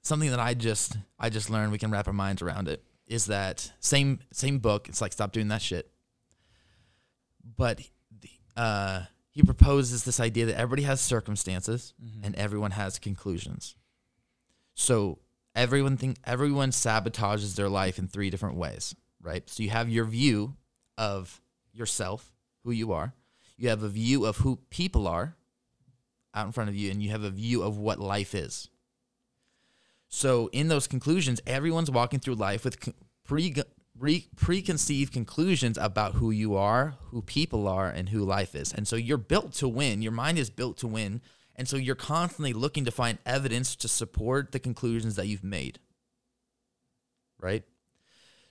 something 0.01 0.29
that 0.29 0.39
I 0.39 0.53
just 0.53 0.95
I 1.19 1.29
just 1.29 1.49
learned 1.49 1.73
we 1.73 1.77
can 1.77 1.91
wrap 1.91 2.07
our 2.07 2.13
minds 2.13 2.41
around 2.41 2.69
it 2.69 2.81
is 3.05 3.25
that 3.25 3.69
same 3.81 4.19
same 4.31 4.59
book. 4.59 4.87
It's 4.87 5.01
like 5.01 5.11
stop 5.11 5.33
doing 5.33 5.49
that 5.49 5.61
shit. 5.61 5.91
But 7.57 7.81
the, 8.21 8.29
uh, 8.55 9.01
he 9.29 9.43
proposes 9.43 10.05
this 10.05 10.21
idea 10.21 10.45
that 10.45 10.57
everybody 10.57 10.83
has 10.83 11.01
circumstances 11.01 11.93
and 12.23 12.33
everyone 12.35 12.71
has 12.71 12.97
conclusions. 12.97 13.75
So 14.73 15.19
everyone 15.53 15.97
think 15.97 16.15
everyone 16.23 16.71
sabotages 16.71 17.55
their 17.55 17.67
life 17.67 17.99
in 17.99 18.07
three 18.07 18.29
different 18.29 18.55
ways, 18.55 18.95
right? 19.23 19.49
So 19.49 19.63
you 19.63 19.69
have 19.69 19.89
your 19.89 20.05
view 20.05 20.55
of 20.97 21.41
yourself, 21.71 22.31
who 22.63 22.71
you 22.71 22.91
are. 22.91 23.13
You 23.57 23.69
have 23.69 23.81
a 23.81 23.89
view 23.89 24.25
of 24.25 24.37
who 24.37 24.57
people 24.69 25.07
are 25.07 25.35
out 26.33 26.45
in 26.45 26.51
front 26.51 26.69
of 26.69 26.75
you, 26.75 26.91
and 26.91 27.01
you 27.01 27.09
have 27.09 27.23
a 27.23 27.29
view 27.29 27.63
of 27.63 27.77
what 27.77 27.99
life 27.99 28.35
is. 28.35 28.69
So 30.09 30.49
in 30.51 30.67
those 30.67 30.87
conclusions, 30.87 31.41
everyone's 31.47 31.89
walking 31.89 32.19
through 32.19 32.35
life 32.35 32.65
with 32.65 32.77
pre 33.23 33.55
pre 33.97 34.27
preconceived 34.35 35.13
conclusions 35.13 35.77
about 35.77 36.15
who 36.15 36.31
you 36.31 36.55
are, 36.55 36.95
who 37.11 37.21
people 37.21 37.67
are, 37.67 37.89
and 37.89 38.09
who 38.09 38.23
life 38.23 38.55
is. 38.55 38.73
And 38.73 38.87
so 38.87 38.95
you're 38.95 39.17
built 39.17 39.53
to 39.53 39.67
win. 39.67 40.01
Your 40.01 40.11
mind 40.11 40.37
is 40.37 40.49
built 40.49 40.77
to 40.79 40.87
win. 40.87 41.21
And 41.55 41.67
so 41.67 41.77
you're 41.77 41.95
constantly 41.95 42.53
looking 42.53 42.85
to 42.85 42.91
find 42.91 43.19
evidence 43.25 43.75
to 43.77 43.87
support 43.87 44.51
the 44.51 44.59
conclusions 44.59 45.15
that 45.15 45.27
you've 45.27 45.43
made. 45.43 45.79
Right? 47.39 47.63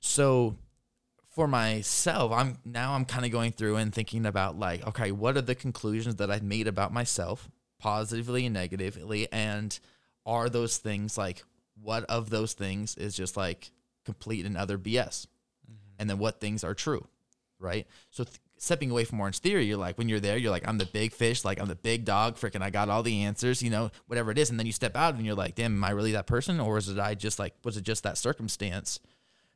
So 0.00 0.56
for 1.32 1.48
myself, 1.48 2.30
I'm 2.30 2.58
now 2.64 2.94
I'm 2.94 3.06
kind 3.06 3.24
of 3.24 3.32
going 3.32 3.52
through 3.52 3.76
and 3.76 3.92
thinking 3.92 4.26
about 4.26 4.58
like, 4.58 4.86
okay, 4.86 5.12
what 5.12 5.36
are 5.36 5.42
the 5.42 5.54
conclusions 5.54 6.16
that 6.16 6.30
I've 6.30 6.42
made 6.42 6.68
about 6.68 6.92
myself, 6.92 7.50
positively 7.78 8.44
and 8.46 8.54
negatively, 8.54 9.32
and 9.32 9.78
are 10.26 10.48
those 10.50 10.76
things 10.76 11.16
like 11.16 11.42
what 11.82 12.04
of 12.04 12.28
those 12.30 12.52
things 12.52 12.96
is 12.96 13.16
just 13.16 13.36
like 13.36 13.70
complete 14.04 14.44
and 14.44 14.58
other 14.58 14.76
BS, 14.76 15.26
mm-hmm. 15.66 15.74
and 15.98 16.10
then 16.10 16.18
what 16.18 16.38
things 16.38 16.64
are 16.64 16.74
true, 16.74 17.06
right? 17.58 17.86
So 18.10 18.24
th- 18.24 18.38
stepping 18.58 18.90
away 18.90 19.04
from 19.04 19.18
Orange 19.18 19.38
Theory, 19.38 19.64
you're 19.64 19.78
like 19.78 19.96
when 19.96 20.10
you're 20.10 20.20
there, 20.20 20.36
you're 20.36 20.50
like 20.50 20.68
I'm 20.68 20.76
the 20.76 20.84
big 20.84 21.12
fish, 21.12 21.46
like 21.46 21.58
I'm 21.58 21.68
the 21.68 21.74
big 21.74 22.04
dog, 22.04 22.36
freaking 22.36 22.60
I 22.60 22.68
got 22.68 22.90
all 22.90 23.02
the 23.02 23.22
answers, 23.22 23.62
you 23.62 23.70
know, 23.70 23.90
whatever 24.06 24.30
it 24.30 24.36
is, 24.36 24.50
and 24.50 24.58
then 24.58 24.66
you 24.66 24.72
step 24.72 24.96
out 24.96 25.14
and 25.14 25.24
you're 25.24 25.34
like, 25.34 25.54
damn, 25.54 25.76
am 25.76 25.84
I 25.84 25.92
really 25.92 26.12
that 26.12 26.26
person, 26.26 26.60
or 26.60 26.76
is 26.76 26.90
it 26.90 26.98
I 26.98 27.14
just 27.14 27.38
like 27.38 27.54
was 27.64 27.78
it 27.78 27.84
just 27.84 28.02
that 28.02 28.18
circumstance 28.18 29.00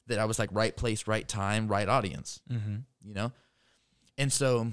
that 0.07 0.19
I 0.19 0.25
was 0.25 0.39
like 0.39 0.51
right 0.53 0.77
place, 0.77 1.07
right 1.07 1.27
time, 1.27 1.69
right 1.69 1.89
audience, 1.89 2.41
Mm-hmm. 2.51 2.77
you 3.03 3.15
know? 3.15 3.33
And 4.19 4.33
so 4.33 4.69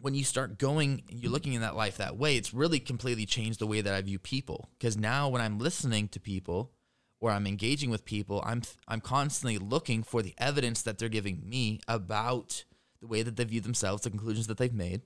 when 0.00 0.14
you 0.14 0.24
start 0.24 0.58
going 0.58 1.02
you're 1.10 1.30
looking 1.32 1.52
in 1.52 1.60
that 1.60 1.76
life 1.76 1.98
that 1.98 2.16
way, 2.16 2.36
it's 2.36 2.52
really 2.54 2.80
completely 2.80 3.26
changed 3.26 3.58
the 3.58 3.66
way 3.66 3.80
that 3.80 3.94
I 3.94 4.00
view 4.02 4.18
people. 4.18 4.68
Because 4.78 4.96
now 4.96 5.28
when 5.28 5.40
I'm 5.42 5.58
listening 5.58 6.08
to 6.08 6.20
people 6.20 6.72
or 7.20 7.30
I'm 7.30 7.46
engaging 7.46 7.90
with 7.90 8.04
people, 8.04 8.42
I'm 8.46 8.62
I'm 8.88 9.00
constantly 9.00 9.58
looking 9.58 10.02
for 10.02 10.22
the 10.22 10.34
evidence 10.38 10.82
that 10.82 10.98
they're 10.98 11.08
giving 11.08 11.42
me 11.48 11.80
about 11.86 12.64
the 13.00 13.06
way 13.06 13.22
that 13.22 13.36
they 13.36 13.44
view 13.44 13.60
themselves, 13.60 14.02
the 14.02 14.10
conclusions 14.10 14.46
that 14.46 14.56
they've 14.58 14.72
made, 14.74 15.02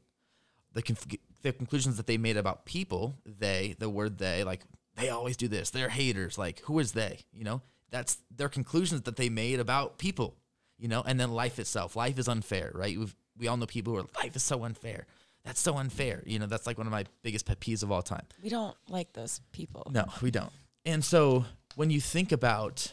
the 0.73 0.83
conf- 0.83 1.07
the 1.43 1.53
conclusions 1.53 1.97
that 1.97 2.07
they 2.07 2.17
made 2.17 2.37
about 2.37 2.65
people. 2.65 3.17
They, 3.27 3.77
the 3.79 3.91
word 3.91 4.19
they, 4.19 4.43
like 4.45 4.63
they 4.97 5.11
always 5.11 5.37
do 5.37 5.49
this. 5.49 5.71
They're 5.71 5.89
haters. 5.89 6.39
Like 6.39 6.61
who 6.61 6.79
is 6.79 6.93
they? 6.93 7.21
You 7.33 7.45
know, 7.45 7.63
that's 7.91 8.19
their 8.35 8.49
conclusions 8.49 9.03
that 9.03 9.17
they 9.17 9.29
made 9.29 9.61
about 9.61 9.99
people. 9.99 10.37
You 10.79 10.89
know, 10.89 11.03
and 11.07 11.19
then 11.19 11.33
life 11.33 11.59
itself. 11.59 11.95
Life 11.97 12.19
is 12.19 12.29
unfair, 12.29 12.73
right? 12.75 12.99
We've, 12.99 13.15
we 13.39 13.47
all 13.47 13.57
know 13.57 13.65
people 13.67 13.93
who 13.95 14.01
are 14.01 14.07
life 14.23 14.35
is 14.35 14.43
so 14.43 14.65
unfair. 14.65 15.07
That's 15.45 15.61
so 15.61 15.77
unfair. 15.77 16.23
You 16.27 16.39
know, 16.41 16.47
that's 16.47 16.67
like 16.67 16.79
one 16.79 16.87
of 16.87 16.91
my 16.91 17.05
biggest 17.23 17.47
pet 17.47 17.61
peeves 17.61 17.83
of 17.83 17.93
all 17.93 18.03
time. 18.03 18.25
We 18.43 18.49
don't 18.49 18.77
like 18.89 19.13
those 19.13 19.41
people. 19.53 19.87
No, 19.93 20.07
we 20.21 20.31
don't. 20.33 20.51
And 20.85 21.05
so 21.05 21.45
when 21.77 21.91
you 21.91 22.01
think 22.01 22.33
about 22.33 22.93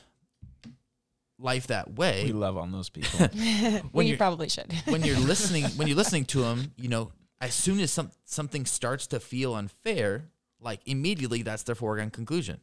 life 1.40 1.68
that 1.68 1.96
way, 1.96 2.26
We 2.26 2.34
love 2.34 2.56
on 2.58 2.72
those 2.72 2.90
people. 2.90 3.20
when 3.92 4.06
you're- 4.08 4.18
probably 4.18 4.48
should. 4.48 4.72
when 4.86 5.04
you're 5.04 5.18
listening 5.20 5.66
when 5.76 5.88
you're 5.88 5.98
listening 5.98 6.26
to 6.26 6.42
them, 6.42 6.72
you 6.78 6.88
know, 6.88 7.12
as 7.40 7.54
soon 7.56 7.80
as 7.80 7.92
some 7.92 8.12
something 8.26 8.66
starts 8.66 9.08
to 9.08 9.20
feel 9.20 9.56
unfair, 9.56 10.26
like 10.60 10.82
immediately 10.86 11.42
that's 11.42 11.64
their 11.64 11.76
foregone 11.76 12.12
conclusion. 12.12 12.60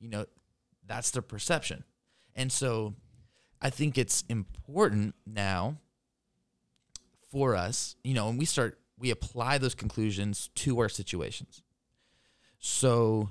You 0.00 0.08
know, 0.08 0.26
that's 0.86 1.10
their 1.10 1.22
perception. 1.22 1.84
And 2.34 2.50
so 2.50 2.94
I 3.60 3.70
think 3.70 3.96
it's 3.96 4.24
important 4.28 5.14
now 5.26 5.76
for 7.30 7.56
us, 7.56 7.96
you 8.04 8.14
know, 8.14 8.26
when 8.26 8.36
we 8.36 8.44
start 8.44 8.78
we 8.98 9.10
apply 9.10 9.58
those 9.58 9.74
conclusions 9.74 10.50
to 10.54 10.78
our 10.78 10.88
situations. 10.88 11.62
So 12.58 13.30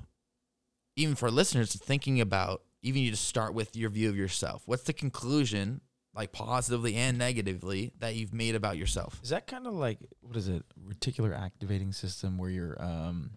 even 0.96 1.14
for 1.14 1.30
listeners 1.30 1.74
thinking 1.74 2.20
about 2.20 2.62
even 2.82 3.02
you 3.02 3.10
just 3.10 3.24
start 3.24 3.54
with 3.54 3.74
your 3.74 3.88
view 3.88 4.10
of 4.10 4.16
yourself. 4.16 4.62
What's 4.66 4.82
the 4.82 4.92
conclusion 4.92 5.80
like 6.14 6.32
positively 6.32 6.94
and 6.94 7.18
negatively 7.18 7.92
that 7.98 8.14
you've 8.14 8.32
made 8.32 8.54
about 8.54 8.76
yourself. 8.76 9.18
is 9.22 9.30
that 9.30 9.46
kind 9.46 9.66
of 9.66 9.74
like 9.74 9.98
what 10.20 10.36
is 10.36 10.48
it? 10.48 10.62
Reticular 10.86 11.36
activating 11.36 11.92
system 11.92 12.38
where 12.38 12.50
your 12.50 12.80
um 12.82 13.30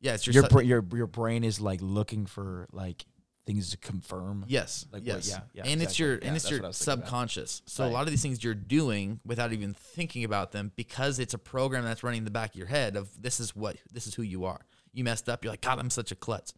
Yeah, 0.00 0.14
it's 0.14 0.26
your, 0.26 0.34
your 0.34 0.42
su- 0.44 0.48
bra- 0.50 0.60
your 0.62 0.84
your 0.94 1.06
brain 1.06 1.42
is 1.44 1.60
like 1.60 1.80
looking 1.82 2.26
for 2.26 2.68
like 2.72 3.04
things 3.46 3.70
to 3.70 3.76
confirm. 3.76 4.44
yes, 4.48 4.86
Like 4.92 5.02
what- 5.02 5.06
yes, 5.06 5.28
yeah, 5.28 5.40
yeah, 5.54 5.70
and 5.70 5.80
it's 5.80 5.98
your 5.98 6.14
Yeah, 6.18 6.26
and 6.26 6.36
it's 6.36 6.50
your 6.50 6.58
what 6.60 6.64
I 6.64 6.68
was 6.68 6.78
thinking 6.78 6.92
about. 6.94 7.04
subconscious. 7.06 7.62
So 7.66 7.86
a 7.86 7.88
lot 7.88 8.02
of 8.02 8.10
these 8.10 8.20
things 8.22 8.42
you're 8.42 8.54
doing 8.54 9.20
without 9.24 9.52
even 9.52 9.72
thinking 9.72 10.24
about 10.24 10.50
them 10.52 10.72
because 10.74 11.18
it's 11.20 11.32
a 11.32 11.38
program 11.38 11.84
that's 11.84 12.02
running 12.02 12.18
in 12.18 12.24
the 12.24 12.30
back 12.32 12.50
of 12.50 12.56
your 12.56 12.66
head 12.66 12.96
of 12.96 13.08
this 13.22 13.38
is 13.40 13.54
what 13.54 13.76
this 13.92 14.06
is 14.08 14.14
who 14.14 14.22
you 14.22 14.44
are. 14.44 14.66
You 14.92 15.04
messed 15.04 15.28
up. 15.28 15.44
You're 15.44 15.52
like 15.52 15.60
God, 15.60 15.78
I'm 15.78 15.90
such 15.90 16.10
a 16.10 16.16
klutz. 16.16 16.52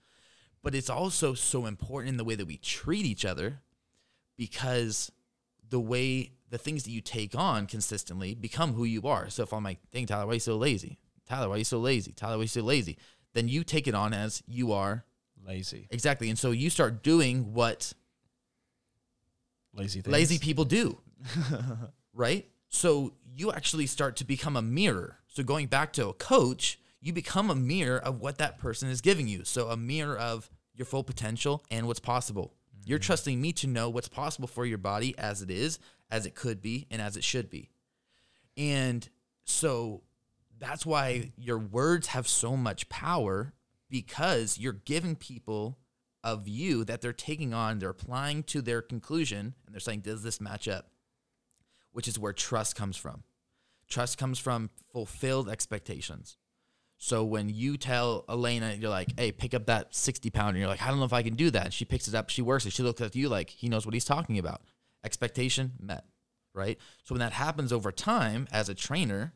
But 0.62 0.74
it's 0.74 0.90
also 0.90 1.34
so 1.34 1.66
important 1.66 2.08
in 2.10 2.16
the 2.16 2.24
way 2.24 2.34
that 2.34 2.46
we 2.46 2.56
treat 2.56 3.04
each 3.04 3.24
other 3.24 3.60
because 4.36 5.12
the 5.68 5.80
way 5.80 6.32
the 6.50 6.58
things 6.58 6.84
that 6.84 6.90
you 6.90 7.00
take 7.00 7.34
on 7.36 7.66
consistently 7.66 8.34
become 8.34 8.72
who 8.72 8.84
you 8.84 9.02
are. 9.02 9.28
So 9.28 9.42
if 9.42 9.52
I'm 9.52 9.62
like, 9.64 9.78
dang, 9.92 10.06
Tyler, 10.06 10.26
why 10.26 10.32
are 10.32 10.34
you 10.34 10.40
so 10.40 10.56
lazy? 10.56 10.98
Tyler, 11.28 11.48
why 11.48 11.56
are 11.56 11.58
you 11.58 11.64
so 11.64 11.78
lazy? 11.78 12.12
Tyler, 12.12 12.36
why 12.36 12.40
are 12.40 12.42
you 12.44 12.48
so 12.48 12.62
lazy? 12.62 12.96
Then 13.38 13.46
you 13.46 13.62
take 13.62 13.86
it 13.86 13.94
on 13.94 14.12
as 14.12 14.42
you 14.48 14.72
are 14.72 15.04
Lazy. 15.46 15.86
exactly. 15.92 16.28
And 16.28 16.36
so 16.36 16.50
you 16.50 16.70
start 16.70 17.04
doing 17.04 17.54
what 17.54 17.92
Lazy 19.72 20.00
things. 20.00 20.12
lazy 20.12 20.38
people 20.40 20.64
do. 20.64 20.98
right? 22.12 22.48
So 22.68 23.12
you 23.36 23.52
actually 23.52 23.86
start 23.86 24.16
to 24.16 24.24
become 24.24 24.56
a 24.56 24.62
mirror. 24.62 25.20
So 25.28 25.44
going 25.44 25.68
back 25.68 25.92
to 25.92 26.08
a 26.08 26.14
coach, 26.14 26.80
you 27.00 27.12
become 27.12 27.48
a 27.48 27.54
mirror 27.54 28.00
of 28.00 28.20
what 28.20 28.38
that 28.38 28.58
person 28.58 28.90
is 28.90 29.00
giving 29.00 29.28
you. 29.28 29.44
So 29.44 29.68
a 29.68 29.76
mirror 29.76 30.18
of 30.18 30.50
your 30.74 30.86
full 30.86 31.04
potential 31.04 31.64
and 31.70 31.86
what's 31.86 32.00
possible. 32.00 32.54
You're 32.84 32.98
mm-hmm. 32.98 33.04
trusting 33.04 33.40
me 33.40 33.52
to 33.52 33.68
know 33.68 33.88
what's 33.88 34.08
possible 34.08 34.48
for 34.48 34.66
your 34.66 34.78
body 34.78 35.16
as 35.16 35.42
it 35.42 35.50
is, 35.52 35.78
as 36.10 36.26
it 36.26 36.34
could 36.34 36.60
be, 36.60 36.88
and 36.90 37.00
as 37.00 37.16
it 37.16 37.22
should 37.22 37.50
be. 37.50 37.70
And 38.56 39.08
so 39.44 40.02
that's 40.58 40.84
why 40.86 41.32
your 41.36 41.58
words 41.58 42.08
have 42.08 42.28
so 42.28 42.56
much 42.56 42.88
power 42.88 43.52
because 43.90 44.58
you're 44.58 44.72
giving 44.72 45.16
people 45.16 45.78
a 46.24 46.36
view 46.36 46.84
that 46.84 47.00
they're 47.00 47.12
taking 47.12 47.54
on, 47.54 47.78
they're 47.78 47.90
applying 47.90 48.42
to 48.44 48.60
their 48.60 48.82
conclusion, 48.82 49.54
and 49.64 49.74
they're 49.74 49.80
saying, 49.80 50.00
Does 50.00 50.22
this 50.22 50.40
match 50.40 50.68
up? 50.68 50.90
Which 51.92 52.08
is 52.08 52.18
where 52.18 52.32
trust 52.32 52.76
comes 52.76 52.96
from. 52.96 53.22
Trust 53.88 54.18
comes 54.18 54.38
from 54.38 54.70
fulfilled 54.92 55.48
expectations. 55.48 56.36
So 56.98 57.24
when 57.24 57.48
you 57.48 57.76
tell 57.76 58.24
Alaina, 58.28 58.74
you're 58.74 58.90
like, 58.90 59.18
hey, 59.18 59.30
pick 59.30 59.54
up 59.54 59.66
that 59.66 59.94
60 59.94 60.30
pounder, 60.30 60.50
and 60.50 60.58
you're 60.58 60.68
like, 60.68 60.82
I 60.82 60.88
don't 60.88 60.98
know 60.98 61.04
if 61.04 61.12
I 61.12 61.22
can 61.22 61.36
do 61.36 61.50
that. 61.52 61.66
And 61.66 61.72
she 61.72 61.84
picks 61.84 62.08
it 62.08 62.14
up, 62.14 62.28
she 62.28 62.42
works 62.42 62.66
it, 62.66 62.72
she 62.72 62.82
looks 62.82 63.00
at 63.00 63.14
you 63.14 63.28
like 63.28 63.50
he 63.50 63.68
knows 63.68 63.86
what 63.86 63.94
he's 63.94 64.04
talking 64.04 64.36
about. 64.38 64.62
Expectation 65.04 65.72
met, 65.80 66.04
right? 66.54 66.76
So 67.04 67.14
when 67.14 67.20
that 67.20 67.32
happens 67.32 67.72
over 67.72 67.92
time 67.92 68.48
as 68.50 68.68
a 68.68 68.74
trainer, 68.74 69.32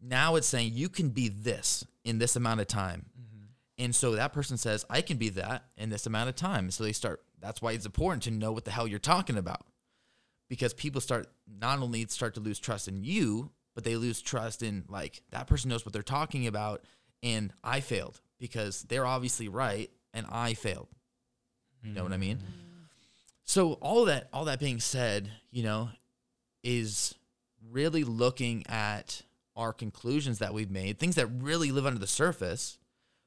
now 0.00 0.36
it's 0.36 0.46
saying 0.46 0.72
you 0.74 0.88
can 0.88 1.10
be 1.10 1.28
this 1.28 1.84
in 2.04 2.18
this 2.18 2.36
amount 2.36 2.60
of 2.60 2.66
time. 2.66 3.06
Mm-hmm. 3.18 3.84
And 3.84 3.94
so 3.94 4.12
that 4.12 4.32
person 4.32 4.56
says, 4.56 4.84
I 4.88 5.00
can 5.00 5.16
be 5.16 5.30
that 5.30 5.64
in 5.76 5.90
this 5.90 6.06
amount 6.06 6.28
of 6.28 6.36
time. 6.36 6.70
So 6.70 6.84
they 6.84 6.92
start, 6.92 7.22
that's 7.40 7.60
why 7.62 7.72
it's 7.72 7.86
important 7.86 8.22
to 8.24 8.30
know 8.30 8.52
what 8.52 8.64
the 8.64 8.70
hell 8.70 8.86
you're 8.86 8.98
talking 8.98 9.36
about. 9.36 9.66
Because 10.48 10.72
people 10.72 11.00
start, 11.00 11.28
not 11.46 11.80
only 11.80 12.06
start 12.06 12.34
to 12.34 12.40
lose 12.40 12.58
trust 12.58 12.88
in 12.88 13.04
you, 13.04 13.50
but 13.74 13.84
they 13.84 13.96
lose 13.96 14.22
trust 14.22 14.62
in 14.62 14.84
like 14.88 15.22
that 15.30 15.46
person 15.46 15.68
knows 15.68 15.84
what 15.84 15.92
they're 15.92 16.02
talking 16.02 16.46
about. 16.46 16.82
And 17.22 17.52
I 17.62 17.80
failed 17.80 18.20
because 18.38 18.82
they're 18.82 19.06
obviously 19.06 19.48
right 19.48 19.90
and 20.14 20.26
I 20.30 20.54
failed. 20.54 20.88
You 21.84 21.92
know 21.92 22.02
what 22.02 22.12
I 22.12 22.16
mean? 22.16 22.38
Mm-hmm. 22.38 22.82
So 23.44 23.74
all 23.74 24.06
that, 24.06 24.28
all 24.32 24.46
that 24.46 24.58
being 24.58 24.80
said, 24.80 25.30
you 25.50 25.62
know, 25.62 25.90
is 26.64 27.14
really 27.70 28.04
looking 28.04 28.64
at 28.68 29.22
our 29.58 29.72
conclusions 29.72 30.38
that 30.38 30.54
we've 30.54 30.70
made, 30.70 30.98
things 30.98 31.16
that 31.16 31.26
really 31.26 31.70
live 31.70 31.84
under 31.84 31.98
the 31.98 32.06
surface. 32.06 32.78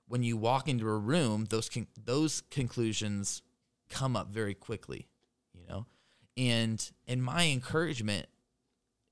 When 0.07 0.23
you 0.23 0.35
walk 0.35 0.67
into 0.67 0.89
a 0.89 0.97
room, 0.97 1.45
those 1.49 1.69
con- 1.69 1.87
those 2.03 2.41
conclusions 2.49 3.43
come 3.89 4.15
up 4.15 4.29
very 4.29 4.53
quickly, 4.53 5.07
you 5.53 5.61
know. 5.69 5.85
And 6.35 6.89
and 7.07 7.23
my 7.23 7.45
encouragement 7.47 8.27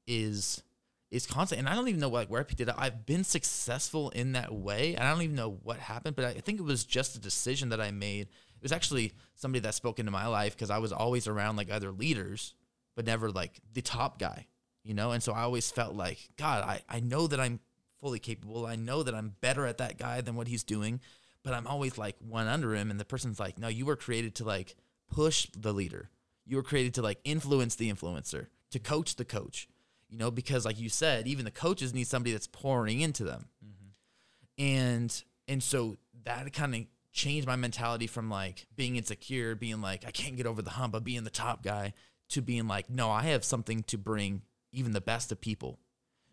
is 0.07 0.63
is 1.11 1.25
constant. 1.25 1.59
And 1.59 1.69
I 1.69 1.75
don't 1.75 1.87
even 1.87 1.99
know 1.99 2.09
like 2.09 2.29
where 2.29 2.41
I 2.41 2.43
picked 2.43 2.61
it. 2.61 2.69
I've 2.77 3.05
been 3.05 3.23
successful 3.23 4.09
in 4.09 4.33
that 4.33 4.53
way, 4.53 4.95
and 4.95 5.07
I 5.07 5.11
don't 5.11 5.21
even 5.21 5.35
know 5.35 5.59
what 5.63 5.77
happened. 5.77 6.15
But 6.15 6.25
I 6.25 6.33
think 6.33 6.59
it 6.59 6.63
was 6.63 6.83
just 6.83 7.15
a 7.15 7.19
decision 7.19 7.69
that 7.69 7.81
I 7.81 7.91
made. 7.91 8.27
It 8.27 8.63
was 8.63 8.71
actually 8.71 9.13
somebody 9.35 9.61
that 9.61 9.73
spoke 9.73 9.99
into 9.99 10.11
my 10.11 10.27
life 10.27 10.55
because 10.55 10.69
I 10.69 10.79
was 10.79 10.91
always 10.91 11.27
around 11.27 11.55
like 11.55 11.71
other 11.71 11.91
leaders, 11.91 12.53
but 12.95 13.05
never 13.05 13.31
like 13.31 13.59
the 13.73 13.81
top 13.81 14.19
guy, 14.19 14.47
you 14.83 14.93
know. 14.93 15.11
And 15.11 15.21
so 15.21 15.33
I 15.33 15.41
always 15.41 15.71
felt 15.71 15.95
like 15.95 16.29
God, 16.37 16.63
I 16.63 16.81
I 16.89 16.99
know 16.99 17.27
that 17.27 17.39
I'm 17.39 17.59
fully 17.99 18.19
capable. 18.19 18.65
I 18.65 18.75
know 18.75 19.03
that 19.03 19.15
I'm 19.15 19.35
better 19.41 19.65
at 19.65 19.77
that 19.79 19.97
guy 19.97 20.21
than 20.21 20.35
what 20.35 20.47
he's 20.47 20.63
doing, 20.63 21.01
but 21.43 21.53
I'm 21.53 21.67
always 21.67 21.97
like 21.97 22.15
one 22.19 22.47
under 22.47 22.75
him. 22.75 22.91
And 22.91 22.99
the 22.99 23.05
person's 23.05 23.39
like, 23.39 23.57
No, 23.57 23.67
you 23.67 23.85
were 23.85 23.95
created 23.95 24.35
to 24.35 24.43
like 24.43 24.75
push 25.09 25.47
the 25.57 25.73
leader. 25.73 26.09
You 26.45 26.57
were 26.57 26.63
created 26.63 26.95
to 26.95 27.01
like 27.01 27.19
influence 27.23 27.75
the 27.75 27.91
influencer, 27.91 28.47
to 28.71 28.79
coach 28.79 29.15
the 29.15 29.25
coach 29.25 29.67
you 30.09 30.17
know, 30.17 30.31
because 30.31 30.65
like 30.65 30.79
you 30.79 30.89
said, 30.89 31.27
even 31.27 31.45
the 31.45 31.51
coaches 31.51 31.93
need 31.93 32.07
somebody 32.07 32.31
that's 32.31 32.47
pouring 32.47 33.01
into 33.01 33.23
them. 33.23 33.45
Mm-hmm. 33.63 34.63
And 34.63 35.23
and 35.47 35.63
so 35.63 35.97
that 36.23 36.51
kind 36.53 36.75
of 36.75 36.81
changed 37.11 37.47
my 37.47 37.55
mentality 37.55 38.07
from 38.07 38.29
like 38.29 38.67
being 38.75 38.95
insecure, 38.95 39.55
being 39.55 39.81
like 39.81 40.05
I 40.05 40.11
can't 40.11 40.35
get 40.35 40.47
over 40.47 40.61
the 40.61 40.71
hump 40.71 40.95
of 40.95 41.03
being 41.03 41.23
the 41.23 41.29
top 41.29 41.63
guy 41.63 41.93
to 42.29 42.41
being 42.41 42.67
like 42.67 42.89
no, 42.89 43.09
I 43.09 43.23
have 43.23 43.43
something 43.43 43.83
to 43.83 43.97
bring 43.97 44.41
even 44.71 44.91
the 44.91 45.01
best 45.01 45.31
of 45.31 45.41
people. 45.41 45.79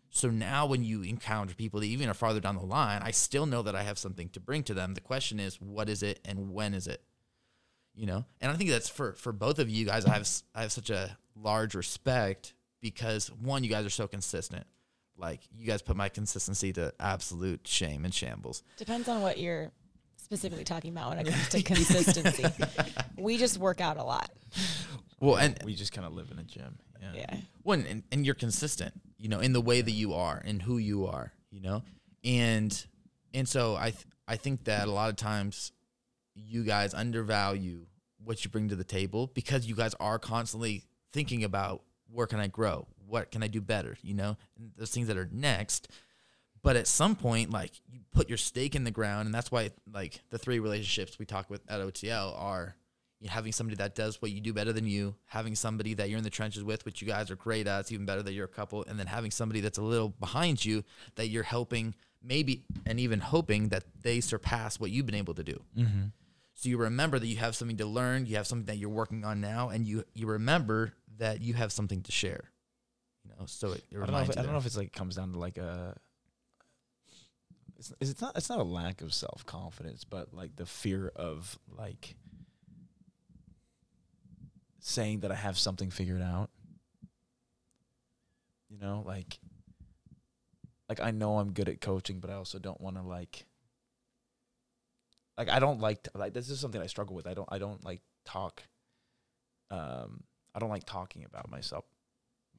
So 0.09 0.29
now 0.29 0.65
when 0.65 0.83
you 0.83 1.03
encounter 1.03 1.53
people 1.53 1.79
that 1.79 1.85
even 1.87 2.09
are 2.09 2.13
farther 2.13 2.39
down 2.39 2.55
the 2.55 2.65
line, 2.65 3.01
I 3.03 3.11
still 3.11 3.45
know 3.45 3.61
that 3.61 3.75
I 3.75 3.83
have 3.83 3.97
something 3.97 4.29
to 4.29 4.39
bring 4.39 4.63
to 4.63 4.73
them. 4.73 4.93
The 4.93 5.01
question 5.01 5.39
is 5.39 5.61
what 5.61 5.89
is 5.89 6.01
it 6.01 6.19
and 6.25 6.53
when 6.53 6.73
is 6.73 6.87
it? 6.87 7.03
You 7.93 8.05
know? 8.05 8.25
And 8.41 8.51
I 8.51 8.55
think 8.55 8.69
that's 8.69 8.89
for 8.89 9.13
for 9.13 9.33
both 9.33 9.59
of 9.59 9.69
you 9.69 9.85
guys 9.85 10.05
I 10.05 10.13
have 10.13 10.27
I 10.55 10.61
have 10.61 10.71
such 10.71 10.89
a 10.89 11.17
large 11.35 11.75
respect 11.75 12.53
because 12.81 13.27
one, 13.31 13.63
you 13.63 13.69
guys 13.69 13.85
are 13.85 13.91
so 13.91 14.07
consistent. 14.07 14.65
Like 15.17 15.41
you 15.55 15.65
guys 15.65 15.81
put 15.81 15.95
my 15.95 16.09
consistency 16.09 16.71
to 16.73 16.93
absolute 16.99 17.67
shame 17.67 18.05
and 18.05 18.13
shambles. 18.13 18.63
Depends 18.77 19.09
on 19.09 19.21
what 19.21 19.39
you're 19.39 19.71
specifically 20.27 20.65
talking 20.65 20.91
about 20.91 21.09
when 21.09 21.19
it 21.19 21.31
comes 21.31 21.49
to 21.49 21.63
consistency. 21.63 22.43
we 23.17 23.37
just 23.37 23.57
work 23.57 23.79
out 23.79 23.95
a 23.95 24.03
lot. 24.03 24.29
Well, 25.21 25.37
and 25.37 25.57
We 25.63 25.73
just 25.73 25.93
kind 25.93 26.05
of 26.05 26.13
live 26.13 26.31
in 26.31 26.37
a 26.39 26.43
gym. 26.43 26.77
Yeah. 27.01 27.11
Yeah. 27.15 27.37
one 27.61 27.85
and, 27.87 28.03
and 28.11 28.25
you're 28.25 28.35
consistent, 28.35 28.93
you 29.17 29.29
know, 29.29 29.39
in 29.39 29.53
the 29.53 29.61
way 29.61 29.79
that 29.81 29.91
you 29.91 30.13
are 30.15 30.41
and 30.43 30.61
who 30.61 30.77
you 30.79 31.05
are, 31.05 31.31
you 31.51 31.61
know, 31.61 31.83
and 32.25 32.85
and 33.33 33.47
so 33.47 33.75
I 33.75 33.91
th- 33.91 34.05
I 34.27 34.35
think 34.35 34.65
that 34.65 34.87
a 34.87 34.91
lot 34.91 35.09
of 35.09 35.15
times 35.15 35.71
you 36.35 36.63
guys 36.63 36.93
undervalue 36.93 37.85
what 38.21 38.43
you 38.43 38.51
bring 38.51 38.67
to 38.69 38.75
the 38.75 38.83
table 38.83 39.27
because 39.33 39.65
you 39.67 39.75
guys 39.75 39.93
are 39.99 40.19
constantly 40.19 40.83
thinking 41.13 41.43
about 41.43 41.83
where 42.11 42.27
can 42.27 42.39
I 42.39 42.47
grow, 42.47 42.87
what 43.05 43.31
can 43.31 43.43
I 43.43 43.47
do 43.47 43.61
better, 43.61 43.95
you 44.01 44.15
know, 44.15 44.35
and 44.57 44.71
those 44.75 44.91
things 44.91 45.07
that 45.07 45.17
are 45.17 45.29
next. 45.31 45.87
But 46.63 46.75
at 46.75 46.87
some 46.87 47.15
point, 47.15 47.51
like 47.51 47.71
you 47.89 47.99
put 48.11 48.29
your 48.29 48.37
stake 48.37 48.75
in 48.75 48.83
the 48.83 48.91
ground, 48.91 49.25
and 49.25 49.35
that's 49.35 49.51
why 49.51 49.71
like 49.91 50.21
the 50.29 50.37
three 50.37 50.59
relationships 50.59 51.19
we 51.19 51.25
talk 51.25 51.49
with 51.49 51.61
at 51.69 51.79
OTL 51.79 52.39
are 52.39 52.75
you 53.19 53.27
know, 53.27 53.33
having 53.33 53.51
somebody 53.51 53.77
that 53.77 53.95
does 53.95 54.21
what 54.21 54.31
you 54.31 54.41
do 54.41 54.53
better 54.53 54.73
than 54.73 54.85
you, 54.85 55.15
having 55.25 55.55
somebody 55.55 55.93
that 55.95 56.09
you're 56.09 56.17
in 56.17 56.23
the 56.23 56.29
trenches 56.29 56.63
with, 56.63 56.85
which 56.85 57.01
you 57.01 57.07
guys 57.07 57.31
are 57.31 57.35
great 57.35 57.67
at. 57.67 57.81
It's 57.81 57.91
even 57.91 58.05
better 58.05 58.21
that 58.23 58.33
you're 58.33 58.45
a 58.45 58.49
couple, 58.49 58.85
and 58.87 58.99
then 58.99 59.07
having 59.07 59.31
somebody 59.31 59.61
that's 59.61 59.77
a 59.77 59.83
little 59.83 60.09
behind 60.09 60.63
you 60.63 60.83
that 61.15 61.27
you're 61.27 61.43
helping, 61.43 61.95
maybe, 62.23 62.63
and 62.85 62.99
even 62.99 63.19
hoping 63.19 63.69
that 63.69 63.85
they 64.01 64.19
surpass 64.19 64.79
what 64.79 64.91
you've 64.91 65.05
been 65.05 65.15
able 65.15 65.33
to 65.33 65.43
do. 65.43 65.61
Mm-hmm. 65.77 66.03
So 66.53 66.69
you 66.69 66.77
remember 66.77 67.19
that 67.19 67.27
you 67.27 67.37
have 67.37 67.55
something 67.55 67.77
to 67.77 67.85
learn, 67.85 68.25
you 68.25 68.35
have 68.35 68.47
something 68.47 68.65
that 68.65 68.77
you're 68.77 68.89
working 68.89 69.23
on 69.23 69.41
now, 69.41 69.69
and 69.69 69.85
you 69.85 70.03
you 70.13 70.27
remember 70.27 70.93
that 71.17 71.41
you 71.41 71.53
have 71.53 71.71
something 71.71 72.01
to 72.03 72.11
share. 72.11 72.51
You 73.23 73.31
know, 73.31 73.45
so 73.45 73.73
it, 73.73 73.83
it 73.91 73.97
I 73.97 73.99
don't 73.99 73.99
know. 73.99 74.05
reminds 74.05 74.29
If, 74.29 74.37
I 74.37 74.41
don't 74.43 74.51
know 74.53 74.57
if 74.57 74.65
it's 74.65 74.77
like 74.77 74.93
comes 74.93 75.15
down 75.15 75.33
to 75.33 75.39
like 75.39 75.57
a. 75.57 75.95
It's, 77.77 77.93
it's 77.99 78.21
not. 78.21 78.35
It's 78.35 78.49
not 78.49 78.59
a 78.59 78.63
lack 78.63 79.01
of 79.01 79.13
self 79.13 79.45
confidence, 79.45 80.03
but 80.03 80.33
like 80.33 80.55
the 80.55 80.65
fear 80.65 81.11
of 81.15 81.57
like 81.77 82.15
saying 84.79 85.19
that 85.19 85.31
I 85.31 85.35
have 85.35 85.57
something 85.57 85.91
figured 85.91 86.21
out. 86.21 86.49
You 88.69 88.77
know, 88.79 89.03
like 89.05 89.39
like 90.89 90.99
I 91.01 91.11
know 91.11 91.39
I'm 91.39 91.51
good 91.51 91.69
at 91.69 91.81
coaching, 91.81 92.19
but 92.19 92.29
I 92.29 92.33
also 92.33 92.59
don't 92.59 92.81
want 92.81 92.95
to 92.95 93.01
like 93.03 93.45
like 95.37 95.49
I 95.49 95.59
don't 95.59 95.79
like 95.79 96.03
to, 96.03 96.11
like 96.15 96.33
this 96.33 96.49
is 96.49 96.59
something 96.59 96.81
I 96.81 96.87
struggle 96.87 97.15
with. 97.15 97.27
I 97.27 97.33
don't 97.33 97.47
I 97.51 97.59
don't 97.59 97.83
like 97.83 98.01
talk 98.25 98.63
um 99.69 100.23
I 100.55 100.59
don't 100.59 100.69
like 100.69 100.85
talking 100.85 101.25
about 101.25 101.49
myself 101.49 101.85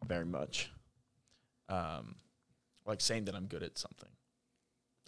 very 0.07 0.27
much. 0.27 0.71
Um 1.69 2.17
like 2.87 3.01
saying 3.01 3.25
that 3.25 3.35
I'm 3.35 3.47
good 3.47 3.63
at 3.63 3.79
something. 3.79 4.11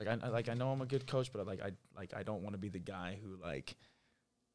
Like 0.01 0.09
I, 0.09 0.27
I 0.27 0.31
like 0.31 0.49
I 0.49 0.55
know 0.55 0.71
I'm 0.71 0.81
a 0.81 0.87
good 0.87 1.07
coach, 1.07 1.31
but 1.33 1.41
I, 1.41 1.45
like 1.45 1.61
I 1.63 1.73
like 1.97 2.15
I 2.17 2.23
don't 2.23 2.43
want 2.43 2.55
to 2.55 2.59
be 2.59 2.71
the 2.71 2.79
guy 2.79 3.19
who 3.23 3.37
like 3.37 3.77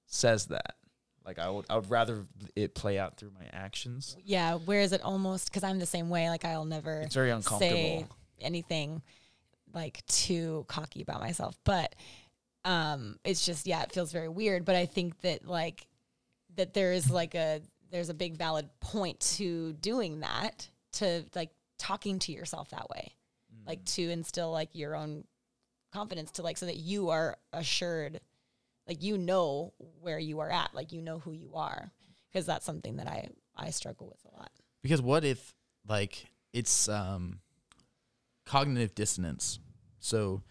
says 0.07 0.47
that. 0.47 0.76
Like 1.23 1.39
I 1.39 1.49
would 1.49 1.65
I 1.69 1.76
would 1.76 1.89
rather 1.89 2.26
it 2.55 2.73
play 2.73 2.97
out 2.97 3.17
through 3.17 3.31
my 3.39 3.45
actions. 3.53 4.17
Yeah. 4.23 4.55
Whereas 4.55 4.91
it 4.91 5.01
almost, 5.01 5.49
because 5.49 5.63
I'm 5.63 5.80
the 5.80 5.85
same 5.85 6.09
way, 6.09 6.30
like 6.30 6.45
I'll 6.45 6.65
never 6.65 7.01
It's 7.01 7.15
very 7.15 7.30
uncomfortable. 7.30 7.76
say 7.76 8.07
anything 8.41 9.01
like 9.73 10.05
too 10.07 10.65
cocky 10.67 11.01
about 11.03 11.22
myself. 11.22 11.57
But 11.63 11.95
um 12.63 13.17
it's 13.23 13.45
just 13.45 13.67
yeah, 13.67 13.84
it 13.84 13.91
feels 13.91 14.11
very 14.11 14.30
weird. 14.30 14.65
But 14.65 14.76
I 14.76 14.88
think 14.88 15.22
that 15.22 15.47
like 15.47 15.88
that 16.55 16.73
there 16.73 16.91
is 16.93 17.11
like 17.11 17.35
a 17.35 17.61
there's 17.91 18.09
a 18.09 18.15
big 18.15 18.35
valid 18.35 18.67
point 18.80 19.19
to 19.19 19.73
doing 19.73 20.22
that, 20.22 20.67
to 20.93 21.23
like 21.35 21.51
talking 21.77 22.17
to 22.19 22.31
yourself 22.31 22.72
that 22.72 22.89
way. 22.89 23.13
Like 23.67 23.84
to 23.85 24.09
instill 24.11 24.51
like 24.51 24.69
your 24.73 24.95
own 24.95 25.23
confidence 25.95 26.31
to 26.31 26.41
like 26.41 26.57
so 26.57 26.65
that 26.65 26.77
you 26.77 27.09
are 27.09 27.38
assured 27.53 28.19
like 28.88 29.01
you 29.01 29.17
know 29.17 29.73
where 30.01 30.19
you 30.19 30.39
are 30.39 30.49
at, 30.49 30.73
like 30.73 30.91
you 30.91 31.01
know 31.01 31.19
who 31.19 31.31
you 31.31 31.51
are. 31.55 31.91
Because 32.31 32.45
that's 32.45 32.65
something 32.65 32.97
that 32.97 33.07
I 33.07 33.30
I 33.55 33.69
struggle 33.69 34.07
with 34.07 34.34
a 34.34 34.38
lot. 34.38 34.51
Because 34.84 35.01
what 35.01 35.23
if 35.23 35.53
like 35.88 36.26
it's 36.53 36.89
um 36.89 37.39
cognitive 38.45 38.95
dissonance. 38.95 39.59
So 39.99 40.43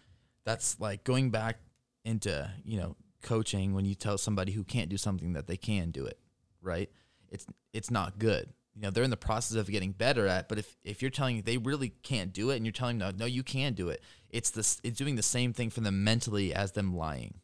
that's 0.45 0.79
like 0.79 1.03
going 1.03 1.31
back 1.31 1.59
into, 2.03 2.51
you 2.63 2.79
know, 2.79 2.95
coaching 3.21 3.73
when 3.73 3.85
you 3.85 3.95
tell 3.95 4.17
somebody 4.17 4.51
who 4.51 4.63
can't 4.63 4.89
do 4.89 4.97
something 4.97 5.33
that 5.33 5.47
they 5.47 5.57
can 5.57 5.91
do 5.91 6.05
it, 6.05 6.19
right? 6.61 6.89
It's 7.29 7.45
it's 7.73 7.89
not 7.89 8.19
good. 8.19 8.49
You 8.75 8.81
know, 8.81 8.89
they're 8.89 9.05
in 9.05 9.09
the 9.09 9.17
process 9.17 9.57
of 9.57 9.67
getting 9.67 9.91
better 9.91 10.27
at, 10.27 10.49
but 10.49 10.59
if 10.59 10.75
if 10.83 11.01
you're 11.01 11.11
telling 11.11 11.41
they 11.41 11.57
really 11.57 11.89
can't 12.03 12.33
do 12.33 12.49
it 12.49 12.57
and 12.57 12.65
you're 12.65 12.73
telling 12.73 12.99
them 12.99 13.15
no, 13.17 13.25
you 13.25 13.43
can 13.43 13.73
do 13.73 13.89
it. 13.89 14.01
It's 14.35 14.49
this 14.49 14.79
it's 14.83 14.97
doing 14.97 15.15
the 15.15 15.23
same 15.23 15.53
thing 15.53 15.69
for 15.69 15.79
them 15.79 16.03
mentally 16.03 16.53
as 16.53 16.73
them 16.73 16.95
lying. 16.95 17.35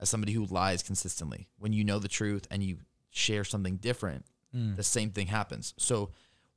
As 0.00 0.08
somebody 0.08 0.32
who 0.32 0.44
lies 0.44 0.82
consistently. 0.82 1.48
When 1.58 1.72
you 1.72 1.82
know 1.82 1.98
the 1.98 2.08
truth 2.08 2.46
and 2.50 2.62
you 2.62 2.78
share 3.10 3.42
something 3.42 3.76
different, 3.76 4.26
mm. 4.54 4.76
the 4.76 4.84
same 4.84 5.10
thing 5.10 5.26
happens. 5.26 5.74
So 5.76 6.10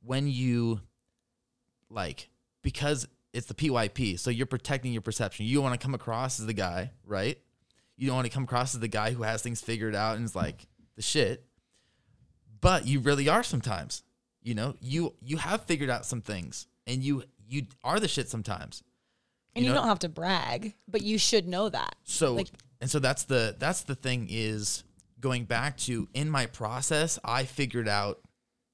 when 0.04 0.28
you 0.28 0.80
like 1.88 2.28
because 2.62 3.08
it's 3.32 3.46
the 3.46 3.54
PYP, 3.54 4.18
so 4.18 4.30
you're 4.30 4.46
protecting 4.46 4.92
your 4.92 5.02
perception. 5.02 5.46
You 5.46 5.56
don't 5.56 5.64
want 5.64 5.80
to 5.80 5.84
come 5.84 5.94
across 5.94 6.38
as 6.38 6.46
the 6.46 6.52
guy, 6.52 6.90
right? 7.04 7.38
You 7.96 8.08
don't 8.08 8.16
want 8.16 8.26
to 8.26 8.32
come 8.32 8.44
across 8.44 8.74
as 8.74 8.80
the 8.80 8.88
guy 8.88 9.12
who 9.12 9.22
has 9.22 9.42
things 9.42 9.60
figured 9.60 9.94
out 9.94 10.16
and 10.16 10.24
is 10.24 10.36
like 10.36 10.66
the 10.96 11.02
shit. 11.02 11.44
But 12.60 12.86
you 12.86 13.00
really 13.00 13.28
are 13.28 13.42
sometimes. 13.42 14.02
You 14.42 14.54
know, 14.54 14.74
you 14.80 15.14
you 15.22 15.36
have 15.38 15.62
figured 15.62 15.90
out 15.90 16.04
some 16.04 16.20
things 16.20 16.66
and 16.86 17.02
you 17.02 17.24
you 17.48 17.66
are 17.82 18.00
the 18.00 18.08
shit 18.08 18.28
sometimes. 18.28 18.82
And 19.54 19.64
you, 19.64 19.70
know- 19.70 19.78
don't 19.78 19.88
have 19.88 19.98
to 20.00 20.08
brag, 20.08 20.74
but 20.88 21.02
you 21.02 21.18
should 21.18 21.46
know 21.46 21.68
that. 21.68 21.96
So 22.04 22.34
Like- 22.34 22.48
and 22.80 22.90
so 22.90 22.98
that's 22.98 23.24
the 23.24 23.54
that's 23.58 23.82
the 23.82 23.94
thing 23.94 24.26
is 24.28 24.82
going 25.20 25.44
back 25.44 25.76
to 25.76 26.08
in 26.14 26.28
my 26.28 26.46
process, 26.46 27.18
I 27.24 27.44
figured 27.44 27.86
out 27.86 28.20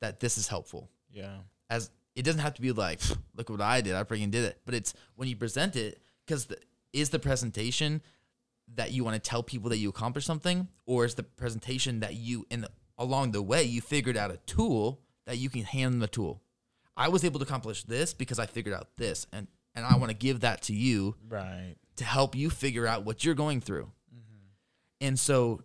that 0.00 0.20
this 0.20 0.38
is 0.38 0.48
helpful. 0.48 0.88
Yeah. 1.12 1.36
As 1.68 1.90
it 2.16 2.22
doesn't 2.22 2.40
have 2.40 2.54
to 2.54 2.62
be 2.62 2.72
like, 2.72 3.00
look 3.36 3.50
what 3.50 3.60
I 3.60 3.80
did, 3.82 3.94
I 3.94 4.02
freaking 4.04 4.30
did 4.30 4.44
it. 4.44 4.60
But 4.64 4.74
it's 4.74 4.94
when 5.16 5.28
you 5.28 5.36
present 5.36 5.76
it, 5.76 6.00
because 6.26 6.46
the, 6.46 6.56
is 6.92 7.10
the 7.10 7.18
presentation 7.18 8.00
that 8.74 8.92
you 8.92 9.04
want 9.04 9.14
to 9.14 9.20
tell 9.20 9.42
people 9.42 9.68
that 9.70 9.76
you 9.78 9.90
accomplished 9.90 10.26
something, 10.26 10.68
or 10.86 11.04
is 11.04 11.14
the 11.14 11.22
presentation 11.22 12.00
that 12.00 12.14
you 12.14 12.46
in 12.50 12.62
the, 12.62 12.70
along 12.96 13.32
the 13.32 13.42
way 13.42 13.62
you 13.62 13.80
figured 13.82 14.16
out 14.16 14.30
a 14.30 14.38
tool 14.46 15.00
that 15.26 15.36
you 15.36 15.50
can 15.50 15.64
hand 15.64 15.92
them 15.94 16.00
the 16.00 16.08
tool. 16.08 16.40
I 16.96 17.08
was 17.08 17.24
able 17.24 17.38
to 17.40 17.44
accomplish 17.44 17.84
this 17.84 18.14
because 18.14 18.38
I 18.38 18.46
figured 18.46 18.74
out 18.74 18.88
this, 18.96 19.26
and 19.32 19.46
and 19.78 19.86
I 19.86 19.96
want 19.96 20.10
to 20.10 20.16
give 20.16 20.40
that 20.40 20.62
to 20.62 20.74
you 20.74 21.14
Right. 21.28 21.76
to 21.96 22.04
help 22.04 22.34
you 22.34 22.50
figure 22.50 22.86
out 22.86 23.04
what 23.04 23.24
you're 23.24 23.34
going 23.34 23.60
through. 23.60 23.90
Mm-hmm. 24.14 25.06
And 25.06 25.18
so 25.18 25.62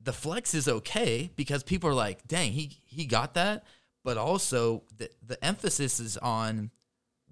the 0.00 0.12
flex 0.12 0.54
is 0.54 0.66
okay 0.68 1.30
because 1.36 1.62
people 1.62 1.88
are 1.90 1.94
like, 1.94 2.26
dang, 2.26 2.52
he 2.52 2.80
he 2.84 3.04
got 3.06 3.34
that. 3.34 3.64
But 4.04 4.16
also 4.18 4.82
the 4.96 5.10
the 5.24 5.42
emphasis 5.44 6.00
is 6.00 6.16
on 6.18 6.70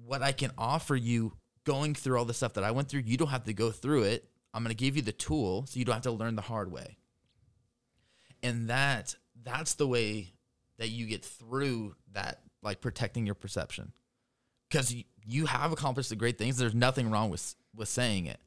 what 0.05 0.22
I 0.22 0.32
can 0.32 0.52
offer 0.56 0.94
you 0.94 1.32
going 1.64 1.94
through 1.94 2.18
all 2.18 2.24
the 2.24 2.34
stuff 2.34 2.55
that 2.55 2.64
I 2.64 2.70
went 2.70 2.88
through. 2.88 3.02
You 3.06 3.16
don't 3.16 3.28
have 3.28 3.44
to 3.44 3.52
go 3.52 3.70
through 3.70 4.05
it. 4.05 4.28
I'm 4.55 4.62
gonna 4.62 4.74
give 4.74 4.97
you 4.97 5.02
the 5.02 5.12
tool 5.12 5.66
so 5.66 5.78
you 5.78 5.84
don't 5.84 5.94
have 5.94 6.02
to 6.05 6.12
learn 6.12 6.36
the 6.36 6.42
hard 6.42 6.70
way. 6.70 6.97
And 8.42 8.68
that 8.68 9.14
that's 9.42 9.74
the 9.74 9.86
way 9.86 10.32
that 10.78 10.88
you 10.88 11.06
get 11.06 11.24
through 11.24 11.94
that 12.12 12.40
like 12.62 12.80
protecting 12.80 13.26
your 13.26 13.34
perception 13.34 13.92
because 14.68 14.94
you, 15.31 15.47
have 15.47 15.73
accomplished 15.73 16.11
the 16.11 16.16
great 16.16 16.39
things. 16.39 16.57
There's 16.57 16.74
nothing 16.74 17.11
wrong 17.11 17.31
with 17.31 17.55
with 17.74 17.89
saying 17.89 18.27
it, 18.27 18.40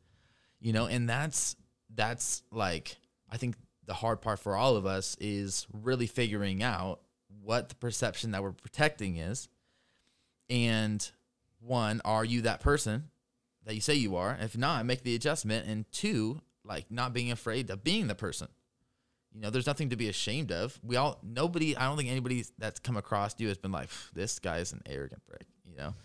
you 0.59 0.73
know, 0.73 0.85
and 0.85 1.09
that's 1.09 1.55
that's 1.93 2.43
like 2.51 2.97
I 3.29 3.37
think 3.37 3.55
the 3.85 3.93
hard 3.93 4.21
part 4.21 4.39
for 4.39 4.55
all 4.55 4.75
of 4.75 4.85
us 4.85 5.17
is 5.19 5.67
really 5.71 6.07
figuring 6.07 6.63
out 6.63 7.01
what 7.41 7.69
the 7.69 7.75
perception 7.75 8.31
that 8.31 8.43
we're 8.43 8.51
protecting 8.51 9.17
is, 9.17 9.47
and 10.49 11.09
one, 11.59 12.01
are 12.05 12.25
you 12.25 12.41
that 12.41 12.59
person 12.59 13.09
that 13.65 13.75
you 13.75 13.81
say 13.81 13.95
you 13.95 14.15
are? 14.15 14.37
If 14.39 14.57
not, 14.57 14.85
make 14.85 15.03
the 15.03 15.15
adjustment, 15.15 15.67
and 15.67 15.89
two, 15.91 16.41
like 16.63 16.85
not 16.89 17.13
being 17.13 17.31
afraid 17.31 17.69
of 17.69 17.83
being 17.83 18.07
the 18.07 18.15
person. 18.15 18.47
You 19.33 19.41
know, 19.41 19.49
there's 19.49 19.65
nothing 19.65 19.89
to 19.89 19.95
be 19.95 20.09
ashamed 20.09 20.51
of. 20.51 20.79
We 20.83 20.95
all, 20.95 21.19
nobody, 21.23 21.75
I 21.75 21.85
don't 21.85 21.97
think 21.97 22.09
anybody 22.09 22.45
that's 22.59 22.79
come 22.79 22.97
across 22.97 23.33
you 23.39 23.47
has 23.47 23.57
been 23.57 23.71
like, 23.71 23.89
this 24.13 24.37
guy 24.37 24.57
is 24.57 24.73
an 24.73 24.81
arrogant 24.85 25.25
prick, 25.25 25.47
you 25.65 25.75
know? 25.75 25.95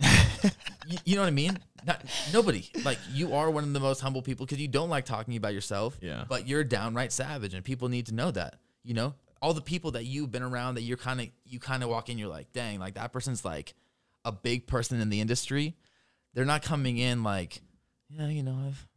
You, 0.00 0.98
you 1.04 1.14
know 1.16 1.22
what 1.22 1.28
I 1.28 1.32
mean? 1.32 1.58
Not, 1.86 2.02
nobody. 2.32 2.68
Like, 2.84 2.98
you 3.12 3.34
are 3.34 3.50
one 3.50 3.64
of 3.64 3.72
the 3.72 3.80
most 3.80 4.00
humble 4.00 4.22
people 4.22 4.46
because 4.46 4.58
you 4.60 4.68
don't 4.68 4.88
like 4.88 5.04
talking 5.04 5.36
about 5.36 5.54
yourself, 5.54 5.98
Yeah. 6.00 6.24
but 6.28 6.46
you're 6.48 6.64
downright 6.64 7.12
savage, 7.12 7.54
and 7.54 7.64
people 7.64 7.88
need 7.88 8.06
to 8.06 8.14
know 8.14 8.30
that, 8.32 8.56
you 8.84 8.94
know? 8.94 9.14
All 9.40 9.54
the 9.54 9.60
people 9.60 9.92
that 9.92 10.04
you've 10.04 10.30
been 10.32 10.42
around 10.42 10.74
that 10.74 10.82
you're 10.82 10.96
kind 10.96 11.20
of, 11.20 11.28
you 11.44 11.60
kind 11.60 11.82
of 11.84 11.88
walk 11.88 12.08
in, 12.08 12.18
you're 12.18 12.28
like, 12.28 12.52
dang, 12.52 12.80
like 12.80 12.94
that 12.94 13.12
person's 13.12 13.44
like 13.44 13.74
a 14.24 14.32
big 14.32 14.66
person 14.66 15.00
in 15.00 15.10
the 15.10 15.20
industry. 15.20 15.76
They're 16.34 16.44
not 16.44 16.62
coming 16.62 16.98
in 16.98 17.22
like, 17.22 17.60
yeah, 18.10 18.26
you 18.28 18.42
know, 18.42 18.58
I've 18.66 18.88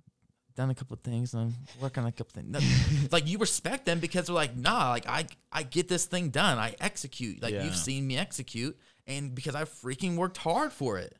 done 0.55 0.71
a 0.71 0.75
couple 0.75 0.95
of 0.95 1.01
things 1.01 1.35
and 1.35 1.43
I'm 1.43 1.53
working 1.79 2.01
on 2.01 2.09
a 2.09 2.11
couple 2.11 2.41
things. 2.41 2.47
No, 3.03 3.07
like 3.11 3.27
you 3.27 3.37
respect 3.37 3.85
them 3.85 3.99
because 3.99 4.25
they're 4.25 4.35
like, 4.35 4.57
nah, 4.57 4.89
like 4.89 5.07
I 5.07 5.27
I 5.51 5.61
get 5.61 5.87
this 5.87 6.05
thing 6.05 6.29
done. 6.29 6.57
I 6.57 6.75
execute. 6.81 7.39
Like 7.43 7.53
Yeah. 7.53 7.63
you've 7.63 7.75
seen 7.75 8.07
me 8.07 8.17
execute, 8.17 8.75
and 9.07 9.33
because 9.33 9.55
I 9.55 9.63
freaking 9.63 10.15
worked 10.15 10.37
hard 10.37 10.71
for 10.73 10.97
it. 10.97 11.17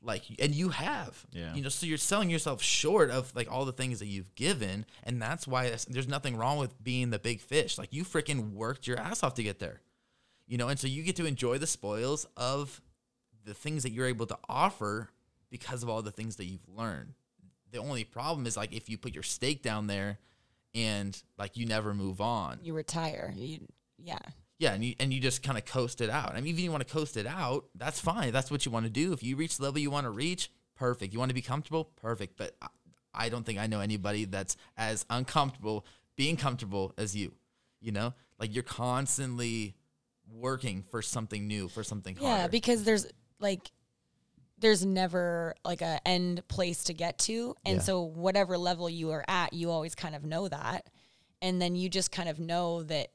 Like 0.00 0.22
and 0.38 0.54
you 0.54 0.68
have. 0.68 1.26
Yeah. 1.32 1.54
You 1.54 1.62
know, 1.62 1.68
so 1.68 1.86
you're 1.86 1.98
selling 1.98 2.30
yourself 2.30 2.62
short 2.62 3.10
of 3.10 3.34
like 3.34 3.50
all 3.50 3.64
the 3.64 3.72
things 3.72 3.98
that 3.98 4.06
you've 4.06 4.32
given, 4.36 4.86
and 5.02 5.20
that's 5.20 5.46
why 5.46 5.74
there's 5.88 6.08
nothing 6.08 6.36
wrong 6.36 6.58
with 6.58 6.82
being 6.82 7.10
the 7.10 7.18
big 7.18 7.40
fish. 7.40 7.78
Like 7.78 7.92
you 7.92 8.04
freaking 8.04 8.52
worked 8.52 8.86
your 8.86 8.98
ass 8.98 9.22
off 9.24 9.34
to 9.34 9.42
get 9.42 9.58
there. 9.58 9.80
You 10.46 10.56
know, 10.56 10.68
and 10.68 10.78
so 10.78 10.86
you 10.86 11.02
get 11.02 11.16
to 11.16 11.26
enjoy 11.26 11.58
the 11.58 11.66
spoils 11.66 12.26
of 12.36 12.80
the 13.44 13.54
things 13.54 13.82
that 13.82 13.90
you're 13.90 14.06
able 14.06 14.26
to 14.26 14.38
offer 14.48 15.10
because 15.50 15.82
of 15.82 15.88
all 15.88 16.02
the 16.02 16.12
things 16.12 16.36
that 16.36 16.44
you've 16.44 16.68
learned. 16.68 17.14
The 17.70 17.78
only 17.78 18.04
problem 18.04 18.46
is 18.46 18.56
like 18.56 18.72
if 18.72 18.88
you 18.88 18.98
put 18.98 19.14
your 19.14 19.22
stake 19.22 19.62
down 19.62 19.88
there 19.88 20.18
and 20.74 21.20
like 21.38 21.56
you 21.56 21.66
never 21.66 21.92
move 21.92 22.20
on. 22.20 22.60
You 22.62 22.74
retire. 22.74 23.32
You, 23.36 23.66
yeah. 23.98 24.18
Yeah, 24.58 24.72
and 24.72 24.84
you 24.84 24.94
and 24.98 25.12
you 25.12 25.20
just 25.20 25.42
kind 25.42 25.56
of 25.56 25.64
coast 25.64 26.00
it 26.00 26.10
out. 26.10 26.32
I 26.34 26.40
mean, 26.40 26.48
even 26.48 26.64
you 26.64 26.70
want 26.72 26.86
to 26.86 26.92
coast 26.92 27.16
it 27.16 27.26
out, 27.26 27.66
that's 27.76 28.00
fine. 28.00 28.32
That's 28.32 28.50
what 28.50 28.66
you 28.66 28.72
want 28.72 28.86
to 28.86 28.90
do. 28.90 29.12
If 29.12 29.22
you 29.22 29.36
reach 29.36 29.56
the 29.56 29.64
level 29.64 29.78
you 29.78 29.90
want 29.90 30.04
to 30.04 30.10
reach, 30.10 30.50
perfect. 30.74 31.12
You 31.12 31.18
want 31.20 31.30
to 31.30 31.34
be 31.34 31.42
comfortable, 31.42 31.84
perfect. 31.84 32.36
But 32.36 32.56
I, 32.60 32.68
I 33.14 33.28
don't 33.28 33.46
think 33.46 33.58
I 33.58 33.66
know 33.68 33.80
anybody 33.80 34.24
that's 34.24 34.56
as 34.76 35.06
uncomfortable 35.10 35.86
being 36.16 36.36
comfortable 36.36 36.92
as 36.98 37.14
you. 37.14 37.34
You 37.80 37.92
know, 37.92 38.14
like 38.40 38.52
you're 38.52 38.64
constantly 38.64 39.76
working 40.32 40.82
for 40.90 41.02
something 41.02 41.46
new, 41.46 41.68
for 41.68 41.84
something 41.84 42.16
harder. 42.16 42.42
Yeah, 42.42 42.48
because 42.48 42.82
there's 42.82 43.06
like 43.38 43.70
there's 44.58 44.84
never 44.84 45.54
like 45.64 45.82
a 45.82 46.00
end 46.06 46.46
place 46.48 46.84
to 46.84 46.94
get 46.94 47.18
to. 47.20 47.54
And 47.64 47.76
Yeah. 47.76 47.82
so 47.82 48.02
whatever 48.02 48.58
level 48.58 48.90
you 48.90 49.12
are 49.12 49.24
at, 49.28 49.52
you 49.52 49.70
always 49.70 49.94
kind 49.94 50.16
of 50.16 50.24
know 50.24 50.48
that. 50.48 50.90
And 51.40 51.62
then 51.62 51.76
you 51.76 51.88
just 51.88 52.10
kind 52.10 52.28
of 52.28 52.40
know 52.40 52.82
that 52.82 53.10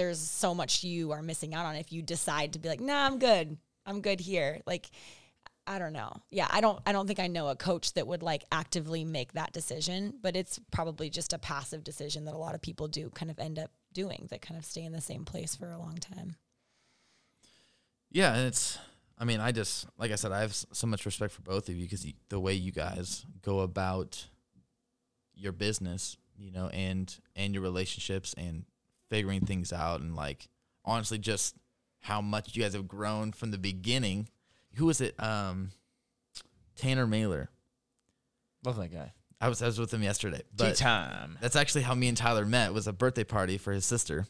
there's 0.00 0.18
so 0.18 0.54
much 0.54 0.82
you 0.82 1.12
are 1.12 1.20
missing 1.20 1.54
out 1.54 1.66
on 1.66 1.76
if 1.76 1.92
you 1.92 2.00
decide 2.00 2.54
to 2.54 2.58
be 2.58 2.70
like, 2.70 2.80
"Nah, 2.80 3.04
I'm 3.04 3.18
good. 3.18 3.58
I'm 3.84 4.00
good 4.00 4.18
here." 4.18 4.62
Like 4.66 4.90
I 5.66 5.78
don't 5.78 5.92
know. 5.92 6.10
Yeah, 6.30 6.48
I 6.50 6.62
don't 6.62 6.80
I 6.86 6.92
don't 6.92 7.06
think 7.06 7.20
I 7.20 7.26
know 7.26 7.48
a 7.48 7.54
coach 7.54 7.92
that 7.92 8.06
would 8.06 8.22
like 8.22 8.44
actively 8.50 9.04
make 9.04 9.34
that 9.34 9.52
decision, 9.52 10.14
but 10.22 10.36
it's 10.36 10.58
probably 10.70 11.10
just 11.10 11.34
a 11.34 11.38
passive 11.38 11.84
decision 11.84 12.24
that 12.24 12.34
a 12.34 12.38
lot 12.38 12.54
of 12.54 12.62
people 12.62 12.88
do 12.88 13.10
kind 13.10 13.30
of 13.30 13.38
end 13.38 13.58
up 13.58 13.70
doing 13.92 14.26
that 14.30 14.40
kind 14.40 14.56
of 14.56 14.64
stay 14.64 14.82
in 14.84 14.92
the 14.92 15.02
same 15.02 15.26
place 15.26 15.54
for 15.54 15.70
a 15.70 15.78
long 15.78 15.96
time. 15.96 16.36
Yeah, 18.10 18.34
and 18.34 18.46
it's. 18.46 18.78
I 19.18 19.24
mean, 19.26 19.38
I 19.38 19.52
just 19.52 19.86
like 19.98 20.12
I 20.12 20.14
said, 20.14 20.32
I 20.32 20.40
have 20.40 20.54
so 20.54 20.86
much 20.86 21.04
respect 21.04 21.34
for 21.34 21.42
both 21.42 21.68
of 21.68 21.76
you 21.76 21.84
because 21.84 22.06
the 22.30 22.40
way 22.40 22.54
you 22.54 22.72
guys 22.72 23.26
go 23.42 23.60
about 23.60 24.26
your 25.34 25.52
business, 25.52 26.16
you 26.38 26.50
know, 26.50 26.68
and 26.68 27.14
and 27.36 27.52
your 27.52 27.62
relationships 27.62 28.34
and 28.38 28.64
figuring 29.10 29.42
things 29.42 29.72
out, 29.72 30.00
and 30.00 30.16
like 30.16 30.48
honestly, 30.84 31.18
just 31.18 31.56
how 32.00 32.20
much 32.20 32.56
you 32.56 32.62
guys 32.62 32.72
have 32.72 32.88
grown 32.88 33.32
from 33.32 33.50
the 33.50 33.58
beginning. 33.58 34.28
Who 34.76 34.86
was 34.86 35.00
it? 35.00 35.14
Um, 35.22 35.72
Tanner 36.76 37.06
Mailer. 37.06 37.50
Love 38.64 38.76
that 38.76 38.92
guy. 38.92 39.12
I 39.40 39.48
was 39.48 39.62
I 39.62 39.66
was 39.66 39.78
with 39.78 39.92
him 39.92 40.02
yesterday, 40.02 40.42
Tea 40.56 40.72
time. 40.72 41.38
that's 41.40 41.56
actually 41.56 41.82
how 41.82 41.94
me 41.94 42.08
and 42.08 42.16
Tyler 42.16 42.44
met. 42.44 42.68
It 42.68 42.74
was 42.74 42.86
a 42.86 42.92
birthday 42.92 43.24
party 43.24 43.58
for 43.58 43.72
his 43.72 43.86
sister. 43.86 44.26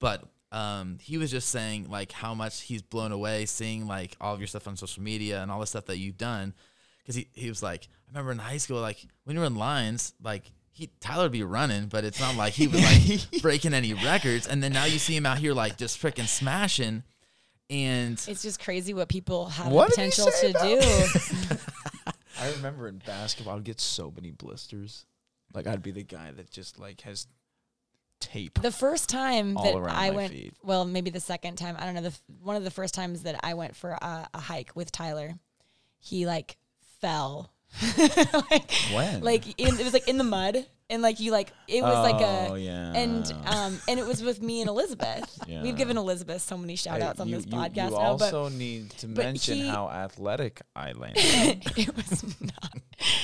But 0.00 0.24
um, 0.50 0.98
he 1.00 1.16
was 1.16 1.30
just 1.30 1.50
saying 1.50 1.88
like 1.88 2.12
how 2.12 2.34
much 2.34 2.62
he's 2.62 2.82
blown 2.82 3.12
away 3.12 3.46
seeing 3.46 3.86
like 3.86 4.16
all 4.20 4.34
of 4.34 4.40
your 4.40 4.46
stuff 4.46 4.66
on 4.68 4.76
social 4.76 5.02
media 5.02 5.42
and 5.42 5.50
all 5.50 5.60
the 5.60 5.66
stuff 5.66 5.86
that 5.86 5.98
you've 5.98 6.18
done. 6.18 6.54
Because 6.98 7.16
he, 7.16 7.28
he 7.34 7.48
was 7.48 7.62
like, 7.62 7.88
I 8.08 8.10
remember 8.10 8.32
in 8.32 8.38
high 8.38 8.56
school, 8.56 8.80
like 8.80 9.06
when 9.24 9.36
you 9.36 9.40
were 9.40 9.46
in 9.46 9.56
lines, 9.56 10.12
like 10.22 10.50
he 10.74 10.90
Tyler 10.98 11.24
would 11.24 11.32
be 11.32 11.44
running, 11.44 11.86
but 11.86 12.04
it's 12.04 12.18
not 12.18 12.36
like 12.36 12.52
he 12.52 12.66
was 12.66 12.82
like 12.82 13.42
breaking 13.42 13.72
any 13.72 13.94
records. 13.94 14.48
And 14.48 14.60
then 14.60 14.72
now 14.72 14.84
you 14.84 14.98
see 14.98 15.14
him 15.14 15.24
out 15.24 15.38
here 15.38 15.54
like 15.54 15.78
just 15.78 16.02
freaking 16.02 16.26
smashing. 16.26 17.04
And 17.70 18.12
It's 18.28 18.42
just 18.42 18.60
crazy 18.60 18.92
what 18.92 19.08
people 19.08 19.46
have 19.46 19.70
What 19.70 19.86
the 19.86 19.90
potential 19.92 20.26
say 20.32 20.52
to 20.52 20.58
do. 20.58 21.56
I 22.40 22.50
remember 22.56 22.88
in 22.88 22.98
basketball, 22.98 23.56
I'd 23.56 23.64
get 23.64 23.80
so 23.80 24.12
many 24.14 24.32
blisters. 24.32 25.06
Like 25.54 25.68
I'd 25.68 25.80
be 25.80 25.92
the 25.92 26.02
guy 26.02 26.32
that 26.32 26.50
just 26.50 26.80
like 26.80 27.02
has 27.02 27.28
tape. 28.18 28.60
The 28.60 28.72
first 28.72 29.08
time 29.08 29.56
All 29.56 29.80
that 29.80 29.94
I 29.94 30.10
went, 30.10 30.32
feet. 30.32 30.54
well, 30.64 30.84
maybe 30.84 31.10
the 31.10 31.20
second 31.20 31.54
time, 31.54 31.76
I 31.78 31.84
don't 31.84 31.94
know. 31.94 32.02
The 32.02 32.18
one 32.42 32.56
of 32.56 32.64
the 32.64 32.70
first 32.72 32.94
times 32.94 33.22
that 33.22 33.38
I 33.44 33.54
went 33.54 33.76
for 33.76 33.92
a, 33.92 34.28
a 34.34 34.40
hike 34.40 34.74
with 34.74 34.90
Tyler, 34.90 35.34
he 36.00 36.26
like 36.26 36.56
fell, 37.00 37.52
like, 38.50 38.70
When? 38.92 39.20
like 39.22 39.46
in, 39.60 39.78
it 39.78 39.84
was 39.84 39.92
like 39.92 40.08
in 40.08 40.18
the 40.18 40.24
mud, 40.24 40.64
and 40.90 41.02
like 41.02 41.18
you 41.20 41.32
like 41.32 41.52
it 41.66 41.82
was 41.82 42.12
like 42.12 42.20
Oh, 42.20 42.54
a 42.54 42.58
yeah. 42.58 42.92
and 42.94 43.32
um 43.46 43.80
and 43.88 43.98
it 43.98 44.06
was 44.06 44.22
with 44.22 44.40
me 44.42 44.60
and 44.60 44.68
Elizabeth. 44.68 45.38
Yeah. 45.48 45.62
We've 45.62 45.76
given 45.76 45.98
Elizabeth 45.98 46.40
so 46.42 46.56
many 46.56 46.74
shout 46.76 47.02
outs 47.02 47.20
on 47.20 47.28
you, 47.28 47.36
this 47.36 47.46
you- 47.46 47.52
podcast 47.52 47.90
You 47.90 47.96
now, 47.98 48.16
but 48.16 48.32
also 48.34 48.48
need 48.48 48.90
to 48.98 49.08
mention 49.08 49.56
he- 49.56 49.68
how 49.68 49.88
athletic 49.90 50.62
I 50.74 50.92
landed. 51.02 51.62
it 51.76 51.94
was 51.96 52.40
not. 52.40 52.78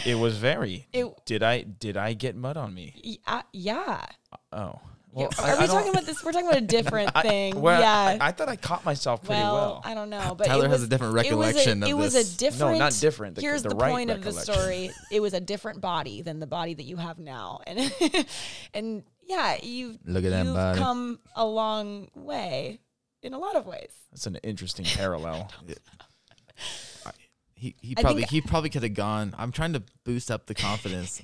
it 0.04 0.14
was 0.16 0.36
very. 0.36 0.86
It 0.92 1.06
Did 1.24 1.42
I 1.42 1.62
did 1.62 1.96
I 1.96 2.12
get 2.14 2.36
mud 2.36 2.56
on 2.56 2.74
me? 2.74 2.94
y- 3.04 3.18
uh, 3.26 3.42
yeah. 3.52 4.04
Oh. 4.52 4.80
Yeah. 5.16 5.26
Well, 5.26 5.30
I- 5.38 5.42
Are 5.42 5.46
I 5.48 5.52
we 5.60 5.66
don't- 5.66 5.76
talking 5.76 5.90
about 5.90 6.04
this? 6.06 6.22
We're 6.24 6.32
talking 6.32 6.46
about 6.48 6.58
a 6.62 6.66
different 6.66 7.10
I- 7.14 7.22
thing. 7.22 7.60
well, 7.60 7.80
yeah. 7.80 8.18
I, 8.20 8.28
I 8.28 8.32
thought 8.32 8.48
I 8.48 8.56
caught 8.56 8.84
myself 8.84 9.22
pretty 9.24 9.40
well, 9.40 9.54
well. 9.54 9.82
I 9.84 9.94
don't 9.94 10.08
know, 10.10 10.34
but 10.38 10.46
Tyler 10.46 10.66
it 10.66 10.70
has 10.70 10.80
was, 10.80 10.82
a 10.84 10.88
different 10.88 11.14
it 11.14 11.16
was 11.16 11.24
a- 11.26 11.30
recollection 11.30 11.82
of 11.82 11.88
It 11.88 11.94
was 11.96 12.12
this. 12.12 12.34
a 12.34 12.38
different. 12.38 12.72
No, 12.74 12.78
not 12.78 12.92
different, 13.00 13.34
the- 13.36 13.40
here's 13.40 13.62
the 13.62 13.70
the, 13.70 13.76
right 13.76 13.90
point 13.92 14.10
of 14.10 14.22
the 14.22 14.26
recollection. 14.30 14.54
story. 14.54 14.90
It 15.10 15.20
was 15.20 15.34
a 15.34 15.40
different 15.40 15.80
body 15.80 16.22
than 16.22 16.38
the 16.38 16.46
body 16.46 16.74
that 16.74 16.84
you 16.84 16.96
have 16.96 17.18
now, 17.18 17.60
and 17.66 17.92
and 18.74 19.02
yeah, 19.26 19.56
you've 19.62 19.98
Look 20.04 20.24
at 20.24 20.30
that 20.30 20.44
you've 20.44 20.54
body. 20.54 20.78
come 20.78 21.18
a 21.34 21.44
long 21.46 22.08
way 22.14 22.80
in 23.22 23.34
a 23.34 23.38
lot 23.38 23.56
of 23.56 23.66
ways. 23.66 23.90
That's 24.12 24.26
an 24.26 24.36
interesting 24.36 24.84
parallel. 24.84 25.50
He 27.54 27.74
he 27.82 27.94
I 27.96 28.00
probably 28.00 28.22
think- 28.22 28.30
he 28.30 28.40
probably 28.40 28.70
could 28.70 28.82
have 28.84 28.94
gone. 28.94 29.34
I'm 29.36 29.52
trying 29.52 29.74
to 29.74 29.82
boost 30.04 30.30
up 30.30 30.46
the 30.46 30.54
confidence. 30.54 31.20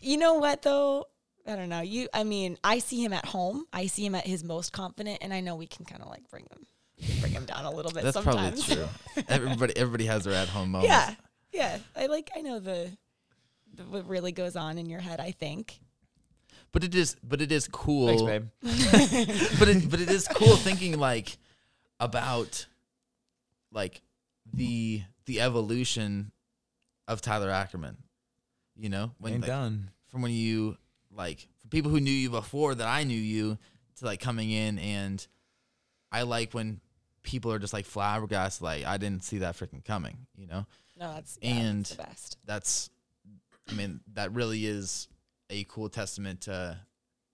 You 0.00 0.16
know 0.16 0.34
what 0.34 0.62
though? 0.62 1.06
I 1.46 1.56
don't 1.56 1.68
know. 1.68 1.80
You, 1.80 2.08
I 2.12 2.24
mean, 2.24 2.58
I 2.64 2.80
see 2.80 3.04
him 3.04 3.12
at 3.12 3.24
home. 3.24 3.64
I 3.72 3.86
see 3.86 4.04
him 4.04 4.14
at 4.14 4.26
his 4.26 4.42
most 4.42 4.72
confident, 4.72 5.18
and 5.20 5.32
I 5.32 5.40
know 5.40 5.54
we 5.54 5.66
can 5.66 5.84
kind 5.84 6.02
of 6.02 6.08
like 6.08 6.28
bring 6.28 6.44
him, 6.50 7.20
bring 7.20 7.32
him 7.32 7.44
down 7.44 7.64
a 7.64 7.70
little 7.70 7.92
bit. 7.92 8.02
That's 8.02 8.14
sometimes. 8.14 8.64
probably 8.66 8.84
true. 8.84 9.24
Everybody 9.28 9.76
everybody 9.76 10.06
has 10.06 10.24
their 10.24 10.34
at 10.34 10.48
home 10.48 10.72
moments. 10.72 10.92
Yeah, 10.92 11.14
yeah. 11.52 11.78
I 11.96 12.06
like. 12.06 12.30
I 12.36 12.40
know 12.40 12.58
the, 12.58 12.90
the 13.74 13.84
what 13.84 14.08
really 14.08 14.32
goes 14.32 14.56
on 14.56 14.78
in 14.78 14.86
your 14.86 15.00
head. 15.00 15.20
I 15.20 15.30
think. 15.30 15.78
But 16.72 16.84
it 16.84 16.94
is 16.94 17.16
but 17.22 17.40
it 17.40 17.52
is 17.52 17.68
cool. 17.68 18.08
Thanks, 18.08 18.22
babe. 18.22 18.48
but 19.58 19.68
it, 19.68 19.90
but 19.90 20.00
it 20.00 20.10
is 20.10 20.28
cool 20.28 20.56
thinking 20.56 20.98
like 20.98 21.38
about 22.00 22.66
like 23.72 24.02
the 24.52 25.02
the 25.26 25.40
evolution 25.40 26.32
of 27.06 27.20
Tyler 27.20 27.50
Ackerman. 27.50 27.96
You 28.76 28.90
know, 28.90 29.12
when 29.18 29.34
Ain't 29.34 29.42
like, 29.42 29.48
done. 29.48 29.90
from 30.08 30.22
when 30.22 30.32
you 30.32 30.76
like 31.16 31.48
for 31.58 31.68
people 31.68 31.90
who 31.90 32.00
knew 32.00 32.10
you 32.10 32.30
before 32.30 32.74
that 32.74 32.86
I 32.86 33.04
knew 33.04 33.18
you 33.18 33.58
to 33.96 34.04
like 34.04 34.20
coming 34.20 34.50
in 34.50 34.78
and 34.78 35.26
I 36.12 36.22
like 36.22 36.52
when 36.52 36.80
people 37.22 37.50
are 37.52 37.58
just 37.58 37.72
like 37.72 37.86
flabbergasted 37.86 38.62
like 38.62 38.84
I 38.84 38.96
didn't 38.98 39.24
see 39.24 39.38
that 39.38 39.56
freaking 39.56 39.84
coming, 39.84 40.16
you 40.36 40.46
know? 40.46 40.66
No, 40.98 41.12
that's 41.14 41.38
yeah, 41.42 41.50
And- 41.50 41.84
that's 41.84 41.90
the 41.96 42.02
best. 42.02 42.36
That's 42.44 42.90
I 43.68 43.72
mean, 43.72 44.00
that 44.14 44.32
really 44.32 44.64
is 44.66 45.08
a 45.50 45.64
cool 45.64 45.88
testament 45.88 46.42
to 46.42 46.78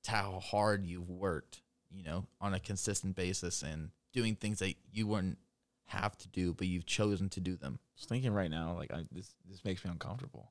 to 0.04 0.10
how 0.10 0.40
hard 0.40 0.84
you've 0.86 1.10
worked, 1.10 1.60
you 1.90 2.02
know, 2.02 2.26
on 2.40 2.54
a 2.54 2.58
consistent 2.60 3.14
basis 3.14 3.62
and 3.62 3.90
doing 4.12 4.34
things 4.34 4.58
that 4.60 4.74
you 4.92 5.06
wouldn't 5.06 5.38
have 5.86 6.16
to 6.18 6.28
do, 6.28 6.54
but 6.54 6.66
you've 6.66 6.86
chosen 6.86 7.28
to 7.28 7.40
do 7.40 7.54
them. 7.56 7.78
Just 7.96 8.08
thinking 8.08 8.32
right 8.32 8.50
now, 8.50 8.74
like 8.76 8.92
I, 8.92 9.04
this, 9.12 9.34
this 9.48 9.64
makes 9.64 9.84
me 9.84 9.90
uncomfortable. 9.90 10.50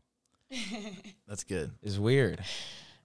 That's 1.27 1.43
good. 1.43 1.71
It's 1.81 1.97
weird. 1.97 2.39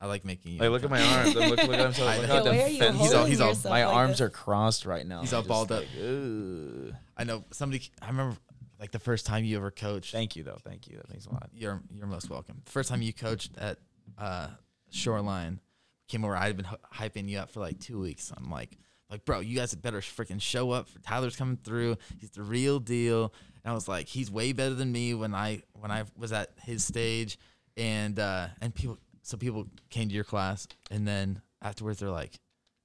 I 0.01 0.06
like 0.06 0.24
making 0.24 0.52
you. 0.52 0.59
Like, 0.60 0.70
look 0.70 0.85
at 0.85 0.90
my 0.90 1.01
arms. 1.02 1.35
Look, 1.35 1.48
look, 1.51 1.62
look 1.68 1.78
at 1.78 1.86
him. 1.86 1.93
So, 1.94 2.06
I 2.06 2.18
look 2.18 2.28
know. 2.28 2.35
how 2.35 2.44
Yeah, 2.44 2.51
why 2.51 2.62
are 2.64 2.68
you 2.68 2.78
defensive- 2.78 3.01
He's 3.01 3.14
all- 3.14 3.24
he's 3.24 3.40
all- 3.40 3.55
My 3.70 3.85
like 3.86 3.94
arms 3.94 4.12
this? 4.12 4.20
are 4.23 4.31
crossed 4.31 4.85
right 4.86 5.06
now. 5.06 5.20
He's 5.23 5.32
all 5.32 5.43
balled 5.43 5.73
up. 5.73 5.81
like, 5.81 6.94
I 7.16 7.24
know 7.24 7.44
somebody. 7.52 7.89
I 8.02 8.09
remember 8.09 8.36
like 8.78 8.90
the 8.90 8.98
first 8.98 9.24
time 9.27 9.44
you 9.44 9.56
ever 9.56 9.70
coached. 9.70 10.12
Thank 10.12 10.36
you, 10.36 10.43
though. 10.43 10.59
Thank 10.62 10.86
you. 10.89 10.97
That 10.98 11.09
means 11.10 11.27
a 11.27 11.31
lot. 11.32 11.48
You're 11.55 11.81
you're 11.94 12.06
most 12.06 12.28
welcome. 12.28 12.60
First 12.66 12.90
time 12.90 13.01
you 13.01 13.12
coached 13.14 13.56
at 13.56 13.78
uh, 14.18 14.48
Shoreline, 14.90 15.60
came 16.09 16.24
over. 16.24 16.36
I'd 16.36 16.56
been 16.56 16.66
hy- 16.66 17.09
hyping 17.09 17.28
you 17.28 17.39
up 17.39 17.51
for 17.51 17.60
like 17.60 17.78
two 17.81 17.98
weeks. 17.98 18.32
I'm 18.36 18.51
like, 18.51 18.77
like, 19.10 19.24
bro, 19.24 19.40
you 19.40 19.56
guys 19.56 19.74
better 19.74 20.01
freaking 20.01 20.40
show 20.43 20.73
up. 20.73 20.89
For 20.89 20.98
Tyler's 20.98 21.36
coming 21.36 21.56
through. 21.56 21.97
He's 22.20 22.31
the 22.31 22.43
real 22.43 22.81
deal. 22.81 23.32
And 23.64 23.70
I 23.70 23.74
was 23.74 23.89
like, 23.89 24.09
he's 24.09 24.31
way 24.31 24.52
better 24.52 24.74
than 24.74 24.93
me 24.93 25.14
when 25.14 25.35
I 25.35 25.62
when 25.73 25.90
I 25.90 26.05
was 26.16 26.32
at 26.32 26.51
his 26.62 26.85
stage, 26.85 27.39
and 27.78 28.18
uh, 28.18 28.48
and 28.60 28.74
people. 28.74 28.98
So 29.26 29.36
people 29.36 29.66
came 29.90 30.08
to 30.08 30.14
your 30.14 30.22
class, 30.22 30.68
and 30.88 31.06
then 31.06 31.42
afterwards 31.60 31.98
they're 31.98 32.10
like, 32.10 32.38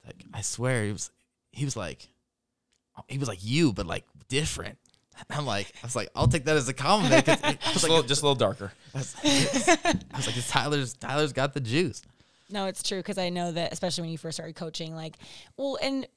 like 0.03 0.25
I 0.33 0.41
swear 0.41 0.85
he 0.85 0.91
was 0.91 1.11
he 1.51 1.65
was 1.65 1.77
like 1.77 2.07
he 3.07 3.19
was 3.19 3.27
like 3.27 3.43
you, 3.43 3.73
but 3.73 3.85
like 3.85 4.05
different. 4.27 4.79
And 5.29 5.37
I'm 5.39 5.45
like, 5.45 5.71
I 5.83 5.85
was 5.85 5.95
like, 5.95 6.09
I'll 6.15 6.27
take 6.27 6.45
that 6.45 6.57
as 6.57 6.67
a 6.67 6.73
compliment. 6.73 7.25
'cause 7.27 7.43
I 7.43 7.49
was 7.51 7.73
Just, 7.73 7.83
a 7.85 7.87
little, 7.89 8.03
just 8.03 8.21
a 8.23 8.25
little 8.25 8.35
darker. 8.39 8.71
I 8.95 8.97
was, 8.97 9.15
I 9.23 9.93
was 10.15 10.25
like, 10.25 10.35
"It's 10.37 10.49
Tyler's 10.49 10.93
Tyler's 10.95 11.31
got 11.31 11.53
the 11.53 11.59
juice. 11.59 12.01
No, 12.49 12.65
it's 12.65 12.81
true 12.81 12.97
because 12.97 13.19
I 13.19 13.29
know 13.29 13.51
that 13.51 13.71
especially 13.71 14.01
when 14.01 14.11
you 14.11 14.17
first 14.17 14.35
started 14.37 14.55
coaching, 14.55 14.95
like, 14.95 15.17
well, 15.57 15.77
and 15.79 16.07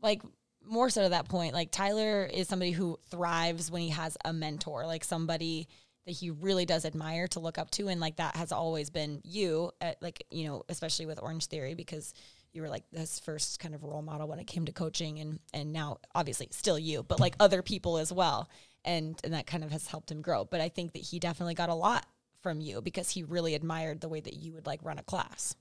like 0.00 0.22
more 0.64 0.90
so 0.90 1.02
to 1.02 1.08
that 1.08 1.28
point, 1.28 1.54
like 1.54 1.72
Tyler 1.72 2.24
is 2.24 2.46
somebody 2.46 2.70
who 2.70 3.00
thrives 3.10 3.68
when 3.68 3.82
he 3.82 3.88
has 3.90 4.16
a 4.24 4.32
mentor, 4.32 4.86
like 4.86 5.02
somebody 5.02 5.66
that 6.06 6.12
he 6.12 6.30
really 6.30 6.64
does 6.64 6.84
admire 6.84 7.26
to 7.28 7.40
look 7.40 7.58
up 7.58 7.70
to, 7.72 7.88
and 7.88 8.00
like 8.00 8.16
that 8.16 8.36
has 8.36 8.52
always 8.52 8.90
been 8.90 9.20
you, 9.24 9.72
at, 9.80 10.00
like 10.00 10.24
you 10.30 10.46
know, 10.46 10.64
especially 10.68 11.06
with 11.06 11.22
Orange 11.22 11.46
Theory 11.46 11.74
because 11.74 12.14
you 12.52 12.62
were 12.62 12.68
like 12.68 12.84
his 12.92 13.18
first 13.20 13.60
kind 13.60 13.74
of 13.74 13.82
role 13.82 14.02
model 14.02 14.28
when 14.28 14.38
it 14.38 14.46
came 14.46 14.64
to 14.66 14.72
coaching, 14.72 15.18
and 15.18 15.40
and 15.52 15.72
now 15.72 15.98
obviously 16.14 16.48
still 16.52 16.78
you, 16.78 17.02
but 17.02 17.20
like 17.20 17.34
other 17.40 17.60
people 17.60 17.98
as 17.98 18.12
well, 18.12 18.48
and 18.84 19.20
and 19.24 19.34
that 19.34 19.46
kind 19.46 19.64
of 19.64 19.72
has 19.72 19.88
helped 19.88 20.10
him 20.10 20.22
grow. 20.22 20.44
But 20.44 20.60
I 20.60 20.68
think 20.68 20.92
that 20.92 21.02
he 21.02 21.18
definitely 21.18 21.54
got 21.54 21.68
a 21.68 21.74
lot 21.74 22.06
from 22.40 22.60
you 22.60 22.80
because 22.80 23.10
he 23.10 23.24
really 23.24 23.54
admired 23.54 24.00
the 24.00 24.08
way 24.08 24.20
that 24.20 24.34
you 24.34 24.52
would 24.52 24.66
like 24.66 24.84
run 24.84 24.98
a 24.98 25.02
class. 25.02 25.56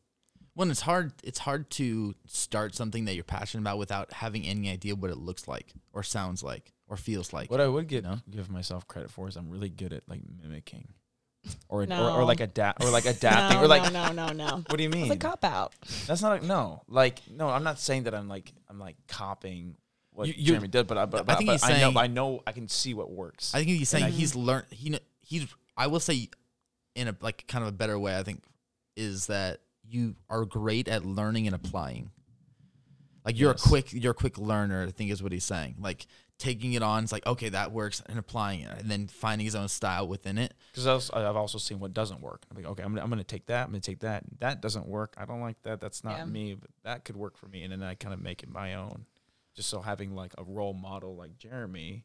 When 0.53 0.71
it's 0.71 0.81
hard, 0.81 1.13
it's 1.23 1.39
hard 1.39 1.69
to 1.71 2.15
start 2.27 2.75
something 2.75 3.05
that 3.05 3.15
you're 3.15 3.25
passionate 3.25 3.63
about 3.63 3.77
without 3.79 4.13
having 4.13 4.45
any 4.45 4.69
idea 4.69 4.95
what 4.95 5.11
it 5.11 5.17
looks 5.17 5.47
like 5.47 5.73
or 5.91 6.03
sounds 6.03 6.43
like 6.43 6.71
or 6.87 6.97
feels 6.97 7.33
like. 7.33 7.49
What 7.51 7.61
I 7.61 7.67
would 7.67 7.87
get 7.87 8.03
know? 8.03 8.17
give 8.29 8.49
myself 8.49 8.87
credit 8.87 9.09
for 9.11 9.27
is 9.27 9.35
I'm 9.35 9.49
really 9.49 9.69
good 9.69 9.93
at 9.93 10.07
like 10.07 10.21
mimicking, 10.41 10.87
or 11.69 11.83
or, 11.83 11.85
No. 11.85 12.15
or 12.15 12.23
like 12.25 12.39
adapt 12.49 12.83
or 12.83 12.89
like 12.89 13.05
adapting 13.05 13.57
no, 13.59 13.63
or 13.63 13.67
like. 13.67 13.91
no, 13.91 14.11
no, 14.11 14.27
no, 14.27 14.33
no. 14.33 14.55
What 14.67 14.77
do 14.77 14.83
you 14.83 14.89
mean? 14.89 15.05
It's 15.05 15.15
a 15.15 15.17
cop 15.17 15.43
out. 15.43 15.73
That's 16.07 16.21
not 16.21 16.41
a, 16.43 16.45
no. 16.45 16.81
Like 16.87 17.19
no, 17.29 17.49
I'm 17.49 17.63
not 17.63 17.79
saying 17.79 18.03
that 18.03 18.13
I'm 18.15 18.27
like 18.27 18.51
I'm 18.69 18.79
like 18.79 18.95
copying 19.07 19.75
what 20.11 20.27
You- 20.27 20.33
you- 20.37 20.45
Jeremy 20.47 20.67
did, 20.69 20.87
but 20.87 20.97
I, 20.97 21.05
but, 21.05 21.29
I 21.29 21.35
think 21.35 21.47
but 21.49 21.53
he's 21.53 21.63
I 21.63 21.69
know 21.73 21.75
saying- 21.91 21.97
I 21.97 22.07
know 22.07 22.41
I 22.47 22.51
can 22.51 22.67
see 22.67 22.93
what 22.93 23.11
works. 23.11 23.53
I 23.53 23.59
think 23.59 23.69
he's 23.69 23.89
saying 23.89 24.05
I- 24.05 24.09
he's 24.11 24.35
learned. 24.35 24.65
He 24.71 24.89
kn- 24.91 25.01
he's. 25.21 25.47
I 25.77 25.87
will 25.87 25.99
say, 25.99 26.29
in 26.95 27.09
a 27.09 27.15
like 27.19 27.45
kind 27.47 27.63
of 27.63 27.67
a 27.69 27.73
better 27.73 27.99
way, 27.99 28.17
I 28.17 28.23
think 28.23 28.41
is 28.95 29.27
that 29.27 29.59
you 29.87 30.15
are 30.29 30.45
great 30.45 30.87
at 30.87 31.03
learning 31.05 31.47
and 31.47 31.55
applying. 31.55 32.11
Like 33.25 33.37
you're 33.39 33.51
Yes. 33.51 33.65
a 33.65 33.67
quick, 33.69 33.91
you're 33.93 34.11
a 34.11 34.15
quick 34.15 34.37
learner. 34.37 34.85
I 34.87 34.91
think 34.91 35.11
is 35.11 35.21
what 35.21 35.31
he's 35.31 35.43
saying. 35.43 35.75
Like 35.79 36.05
taking 36.37 36.73
it 36.73 36.83
on, 36.83 37.03
it's 37.03 37.11
like 37.11 37.25
okay, 37.25 37.49
that 37.49 37.71
works, 37.71 38.01
and 38.07 38.19
applying 38.19 38.61
it, 38.61 38.77
and 38.79 38.89
then 38.89 39.07
finding 39.07 39.45
his 39.45 39.55
own 39.55 39.67
style 39.67 40.07
within 40.07 40.37
it. 40.37 40.53
Because 40.73 41.09
I've 41.11 41.35
also 41.35 41.57
seen 41.57 41.79
what 41.79 41.93
doesn't 41.93 42.21
work. 42.21 42.43
I'm 42.51 42.57
like, 42.57 42.65
okay, 42.71 42.83
I'm 42.83 42.89
gonna, 42.91 43.03
I'm 43.03 43.09
gonna 43.09 43.23
take 43.23 43.45
that. 43.47 43.65
I'm 43.65 43.71
gonna 43.71 43.79
take 43.81 43.99
that. 43.99 44.23
That 44.39 44.61
doesn't 44.61 44.87
work. 44.87 45.13
I 45.17 45.25
don't 45.25 45.41
like 45.41 45.61
that. 45.63 45.79
That's 45.79 46.03
not 46.03 46.17
Yeah. 46.17 46.25
me. 46.25 46.53
But 46.55 46.69
that 46.83 47.05
could 47.05 47.15
work 47.15 47.37
for 47.37 47.47
me. 47.47 47.63
And 47.63 47.71
then 47.71 47.81
I 47.83 47.95
kind 47.95 48.13
of 48.13 48.21
make 48.21 48.43
it 48.43 48.49
my 48.49 48.73
own. 48.75 49.05
Just 49.55 49.69
so 49.69 49.79
having 49.81 50.13
like 50.15 50.33
a 50.37 50.43
role 50.43 50.73
model 50.73 51.15
like 51.15 51.37
Jeremy, 51.37 52.03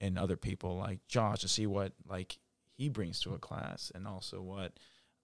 and 0.00 0.18
other 0.18 0.36
people 0.36 0.76
like 0.76 1.00
Josh 1.08 1.40
to 1.40 1.48
see 1.48 1.66
what 1.66 1.92
like 2.08 2.38
he 2.76 2.88
brings 2.88 3.20
to 3.20 3.34
a 3.34 3.38
class, 3.38 3.90
and 3.94 4.06
also 4.06 4.40
what 4.40 4.72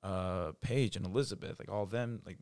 uh 0.03 0.53
Paige 0.61 0.97
and 0.97 1.05
Elizabeth, 1.07 1.59
like 1.59 1.71
all 1.71 1.87
them, 1.87 2.23
like 2.25 2.39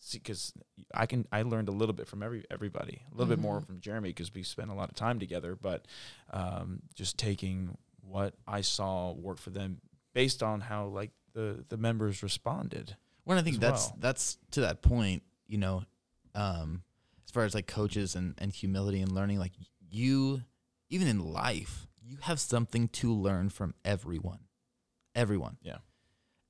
see, 0.00 0.18
because 0.18 0.52
I 0.92 1.06
can 1.06 1.26
I 1.30 1.42
learned 1.42 1.68
a 1.68 1.72
little 1.72 1.92
bit 1.94 2.08
from 2.08 2.22
every 2.22 2.44
everybody, 2.50 3.02
a 3.12 3.14
little 3.14 3.28
bit 3.34 3.38
more 3.40 3.60
Mhm. 3.60 3.66
from 3.66 3.80
Jeremy 3.80 4.08
because 4.10 4.34
we 4.34 4.42
spent 4.42 4.70
a 4.70 4.74
lot 4.74 4.88
of 4.90 4.96
time 4.96 5.20
together, 5.20 5.54
but 5.54 5.86
um, 6.32 6.82
just 6.94 7.16
taking 7.18 7.76
what 8.02 8.34
I 8.48 8.62
saw 8.62 9.12
work 9.12 9.38
for 9.38 9.50
them 9.50 9.80
based 10.14 10.42
on 10.42 10.60
how 10.62 10.86
like 10.86 11.12
the 11.34 11.64
the 11.68 11.76
members 11.76 12.22
responded. 12.22 12.96
Well, 13.24 13.38
I 13.38 13.42
think 13.42 13.60
that's 13.60 13.86
well. 13.90 13.96
that's 14.00 14.38
to 14.52 14.62
that 14.62 14.82
point, 14.82 15.22
you 15.46 15.58
know, 15.58 15.84
um, 16.34 16.82
as 17.24 17.30
far 17.30 17.44
as 17.44 17.54
like 17.54 17.66
coaches 17.68 18.16
and, 18.16 18.34
and 18.38 18.52
humility 18.52 19.00
and 19.00 19.12
learning, 19.12 19.38
like 19.38 19.52
you, 19.78 20.42
even 20.88 21.06
in 21.06 21.20
life, 21.20 21.86
you 22.02 22.16
have 22.22 22.40
something 22.40 22.88
to 22.88 23.12
learn 23.12 23.50
from 23.50 23.74
everyone. 23.84 24.40
Everyone. 25.14 25.58
Yeah. 25.62 25.78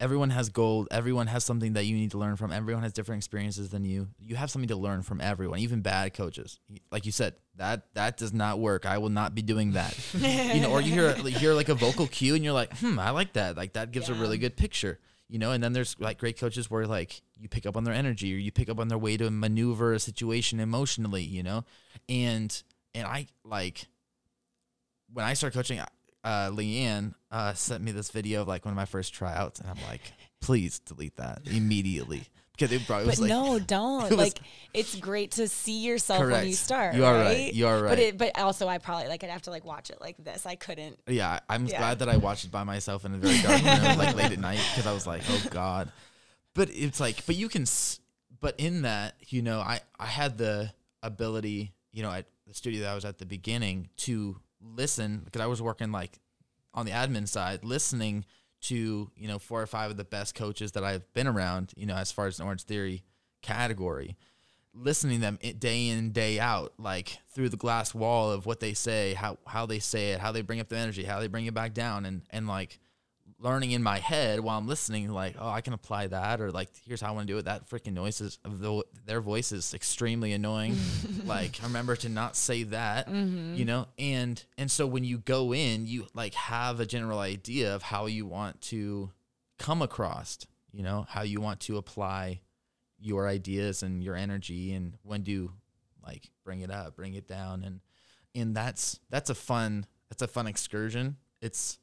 Everyone 0.01 0.31
has 0.31 0.49
gold. 0.49 0.89
Everyone 0.91 1.27
has 1.27 1.45
something 1.45 1.75
that 1.75 1.85
you 1.85 1.95
need 1.95 2.11
to 2.13 2.19
learn 2.19 2.37
from. 2.37 2.53
Everyone 2.53 2.83
has 2.83 2.93
different 2.95 3.19
experiences 3.19 3.69
than 3.69 3.85
you. 3.85 4.09
You 4.19 4.35
have 4.35 4.51
something 4.51 4.69
to 4.69 4.77
learn 4.77 5.03
from 5.03 5.21
everyone, 5.21 5.59
even 5.59 5.83
bad 5.83 6.15
coaches. 6.15 6.59
Like 6.91 7.05
you 7.05 7.13
said, 7.13 7.35
that 7.57 7.93
that 7.95 8.17
does 8.17 8.33
not 8.33 8.59
work. 8.59 8.87
I 8.87 8.97
will 8.97 9.11
not 9.11 9.35
be 9.35 9.43
doing 9.43 9.73
that. 9.73 9.95
you 10.15 10.61
know, 10.63 10.71
or 10.71 10.81
you 10.81 10.93
hear 10.93 11.15
you 11.19 11.39
hear 11.39 11.53
like 11.53 11.69
a 11.69 11.75
vocal 11.75 12.07
cue 12.07 12.35
and 12.35 12.43
you're 12.43 12.55
like, 12.55 12.77
hmm, 12.79 12.99
I 12.99 13.11
like 13.11 13.35
that. 13.35 13.57
Like 13.59 13.75
that 13.75 13.93
gives 13.93 14.09
a 14.09 14.15
really 14.15 14.39
good 14.39 14.57
picture. 14.57 14.99
you 15.29 15.39
know. 15.39 15.53
And 15.53 15.63
then 15.63 15.75
there's 15.75 15.95
like 16.01 16.19
great 16.19 16.39
coaches 16.39 16.71
where 16.71 16.87
like 16.87 17.21
you 17.39 17.49
pick 17.49 17.67
up 17.67 17.77
on 17.77 17.85
their 17.85 17.95
energy 17.95 18.35
or 18.35 18.39
you 18.39 18.51
pick 18.51 18.71
up 18.71 18.79
on 18.81 18.89
their 18.89 18.99
way 18.99 19.17
to 19.19 19.31
maneuver 19.31 19.93
a 19.93 19.99
situation 19.99 20.61
emotionally, 20.61 21.23
you 21.23 21.43
know. 21.43 21.65
And 22.09 22.51
and 22.95 23.07
I 23.07 23.27
like 23.45 23.87
when 25.13 25.25
I 25.25 25.35
started 25.35 25.57
coaching, 25.57 25.81
uh, 26.25 26.51
Leanne 26.51 27.15
uh, 27.31 27.55
sent 27.55 27.83
me 27.83 27.93
this 27.93 28.11
video 28.11 28.43
of 28.43 28.49
like 28.49 28.65
one 28.65 28.73
of 28.73 28.77
my 28.77 28.85
first 28.85 29.15
tryouts, 29.15 29.61
and 29.61 29.69
I'm 29.71 29.79
like, 29.89 30.01
please 30.41 30.79
delete 30.81 31.17
that 31.17 31.43
immediately 31.47 32.23
because 32.53 32.73
it 32.73 32.87
probably 32.87 33.05
But 33.07 33.11
was 33.13 33.21
like, 33.21 33.29
no, 33.31 33.59
don't. 33.67 34.13
it 34.13 34.17
like 34.17 34.39
it's 34.75 34.95
great 34.97 35.33
to 35.33 35.49
see 35.49 35.81
yourself 35.81 36.21
when 36.27 36.47
you 36.47 36.53
start. 36.55 36.95
You 36.95 37.05
are 37.07 37.15
right. 37.15 37.25
right. 37.25 37.55
You 37.55 37.67
are 37.67 37.83
right. 37.83 37.89
But 37.91 37.99
it, 37.99 38.19
but 38.19 38.39
also 38.39 38.69
I 38.69 38.79
probably 38.79 39.09
like 39.09 39.25
I'd 39.25 39.31
have 39.31 39.43
to 39.43 39.51
like 39.51 39.65
watch 39.65 39.91
it 39.91 39.99
like 40.01 40.17
this. 40.23 40.45
I 40.47 40.57
couldn't. 40.57 40.99
Yeah, 41.07 41.41
I'm 41.49 41.67
Yeah. 41.67 41.79
glad 41.79 41.99
that 42.01 42.09
I 42.09 42.17
watched 42.19 42.45
it 42.45 42.51
by 42.51 42.65
myself 42.65 43.05
in 43.05 43.15
a 43.15 43.19
very 43.19 43.39
dark 43.41 43.63
room, 43.63 43.99
like 43.99 44.15
late 44.15 44.33
at 44.33 44.39
night, 44.39 44.61
because 44.73 44.87
I 44.87 44.93
was 44.93 45.07
like, 45.07 45.23
oh 45.31 45.43
god. 45.51 45.91
But 46.55 46.69
it's 46.73 46.99
like, 47.01 47.25
but 47.27 47.37
you 47.37 47.49
can, 47.49 47.63
s- 47.63 48.01
but 48.41 48.57
in 48.59 48.83
that, 48.83 49.15
you 49.29 49.41
know, 49.41 49.61
I 49.61 49.81
I 49.99 50.07
had 50.07 50.37
the 50.37 50.73
ability, 51.03 51.73
you 51.93 52.03
know, 52.03 52.11
at 52.11 52.27
the 52.47 52.55
studio 52.55 52.81
that 52.83 52.91
I 52.91 52.95
was 52.95 53.05
at 53.05 53.19
the 53.19 53.27
beginning 53.27 53.89
to 53.99 54.37
listen 54.61 55.23
because 55.25 55.41
I 55.41 55.47
was 55.47 55.61
working 55.63 55.93
like 55.93 56.19
on 56.75 56.87
the 56.87 56.93
admin 56.93 57.29
side, 57.29 57.65
listening 57.65 58.25
to 58.63 59.11
you 59.17 59.29
know 59.29 59.39
four 59.39 59.63
or 59.63 59.67
five 59.67 59.91
of 59.91 59.97
the 59.97 60.05
best 60.05 60.35
coaches 60.35 60.73
that 60.73 60.85
I've 60.85 61.11
been 61.13 61.27
around, 61.27 61.73
you 61.77 61.87
know, 61.87 61.97
as 61.97 62.13
far 62.13 62.27
as 62.27 62.37
the 62.37 62.45
Orange 62.45 62.65
Theory 62.65 63.05
category 63.43 64.17
listening 64.73 65.21
them 65.21 65.39
day 65.59 65.89
in 65.89 66.13
day 66.13 66.39
out 66.39 66.73
like 66.79 67.19
through 67.35 67.49
the 67.49 67.57
glass 67.57 67.93
wall 67.95 68.31
of 68.31 68.47
what 68.47 68.61
they 68.61 68.73
say 68.73 69.15
how 69.15 69.37
how 69.47 69.67
they 69.67 69.79
say 69.79 70.13
it 70.13 70.21
how 70.21 70.31
they 70.31 70.43
bring 70.43 70.61
up 70.61 70.69
the 70.69 70.77
energy 70.77 71.03
how 71.03 71.19
they 71.19 71.27
bring 71.27 71.47
it 71.47 71.55
back 71.55 71.75
down 71.75 72.07
and 72.07 72.23
and 72.31 72.47
like 72.47 72.79
learning 73.41 73.73
in 73.73 73.83
my 73.83 73.99
head 73.99 74.41
while 74.41 74.59
I'm 74.59 74.69
listening 74.69 75.09
like 75.09 75.35
oh 75.39 75.49
I 75.49 75.63
can 75.63 75.73
apply 75.73 76.09
that 76.09 76.41
or 76.41 76.51
like 76.51 76.69
here's 76.85 77.01
how 77.01 77.09
I 77.09 77.11
want 77.13 77.27
to 77.27 77.33
do 77.33 77.39
it. 77.39 77.47
That 77.47 77.69
freaking 77.69 77.95
noises 77.95 78.39
of 78.45 78.61
the, 78.61 78.85
their 79.07 79.21
voice 79.21 79.51
is 79.53 79.75
extremely 79.75 80.33
annoying. 80.33 80.77
Like 81.25 81.61
remember 81.63 81.97
to 81.97 82.09
not 82.09 82.35
say 82.35 82.65
that 82.65 83.09
mm-hmm. 83.09 83.55
you 83.55 83.65
know? 83.65 83.87
And 83.99 84.43
and 84.59 84.71
so 84.71 84.87
when 84.87 85.05
you 85.05 85.19
go 85.19 85.55
in 85.55 85.87
you 85.87 86.07
like 86.15 86.35
have 86.35 86.81
a 86.81 86.87
general 86.87 87.19
idea 87.19 87.75
of 87.75 87.83
how 87.83 88.07
you 88.07 88.27
want 88.27 88.61
to 88.63 89.11
come 89.59 89.83
across 89.83 90.39
you 90.73 90.83
know? 90.83 91.07
How 91.09 91.23
you 91.23 91.41
want 91.41 91.61
to 91.61 91.79
apply 91.79 92.41
your 92.99 93.27
ideas 93.27 93.83
and 93.83 94.03
your 94.03 94.15
energy 94.15 94.73
and 94.73 94.95
when 95.03 95.25
to 95.25 95.53
like 96.05 96.31
bring 96.45 96.61
it 96.61 96.71
up 96.71 96.97
bring 96.97 97.15
it 97.15 97.27
down. 97.27 97.63
And 97.65 97.81
and 98.35 98.55
that's 98.55 99.01
that's 99.11 99.31
a 99.31 99.35
fun 99.35 99.87
that's 100.09 100.23
a 100.23 100.29
fun 100.29 100.47
excursion. 100.47 101.17
It's 101.41 101.79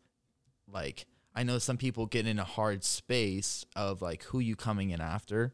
like 0.71 1.05
i 1.37 1.43
know 1.43 1.59
some 1.59 1.77
people 1.77 2.07
get 2.07 2.25
in 2.25 2.39
a 2.39 2.43
hard 2.43 2.83
space 2.83 3.63
of 3.75 4.01
like 4.01 4.23
who 4.23 4.39
you 4.39 4.55
coming 4.55 4.89
in 4.89 4.99
after. 4.99 5.53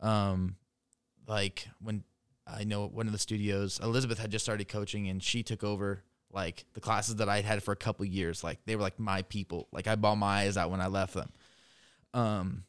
Um 0.00 0.56
like 1.28 1.68
when 1.80 2.02
i 2.46 2.64
know 2.64 2.88
one 2.88 3.06
of 3.06 3.12
the 3.12 3.18
studios 3.18 3.78
elizabeth 3.80 4.18
had 4.18 4.32
just 4.32 4.44
started 4.44 4.66
coaching 4.66 5.08
and 5.08 5.22
she 5.22 5.44
took 5.44 5.62
over 5.62 6.02
like 6.32 6.64
the 6.72 6.80
classes 6.80 7.16
that 7.16 7.28
i 7.28 7.40
had 7.42 7.62
for 7.62 7.70
a 7.70 7.76
couple 7.76 8.04
years. 8.04 8.42
Like 8.42 8.58
they 8.64 8.74
were 8.74 8.82
like 8.82 8.98
my 8.98 9.22
people. 9.22 9.68
Like 9.70 9.86
i 9.86 9.94
bawled 9.94 10.18
my 10.18 10.44
eyes 10.44 10.56
out 10.56 10.70
when 10.70 10.80
i 10.80 10.88
left 10.88 11.14
them. 11.14 11.30
Um 12.14 12.64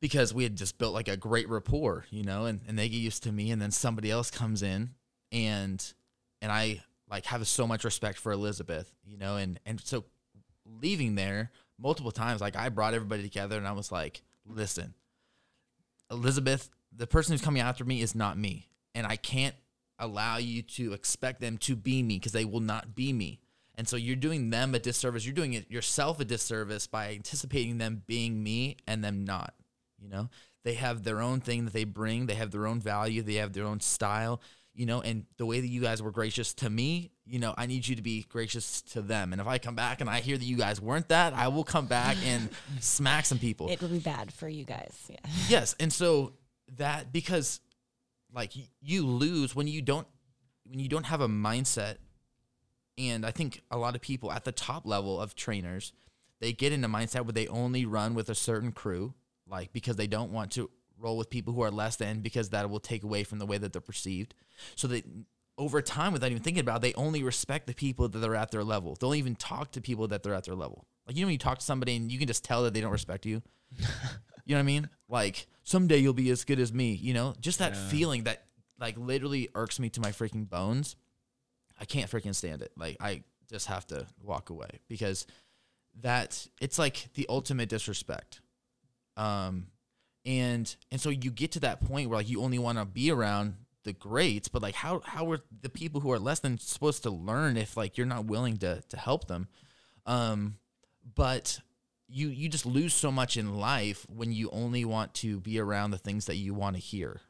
because 0.00 0.34
we 0.34 0.42
had 0.42 0.56
just 0.56 0.78
built 0.78 0.92
like 0.92 1.06
a 1.06 1.16
great 1.16 1.48
rapport, 1.48 2.06
you 2.10 2.24
know, 2.24 2.46
and, 2.46 2.60
and 2.66 2.76
they 2.76 2.88
get 2.88 2.96
used 2.96 3.22
to 3.22 3.30
me 3.30 3.52
and 3.52 3.62
then 3.62 3.70
somebody 3.70 4.10
else 4.10 4.32
comes 4.32 4.62
in 4.62 4.90
and 5.30 5.94
and 6.42 6.50
I 6.50 6.82
like 7.08 7.26
have 7.26 7.46
so 7.46 7.68
much 7.68 7.84
respect 7.84 8.18
for 8.18 8.32
Elizabeth, 8.32 8.92
you 9.04 9.16
know, 9.16 9.36
and 9.36 9.60
and 9.64 9.80
so 9.80 10.04
leaving 10.80 11.14
there 11.14 11.50
multiple 11.78 12.12
times, 12.12 12.40
like 12.40 12.56
I 12.56 12.68
brought 12.68 12.94
everybody 12.94 13.22
together 13.22 13.58
and 13.58 13.66
I 13.66 13.72
was 13.72 13.92
like, 13.92 14.22
listen, 14.46 14.94
Elizabeth, 16.10 16.70
the 16.94 17.06
person 17.06 17.32
who's 17.32 17.42
coming 17.42 17.62
after 17.62 17.84
me 17.84 18.00
is 18.00 18.14
not 18.14 18.38
me. 18.38 18.68
And 18.94 19.06
I 19.06 19.16
can't 19.16 19.54
allow 19.98 20.36
you 20.36 20.62
to 20.62 20.92
expect 20.92 21.40
them 21.40 21.58
to 21.58 21.76
be 21.76 22.02
me 22.02 22.18
because 22.18 22.32
they 22.32 22.44
will 22.44 22.60
not 22.60 22.94
be 22.94 23.12
me. 23.12 23.40
And 23.74 23.88
so 23.88 23.96
you're 23.96 24.16
doing 24.16 24.50
them 24.50 24.74
a 24.74 24.78
disservice. 24.78 25.24
You're 25.24 25.34
doing 25.34 25.64
yourself 25.68 26.20
a 26.20 26.24
disservice 26.24 26.86
by 26.86 27.14
anticipating 27.14 27.78
them 27.78 28.02
being 28.06 28.42
me 28.42 28.76
and 28.86 29.02
them 29.02 29.24
not. 29.24 29.54
You 29.98 30.10
know, 30.10 30.28
they 30.64 30.74
have 30.74 31.04
their 31.04 31.20
own 31.20 31.40
thing 31.40 31.64
that 31.64 31.72
they 31.72 31.84
bring. 31.84 32.26
They 32.26 32.34
have 32.34 32.50
their 32.50 32.66
own 32.66 32.80
value. 32.80 33.22
They 33.22 33.34
have 33.34 33.52
their 33.52 33.64
own 33.64 33.80
style. 33.80 34.40
You 34.74 34.86
know, 34.86 35.02
and 35.02 35.26
the 35.36 35.44
way 35.44 35.60
that 35.60 35.66
you 35.68 35.82
guys 35.82 36.02
were 36.02 36.10
gracious 36.10 36.54
to 36.54 36.70
me, 36.70 37.10
you 37.26 37.38
know, 37.38 37.52
I 37.58 37.66
need 37.66 37.86
you 37.86 37.94
to 37.96 38.02
be 38.02 38.22
gracious 38.22 38.80
to 38.92 39.02
them. 39.02 39.32
And 39.32 39.40
if 39.40 39.46
I 39.46 39.58
come 39.58 39.74
back 39.74 40.00
and 40.00 40.08
I 40.08 40.20
hear 40.20 40.38
that 40.38 40.44
you 40.44 40.56
guys 40.56 40.80
weren't 40.80 41.08
that, 41.08 41.34
I 41.34 41.48
will 41.48 41.64
come 41.64 41.84
back 41.84 42.16
and 42.24 42.48
smack 42.80 43.26
some 43.26 43.38
people. 43.38 43.68
It 43.68 43.82
will 43.82 43.88
be 43.88 43.98
bad 43.98 44.32
for 44.32 44.48
you 44.48 44.64
guys. 44.64 44.94
Yeah. 45.10 45.16
yes, 45.48 45.76
and 45.78 45.92
so 45.92 46.32
that 46.78 47.12
because 47.12 47.60
like 48.34 48.52
you 48.80 49.06
lose 49.06 49.54
when 49.54 49.66
you 49.66 49.82
don't 49.82 50.06
when 50.64 50.78
you 50.78 50.88
don't 50.88 51.04
have 51.04 51.20
a 51.20 51.28
mindset 51.28 51.96
and 52.98 53.24
I 53.26 53.30
think 53.30 53.62
a 53.70 53.78
lot 53.78 53.94
of 53.94 54.00
people 54.00 54.32
at 54.32 54.44
the 54.44 54.52
top 54.52 54.86
level 54.86 55.20
of 55.20 55.34
trainers 55.34 55.92
they 56.40 56.52
get 56.52 56.72
in 56.72 56.84
a 56.84 56.88
mindset 56.88 57.24
where 57.24 57.32
they 57.32 57.46
only 57.48 57.84
run 57.84 58.14
with 58.14 58.28
a 58.28 58.34
certain 58.34 58.72
crew 58.72 59.14
like 59.46 59.72
because 59.72 59.96
they 59.96 60.06
don't 60.06 60.32
want 60.32 60.52
to 60.52 60.70
roll 60.98 61.16
with 61.16 61.30
people 61.30 61.52
who 61.52 61.62
are 61.62 61.70
less 61.70 61.96
than 61.96 62.20
because 62.20 62.50
that 62.50 62.70
will 62.70 62.80
take 62.80 63.02
away 63.02 63.24
from 63.24 63.38
the 63.38 63.46
way 63.46 63.58
that 63.58 63.72
they're 63.72 63.80
perceived 63.80 64.34
so 64.76 64.86
that 64.88 65.04
over 65.58 65.82
time 65.82 66.12
without 66.12 66.30
even 66.30 66.42
thinking 66.42 66.60
about 66.60 66.78
it, 66.78 66.82
they 66.82 66.94
only 66.94 67.22
respect 67.22 67.66
the 67.66 67.74
people 67.74 68.08
that 68.08 68.24
are 68.24 68.34
at 68.34 68.50
their 68.50 68.64
level 68.64 68.96
they'll 69.00 69.14
even 69.14 69.34
talk 69.36 69.70
to 69.72 69.80
people 69.80 70.08
that 70.08 70.22
they're 70.22 70.34
at 70.34 70.44
their 70.44 70.54
level 70.54 70.86
like 71.06 71.16
you 71.16 71.22
know 71.22 71.26
when 71.26 71.32
you 71.32 71.38
talk 71.38 71.58
to 71.58 71.64
somebody 71.64 71.96
and 71.96 72.10
you 72.10 72.18
can 72.18 72.26
just 72.26 72.44
tell 72.44 72.62
that 72.64 72.72
they 72.74 72.80
don't 72.80 72.92
respect 72.92 73.26
you 73.26 73.42
you 74.44 74.54
know 74.54 74.56
what 74.56 74.58
I 74.58 74.62
mean? 74.64 74.88
Like 75.08 75.46
someday 75.62 75.96
you'll 75.98 76.12
be 76.12 76.28
as 76.30 76.44
good 76.44 76.58
as 76.58 76.72
me. 76.72 76.92
You 76.92 77.14
know, 77.14 77.34
just 77.40 77.60
that 77.60 77.72
Yeah. 77.74 77.88
feeling 77.88 78.24
that 78.24 78.44
like 78.78 78.98
literally 78.98 79.48
irks 79.54 79.78
me 79.78 79.88
to 79.90 80.00
my 80.00 80.10
freaking 80.10 80.46
bones. 80.48 80.96
I 81.80 81.84
can't 81.86 82.10
freaking 82.10 82.34
stand 82.34 82.60
it. 82.60 82.72
Like 82.76 82.96
I 83.00 83.22
just 83.48 83.68
have 83.68 83.86
to 83.86 84.06
walk 84.22 84.50
away 84.50 84.68
because 84.88 85.26
that 86.02 86.46
it's 86.60 86.78
like 86.78 87.08
the 87.14 87.24
ultimate 87.30 87.68
disrespect. 87.68 88.40
Um, 89.16 89.68
and 90.26 90.74
and 90.90 91.00
so 91.00 91.08
you 91.10 91.30
get 91.30 91.52
to 91.52 91.60
that 91.60 91.80
point 91.80 92.10
where 92.10 92.18
like 92.18 92.28
you 92.28 92.42
only 92.42 92.58
want 92.58 92.78
to 92.78 92.84
be 92.84 93.10
around 93.10 93.54
the 93.84 93.92
greats, 93.92 94.48
but 94.48 94.62
like 94.62 94.74
how 94.74 95.00
how 95.04 95.30
are 95.32 95.40
the 95.60 95.68
people 95.68 96.00
who 96.00 96.12
are 96.12 96.18
less 96.18 96.40
than 96.40 96.58
supposed 96.58 97.02
to 97.04 97.10
learn 97.10 97.56
if 97.56 97.76
like 97.76 97.96
you're 97.96 98.06
not 98.06 98.26
willing 98.26 98.56
to 98.58 98.82
to 98.88 98.96
help 98.96 99.26
them? 99.26 99.48
Um, 100.06 100.56
but 101.14 101.60
you 102.08 102.28
you 102.28 102.48
just 102.48 102.66
lose 102.66 102.94
so 102.94 103.10
much 103.10 103.36
in 103.36 103.56
life 103.56 104.06
when 104.08 104.32
you 104.32 104.50
only 104.50 104.84
want 104.84 105.14
to 105.14 105.40
be 105.40 105.58
around 105.58 105.90
the 105.90 105.98
things 105.98 106.26
that 106.26 106.36
you 106.36 106.54
want 106.54 106.76
to 106.76 106.82
hear. 106.82 107.20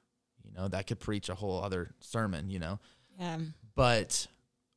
You 0.44 0.52
know, 0.52 0.68
that 0.68 0.86
could 0.86 1.00
preach 1.00 1.28
a 1.28 1.34
whole 1.34 1.62
other 1.62 1.94
sermon, 2.00 2.50
you 2.50 2.58
know. 2.58 2.78
Yeah. 3.18 3.38
But 3.74 4.26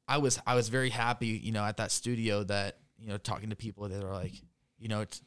I 0.07 0.17
was 0.17 0.39
I 0.45 0.55
was 0.55 0.69
very 0.69 0.89
happy, 0.89 1.27
you 1.27 1.51
know, 1.51 1.63
at 1.63 1.77
that 1.77 1.91
studio 1.91 2.43
that, 2.43 2.77
you 2.97 3.07
know, 3.07 3.17
talking 3.17 3.49
to 3.49 3.55
people 3.55 3.89
that 3.89 4.03
are 4.03 4.13
like, 4.13 4.33
you 4.77 4.87
know, 4.87 5.01
it's 5.01 5.21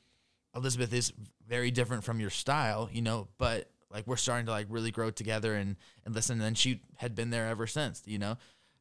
Elizabeth 0.55 0.93
is 0.93 1.12
very 1.47 1.70
different 1.70 2.05
from 2.05 2.20
your 2.20 2.31
style, 2.31 2.89
you 2.93 3.03
know, 3.03 3.29
but 3.39 3.70
like 3.90 4.06
we're 4.06 4.16
starting 4.16 4.47
to 4.47 4.52
like 4.52 4.66
really 4.69 4.90
grow 4.90 5.10
together 5.10 5.55
and 5.55 5.77
and 6.05 6.15
listen 6.15 6.35
and 6.35 6.43
then 6.43 6.55
she 6.55 6.82
had 6.97 7.15
been 7.15 7.31
there 7.31 7.48
ever 7.48 7.66
since, 7.66 8.02
you 8.06 8.19
know, 8.19 8.36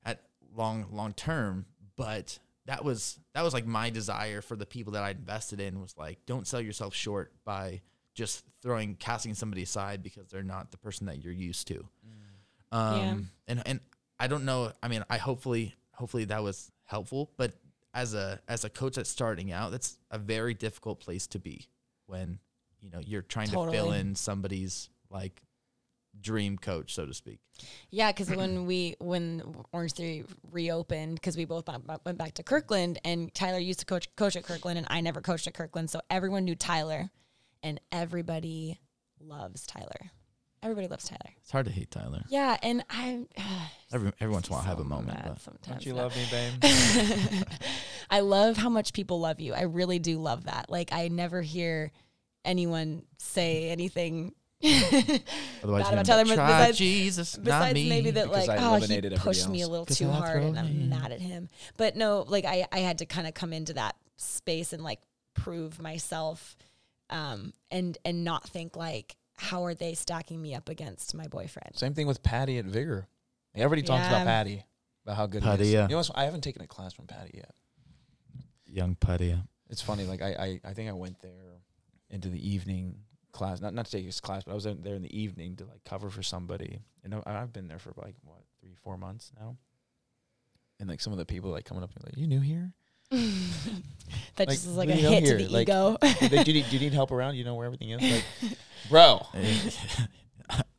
at 0.05 0.21
long 0.55 0.87
long 0.91 1.13
term, 1.13 1.65
but 1.95 2.39
that 2.65 2.83
was 2.83 3.19
that 3.33 3.43
was 3.43 3.53
like 3.53 3.65
my 3.65 3.89
desire 3.89 4.41
for 4.41 4.55
the 4.55 4.65
people 4.65 4.93
that 4.93 5.03
I 5.03 5.11
invested 5.11 5.59
in 5.59 5.79
was 5.81 5.95
like 5.97 6.19
don't 6.25 6.45
sell 6.47 6.59
yourself 6.61 6.93
short 6.93 7.31
by 7.45 7.81
just 8.13 8.43
throwing 8.61 8.95
casting 8.95 9.33
somebody 9.33 9.61
aside 9.63 10.01
because 10.03 10.27
they're 10.29 10.43
not 10.43 10.71
the 10.71 10.77
person 10.77 11.07
that 11.07 11.23
you're 11.23 11.33
used 11.33 11.67
to. 11.67 11.87
Um 12.71 12.93
Yeah. 12.93 13.17
and 13.47 13.63
and 13.65 13.79
I 14.19 14.27
don't 14.27 14.45
know, 14.45 14.71
I 14.81 14.87
mean, 14.87 15.03
I 15.09 15.17
hopefully 15.17 15.75
hopefully 15.93 16.25
that 16.25 16.43
was 16.43 16.71
helpful, 16.85 17.31
but 17.37 17.53
as 17.93 18.13
a 18.13 18.39
as 18.47 18.63
a 18.65 18.69
coach 18.69 18.95
that's 18.95 19.09
starting 19.09 19.51
out, 19.51 19.71
that's 19.71 19.97
a 20.11 20.17
very 20.17 20.53
difficult 20.53 20.99
place 20.99 21.27
to 21.27 21.39
be 21.39 21.67
when, 22.07 22.39
you 22.81 22.89
know, 22.89 22.99
you're 22.99 23.21
trying 23.21 23.47
to 23.49 23.55
fill 23.71 23.91
in 23.93 24.15
somebody's 24.15 24.89
like 25.09 25.41
dream 26.19 26.57
coach, 26.57 26.93
so 26.93 27.05
to 27.05 27.13
speak. 27.13 27.39
Yeah, 27.89 28.11
because 28.11 28.29
when 28.29 28.65
we 28.65 28.95
when 28.99 29.55
Orange 29.71 29.93
Theory 29.93 30.25
reopened, 30.51 31.15
because 31.15 31.37
we 31.37 31.45
both 31.45 31.65
ba- 31.65 31.81
ba- 31.83 32.01
went 32.05 32.17
back 32.17 32.33
to 32.35 32.43
Kirkland, 32.43 32.99
and 33.03 33.33
Tyler 33.33 33.59
used 33.59 33.79
to 33.79 33.85
coach 33.85 34.13
coach 34.15 34.35
at 34.35 34.43
Kirkland, 34.43 34.77
and 34.77 34.87
I 34.89 35.01
never 35.01 35.21
coached 35.21 35.47
at 35.47 35.53
Kirkland, 35.53 35.89
so 35.89 36.01
everyone 36.09 36.45
knew 36.45 36.55
Tyler, 36.55 37.09
and 37.63 37.79
everybody 37.91 38.79
loves 39.19 39.65
Tyler. 39.65 40.11
Everybody 40.63 40.87
loves 40.87 41.07
Tyler. 41.07 41.33
It's 41.39 41.51
hard 41.51 41.67
to 41.67 41.71
hate 41.71 41.91
Tyler. 41.91 42.23
Yeah, 42.29 42.57
and 42.63 42.83
I 42.89 43.25
Every 43.91 44.11
every 44.19 44.33
once 44.33 44.47
in 44.47 44.53
a 44.53 44.57
while 44.57 44.65
I 44.65 44.69
have 44.69 44.79
a 44.79 44.83
moment, 44.83 45.19
but 45.23 45.39
sometimes. 45.41 45.67
Don't 45.67 45.85
you 45.85 45.93
now. 45.93 46.03
love 46.03 46.15
me, 46.15 46.25
babe? 46.31 47.43
I 48.09 48.21
love 48.21 48.57
how 48.57 48.69
much 48.69 48.93
people 48.93 49.19
love 49.19 49.39
you. 49.39 49.53
I 49.53 49.63
really 49.63 49.99
do 49.99 50.17
love 50.19 50.45
that. 50.45 50.69
Like 50.69 50.91
I 50.91 51.07
never 51.09 51.41
hear 51.41 51.91
anyone 52.43 53.03
say 53.17 53.69
anything 53.69 54.33
otherwise 54.63 55.23
bad 55.23 55.63
you're 55.63 55.73
about 55.73 55.85
gonna 55.89 56.03
Tyler, 56.03 56.23
be, 56.23 56.29
but 56.31 56.35
try 56.35 56.47
besides- 56.59 56.77
Jesus, 56.77 57.37
not 57.37 57.43
besides 57.45 57.73
me. 57.75 57.89
maybe 57.89 58.11
that 58.11 58.25
Because 58.29 58.47
like 58.47 58.59
oh 58.59 58.61
he 58.61 58.67
eliminated 58.69 59.13
everybody 59.13 59.23
pushed 59.27 59.49
me 59.49 59.61
a 59.61 59.67
little 59.67 59.71
little 59.81 59.85
'Cause 59.85 59.97
too 59.97 60.09
hard 60.09 60.41
and 60.43 60.55
throw 60.55 60.63
I'm 60.63 60.89
mad 60.89 61.11
at 61.11 61.21
him. 61.21 61.49
But 61.77 61.95
no, 61.95 62.21
like 62.27 62.45
I 62.45 62.65
I 62.71 62.79
had 62.79 62.97
to 62.99 63.05
kind 63.05 63.27
of 63.27 63.33
come 63.33 63.53
into 63.53 63.73
that 63.73 63.95
space 64.17 64.73
and 64.73 64.83
like 64.83 64.99
prove 65.35 65.79
myself 65.81 66.55
um, 67.09 67.53
and 67.71 67.97
and 68.03 68.23
not 68.23 68.49
think 68.49 68.75
like 68.75 69.15
how 69.35 69.63
are 69.65 69.75
they 69.75 69.93
stacking 69.93 70.41
me 70.41 70.55
up 70.55 70.67
against 70.69 71.13
my 71.13 71.27
boyfriend? 71.27 71.75
Same 71.75 71.93
thing 71.93 72.07
with 72.07 72.23
Patty 72.23 72.57
at 72.57 72.65
Vigor. 72.65 73.07
Everybody 73.53 73.83
talks 73.83 74.01
Yeah. 74.05 74.09
about 74.15 74.25
Patty, 74.25 74.63
about 75.05 75.17
how 75.17 75.27
good 75.27 75.43
Patty, 75.43 75.63
he 75.65 75.69
is. 75.69 75.73
yeah. 75.73 75.87
You 75.87 75.95
know, 75.97 76.03
I 76.15 76.25
haven't 76.25 76.41
taken 76.41 76.63
a 76.63 76.67
class 76.67 76.93
from 76.93 77.05
Patty 77.05 77.31
yet. 77.35 77.51
Young 78.65 78.95
putty. 78.95 79.37
It's 79.69 79.81
funny. 79.81 80.05
Like 80.05 80.21
I, 80.23 80.59
I, 80.65 80.69
I 80.69 80.73
think 80.73 80.89
I 80.89 80.93
went 80.93 81.21
there 81.21 81.61
into 82.09 82.29
the 82.29 82.49
evening 82.49 82.95
class, 83.31 83.61
not 83.61 83.73
not 83.73 83.85
to 83.85 83.91
take 83.91 84.05
his 84.05 84.19
class, 84.19 84.43
but 84.43 84.51
I 84.51 84.55
was 84.55 84.65
in 84.65 84.81
there 84.81 84.95
in 84.95 85.01
the 85.01 85.17
evening 85.17 85.55
to 85.57 85.65
like 85.65 85.83
cover 85.83 86.09
for 86.09 86.23
somebody. 86.23 86.79
And 87.03 87.15
I- 87.15 87.21
I've 87.25 87.53
been 87.53 87.67
there 87.67 87.79
for 87.79 87.93
like 87.97 88.15
what 88.23 88.39
three, 88.61 88.75
four 88.83 88.97
months 88.97 89.31
now. 89.39 89.57
And 90.79 90.87
like 90.89 90.99
some 91.01 91.11
of 91.13 91.17
the 91.19 91.25
people 91.25 91.49
like 91.51 91.65
coming 91.65 91.83
up 91.83 91.91
and 91.95 92.03
like, 92.05 92.17
"You 92.17 92.27
new 92.27 92.39
here? 92.39 92.73
that 93.09 93.19
Like, 94.37 94.49
just 94.49 94.67
is 94.67 94.75
like 94.77 94.89
a 94.89 94.93
do 94.93 94.97
you 94.99 95.03
know 95.03 95.09
hit 95.11 95.23
here? 95.23 95.37
to 95.37 95.43
the 95.45 95.49
Like, 95.51 95.67
ego. 95.69 95.97
do, 96.19 96.27
they- 96.29 96.43
do 96.43 96.51
you 96.51 96.61
need, 96.61 96.69
do 96.69 96.75
you 96.77 96.79
need 96.81 96.93
help 96.93 97.11
around? 97.11 97.35
You 97.35 97.43
know 97.45 97.55
where 97.55 97.65
everything 97.65 97.89
is? 97.91 98.01
Like, 98.01 98.57
bro, 98.89 99.25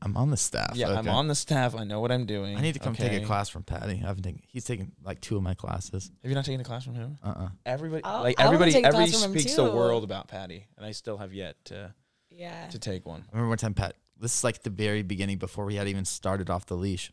I'm 0.00 0.16
on 0.16 0.30
the 0.30 0.36
staff. 0.36 0.72
yeah, 0.74 0.90
I'm 0.98 1.08
on 1.08 1.26
the 1.28 1.34
staff. 1.34 1.74
I 1.74 1.84
know 1.84 2.00
what 2.00 2.10
I'm 2.12 2.24
doing. 2.26 2.56
I 2.56 2.60
need 2.60 2.72
to 2.74 2.78
come 2.78 2.94
take 2.94 3.12
a 3.20 3.24
class 3.26 3.48
from 3.48 3.62
Patty. 3.64 4.00
I 4.02 4.06
haven't 4.06 4.22
taken. 4.22 4.40
He's 4.46 4.64
taken 4.64 4.92
like 5.04 5.20
two 5.20 5.36
of 5.36 5.42
my 5.42 5.54
classes. 5.54 6.10
Have 6.22 6.30
you 6.30 6.34
not 6.34 6.44
taken 6.44 6.60
a 6.60 6.64
class 6.64 6.84
from 6.84 6.94
him? 6.94 7.18
Uh. 7.22 7.28
uh 7.36 7.48
Everybody, 7.66 8.04
I'll- 8.04 8.22
like 8.22 8.36
everybody, 8.40 8.74
everybody 8.76 9.10
class 9.10 9.22
from 9.22 9.32
him 9.32 9.38
speaks 9.38 9.54
the 9.56 9.64
world 9.64 10.04
about 10.04 10.28
Patty, 10.28 10.66
and 10.76 10.86
I 10.86 10.92
still 10.92 11.18
have 11.18 11.32
yet 11.34 11.56
to 11.66 11.92
yeah. 12.38 12.68
to 12.68 12.78
take 12.78 13.04
one. 13.04 13.24
I 13.28 13.36
remember 13.36 13.50
one 13.50 13.58
time, 13.58 13.74
Pat. 13.74 13.94
This 14.20 14.36
is 14.36 14.44
like 14.44 14.62
the 14.62 14.70
very 14.70 15.02
beginning 15.02 15.38
before 15.38 15.64
we 15.64 15.74
had 15.74 15.88
even 15.88 16.04
started 16.04 16.50
off 16.50 16.66
the 16.66 16.74
leash, 16.76 17.12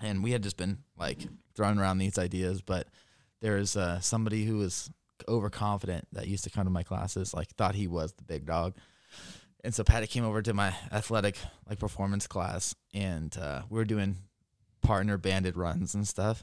and 0.00 0.22
we 0.22 0.32
had 0.32 0.42
just 0.42 0.56
been 0.56 0.78
like 0.96 1.18
throwing 1.54 1.78
around 1.78 1.98
these 1.98 2.18
ideas. 2.18 2.62
But 2.62 2.86
there 3.40 3.56
was 3.56 3.76
uh, 3.76 4.00
somebody 4.00 4.44
who 4.44 4.58
was 4.58 4.90
overconfident 5.26 6.06
that 6.12 6.28
used 6.28 6.44
to 6.44 6.50
come 6.50 6.64
to 6.64 6.70
my 6.70 6.82
classes, 6.82 7.34
like 7.34 7.48
thought 7.48 7.74
he 7.74 7.88
was 7.88 8.12
the 8.12 8.24
big 8.24 8.46
dog. 8.46 8.74
And 9.64 9.74
so 9.74 9.82
Patty 9.82 10.06
came 10.06 10.24
over 10.24 10.40
to 10.40 10.54
my 10.54 10.72
athletic 10.92 11.36
like 11.68 11.78
performance 11.78 12.26
class, 12.26 12.74
and 12.94 13.36
uh, 13.36 13.62
we 13.68 13.78
were 13.78 13.84
doing 13.84 14.16
partner 14.82 15.18
banded 15.18 15.56
runs 15.56 15.94
and 15.94 16.06
stuff. 16.06 16.42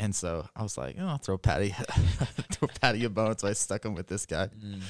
And 0.00 0.14
so 0.14 0.46
I 0.54 0.62
was 0.62 0.78
like, 0.78 0.94
oh, 1.00 1.06
I'll 1.06 1.18
throw 1.18 1.36
Patty, 1.38 1.70
throw 2.52 2.68
Patty 2.80 3.04
a 3.04 3.10
bone. 3.10 3.36
So 3.36 3.48
I 3.48 3.52
stuck 3.52 3.84
him 3.84 3.94
with 3.94 4.06
this 4.06 4.26
guy, 4.26 4.46
Mm. 4.46 4.80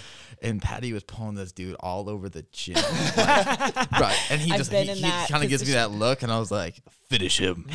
and 0.43 0.60
Patty 0.60 0.93
was 0.93 1.02
pulling 1.02 1.35
this 1.35 1.51
dude 1.51 1.76
all 1.80 2.10
over 2.10 2.28
the 2.28 2.44
gym. 2.52 2.76
Like, 3.16 3.90
right, 3.93 4.16
and 4.30 4.39
he 4.40 4.52
I've 4.52 4.59
just 4.59 4.70
been 4.70 4.86
he, 4.86 5.01
kind 5.02 5.43
of 5.43 5.48
gives 5.48 5.64
me 5.66 5.72
that 5.72 5.90
look, 5.90 6.22
and 6.22 6.30
I 6.30 6.39
was 6.39 6.51
like, 6.51 6.74
finish 7.09 7.40
him. 7.40 7.66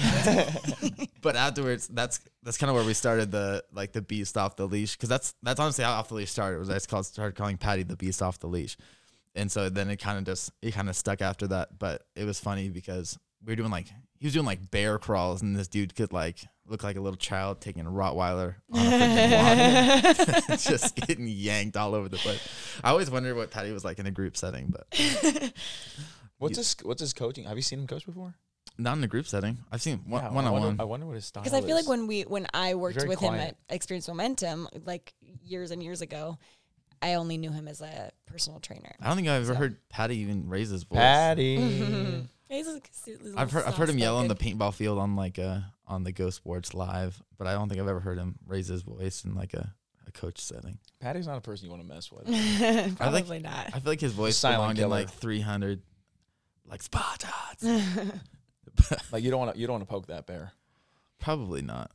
but 1.21 1.35
afterwards, 1.35 1.87
that's 1.87 2.19
that's 2.43 2.57
kind 2.57 2.69
of 2.69 2.75
where 2.75 2.85
we 2.85 2.93
started 2.93 3.31
the 3.31 3.63
like 3.73 3.91
the 3.93 4.01
beast 4.01 4.37
off 4.37 4.55
the 4.55 4.67
leash 4.67 4.95
because 4.95 5.09
that's 5.09 5.33
that's 5.43 5.59
honestly 5.59 5.83
how 5.83 5.91
off 5.93 6.09
the 6.09 6.15
leash 6.15 6.31
started. 6.31 6.59
Was 6.59 6.69
I 6.69 6.77
called 6.79 7.05
started 7.05 7.35
calling 7.35 7.57
Patty 7.57 7.83
the 7.83 7.95
beast 7.95 8.21
off 8.21 8.39
the 8.39 8.47
leash, 8.47 8.77
and 9.35 9.51
so 9.51 9.69
then 9.69 9.89
it 9.89 9.97
kind 9.97 10.17
of 10.17 10.25
just 10.25 10.51
it 10.61 10.73
kind 10.73 10.89
of 10.89 10.95
stuck 10.95 11.21
after 11.21 11.47
that. 11.47 11.79
But 11.79 12.03
it 12.15 12.25
was 12.25 12.39
funny 12.39 12.69
because 12.69 13.17
we 13.43 13.51
were 13.51 13.55
doing 13.55 13.71
like 13.71 13.87
he 14.19 14.27
was 14.27 14.33
doing 14.33 14.45
like 14.45 14.69
bear 14.71 14.97
crawls, 14.99 15.41
and 15.41 15.55
this 15.55 15.67
dude 15.67 15.95
could 15.95 16.13
like 16.13 16.45
look 16.67 16.83
like 16.83 16.95
a 16.95 17.01
little 17.01 17.17
child 17.17 17.59
taking 17.61 17.85
a 17.85 17.89
Rottweiler 17.89 18.55
on 18.71 18.79
a 18.79 18.89
freaking 18.89 20.47
walk, 20.49 20.59
just 20.59 20.95
getting 20.95 21.27
yanked 21.27 21.75
all 21.77 21.93
over 21.95 22.07
the 22.09 22.17
place. 22.17 22.39
I 22.83 22.89
always 22.91 23.09
wondered 23.11 23.35
what 23.35 23.51
Patty 23.51 23.71
was 23.71 23.83
like 23.83 23.99
in 23.99 24.05
a 24.05 24.11
group 24.11 24.37
setting, 24.37 24.71
but 24.73 24.87
What's 26.37 26.57
his 26.57 26.75
What's 26.83 27.01
his 27.01 27.13
coaching? 27.13 27.45
Have 27.45 27.55
you 27.57 27.61
seen 27.61 27.79
him 27.79 27.87
coach 27.87 28.05
before? 28.05 28.35
not 28.79 28.97
in 28.97 29.03
a 29.03 29.07
group 29.07 29.27
setting. 29.27 29.59
I've 29.71 29.83
seen 29.83 29.99
one 30.07 30.23
Yeah, 30.23 30.31
one 30.31 30.45
I 30.45 30.47
on 30.47 30.53
wonder, 30.53 30.67
one. 30.69 30.81
I 30.81 30.83
wonder 30.85 31.05
what 31.05 31.13
his 31.15 31.25
style. 31.25 31.43
Is. 31.43 31.51
Because 31.51 31.63
I 31.63 31.67
feel 31.67 31.75
like 31.75 31.87
when 31.87 32.07
we 32.07 32.21
when 32.23 32.47
I 32.55 32.73
worked 32.73 32.95
very 32.97 33.07
with 33.09 33.19
him 33.19 33.35
at 33.35 33.55
Experience 33.69 34.07
Momentum, 34.07 34.67
like 34.85 35.13
years 35.43 35.69
and 35.69 35.83
years 35.83 36.01
ago, 36.01 36.39
I 37.01 37.13
only 37.15 37.37
knew 37.37 37.51
him 37.51 37.67
as 37.67 37.81
a 37.81 38.11
personal 38.25 38.59
trainer. 38.59 38.95
I 38.99 39.07
don't 39.07 39.15
think 39.15 39.27
I've 39.27 39.43
ever 39.43 39.53
So. 39.53 39.59
heard 39.59 39.77
Patty 39.89 40.17
even 40.19 40.49
raise 40.49 40.69
his 40.69 40.83
voice. 40.85 40.97
Patty. 40.97 41.57
He's 42.49 42.67
a- 42.67 42.81
he's 43.05 43.33
a 43.35 43.39
I've 43.39 43.51
heard 43.51 43.65
I've 43.65 43.75
heard 43.75 43.89
him 43.89 43.99
yell 43.99 44.17
on 44.17 44.27
the 44.27 44.35
paintball 44.35 44.73
field 44.73 44.97
on 44.97 45.15
like 45.15 45.37
uh 45.37 45.59
on 45.93 46.03
the 46.03 46.11
Go 46.11 46.29
Sports 46.29 46.73
live, 46.73 47.21
but 47.37 47.47
I 47.47 47.53
don't 47.53 47.69
think 47.69 47.79
I've 47.79 47.87
ever 47.87 47.99
heard 47.99 48.17
him 48.17 48.35
raise 48.45 48.67
his 48.67 48.81
voice 48.81 49.23
in 49.23 49.35
like 49.35 49.53
a, 49.53 49.73
a 50.07 50.11
coach 50.11 50.39
setting. 50.39 50.79
Patty's 50.99 51.27
not 51.27 51.37
a 51.37 51.41
person 51.41 51.65
you 51.65 51.71
want 51.71 51.83
to 51.83 51.87
mess 51.87 52.11
with. 52.11 52.25
Probably 52.97 53.39
not. 53.39 53.67
I 53.67 53.79
feel 53.79 53.91
like 53.91 54.01
his 54.01 54.13
voice 54.13 54.35
silent 54.35 54.75
belonged 54.75 54.79
in 54.79 54.89
like 54.89 55.09
300 55.09 55.81
like 56.65 56.81
Spartans. 56.81 57.63
like 59.11 59.23
you 59.23 59.31
don't 59.31 59.39
want 59.39 59.53
to 59.53 59.59
you 59.59 59.67
don't 59.67 59.75
want 59.75 59.87
to 59.87 59.91
poke 59.91 60.07
that 60.07 60.25
bear. 60.25 60.51
Probably 61.19 61.61
not. 61.61 61.91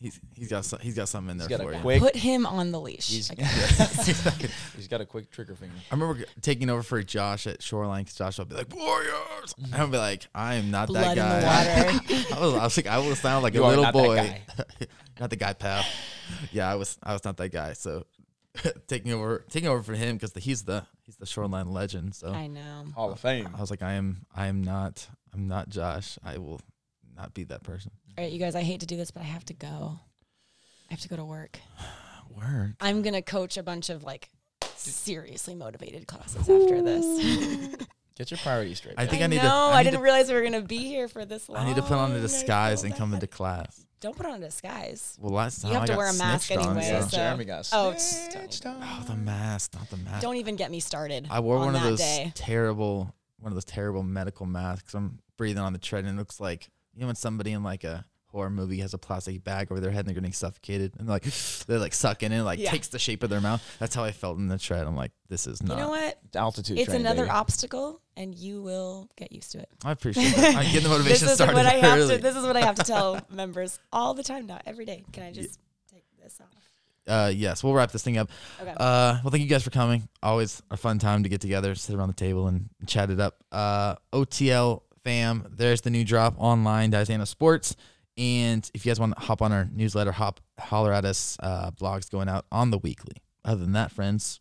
He's 0.00 0.18
he's 0.34 0.48
got 0.48 0.64
some, 0.64 0.78
he's 0.80 0.94
got 0.94 1.10
something 1.10 1.32
in 1.32 1.36
there 1.36 1.46
He's 1.46 1.58
got 1.58 1.62
for 1.66 1.72
a 1.72 1.76
you. 1.76 1.82
quick. 1.82 2.00
Put 2.00 2.16
him 2.16 2.46
on 2.46 2.72
the 2.72 2.80
leash. 2.80 3.10
He's, 3.10 3.30
Okay. 3.30 3.44
he's 4.76 4.88
got 4.88 5.02
a 5.02 5.04
quick 5.04 5.30
trigger 5.30 5.54
finger. 5.54 5.74
I 5.90 5.94
remember 5.94 6.24
taking 6.40 6.70
over 6.70 6.82
for 6.82 7.02
Josh 7.02 7.46
at 7.46 7.62
Shoreline 7.62 8.04
because 8.04 8.16
Josh 8.16 8.38
would 8.38 8.48
be 8.48 8.54
like 8.54 8.74
Warriors. 8.74 9.54
Mm-hmm. 9.60 9.74
And 9.74 9.82
I'd 9.82 9.90
be 9.90 9.98
like, 9.98 10.26
I 10.34 10.54
am 10.54 10.70
not 10.70 10.88
Blood 10.88 11.10
in 11.10 11.16
that 11.18 11.40
the 11.40 11.46
guy. 11.46 11.84
water. 11.92 12.34
I 12.34 12.40
was, 12.40 12.54
I 12.54 12.64
was 12.64 12.76
like, 12.78 12.86
I 12.86 12.98
will 12.98 13.14
sound 13.14 13.42
like 13.42 13.52
You 13.52 13.62
a 13.62 13.66
are 13.66 13.68
little 13.70 13.84
not 13.84 13.92
that 13.94 14.02
boy, 14.02 14.16
guy. 14.16 14.86
not 15.20 15.28
the 15.30 15.36
guy, 15.36 15.52
pal. 15.52 15.84
Yeah, 16.50 16.70
I 16.72 16.76
was, 16.76 16.96
I 17.02 17.12
was 17.12 17.22
not 17.24 17.36
that 17.36 17.50
guy. 17.50 17.74
So 17.74 18.06
taking 18.88 19.12
over, 19.12 19.44
taking 19.50 19.68
over 19.68 19.82
for 19.82 19.94
him 19.94 20.16
because 20.16 20.32
he's 20.42 20.62
the 20.62 20.84
he's 21.04 21.16
the 21.16 21.26
Shoreline 21.26 21.72
legend. 21.72 22.14
So 22.14 22.32
I 22.32 22.46
know. 22.46 22.86
Hall 22.94 23.12
of 23.12 23.20
Fame. 23.20 23.50
I 23.54 23.60
was 23.60 23.70
like, 23.70 23.82
I 23.82 23.92
am, 23.94 24.24
I 24.34 24.46
am 24.46 24.62
not, 24.64 25.06
I'm 25.34 25.46
not 25.46 25.68
Josh. 25.68 26.18
I 26.24 26.38
will 26.38 26.60
not 27.16 27.34
be 27.34 27.44
that 27.44 27.62
person. 27.62 27.90
All 28.18 28.24
right, 28.24 28.32
you 28.32 28.38
guys. 28.38 28.54
I 28.54 28.62
hate 28.62 28.80
to 28.80 28.86
do 28.86 28.96
this, 28.96 29.10
but 29.10 29.22
I 29.22 29.26
have 29.26 29.44
to 29.46 29.54
go. 29.54 29.98
I 30.90 30.92
have 30.94 31.00
to 31.00 31.08
go 31.08 31.16
to 31.16 31.24
work. 31.24 31.58
Word. 32.36 32.76
I'm 32.80 33.02
gonna 33.02 33.22
coach 33.22 33.56
a 33.56 33.62
bunch 33.62 33.90
of 33.90 34.04
like 34.04 34.28
seriously 34.76 35.54
motivated 35.54 36.06
classes 36.06 36.40
after 36.48 36.80
this. 36.82 37.76
Get 38.16 38.30
your 38.30 38.38
priorities 38.38 38.78
straight. 38.78 38.94
I 38.98 39.06
think 39.06 39.22
I, 39.22 39.26
need 39.26 39.36
know. 39.36 39.42
to. 39.42 39.48
I, 39.48 39.78
need 39.78 39.84
didn't 39.90 39.98
to, 40.00 40.04
realize 40.04 40.28
we 40.28 40.34
were 40.34 40.42
gonna 40.42 40.60
be 40.62 40.78
here 40.78 41.08
for 41.08 41.24
this 41.24 41.48
long. 41.48 41.58
I 41.64 41.66
need 41.66 41.76
to 41.76 41.82
put 41.82 41.92
on 41.96 42.12
a 42.12 42.16
I 42.16 42.20
disguise 42.20 42.82
and 42.84 42.94
come 42.94 43.14
into 43.14 43.26
class. 43.26 43.84
Don't 44.00 44.16
put 44.16 44.26
on 44.26 44.34
a 44.34 44.38
disguise. 44.46 45.16
Well, 45.20 45.32
last 45.32 45.60
time 45.62 45.70
You 45.70 45.74
have 45.74 45.82
I 45.82 45.86
to 45.86 45.92
got 45.92 45.98
wear 45.98 46.08
a 46.10 46.14
mask 46.14 46.46
snitched 46.46 46.66
anyway, 46.66 46.82
so- 46.88 47.08
so- 47.08 47.16
Jeremy 47.16 47.44
got 47.44 47.68
Oh, 47.72 47.94
snitched 47.96 48.64
on. 48.66 48.76
Oh, 48.80 49.04
the 49.06 49.16
mask, 49.16 49.74
not 49.74 49.90
the 49.90 49.96
mask. 49.98 50.22
Don't 50.22 50.36
even 50.36 50.56
get 50.56 50.70
me 50.70 50.80
started. 50.80 51.26
I 51.30 51.40
wore 51.40 51.56
on 51.58 51.66
one 51.66 51.76
of 51.76 51.82
those 51.82 51.98
day. 51.98 52.32
terrible, 52.34 53.14
one 53.40 53.52
of 53.52 53.56
those 53.56 53.64
terrible 53.64 54.02
medical 54.02 54.46
masks. 54.46 54.94
I'm 54.94 55.18
breathing 55.36 55.62
on 55.62 55.72
the 55.72 55.78
tread, 55.78 56.04
and 56.04 56.16
it 56.16 56.18
looks 56.18 56.40
like 56.40 56.68
you 56.94 57.00
know 57.00 57.06
when 57.06 57.16
somebody 57.16 57.52
in 57.52 57.62
like 57.62 57.84
a 57.84 58.04
horror 58.26 58.48
movie 58.50 58.78
has 58.78 58.94
a 58.94 58.98
plastic 58.98 59.42
bag 59.42 59.72
over 59.72 59.80
their 59.80 59.90
head 59.90 60.00
and 60.00 60.08
they're 60.08 60.14
getting 60.14 60.32
suffocated, 60.32 60.92
and 60.98 61.08
they're 61.08 61.14
like 61.14 61.24
they're 61.66 61.78
like 61.78 61.92
sucking 61.94 62.32
in, 62.32 62.40
it 62.40 62.42
like 62.44 62.58
Yeah. 62.60 62.70
takes 62.70 62.88
the 62.88 62.98
shape 62.98 63.22
of 63.22 63.30
their 63.30 63.40
mouth. 63.40 63.62
That's 63.78 63.94
how 63.94 64.04
I 64.04 64.12
felt 64.12 64.38
in 64.38 64.46
the 64.48 64.58
tread. 64.58 64.86
I'm 64.86 64.96
like, 64.96 65.12
this 65.28 65.46
is 65.46 65.62
not. 65.62 65.76
You 65.78 65.84
know 65.84 65.90
what? 65.90 66.18
Altitude. 66.34 66.78
It's 66.78 66.86
training, 66.86 67.06
another 67.06 67.22
baby. 67.24 67.30
obstacle, 67.30 68.00
and 68.16 68.34
you 68.34 68.62
will 68.62 69.08
get 69.16 69.32
used 69.32 69.52
to 69.52 69.58
it. 69.58 69.68
I 69.84 69.90
appreciate 69.92 70.34
that. 70.36 70.56
I'm 70.56 70.64
getting 70.66 70.84
the 70.84 70.88
motivation 70.90 71.26
this 71.26 71.30
is 71.32 71.34
started 71.34 71.54
what 71.56 71.66
I 71.66 71.72
have 71.74 71.98
early. 71.98 72.16
to. 72.16 72.22
This 72.22 72.36
is 72.36 72.44
what 72.44 72.56
I 72.56 72.60
have 72.64 72.76
to 72.76 72.84
tell 72.84 73.20
members 73.30 73.78
all 73.92 74.14
the 74.14 74.22
time 74.22 74.46
now, 74.46 74.60
every 74.64 74.84
day. 74.84 75.02
Can 75.12 75.24
I 75.24 75.32
just 75.32 75.58
take 75.92 76.04
this 76.22 76.40
off? 76.40 76.48
uh, 77.08 77.32
yes, 77.34 77.64
we'll 77.64 77.72
wrap 77.74 77.90
this 77.90 78.02
thing 78.04 78.16
up. 78.18 78.30
Okay. 78.60 78.70
Uh, 78.70 79.18
well, 79.24 79.30
thank 79.32 79.42
you 79.42 79.48
guys 79.48 79.64
for 79.64 79.70
coming. 79.70 80.08
Always 80.22 80.62
a 80.70 80.76
fun 80.76 81.00
time 81.00 81.24
to 81.24 81.28
get 81.28 81.40
together, 81.40 81.74
sit 81.74 81.96
around 81.96 82.08
the 82.08 82.14
table, 82.14 82.46
and 82.46 82.68
chat 82.86 83.10
it 83.10 83.18
up. 83.18 83.42
Uh, 83.50 83.96
OTL 84.12 84.82
fam, 85.04 85.46
there's 85.50 85.80
the 85.80 85.90
new 85.90 86.04
drop 86.04 86.34
online, 86.38 86.90
Diana 86.90 87.26
Sports. 87.26 87.76
And 88.16 88.68
if 88.74 88.84
you 88.84 88.90
guys 88.90 89.00
want 89.00 89.16
to 89.16 89.20
hop 89.20 89.40
on 89.40 89.52
our 89.52 89.68
newsletter, 89.72 90.12
hop 90.12 90.40
holler 90.58 90.92
at 90.92 91.04
us. 91.04 91.36
Uh, 91.40 91.70
blogs 91.70 92.10
going 92.10 92.28
out 92.28 92.44
on 92.52 92.70
the 92.70 92.78
weekly. 92.78 93.16
Other 93.44 93.62
than 93.62 93.72
that, 93.72 93.90
friends, 93.90 94.40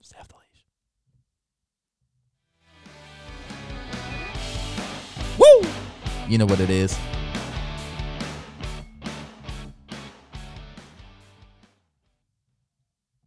stay 0.00 0.16
off 0.18 0.28
the 0.28 0.34
leash. 0.36 0.64
Woo! 5.38 5.68
You 6.28 6.38
know 6.38 6.46
what 6.46 6.60
it 6.60 6.70
is. 6.70 6.98